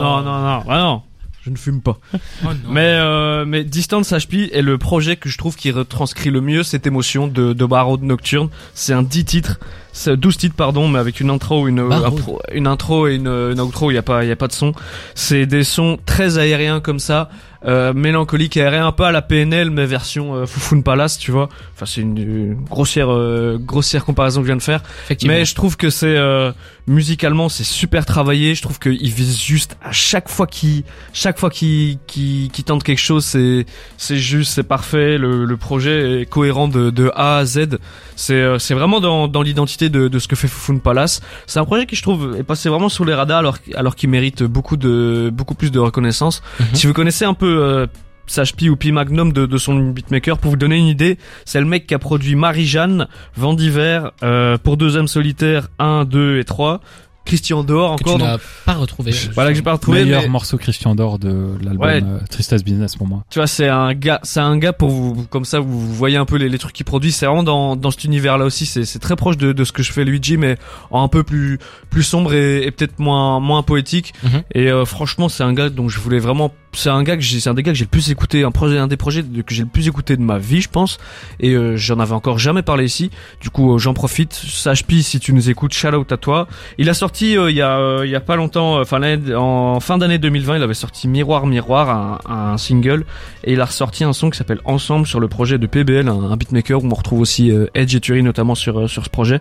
non, 0.00 0.22
non, 0.22 0.22
non, 0.40 0.62
ah 0.68 0.78
non. 0.80 1.02
Je 1.48 1.52
ne 1.52 1.56
fume 1.56 1.80
pas. 1.80 1.98
Oh, 2.44 2.48
non. 2.48 2.70
Mais 2.70 2.94
euh, 3.00 3.44
mais 3.46 3.64
Distance 3.64 4.12
HP 4.12 4.52
est 4.52 4.62
le 4.62 4.76
projet 4.78 5.16
que 5.16 5.28
je 5.28 5.38
trouve 5.38 5.56
qui 5.56 5.70
retranscrit 5.70 6.30
le 6.30 6.40
mieux 6.40 6.62
cette 6.62 6.86
émotion 6.86 7.26
de 7.26 7.52
de 7.52 7.64
Barreau 7.64 7.96
Nocturne. 7.96 8.50
C'est 8.74 8.92
un 8.92 9.02
10 9.02 9.24
titres, 9.24 9.58
12 10.06 10.36
titres 10.36 10.54
pardon, 10.54 10.88
mais 10.88 10.98
avec 10.98 11.20
une 11.20 11.30
intro, 11.30 11.66
une 11.68 11.88
Barreau. 11.88 12.06
un 12.06 12.10
pro- 12.20 12.40
une 12.52 12.66
intro 12.66 13.08
et 13.08 13.14
une, 13.16 13.26
une 13.26 13.60
outro, 13.60 13.90
il 13.90 13.94
y 13.94 13.98
a 13.98 14.02
pas 14.02 14.24
il 14.24 14.28
y 14.28 14.32
a 14.32 14.36
pas 14.36 14.46
de 14.48 14.52
son. 14.52 14.72
C'est 15.14 15.46
des 15.46 15.64
sons 15.64 15.98
très 16.06 16.38
aériens 16.38 16.80
comme 16.80 16.98
ça, 17.00 17.30
euh, 17.64 17.92
mélancoliques 17.92 18.56
et 18.56 18.62
aériens 18.62 18.86
un 18.86 18.92
peu 18.92 19.04
à 19.04 19.10
la 19.12 19.22
PNL 19.22 19.70
mais 19.70 19.86
version 19.86 20.34
euh, 20.36 20.46
Foufoune 20.46 20.82
Palace, 20.84 21.18
tu 21.18 21.32
vois. 21.32 21.48
Enfin, 21.74 21.86
c'est 21.86 22.02
une, 22.02 22.16
une 22.18 22.54
grossière 22.64 23.08
euh, 23.12 23.58
grossière 23.58 24.04
comparaison 24.04 24.40
que 24.40 24.46
je 24.46 24.52
viens 24.52 24.56
de 24.56 24.62
faire. 24.62 24.82
Mais 25.28 25.44
je 25.44 25.54
trouve 25.54 25.76
que 25.76 25.90
c'est 25.90 26.16
euh, 26.16 26.52
musicalement 26.86 27.48
c'est 27.48 27.64
super 27.64 28.06
travaillé. 28.06 28.54
Je 28.54 28.62
trouve 28.62 28.78
qu'il 28.78 29.10
vise 29.10 29.40
juste 29.40 29.76
à 29.82 29.90
chaque 29.92 30.28
fois 30.28 30.46
qu'il 30.46 30.84
chaque 31.12 31.38
fois 31.38 31.50
qu'il 31.50 31.98
qu'il 32.06 32.50
qu'il 32.50 32.64
tente 32.64 32.84
quelque 32.84 32.98
chose, 33.00 33.24
c'est 33.24 33.66
c'est 33.96 34.18
juste, 34.18 34.52
c'est 34.52 34.62
parfait. 34.62 35.18
Le, 35.18 35.44
le 35.44 35.56
projet 35.56 36.22
est 36.22 36.26
cohérent 36.26 36.68
de, 36.68 36.90
de 36.90 37.10
A 37.16 37.38
à 37.38 37.44
Z. 37.44 37.78
C'est 38.18 38.34
euh, 38.34 38.58
c'est 38.58 38.74
vraiment 38.74 39.00
dans 39.00 39.28
dans 39.28 39.42
l'identité 39.42 39.88
de 39.88 40.08
de 40.08 40.18
ce 40.18 40.26
que 40.26 40.34
fait 40.34 40.48
Fufun 40.48 40.78
Palace. 40.78 41.20
C'est 41.46 41.60
un 41.60 41.64
projet 41.64 41.86
qui 41.86 41.94
je 41.94 42.02
trouve 42.02 42.36
est 42.36 42.42
passé 42.42 42.68
vraiment 42.68 42.88
sous 42.88 43.04
les 43.04 43.14
radars 43.14 43.38
alors 43.38 43.58
alors 43.76 43.94
qu'il 43.94 44.10
mérite 44.10 44.42
beaucoup 44.42 44.76
de 44.76 45.30
beaucoup 45.32 45.54
plus 45.54 45.70
de 45.70 45.78
reconnaissance. 45.78 46.42
Mhm. 46.58 46.66
Si 46.74 46.86
vous 46.88 46.94
connaissez 46.94 47.24
un 47.24 47.34
peu 47.34 47.62
euh, 47.62 47.86
Sage 48.26 48.56
P 48.56 48.68
ou 48.68 48.76
P 48.76 48.90
Magnum 48.90 49.32
de, 49.32 49.46
de 49.46 49.56
son 49.56 49.78
beatmaker. 49.78 50.36
Pour 50.38 50.50
vous 50.50 50.56
donner 50.56 50.76
une 50.76 50.88
idée, 50.88 51.16
c'est 51.44 51.60
le 51.60 51.66
mec 51.66 51.86
qui 51.86 51.94
a 51.94 51.98
produit 51.98 52.34
Marie-Jeanne, 52.34 53.08
Vent 53.36 53.54
d'hiver, 53.54 54.12
euh, 54.22 54.58
pour 54.58 54.76
deux 54.76 54.98
âmes 54.98 55.08
solitaires 55.08 55.68
1, 55.78 56.04
2 56.04 56.38
et 56.38 56.44
3. 56.44 56.80
Christian 57.28 57.62
Dehors 57.62 57.96
Que 57.96 58.02
tu 58.04 58.08
encore. 58.10 58.18
donc- 58.18 58.28
n'as 58.28 58.38
pas 58.64 58.72
retrouvé. 58.74 59.12
voilà 59.34 59.50
que 59.50 59.56
j'ai 59.56 59.62
pas 59.62 59.72
retrouvé. 59.74 60.02
Meilleur 60.04 60.22
mais- 60.22 60.28
morceau 60.28 60.56
Christian 60.56 60.94
Dior 60.94 61.18
de 61.18 61.54
l'album 61.62 61.86
Ouais. 61.86 62.02
euh, 62.02 62.18
Tristesse 62.30 62.64
Business 62.64 62.96
pour 62.96 63.06
moi. 63.06 63.22
Tu 63.30 63.38
vois, 63.38 63.46
c'est 63.46 63.68
un 63.68 63.92
gars, 63.94 64.18
c'est 64.22 64.40
un 64.40 64.56
gars 64.56 64.72
pour 64.72 64.88
vous, 64.88 65.26
comme 65.30 65.44
ça, 65.44 65.60
vous 65.60 65.92
voyez 65.94 66.16
un 66.16 66.24
peu 66.24 66.36
les, 66.36 66.48
les 66.48 66.58
trucs 66.58 66.72
qu'il 66.72 66.86
produit. 66.86 67.12
C'est 67.12 67.26
vraiment 67.26 67.42
dans, 67.42 67.76
dans 67.76 67.90
cet 67.90 68.04
univers-là 68.04 68.44
aussi. 68.46 68.66
C'est, 68.66 68.84
c'est 68.84 68.98
très 68.98 69.14
proche 69.14 69.36
de, 69.36 69.52
de 69.52 69.64
ce 69.64 69.72
que 69.72 69.82
je 69.82 69.92
fais 69.92 70.04
Luigi, 70.04 70.36
mais 70.38 70.56
en 70.90 71.02
un 71.04 71.08
peu 71.08 71.22
plus, 71.22 71.58
plus 71.90 72.02
sombre 72.02 72.32
et, 72.32 72.64
et 72.66 72.70
peut-être 72.70 72.98
moins, 72.98 73.38
moins 73.40 73.62
poétique. 73.62 74.14
Mhm. 74.24 74.42
Et 74.54 74.70
euh, 74.72 74.84
franchement, 74.84 75.28
c'est 75.28 75.42
un 75.44 75.52
gars 75.52 75.68
dont 75.68 75.88
je 75.88 76.00
voulais 76.00 76.18
vraiment. 76.18 76.52
C'est 76.78 76.90
un 76.90 77.02
gars 77.02 77.16
que 77.16 77.24
c'est 77.24 77.48
un 77.48 77.54
des 77.54 77.64
gars 77.64 77.72
que 77.72 77.78
j'ai 77.78 77.86
le 77.86 77.90
plus 77.90 78.12
écouté, 78.12 78.44
un 78.44 78.52
projet, 78.52 78.78
un 78.78 78.86
des 78.86 78.96
projets 78.96 79.24
que 79.24 79.52
j'ai 79.52 79.64
le 79.64 79.68
plus 79.68 79.88
écouté 79.88 80.16
de 80.16 80.22
ma 80.22 80.38
vie, 80.38 80.60
je 80.60 80.68
pense. 80.68 80.98
Et 81.40 81.54
euh, 81.54 81.76
j'en 81.76 81.98
avais 81.98 82.12
encore 82.12 82.38
jamais 82.38 82.62
parlé 82.62 82.84
ici. 82.84 83.10
Du 83.40 83.50
coup, 83.50 83.74
euh, 83.74 83.78
j'en 83.78 83.94
profite. 83.94 84.32
Sage 84.32 84.84
P, 84.86 85.02
si 85.02 85.18
tu 85.18 85.32
nous 85.32 85.50
écoutes, 85.50 85.74
shout 85.74 85.88
out 85.88 86.12
à 86.12 86.16
toi. 86.16 86.46
Il 86.78 86.88
a 86.88 86.94
sorti 86.94 87.36
euh, 87.36 87.50
il 87.50 87.56
y 87.56 87.62
a, 87.62 87.78
euh, 87.78 88.06
il 88.06 88.12
y 88.12 88.14
a 88.14 88.20
pas 88.20 88.36
longtemps, 88.36 88.80
enfin 88.80 89.00
en 89.34 89.80
fin 89.80 89.98
d'année 89.98 90.18
2020, 90.18 90.58
il 90.58 90.62
avait 90.62 90.72
sorti 90.72 91.08
Miroir 91.08 91.48
Miroir, 91.48 91.90
un, 91.90 92.52
un 92.52 92.58
single, 92.58 93.04
et 93.42 93.54
il 93.54 93.60
a 93.60 93.64
ressorti 93.64 94.04
un 94.04 94.12
son 94.12 94.30
qui 94.30 94.38
s'appelle 94.38 94.60
Ensemble 94.64 95.04
sur 95.04 95.18
le 95.18 95.26
projet 95.26 95.58
de 95.58 95.66
PBL, 95.66 96.08
un, 96.08 96.36
beatmaker 96.36 96.84
où 96.84 96.86
on 96.86 96.94
retrouve 96.94 97.20
aussi 97.20 97.52
Edge 97.74 97.96
et 97.96 98.00
Thury 98.00 98.22
notamment 98.22 98.54
sur 98.54 98.88
sur 98.88 99.04
ce 99.04 99.10
projet. 99.10 99.40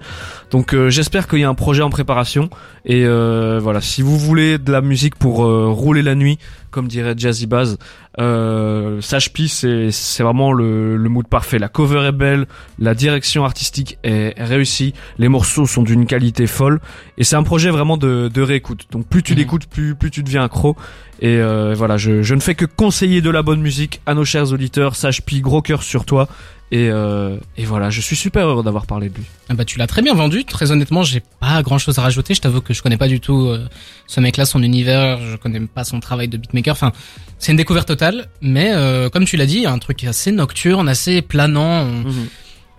Donc 0.50 0.76
j'espère 0.90 1.28
qu'il 1.28 1.40
y 1.40 1.44
a 1.44 1.50
un 1.50 1.54
projet 1.54 1.84
en 1.84 1.92
préparation. 1.92 2.50
Et 2.86 3.06
voilà, 3.06 3.82
si 3.82 4.02
vous 4.02 4.18
voulez 4.18 4.58
de 4.58 4.72
la 4.72 4.82
musique 4.82 5.16
pour 5.16 5.46
rouler 5.46 6.02
la 6.02 6.16
nuit, 6.16 6.40
comme 6.78 6.88
dirait 6.88 7.16
Jazzy 7.18 7.48
Baz, 7.48 7.80
euh, 8.20 9.02
Sage 9.02 9.34
P, 9.34 9.48
c'est 9.48 9.90
c'est 9.90 10.22
vraiment 10.22 10.54
le, 10.54 10.96
le 10.96 11.10
mood 11.10 11.28
parfait. 11.28 11.58
La 11.58 11.70
cover 11.70 12.06
est 12.06 12.12
belle, 12.12 12.46
la 12.78 12.94
direction 12.94 13.46
artistique 13.46 13.98
est 14.04 14.36
réussie, 14.38 14.94
les 15.18 15.28
morceaux 15.28 15.66
sont 15.66 15.82
d'une 15.82 16.06
qualité 16.06 16.46
folle, 16.46 16.80
et 17.18 17.24
c'est 17.24 17.36
un 17.36 17.42
projet 17.42 17.72
vraiment 17.72 17.98
de, 17.98 18.30
de 18.32 18.42
réécoute. 18.44 18.86
Donc 18.92 19.08
plus 19.08 19.24
tu 19.24 19.32
Mhm. 19.34 19.40
l'écoutes, 19.40 19.66
plus 19.66 19.96
plus 19.96 20.12
tu 20.12 20.22
deviens 20.22 20.44
accro. 20.44 20.76
Et 21.20 21.38
euh, 21.38 21.74
voilà, 21.76 21.98
je, 21.98 22.22
je 22.22 22.36
ne 22.36 22.40
fais 22.40 22.54
que 22.54 22.66
conseiller 22.66 23.22
de 23.22 23.32
la 23.32 23.42
bonne 23.42 23.60
musique 23.60 24.02
à 24.06 24.14
nos 24.14 24.24
chers 24.24 24.54
auditeurs. 24.54 24.96
Sage 24.96 25.24
P, 25.24 25.40
gros 25.42 25.64
cœur 25.64 25.82
sur 25.82 26.06
toi. 26.06 26.28
Et, 26.70 26.90
euh, 26.90 27.38
et 27.56 27.64
voilà, 27.64 27.90
je 27.90 28.02
suis 28.02 28.18
super 28.18 28.46
heureux 28.46 28.62
d'avoir 28.64 28.86
parlé 28.88 29.08
de 29.08 29.16
lui. 29.16 29.24
Ah 29.48 29.54
bah 29.54 29.64
tu 29.64 29.78
l'as 29.80 29.88
très 29.88 30.02
bien 30.02 30.14
vendu. 30.14 30.44
Très 30.44 30.72
honnêtement, 30.72 31.02
j'ai 31.04 31.22
pas 31.40 31.62
grand 31.64 31.78
chose 31.78 31.98
à 31.98 32.02
rajouter. 32.02 32.34
Je 32.34 32.42
t'avoue 32.42 32.60
que 32.60 32.74
je 32.74 32.82
connais 32.82 32.98
pas 32.98 33.08
du 33.08 33.22
tout 33.22 33.48
euh, 33.48 33.66
ce 34.06 34.20
mec-là, 34.20 34.44
son 34.46 34.62
univers. 34.62 35.18
Je 35.22 35.38
connais 35.38 35.62
pas 35.62 35.86
son 35.86 36.02
travail 36.02 36.28
de 36.28 36.36
beatmaker. 36.36 36.74
Enfin, 36.74 36.92
c'est 37.40 37.52
une 37.54 37.58
découverte 37.58 37.88
totale. 37.88 38.28
Mais 38.42 38.72
euh, 38.74 39.10
comme 39.10 39.24
tu 39.24 39.38
l'as 39.38 39.46
dit, 39.46 39.66
un 39.66 39.80
truc 39.80 40.04
assez 40.04 40.32
nocturne, 40.34 40.90
assez 40.90 41.22
planant. 41.22 41.86
On- 41.86 42.04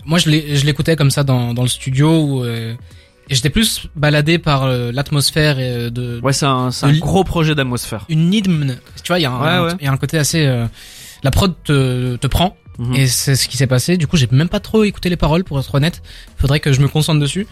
Moi, 0.04 0.18
je 0.18 0.28
l'écoutais 0.66 0.94
comme 0.96 1.10
ça 1.10 1.24
dans, 1.24 1.54
dans 1.54 1.62
le 1.62 1.68
studio. 1.68 2.10
Où, 2.20 2.44
euh, 2.44 2.74
et 3.30 3.34
j'étais 3.34 3.50
plus 3.50 3.86
baladé 3.96 4.38
par 4.38 4.64
euh, 4.64 4.90
l'atmosphère 4.92 5.58
et 5.60 5.70
euh, 5.86 5.90
de 5.90 6.20
Ouais, 6.22 6.32
c'est 6.34 6.46
un, 6.46 6.68
un 6.82 6.92
gros 6.98 7.24
projet 7.24 7.54
d'atmosphère. 7.54 8.04
une 8.10 8.34
hymne. 8.34 8.78
Tu 9.02 9.08
vois, 9.08 9.18
il 9.18 9.22
y 9.22 9.26
Ouais, 9.26 9.58
ouais. 9.60 9.72
y 9.80 9.86
a 9.86 9.92
un 9.92 9.96
côté 9.96 10.18
assez. 10.18 10.44
euh, 10.44 10.66
la 11.22 11.30
prod 11.30 11.54
te, 11.64 12.16
te 12.16 12.26
prend. 12.26 12.54
Mhm. 12.78 12.94
Et 12.94 13.06
c'est 13.08 13.34
ce 13.36 13.48
qui 13.48 13.56
s'est 13.56 13.66
passé. 13.66 13.96
Du 13.96 14.06
coup, 14.06 14.16
j'ai 14.16 14.28
même 14.30 14.48
pas 14.48 14.60
trop 14.60 14.84
écouté 14.84 15.08
les 15.08 15.16
paroles 15.16 15.44
pour 15.44 15.58
être 15.58 15.74
honnête. 15.74 16.00
Faudrait 16.36 16.60
que 16.60 16.72
je 16.72 16.80
me 16.80 16.88
concentre 16.88 17.20
dessus. 17.20 17.46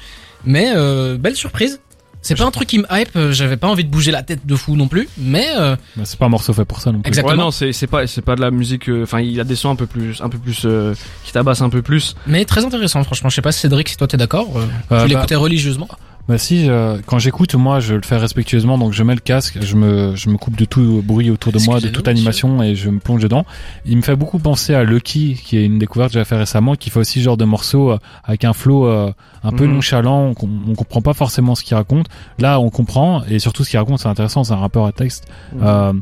Mais 0.44 0.72
euh, 0.76 1.16
belle 1.18 1.36
surprise. 1.36 1.80
C'est 2.22 2.34
pas 2.34 2.44
un 2.44 2.50
truc 2.50 2.66
qui 2.68 2.78
me 2.80 2.86
hype. 2.90 3.14
euh, 3.14 3.30
J'avais 3.30 3.56
pas 3.56 3.68
envie 3.68 3.84
de 3.84 3.88
bouger 3.90 4.10
la 4.10 4.22
tête 4.24 4.44
de 4.46 4.56
fou 4.56 4.74
non 4.74 4.88
plus. 4.88 5.08
Mais 5.16 5.46
euh, 5.58 5.76
Bah, 5.96 6.02
c'est 6.04 6.18
pas 6.18 6.26
un 6.26 6.28
morceau 6.28 6.52
fait 6.52 6.64
pour 6.64 6.80
ça 6.80 6.90
non 6.90 7.00
plus. 7.00 7.08
Exactement. 7.08 7.36
Ouais, 7.36 7.44
non, 7.44 7.50
c'est 7.52 7.72
c'est 7.72 7.86
pas 7.86 8.06
c'est 8.08 8.22
pas 8.22 8.34
de 8.34 8.40
la 8.40 8.50
musique. 8.50 8.88
euh, 8.88 9.04
Enfin, 9.04 9.20
il 9.20 9.38
a 9.40 9.44
des 9.44 9.54
sons 9.54 9.70
un 9.70 9.76
peu 9.76 9.86
plus 9.86 10.20
un 10.20 10.28
peu 10.28 10.38
plus 10.38 10.62
euh, 10.64 10.92
qui 11.24 11.32
tabassent 11.32 11.60
un 11.62 11.68
peu 11.70 11.82
plus. 11.82 12.16
mais 12.26 12.44
très 12.44 12.64
intéressant. 12.64 13.04
Franchement, 13.04 13.28
je 13.30 13.36
sais 13.36 13.42
pas 13.42 13.52
Cédric 13.52 13.88
si 13.88 13.96
toi 13.96 14.08
t'es 14.08 14.16
d'accord. 14.16 14.48
Euh, 14.56 14.60
Euh, 14.60 14.66
tu 14.66 14.88
bah, 14.90 15.06
l'écoutais 15.06 15.36
religieusement. 15.36 15.86
Bah 16.28 16.38
si, 16.38 16.68
euh, 16.68 16.98
quand 17.06 17.20
j'écoute, 17.20 17.54
moi, 17.54 17.78
je 17.78 17.94
le 17.94 18.02
fais 18.02 18.16
respectueusement, 18.16 18.78
donc 18.78 18.92
je 18.92 19.02
mets 19.04 19.14
le 19.14 19.20
casque, 19.20 19.58
je 19.60 19.76
me, 19.76 20.16
je 20.16 20.28
me 20.28 20.36
coupe 20.36 20.56
de 20.56 20.64
tout 20.64 21.00
bruit 21.04 21.30
autour 21.30 21.52
de 21.52 21.58
moi, 21.66 21.78
de 21.80 21.86
toute 21.92 22.08
animation, 22.08 22.62
et 22.64 22.74
je 22.74 22.90
me 22.90 22.98
plonge 22.98 23.22
dedans. 23.22 23.46
Il 23.84 23.96
me 23.96 24.02
fait 24.02 24.16
beaucoup 24.16 24.40
penser 24.40 24.74
à 24.74 24.82
Lucky, 24.82 25.34
qui 25.34 25.56
est 25.56 25.64
une 25.64 25.78
découverte 25.78 26.12
que 26.12 26.18
j'ai 26.18 26.24
fait 26.24 26.36
récemment, 26.36 26.74
qui 26.74 26.90
fait 26.90 26.98
aussi 26.98 27.20
ce 27.20 27.24
genre 27.24 27.36
de 27.36 27.44
morceau 27.44 27.92
euh, 27.92 27.98
avec 28.24 28.44
un 28.44 28.52
flow 28.54 28.86
euh, 28.86 29.12
un 29.44 29.52
peu 29.52 29.66
Mhm. 29.66 29.74
nonchalant, 29.74 30.32
on, 30.42 30.48
on 30.70 30.74
comprend 30.74 31.00
pas 31.00 31.14
forcément 31.14 31.54
ce 31.54 31.62
qu'il 31.62 31.76
raconte. 31.76 32.06
Là, 32.40 32.58
on 32.58 32.70
comprend, 32.70 33.22
et 33.30 33.38
surtout 33.38 33.62
ce 33.62 33.70
qu'il 33.70 33.78
raconte, 33.78 34.00
c'est 34.00 34.08
intéressant, 34.08 34.42
c'est 34.42 34.52
un 34.52 34.56
rapport 34.56 34.86
à 34.86 34.92
texte. 34.92 35.28
Euh, 35.62 35.92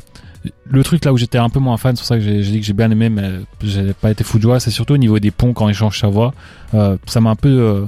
le 0.71 0.85
truc 0.85 1.05
là 1.05 1.13
où 1.13 1.19
j'étais 1.19 1.37
un 1.39 1.51
peu 1.51 1.59
moins 1.61 1.77
fan, 1.77 1.97
c'est 1.97 2.01
pour 2.01 2.07
ça 2.07 2.17
que 2.17 2.23
j'ai 2.23 2.41
dit 2.41 2.61
que 2.61 2.67
j'ai 2.67 2.73
bien 2.73 2.91
aimé, 2.91 3.11
mais 3.11 3.31
j'ai 3.63 3.93
pas 3.93 4.11
été 4.11 4.25
fou 4.25 4.39
de 4.39 4.43
joie, 4.45 4.59
c'est 4.59 4.71
surtout 4.71 4.95
au 4.95 4.99
niveau 4.99 5.19
des 5.19 5.31
ponts 5.31 5.53
quand 5.53 5.69
il 5.69 5.75
change 5.75 5.99
sa 6.01 6.09
voix. 6.09 6.33
Euh, 6.73 6.97
ça 7.07 7.21
m'a 7.21 7.29
un 7.31 7.37
peu... 7.37 7.85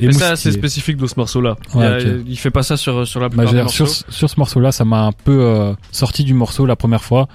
Euh, 0.00 0.06
Mais 0.06 0.12
ça, 0.12 0.36
c'est 0.36 0.50
spécifique 0.52 0.96
de 0.96 1.06
ce 1.06 1.14
morceau-là. 1.16 1.56
Ouais, 1.74 2.00
il, 2.02 2.06
y 2.08 2.10
a- 2.10 2.14
ok. 2.16 2.22
il 2.26 2.36
fait 2.38 2.50
pas 2.50 2.62
ça 2.62 2.76
sur 2.76 3.06
sur 3.06 3.20
la 3.20 3.28
Bah, 3.28 3.34
plupart 3.44 3.46
j'ai- 3.48 3.56
des 3.58 3.62
morceaux. 3.62 3.86
sur, 3.86 4.12
sur 4.12 4.30
ce 4.30 4.34
morceau-là, 4.38 4.72
ça 4.72 4.84
m'a 4.84 5.02
un 5.04 5.12
peu 5.12 5.38
euh, 5.42 5.72
sorti 5.90 6.24
du 6.24 6.34
morceau 6.34 6.66
la 6.66 6.76
première 6.76 7.04
fois. 7.04 7.28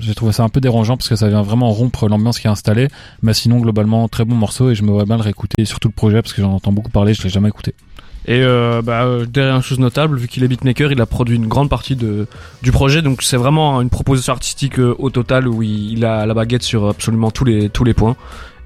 J'ai 0.00 0.14
trouvé 0.14 0.32
ça 0.32 0.44
un 0.44 0.48
peu 0.48 0.60
dérangeant 0.60 0.96
parce 0.96 1.08
que 1.08 1.16
ça 1.16 1.28
vient 1.28 1.42
vraiment 1.42 1.70
rompre 1.70 2.08
l'ambiance 2.08 2.38
qui 2.38 2.46
est 2.46 2.50
installée. 2.50 2.88
Mais 3.22 3.34
sinon, 3.34 3.58
globalement, 3.58 4.08
très 4.08 4.24
bon 4.24 4.34
morceau 4.36 4.70
et 4.70 4.74
je 4.74 4.82
me 4.82 4.90
vois 4.90 5.04
bien 5.04 5.16
le 5.16 5.22
réécouter. 5.22 5.64
Surtout 5.64 5.88
le 5.88 5.94
projet 5.94 6.22
parce 6.22 6.32
que 6.32 6.42
j'en 6.42 6.52
entends 6.52 6.72
beaucoup 6.72 6.90
parler, 6.90 7.12
je 7.14 7.22
l'ai 7.22 7.28
jamais 7.28 7.48
écouté. 7.48 7.74
Et 8.26 8.42
euh, 8.42 8.82
bah, 8.82 9.04
euh, 9.04 9.24
derrière 9.24 9.56
une 9.56 9.62
chose 9.62 9.78
notable, 9.78 10.18
vu 10.18 10.28
qu'il 10.28 10.44
est 10.44 10.48
beatmaker, 10.48 10.92
il 10.92 11.00
a 11.00 11.06
produit 11.06 11.36
une 11.36 11.46
grande 11.48 11.70
partie 11.70 11.96
de, 11.96 12.26
du 12.62 12.70
projet, 12.70 13.00
donc 13.00 13.22
c'est 13.22 13.38
vraiment 13.38 13.80
une 13.80 13.88
proposition 13.88 14.34
artistique 14.34 14.78
euh, 14.78 14.94
au 14.98 15.08
total 15.08 15.48
où 15.48 15.62
il, 15.62 15.92
il 15.92 16.04
a 16.04 16.26
la 16.26 16.34
baguette 16.34 16.62
sur 16.62 16.86
absolument 16.86 17.30
tous 17.30 17.44
les 17.46 17.70
tous 17.70 17.82
les 17.82 17.94
points. 17.94 18.16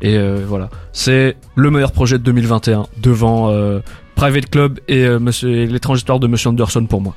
Et 0.05 0.17
euh, 0.17 0.45
voilà, 0.47 0.69
c'est 0.93 1.37
le 1.57 1.71
meilleur 1.71 1.93
projet 1.93 2.19
de 2.19 2.23
2021 2.25 2.87
devant 3.01 3.51
euh, 3.51 3.81
Private 4.17 4.51
Club 4.51 4.81
et 4.87 5.05
euh, 5.05 5.19
Monsieur 5.19 5.65
l'étrange 5.65 5.99
histoire 5.99 6.21
de 6.21 6.27
Monsieur 6.27 6.51
Anderson 6.51 6.85
pour 6.87 7.01
moi. 7.01 7.15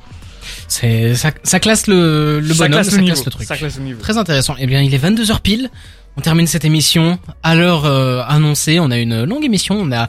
C'est 0.69 1.13
ça, 1.15 1.31
ça 1.43 1.59
classe 1.59 1.87
le, 1.87 2.39
le 2.39 2.53
Ça 2.53 2.65
bonhomme, 2.65 2.71
classe 2.81 2.89
ça 2.89 2.97
le 2.97 3.03
classe 3.05 3.17
niveau. 3.17 3.25
le 3.25 3.31
truc. 3.31 3.47
Ça 3.47 3.57
classe 3.57 3.77
le 3.77 3.83
niveau. 3.83 4.01
Très 4.01 4.17
intéressant. 4.17 4.55
Eh 4.59 4.65
bien, 4.67 4.81
il 4.81 4.93
est 4.93 5.03
22h 5.03 5.41
pile. 5.41 5.69
On 6.15 6.21
termine 6.21 6.47
cette 6.47 6.65
émission 6.65 7.19
à 7.43 7.55
l'heure 7.55 7.85
euh, 7.85 8.23
annoncée. 8.27 8.79
On 8.79 8.89
a 8.89 8.97
une 8.97 9.23
longue 9.25 9.43
émission. 9.45 9.77
On 9.79 9.91
a 9.91 10.07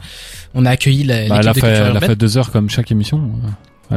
on 0.55 0.65
a 0.65 0.71
accueilli 0.71 1.03
la- 1.03 1.27
Bah, 1.27 1.41
l'équipe 1.41 1.63
elle, 1.63 1.69
a 1.73 1.75
fait, 1.75 1.89
elle 1.91 1.97
a 1.97 2.01
fait 2.01 2.15
deux 2.15 2.37
heures 2.37 2.51
comme 2.51 2.69
chaque 2.69 2.91
émission. 2.91 3.21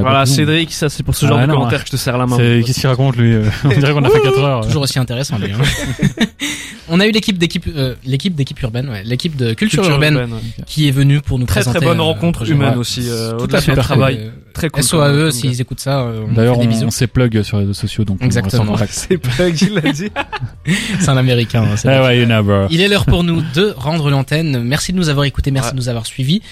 Voilà, 0.00 0.20
long. 0.20 0.26
Cédric, 0.26 0.72
ça 0.72 0.88
c'est 0.88 1.02
pour 1.02 1.14
ce 1.14 1.26
Ah, 1.26 1.28
genre 1.28 1.38
de 1.40 1.46
non, 1.46 1.54
commentaires 1.54 1.78
ouais. 1.80 1.82
que 1.84 1.88
je 1.90 1.92
te 1.92 1.96
serre 1.96 2.16
la 2.18 2.26
main. 2.26 2.36
C'est- 2.38 2.62
Qu'est-ce 2.64 2.80
qu'il 2.80 2.88
raconte 2.88 3.16
lui 3.16 3.34
euh, 3.34 3.44
On 3.64 3.68
dirait 3.68 3.92
qu'on 3.92 4.04
a 4.04 4.08
fait 4.10 4.20
4 4.20 4.38
heures. 4.42 4.66
Toujours 4.66 4.82
aussi 4.82 4.98
intéressant, 4.98 5.38
lui. 5.38 5.52
hein. 5.52 6.24
on 6.88 6.98
a 7.00 7.06
eu 7.06 7.10
l'équipe 7.10 7.38
d'équipe, 7.38 7.66
euh, 7.74 7.94
l'équipe 8.04 8.34
d'équipe 8.34 8.60
urbaine, 8.62 8.88
ouais, 8.88 9.02
l'équipe 9.04 9.36
de 9.36 9.52
culture, 9.54 9.88
urbaine, 9.88 10.28
qui 10.66 10.88
est 10.88 10.92
venue 10.92 11.20
pour 11.20 11.38
nous 11.38 11.46
Très 11.46 11.60
présenter. 11.60 11.78
très 11.78 11.86
bonne 11.86 12.00
euh, 12.00 12.04
rencontre 12.04 12.48
humaine 12.50 12.76
aussi, 12.76 13.02
euh, 13.08 13.32
Tout 13.36 13.54
à 13.54 13.60
fait. 13.60 13.74
travail. 13.76 14.18
Euh, 14.20 14.30
Très 14.54 14.68
cool. 14.68 14.82
SOAE, 14.82 15.30
s'ils 15.30 15.58
écoutent 15.62 15.80
ça, 15.80 16.04
on 16.28 16.32
D'ailleurs, 16.32 16.60
fait 16.60 16.66
des 16.66 16.84
on, 16.84 16.90
s'est 16.90 17.06
plug 17.06 17.42
sur 17.42 17.56
les 17.56 17.62
réseaux 17.62 17.72
sociaux, 17.72 18.04
donc 18.04 18.22
Exactement. 18.22 18.76
C'est 18.90 19.16
pas 19.16 19.50
qu'il 19.50 19.72
l'a 19.74 19.92
dit. 19.92 20.10
C'est 21.00 21.08
un 21.08 21.16
américain. 21.16 21.62
hein, 21.62 21.76
c'est 21.76 21.88
Eh. 21.88 22.66
Il 22.70 22.80
est 22.82 22.88
l'heure 22.88 23.06
pour 23.06 23.24
nous 23.24 23.42
de 23.54 23.72
rendre 23.76 24.10
l'antenne. 24.10 24.62
Merci 24.62 24.92
de 24.92 24.98
nous 24.98 25.08
avoir 25.08 25.24
écoutés, 25.24 25.50
merci 25.50 25.70
de 25.72 25.76
nous 25.76 25.88
avoir 25.88 26.04
suivis. 26.04 26.42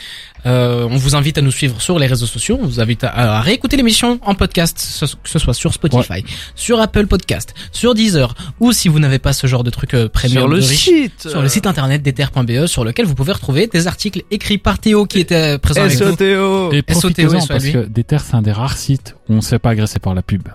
Euh, 0.47 0.87
on 0.91 0.97
vous 0.97 1.15
invite 1.17 1.39
à 1.39 1.43
nous 1.43 1.51
suivre 1.51 1.81
sur 1.81 1.99
les 1.99 2.07
réseaux 2.07 2.27
sociaux. 2.27 2.59
On 2.63 2.67
vous 2.67 2.81
invite 2.81 3.05
à, 3.05 3.11
à 3.39 3.41
réécouter 3.41 3.77
l'émission 3.77 4.19
en 4.23 4.35
podcast, 4.35 4.79
ce- 4.79 5.05
que 5.07 5.29
ce 5.29 5.39
soit 5.39 5.55
sur 5.55 5.73
Spotify, 5.75 6.25
sur 6.55 6.81
Apple 6.81 7.07
Podcast, 7.07 7.55
sur 7.73 7.95
Deezer, 7.95 8.35
ou 8.61 8.73
si 8.73 8.89
vous 8.89 8.99
n'avez 8.99 9.19
pas 9.19 9.33
ce 9.33 9.47
genre 9.47 9.65
de 9.65 9.71
truc 9.71 9.95
euh, 9.95 10.09
premium 10.09 10.39
Sur 10.43 10.49
le 10.49 10.61
de 10.61 10.65
riche, 10.67 10.85
site. 10.85 11.29
sur 11.29 11.43
le 11.43 11.49
site 11.49 11.67
internet 11.67 12.03
d'ether.be, 12.03 12.67
sur 12.67 12.85
lequel 12.85 13.07
vous 13.07 13.15
pouvez 13.15 13.33
retrouver 13.33 13.67
des 13.67 13.87
articles 13.87 14.23
écrits 14.31 14.59
par 14.59 14.79
Théo 14.79 15.07
qui 15.07 15.21
était 15.21 15.59
présent 15.59 15.83
avec 15.83 15.99
nous. 16.01 16.11
SOTO. 16.11 16.73
Et 16.73 16.79
SOTO, 16.89 17.01
profitez-en 17.01 17.47
parce 17.47 17.67
que 17.69 17.87
Déter, 17.87 18.19
c'est 18.25 18.35
un 18.35 18.43
des 18.43 18.53
rares 18.53 18.77
sites 18.77 19.17
où 19.29 19.35
on 19.35 19.41
se 19.41 19.49
fait 19.49 19.59
pas 19.59 19.71
agresser 19.71 19.99
par 19.99 20.15
la 20.15 20.23
pub. 20.23 20.49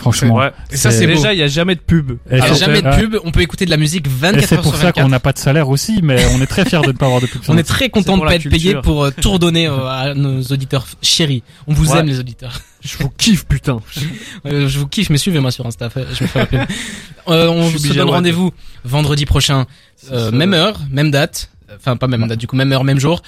Franchement. 0.00 0.34
Ouais. 0.36 0.50
Et 0.72 0.76
ça, 0.76 0.90
c'est. 0.90 1.06
Déjà, 1.06 1.32
il 1.34 1.38
y 1.38 1.42
a 1.42 1.46
jamais 1.46 1.74
de 1.74 1.80
pub. 1.80 2.12
Il 2.30 2.38
y 2.38 2.40
a 2.40 2.54
jamais 2.54 2.80
de 2.82 2.90
pub, 2.96 3.16
on 3.24 3.30
peut 3.30 3.42
écouter 3.42 3.66
de 3.66 3.70
la 3.70 3.76
musique 3.76 4.06
Et 4.06 4.10
24 4.10 4.46
c'est 4.48 4.54
heures 4.56 4.62
pour 4.62 4.72
sur 4.72 4.80
ça 4.80 4.86
24. 4.88 5.04
qu'on 5.04 5.10
n'a 5.10 5.20
pas 5.20 5.32
de 5.32 5.38
salaire 5.38 5.68
aussi, 5.68 6.00
mais 6.02 6.24
on 6.34 6.40
est 6.40 6.46
très 6.46 6.64
fiers 6.64 6.80
de 6.80 6.86
ne 6.88 6.92
pas 6.92 7.06
avoir 7.06 7.20
de 7.20 7.26
pub. 7.26 7.42
sur 7.44 7.52
On 7.52 7.58
est 7.58 7.62
très 7.62 7.90
content 7.90 8.14
de 8.14 8.18
pour 8.20 8.26
pas 8.26 8.34
être 8.36 8.48
payé 8.48 8.74
pour 8.76 9.04
euh, 9.04 9.10
tout 9.10 9.32
redonner 9.32 9.66
euh, 9.68 9.86
à 9.86 10.14
nos 10.14 10.40
auditeurs 10.42 10.86
chéris. 11.02 11.42
On 11.66 11.74
vous 11.74 11.92
Ouais. 11.92 11.98
aime 11.98 12.06
les 12.06 12.18
auditeurs. 12.18 12.60
Je 12.82 12.96
vous 12.98 13.10
kiffe, 13.10 13.44
putain. 13.46 13.80
Euh, 14.46 14.68
je 14.68 14.78
vous 14.78 14.86
kiffe, 14.88 15.10
mais 15.10 15.18
suivez-moi 15.18 15.50
sur 15.50 15.66
Insta. 15.66 15.90
Je 15.94 16.24
me 16.24 16.28
fais 16.28 16.48
la. 16.50 16.66
Euh, 17.28 17.48
on 17.48 17.68
Je 17.68 17.76
se 17.76 17.92
donne 17.92 18.08
rendez-vous 18.08 18.50
vendredi 18.84 19.26
prochain, 19.26 19.66
euh, 20.10 20.30
même 20.32 20.54
heure, 20.54 20.80
même 20.90 21.10
date. 21.10 21.50
Enfin, 21.76 21.96
pas 21.96 22.06
même 22.06 22.26
date, 22.26 22.38
du 22.38 22.46
coup, 22.46 22.56
même 22.56 22.72
heure, 22.72 22.82
même 22.84 22.98
jour. 22.98 23.20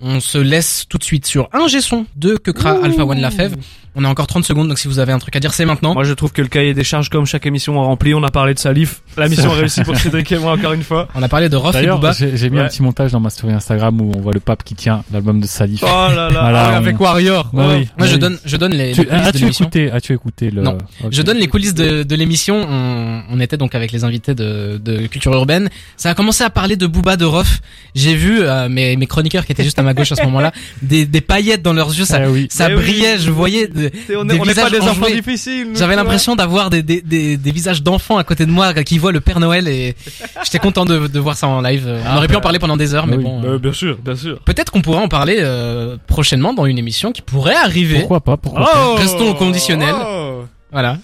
On 0.00 0.20
se 0.20 0.38
laisse 0.38 0.86
tout 0.88 0.96
de 0.96 1.02
suite 1.04 1.26
sur 1.26 1.50
un 1.52 1.66
G-son 1.66 2.06
de 2.16 2.36
Kekra 2.36 2.78
Alpha 2.82 3.04
One 3.04 3.20
La 3.20 3.30
Fève. 3.30 3.56
On 3.96 4.04
a 4.04 4.08
encore 4.08 4.26
30 4.28 4.44
secondes, 4.44 4.68
donc 4.68 4.78
si 4.78 4.86
vous 4.86 5.00
avez 5.00 5.12
un 5.12 5.18
truc 5.18 5.34
à 5.34 5.40
dire, 5.40 5.52
c'est 5.52 5.64
maintenant. 5.64 5.94
Moi, 5.94 6.04
je 6.04 6.12
trouve 6.14 6.30
que 6.32 6.40
le 6.42 6.48
cahier 6.48 6.74
des 6.74 6.84
charges, 6.84 7.08
comme 7.08 7.26
chaque 7.26 7.44
émission, 7.46 7.74
est 7.74 7.78
rempli. 7.84 8.14
On 8.14 8.22
a 8.22 8.30
parlé 8.30 8.54
de 8.54 8.58
Salif. 8.60 9.02
La 9.16 9.28
mission 9.28 9.50
réussie 9.50 9.82
pour 9.82 9.96
Cédric 9.96 10.30
et 10.30 10.38
moi, 10.38 10.52
encore 10.52 10.72
une 10.74 10.84
fois. 10.84 11.08
On 11.16 11.22
a 11.22 11.28
parlé 11.28 11.48
de 11.48 11.56
Rof 11.56 11.74
et 11.74 11.78
D'ailleurs, 11.80 11.96
Booba. 11.98 12.12
j'ai 12.12 12.36
j'ai 12.36 12.50
mis 12.50 12.58
Ouais. 12.58 12.62
un 12.64 12.68
petit 12.68 12.82
montage 12.82 13.10
dans 13.10 13.18
ma 13.20 13.30
story 13.30 13.52
Instagram 13.52 14.00
où 14.00 14.12
on 14.16 14.20
voit 14.20 14.32
le 14.32 14.38
pape 14.40 14.62
qui 14.62 14.74
tient 14.76 15.02
l'album 15.12 15.40
de 15.40 15.46
Salif. 15.46 15.80
Oh 15.82 15.86
là 15.86 16.30
là. 16.30 16.40
Voilà. 16.40 16.64
Ah, 16.66 16.70
on- 16.72 16.76
avec 16.76 17.00
Warrior. 17.00 17.50
Ouais, 17.52 17.64
oui. 17.78 17.88
Moi, 17.98 18.06
je 18.06 18.16
donne, 18.16 18.38
je 18.44 18.56
donne 18.56 18.72
les, 18.74 18.92
Tu- 18.92 19.00
les 19.00 19.06
coulisses 19.06 19.22
de 19.22 19.28
As-tu 19.28 19.38
l'émission. 19.38 19.64
écouté, 19.64 19.90
as-tu 19.90 20.12
écouté 20.14 20.50
le 20.50 20.62
Non. 20.62 20.78
Je 21.10 21.22
donne 21.22 21.38
les 21.38 21.48
coulisses 21.48 21.74
de, 21.74 22.04
de 22.04 22.14
l'émission. 22.14 22.64
On, 22.68 23.22
on 23.28 23.40
était 23.40 23.56
donc 23.56 23.74
avec 23.74 23.90
les 23.90 24.04
invités 24.04 24.34
de, 24.36 24.80
de 24.82 25.06
Culture 25.08 25.32
Urbaine. 25.34 25.68
Ça 25.96 26.10
a 26.10 26.14
commencé 26.14 26.44
à 26.44 26.50
parler 26.50 26.76
de 26.76 26.86
Booba, 26.86 27.16
de 27.16 27.24
Rof. 27.24 27.60
J'ai 27.96 28.14
vu 28.14 28.40
euh, 28.42 28.68
mes, 28.68 28.94
mes 28.96 29.06
chroniqueurs 29.06 29.44
qui 29.46 29.50
étaient 29.52 29.64
juste 29.64 29.80
à 29.80 29.82
ma 29.82 29.94
gauche 29.94 30.12
à 30.12 30.14
ce 30.16 30.22
moment-là, 30.22 30.52
des, 30.82 31.06
des 31.06 31.20
paillettes 31.20 31.62
dans 31.62 31.72
leurs 31.72 31.88
yeux. 31.88 32.04
Ça, 32.04 32.20
Ah 32.24 32.30
oui. 32.30 32.46
ça 32.50 32.68
oui. 32.68 32.74
brillait. 32.74 33.18
Je 33.18 33.30
voyais. 33.32 33.68
on 34.16 34.24
des 34.24 34.34
est- 34.36 34.40
on 34.40 34.44
n'est 34.44 34.54
pas 34.54 34.70
des 34.70 34.80
enfants 34.80 34.90
enjoués. 35.06 35.14
difficiles. 35.14 35.68
J'avais 35.74 35.96
l'impression 35.96 36.36
d'avoir 36.36 36.70
des, 36.70 36.82
des, 36.82 37.00
des, 37.02 37.36
des 37.36 37.50
visages 37.52 37.82
d'enfants 37.82 38.18
à 38.18 38.24
côté 38.24 38.46
de 38.46 38.50
moi 38.50 38.72
qui 38.74 38.98
voient 38.98 39.12
le 39.12 39.20
Père 39.20 39.40
Noël 39.40 39.66
et 39.68 39.94
j'étais 40.44 40.58
content 40.58 40.84
de, 40.84 41.06
de 41.06 41.18
voir 41.20 41.36
ça 41.36 41.46
en 41.48 41.60
live. 41.60 41.86
On 41.88 42.00
Ah, 42.06 42.16
aurait 42.18 42.26
pu 42.28 42.32
bah. 42.34 42.38
en 42.38 42.42
parler 42.42 42.58
pendant 42.58 42.76
des 42.76 42.94
heures, 42.94 43.06
mais 43.06 43.16
oui. 43.16 43.24
bon. 43.24 43.42
Euh, 43.44 43.58
bien 43.58 43.72
sûr, 43.72 43.96
bien 44.04 44.16
sûr. 44.16 44.38
Peut-être 44.40 44.70
qu'on 44.72 44.82
pourra 44.82 45.00
en 45.00 45.08
parler 45.08 45.38
euh, 45.40 45.96
prochainement 46.06 46.52
dans 46.54 46.66
une 46.66 46.78
émission 46.78 47.12
qui 47.12 47.22
pourrait 47.22 47.54
arriver. 47.56 47.98
Pourquoi 48.00 48.20
pas 48.20 48.36
Pourquoi 48.36 48.70
pas 48.70 48.94
Restons 48.96 49.30
au 49.30 49.34
conditionnel. 49.34 49.94
Oh. 50.04 50.44
Voilà. 50.72 50.98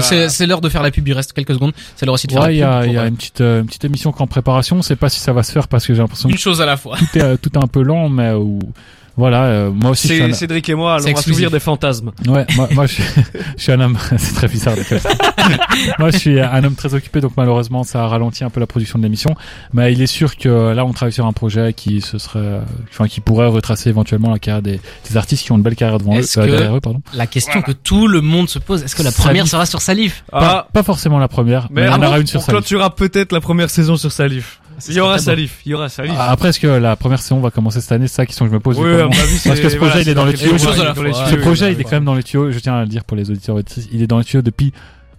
C'est 0.00 0.46
l'heure 0.46 0.60
de 0.60 0.68
faire 0.68 0.82
la 0.82 0.90
pub, 0.92 1.06
il 1.08 1.12
reste 1.12 1.32
quelques 1.32 1.54
secondes. 1.54 1.72
C'est 1.96 2.06
l'heure 2.06 2.14
aussi 2.14 2.28
de 2.28 2.32
faire 2.32 2.42
Ouais, 2.42 2.54
il 2.54 2.58
y 2.58 2.60
la 2.60 2.78
a, 2.78 2.80
pub. 2.82 2.90
il 2.90 2.92
y 2.92 2.94
pour, 2.94 3.02
a 3.02 3.04
euh, 3.04 3.08
une 3.08 3.16
petite, 3.16 3.40
euh, 3.40 3.60
une 3.60 3.66
petite 3.66 3.84
émission 3.84 4.12
qui 4.12 4.18
est 4.18 4.22
en 4.22 4.26
préparation. 4.28 4.76
On 4.76 4.82
sait 4.82 4.94
pas 4.96 5.08
si 5.08 5.18
ça 5.18 5.32
va 5.32 5.42
se 5.42 5.50
faire 5.50 5.66
parce 5.66 5.86
que 5.86 5.92
j'ai 5.92 6.00
l'impression 6.00 6.28
que 6.28 6.34
une 6.34 6.38
chose 6.38 6.60
à 6.60 6.66
la 6.66 6.76
fois. 6.76 6.96
tout 6.98 7.18
est, 7.18 7.22
euh, 7.22 7.36
tout 7.36 7.50
est 7.52 7.58
un 7.62 7.66
peu 7.66 7.82
lent, 7.82 8.08
mais 8.08 8.32
où, 8.32 8.60
voilà, 9.16 9.44
euh, 9.44 9.70
moi 9.70 9.90
aussi 9.90 10.08
je 10.08 10.12
suis 10.14 10.22
C'est 10.22 10.30
un, 10.30 10.34
Cédric 10.34 10.68
et 10.68 10.74
moi, 10.74 10.94
allons 10.96 11.14
assouvir 11.16 11.50
des 11.50 11.60
fantasmes. 11.60 12.12
Ouais, 12.26 12.46
moi, 12.56 12.68
moi 12.72 12.86
je, 12.86 12.94
suis, 12.94 13.04
je 13.56 13.62
suis 13.62 13.72
un 13.72 13.80
homme, 13.80 13.98
c'est 14.16 14.34
très 14.34 14.48
bizarre 14.48 14.74
de 14.76 14.82
faire 14.82 15.00
ça. 15.00 15.10
moi 15.98 16.10
je 16.10 16.18
suis 16.18 16.40
un 16.40 16.64
homme 16.64 16.74
très 16.74 16.94
occupé, 16.94 17.20
donc 17.20 17.32
malheureusement 17.36 17.84
ça 17.84 18.02
a 18.04 18.06
ralenti 18.08 18.44
un 18.44 18.50
peu 18.50 18.60
la 18.60 18.66
production 18.66 18.98
de 18.98 19.04
l'émission. 19.04 19.34
Mais 19.72 19.92
il 19.92 20.00
est 20.00 20.06
sûr 20.06 20.36
que 20.36 20.72
là 20.72 20.84
on 20.84 20.92
travaille 20.92 21.12
sur 21.12 21.26
un 21.26 21.32
projet 21.32 21.72
qui 21.74 22.00
se 22.00 22.18
serait, 22.18 22.38
euh, 22.40 22.60
enfin 22.90 23.06
qui 23.08 23.20
pourrait 23.20 23.46
retracer 23.48 23.90
éventuellement 23.90 24.30
la 24.30 24.38
carrière 24.38 24.62
des, 24.62 24.80
des 25.10 25.16
artistes 25.16 25.44
qui 25.44 25.52
ont 25.52 25.56
une 25.56 25.62
belle 25.62 25.76
carrière 25.76 25.98
devant 25.98 26.14
eux, 26.16 26.20
Est-ce 26.20 26.40
euh, 26.40 26.46
que- 26.46 26.50
derrière 26.50 26.76
eux, 26.76 26.80
pardon. 26.80 27.00
La 27.14 27.26
question 27.26 27.60
que 27.62 27.72
tout 27.72 28.08
le 28.08 28.20
monde 28.22 28.48
se 28.48 28.58
pose, 28.58 28.82
est-ce 28.82 28.96
que 28.96 29.02
la 29.02 29.10
Salif. 29.10 29.26
première 29.26 29.46
sera 29.46 29.66
sur 29.66 29.82
Salif? 29.82 30.24
Ah, 30.32 30.40
Pas, 30.40 30.68
pas 30.72 30.82
forcément 30.82 31.18
la 31.18 31.28
première, 31.28 31.68
mais, 31.70 31.82
mais 31.82 31.88
on 31.90 32.00
ah 32.02 32.06
aura 32.08 32.18
une 32.20 32.26
sur 32.26 32.40
on 32.40 32.42
Salif. 32.42 32.60
clôturera 32.60 32.94
peut-être 32.94 33.32
la 33.32 33.40
première 33.40 33.68
saison 33.68 33.96
sur 33.96 34.10
Salif. 34.10 34.60
Il 34.88 34.94
y 34.94 35.00
aura 35.00 35.18
Salif, 35.18 35.60
il 35.64 35.72
y 35.72 35.74
aura 35.74 35.88
Salif. 35.88 36.14
Ah, 36.16 36.30
Après, 36.30 36.48
est-ce 36.48 36.60
que 36.60 36.66
la 36.66 36.96
première 36.96 37.20
saison 37.20 37.40
va 37.40 37.50
commencer 37.50 37.80
cette 37.80 37.92
année 37.92 38.06
C'est 38.08 38.16
ça 38.16 38.22
la 38.22 38.26
question 38.26 38.44
que 38.46 38.50
je 38.50 38.54
me 38.54 38.60
pose. 38.60 38.78
Oui, 38.78 38.84
vu 38.88 38.94
à 38.94 39.02
comment- 39.04 39.14
mon 39.14 39.20
avis, 39.22 39.40
Parce 39.44 39.60
que 39.60 39.68
ce 39.68 39.76
projet, 39.76 39.90
voilà, 39.92 40.00
il 40.02 40.08
est 40.08 40.14
dans 40.14 40.24
les 40.24 40.34
tuyaux. 40.34 40.58
Ce 40.58 41.34
projet, 41.36 41.72
il 41.72 41.80
est 41.80 41.84
quand 41.84 41.92
même 41.92 42.04
dans 42.04 42.14
les 42.14 42.22
tuyaux. 42.22 42.50
Je 42.50 42.58
tiens 42.58 42.74
à 42.76 42.80
le 42.82 42.88
dire 42.88 43.04
pour 43.04 43.16
les 43.16 43.30
auditeurs. 43.30 43.58
Il 43.92 44.02
est 44.02 44.06
dans 44.06 44.18
les 44.18 44.24
tuyaux 44.24 44.42
depuis 44.42 44.72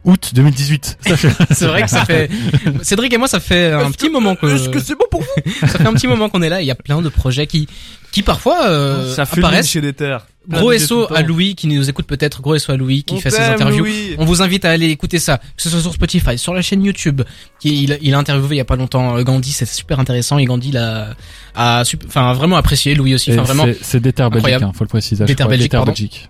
août 0.05 0.31
2018. 0.33 0.97
Sachez. 1.07 1.29
C'est 1.51 1.65
vrai 1.67 1.83
que 1.83 1.89
ça 1.89 2.05
fait. 2.05 2.29
Cédric 2.81 3.13
et 3.13 3.17
moi, 3.17 3.27
ça 3.27 3.39
fait 3.39 3.71
un 3.71 3.91
petit 3.91 4.09
moment 4.09 4.35
que. 4.35 4.47
Est-ce 4.47 4.69
que 4.69 4.79
c'est 4.79 4.95
bon 4.97 5.05
pour 5.09 5.21
vous 5.21 5.51
Ça 5.61 5.67
fait 5.79 5.87
un 5.87 5.93
petit 5.93 6.07
moment 6.07 6.29
qu'on 6.29 6.41
est 6.41 6.49
là. 6.49 6.61
Il 6.61 6.65
y 6.67 6.71
a 6.71 6.75
plein 6.75 7.01
de 7.01 7.09
projets 7.09 7.47
qui, 7.47 7.67
qui 8.11 8.21
parfois 8.23 8.67
euh, 8.67 9.13
Ça 9.13 9.23
apparaissent. 9.23 9.69
chez 9.69 9.81
des 9.81 9.93
terres. 9.93 10.25
Gros 10.49 10.77
SO 10.77 11.07
à 11.15 11.21
Louis 11.21 11.55
qui 11.55 11.67
nous 11.67 11.89
écoute 11.89 12.05
peut-être. 12.05 12.41
Gros 12.41 12.57
SO 12.57 12.73
à 12.73 12.75
Louis 12.77 13.03
qui 13.03 13.13
On 13.13 13.19
fait 13.19 13.29
ses 13.29 13.39
interviews. 13.39 13.85
Louis. 13.85 14.15
On 14.17 14.25
vous 14.25 14.41
invite 14.41 14.65
à 14.65 14.71
aller 14.71 14.89
écouter 14.89 15.17
ça, 15.17 15.37
que 15.37 15.43
ce 15.63 15.69
soit 15.69 15.79
sur 15.79 15.93
Spotify, 15.93 16.37
sur 16.37 16.53
la 16.53 16.61
chaîne 16.61 16.83
YouTube. 16.83 17.21
Qui 17.61 17.83
il, 17.83 17.97
il 18.01 18.13
a 18.13 18.17
interviewé 18.17 18.55
il 18.55 18.57
y 18.57 18.61
a 18.61 18.65
pas 18.65 18.75
longtemps 18.75 19.15
euh, 19.15 19.23
Gandhi, 19.23 19.51
c'est 19.53 19.65
super 19.65 20.01
intéressant. 20.01 20.37
Et 20.39 20.45
Gandhi 20.45 20.71
l'a 20.73 21.15
a, 21.55 21.83
enfin 22.07 22.33
vraiment 22.33 22.57
apprécié. 22.57 22.93
Louis 22.93 23.15
aussi, 23.15 23.31
Et 23.31 23.39
enfin 23.39 23.43
vraiment. 23.53 23.63
c'est- 23.63 23.77
C'est 23.83 23.99
Déter 24.01 24.23
Belgique, 24.23 24.35
incroyable. 24.35 24.65
hein, 24.65 24.71
faut 24.77 24.83
le 24.83 24.89
préciser. 24.89 25.23
à 25.23 25.27
chaque 25.27 25.37
Déter 25.37 26.29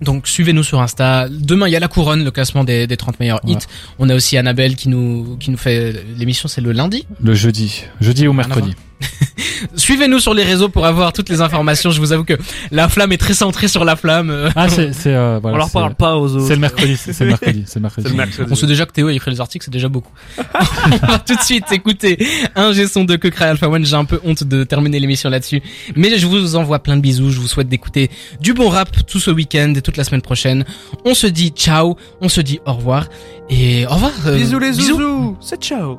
Donc 0.00 0.28
suivez-nous 0.28 0.62
sur 0.62 0.80
Insta. 0.80 1.28
Demain 1.28 1.68
il 1.68 1.72
y 1.72 1.76
a 1.76 1.80
la 1.80 1.88
couronne, 1.88 2.24
le 2.24 2.30
classement 2.30 2.64
des, 2.64 2.86
des 2.86 2.96
30 2.96 3.20
meilleurs 3.20 3.40
hits. 3.46 3.54
Ouais. 3.54 3.60
On 3.98 4.08
a 4.08 4.14
aussi 4.14 4.36
Annabelle 4.36 4.76
qui 4.76 4.88
nous 4.88 5.36
qui 5.38 5.50
nous 5.50 5.58
fait 5.58 6.04
l'émission, 6.16 6.48
c'est 6.48 6.60
le 6.60 6.72
lundi. 6.72 7.06
Le 7.22 7.34
jeudi. 7.34 7.84
Jeudi 8.00 8.28
ou 8.28 8.32
mercredi. 8.32 8.74
Suivez-nous 9.76 10.18
sur 10.20 10.34
les 10.34 10.42
réseaux 10.44 10.68
pour 10.68 10.86
avoir 10.86 11.12
toutes 11.12 11.28
les 11.28 11.40
informations. 11.40 11.90
Je 11.90 12.00
vous 12.00 12.12
avoue 12.12 12.24
que 12.24 12.34
la 12.70 12.88
flamme 12.88 13.12
est 13.12 13.16
très 13.18 13.34
centrée 13.34 13.68
sur 13.68 13.84
la 13.84 13.96
flamme. 13.96 14.50
Ah, 14.56 14.68
c'est, 14.68 14.92
c'est, 14.92 15.14
euh, 15.14 15.38
voilà. 15.40 15.56
On 15.56 15.58
leur 15.58 15.70
parle 15.70 15.94
pas 15.94 16.16
aux 16.16 16.34
autres. 16.34 16.46
C'est 16.46 16.54
le 16.54 16.60
mercredi. 16.60 16.96
C'est 16.96 17.18
le 17.20 17.26
mercredi. 17.30 17.64
C'est 17.66 17.76
le 17.78 17.82
mercredi. 17.82 18.06
C'est 18.06 18.12
le 18.12 18.16
mercredi. 18.16 18.48
On 18.52 18.54
sait 18.54 18.66
déjà 18.66 18.86
que 18.86 18.92
Théo 18.92 19.08
a 19.08 19.12
écrit 19.12 19.30
les 19.30 19.40
articles, 19.40 19.64
c'est 19.64 19.70
déjà 19.72 19.88
beaucoup. 19.88 20.12
On 20.38 20.96
va 21.06 21.18
tout 21.18 21.34
de 21.34 21.40
suite 21.42 21.70
écouter 21.72 22.18
un 22.56 22.72
G-son 22.72 23.04
de 23.04 23.16
Que 23.16 23.28
Cry 23.28 23.44
Alpha 23.44 23.68
One. 23.68 23.84
J'ai 23.84 23.96
un 23.96 24.04
peu 24.04 24.20
honte 24.24 24.44
de 24.44 24.64
terminer 24.64 25.00
l'émission 25.00 25.30
là-dessus. 25.30 25.62
Mais 25.96 26.16
je 26.18 26.26
vous 26.26 26.56
envoie 26.56 26.78
plein 26.80 26.96
de 26.96 27.02
bisous. 27.02 27.30
Je 27.30 27.40
vous 27.40 27.48
souhaite 27.48 27.68
d'écouter 27.68 28.10
du 28.40 28.54
bon 28.54 28.68
rap 28.68 28.90
tout 29.06 29.20
ce 29.20 29.30
week-end 29.30 29.72
et 29.76 29.82
toute 29.82 29.96
la 29.96 30.04
semaine 30.04 30.22
prochaine. 30.22 30.64
On 31.04 31.14
se 31.14 31.26
dit 31.26 31.48
ciao. 31.50 31.96
On 32.20 32.28
se 32.28 32.40
dit 32.40 32.60
au 32.66 32.72
revoir. 32.74 33.06
Et 33.50 33.86
au 33.86 33.90
revoir. 33.94 34.12
euh, 34.26 34.36
Bisous 34.36 34.58
les 34.58 34.72
zouzous. 34.72 35.36
C'est 35.40 35.60
ciao. 35.62 35.98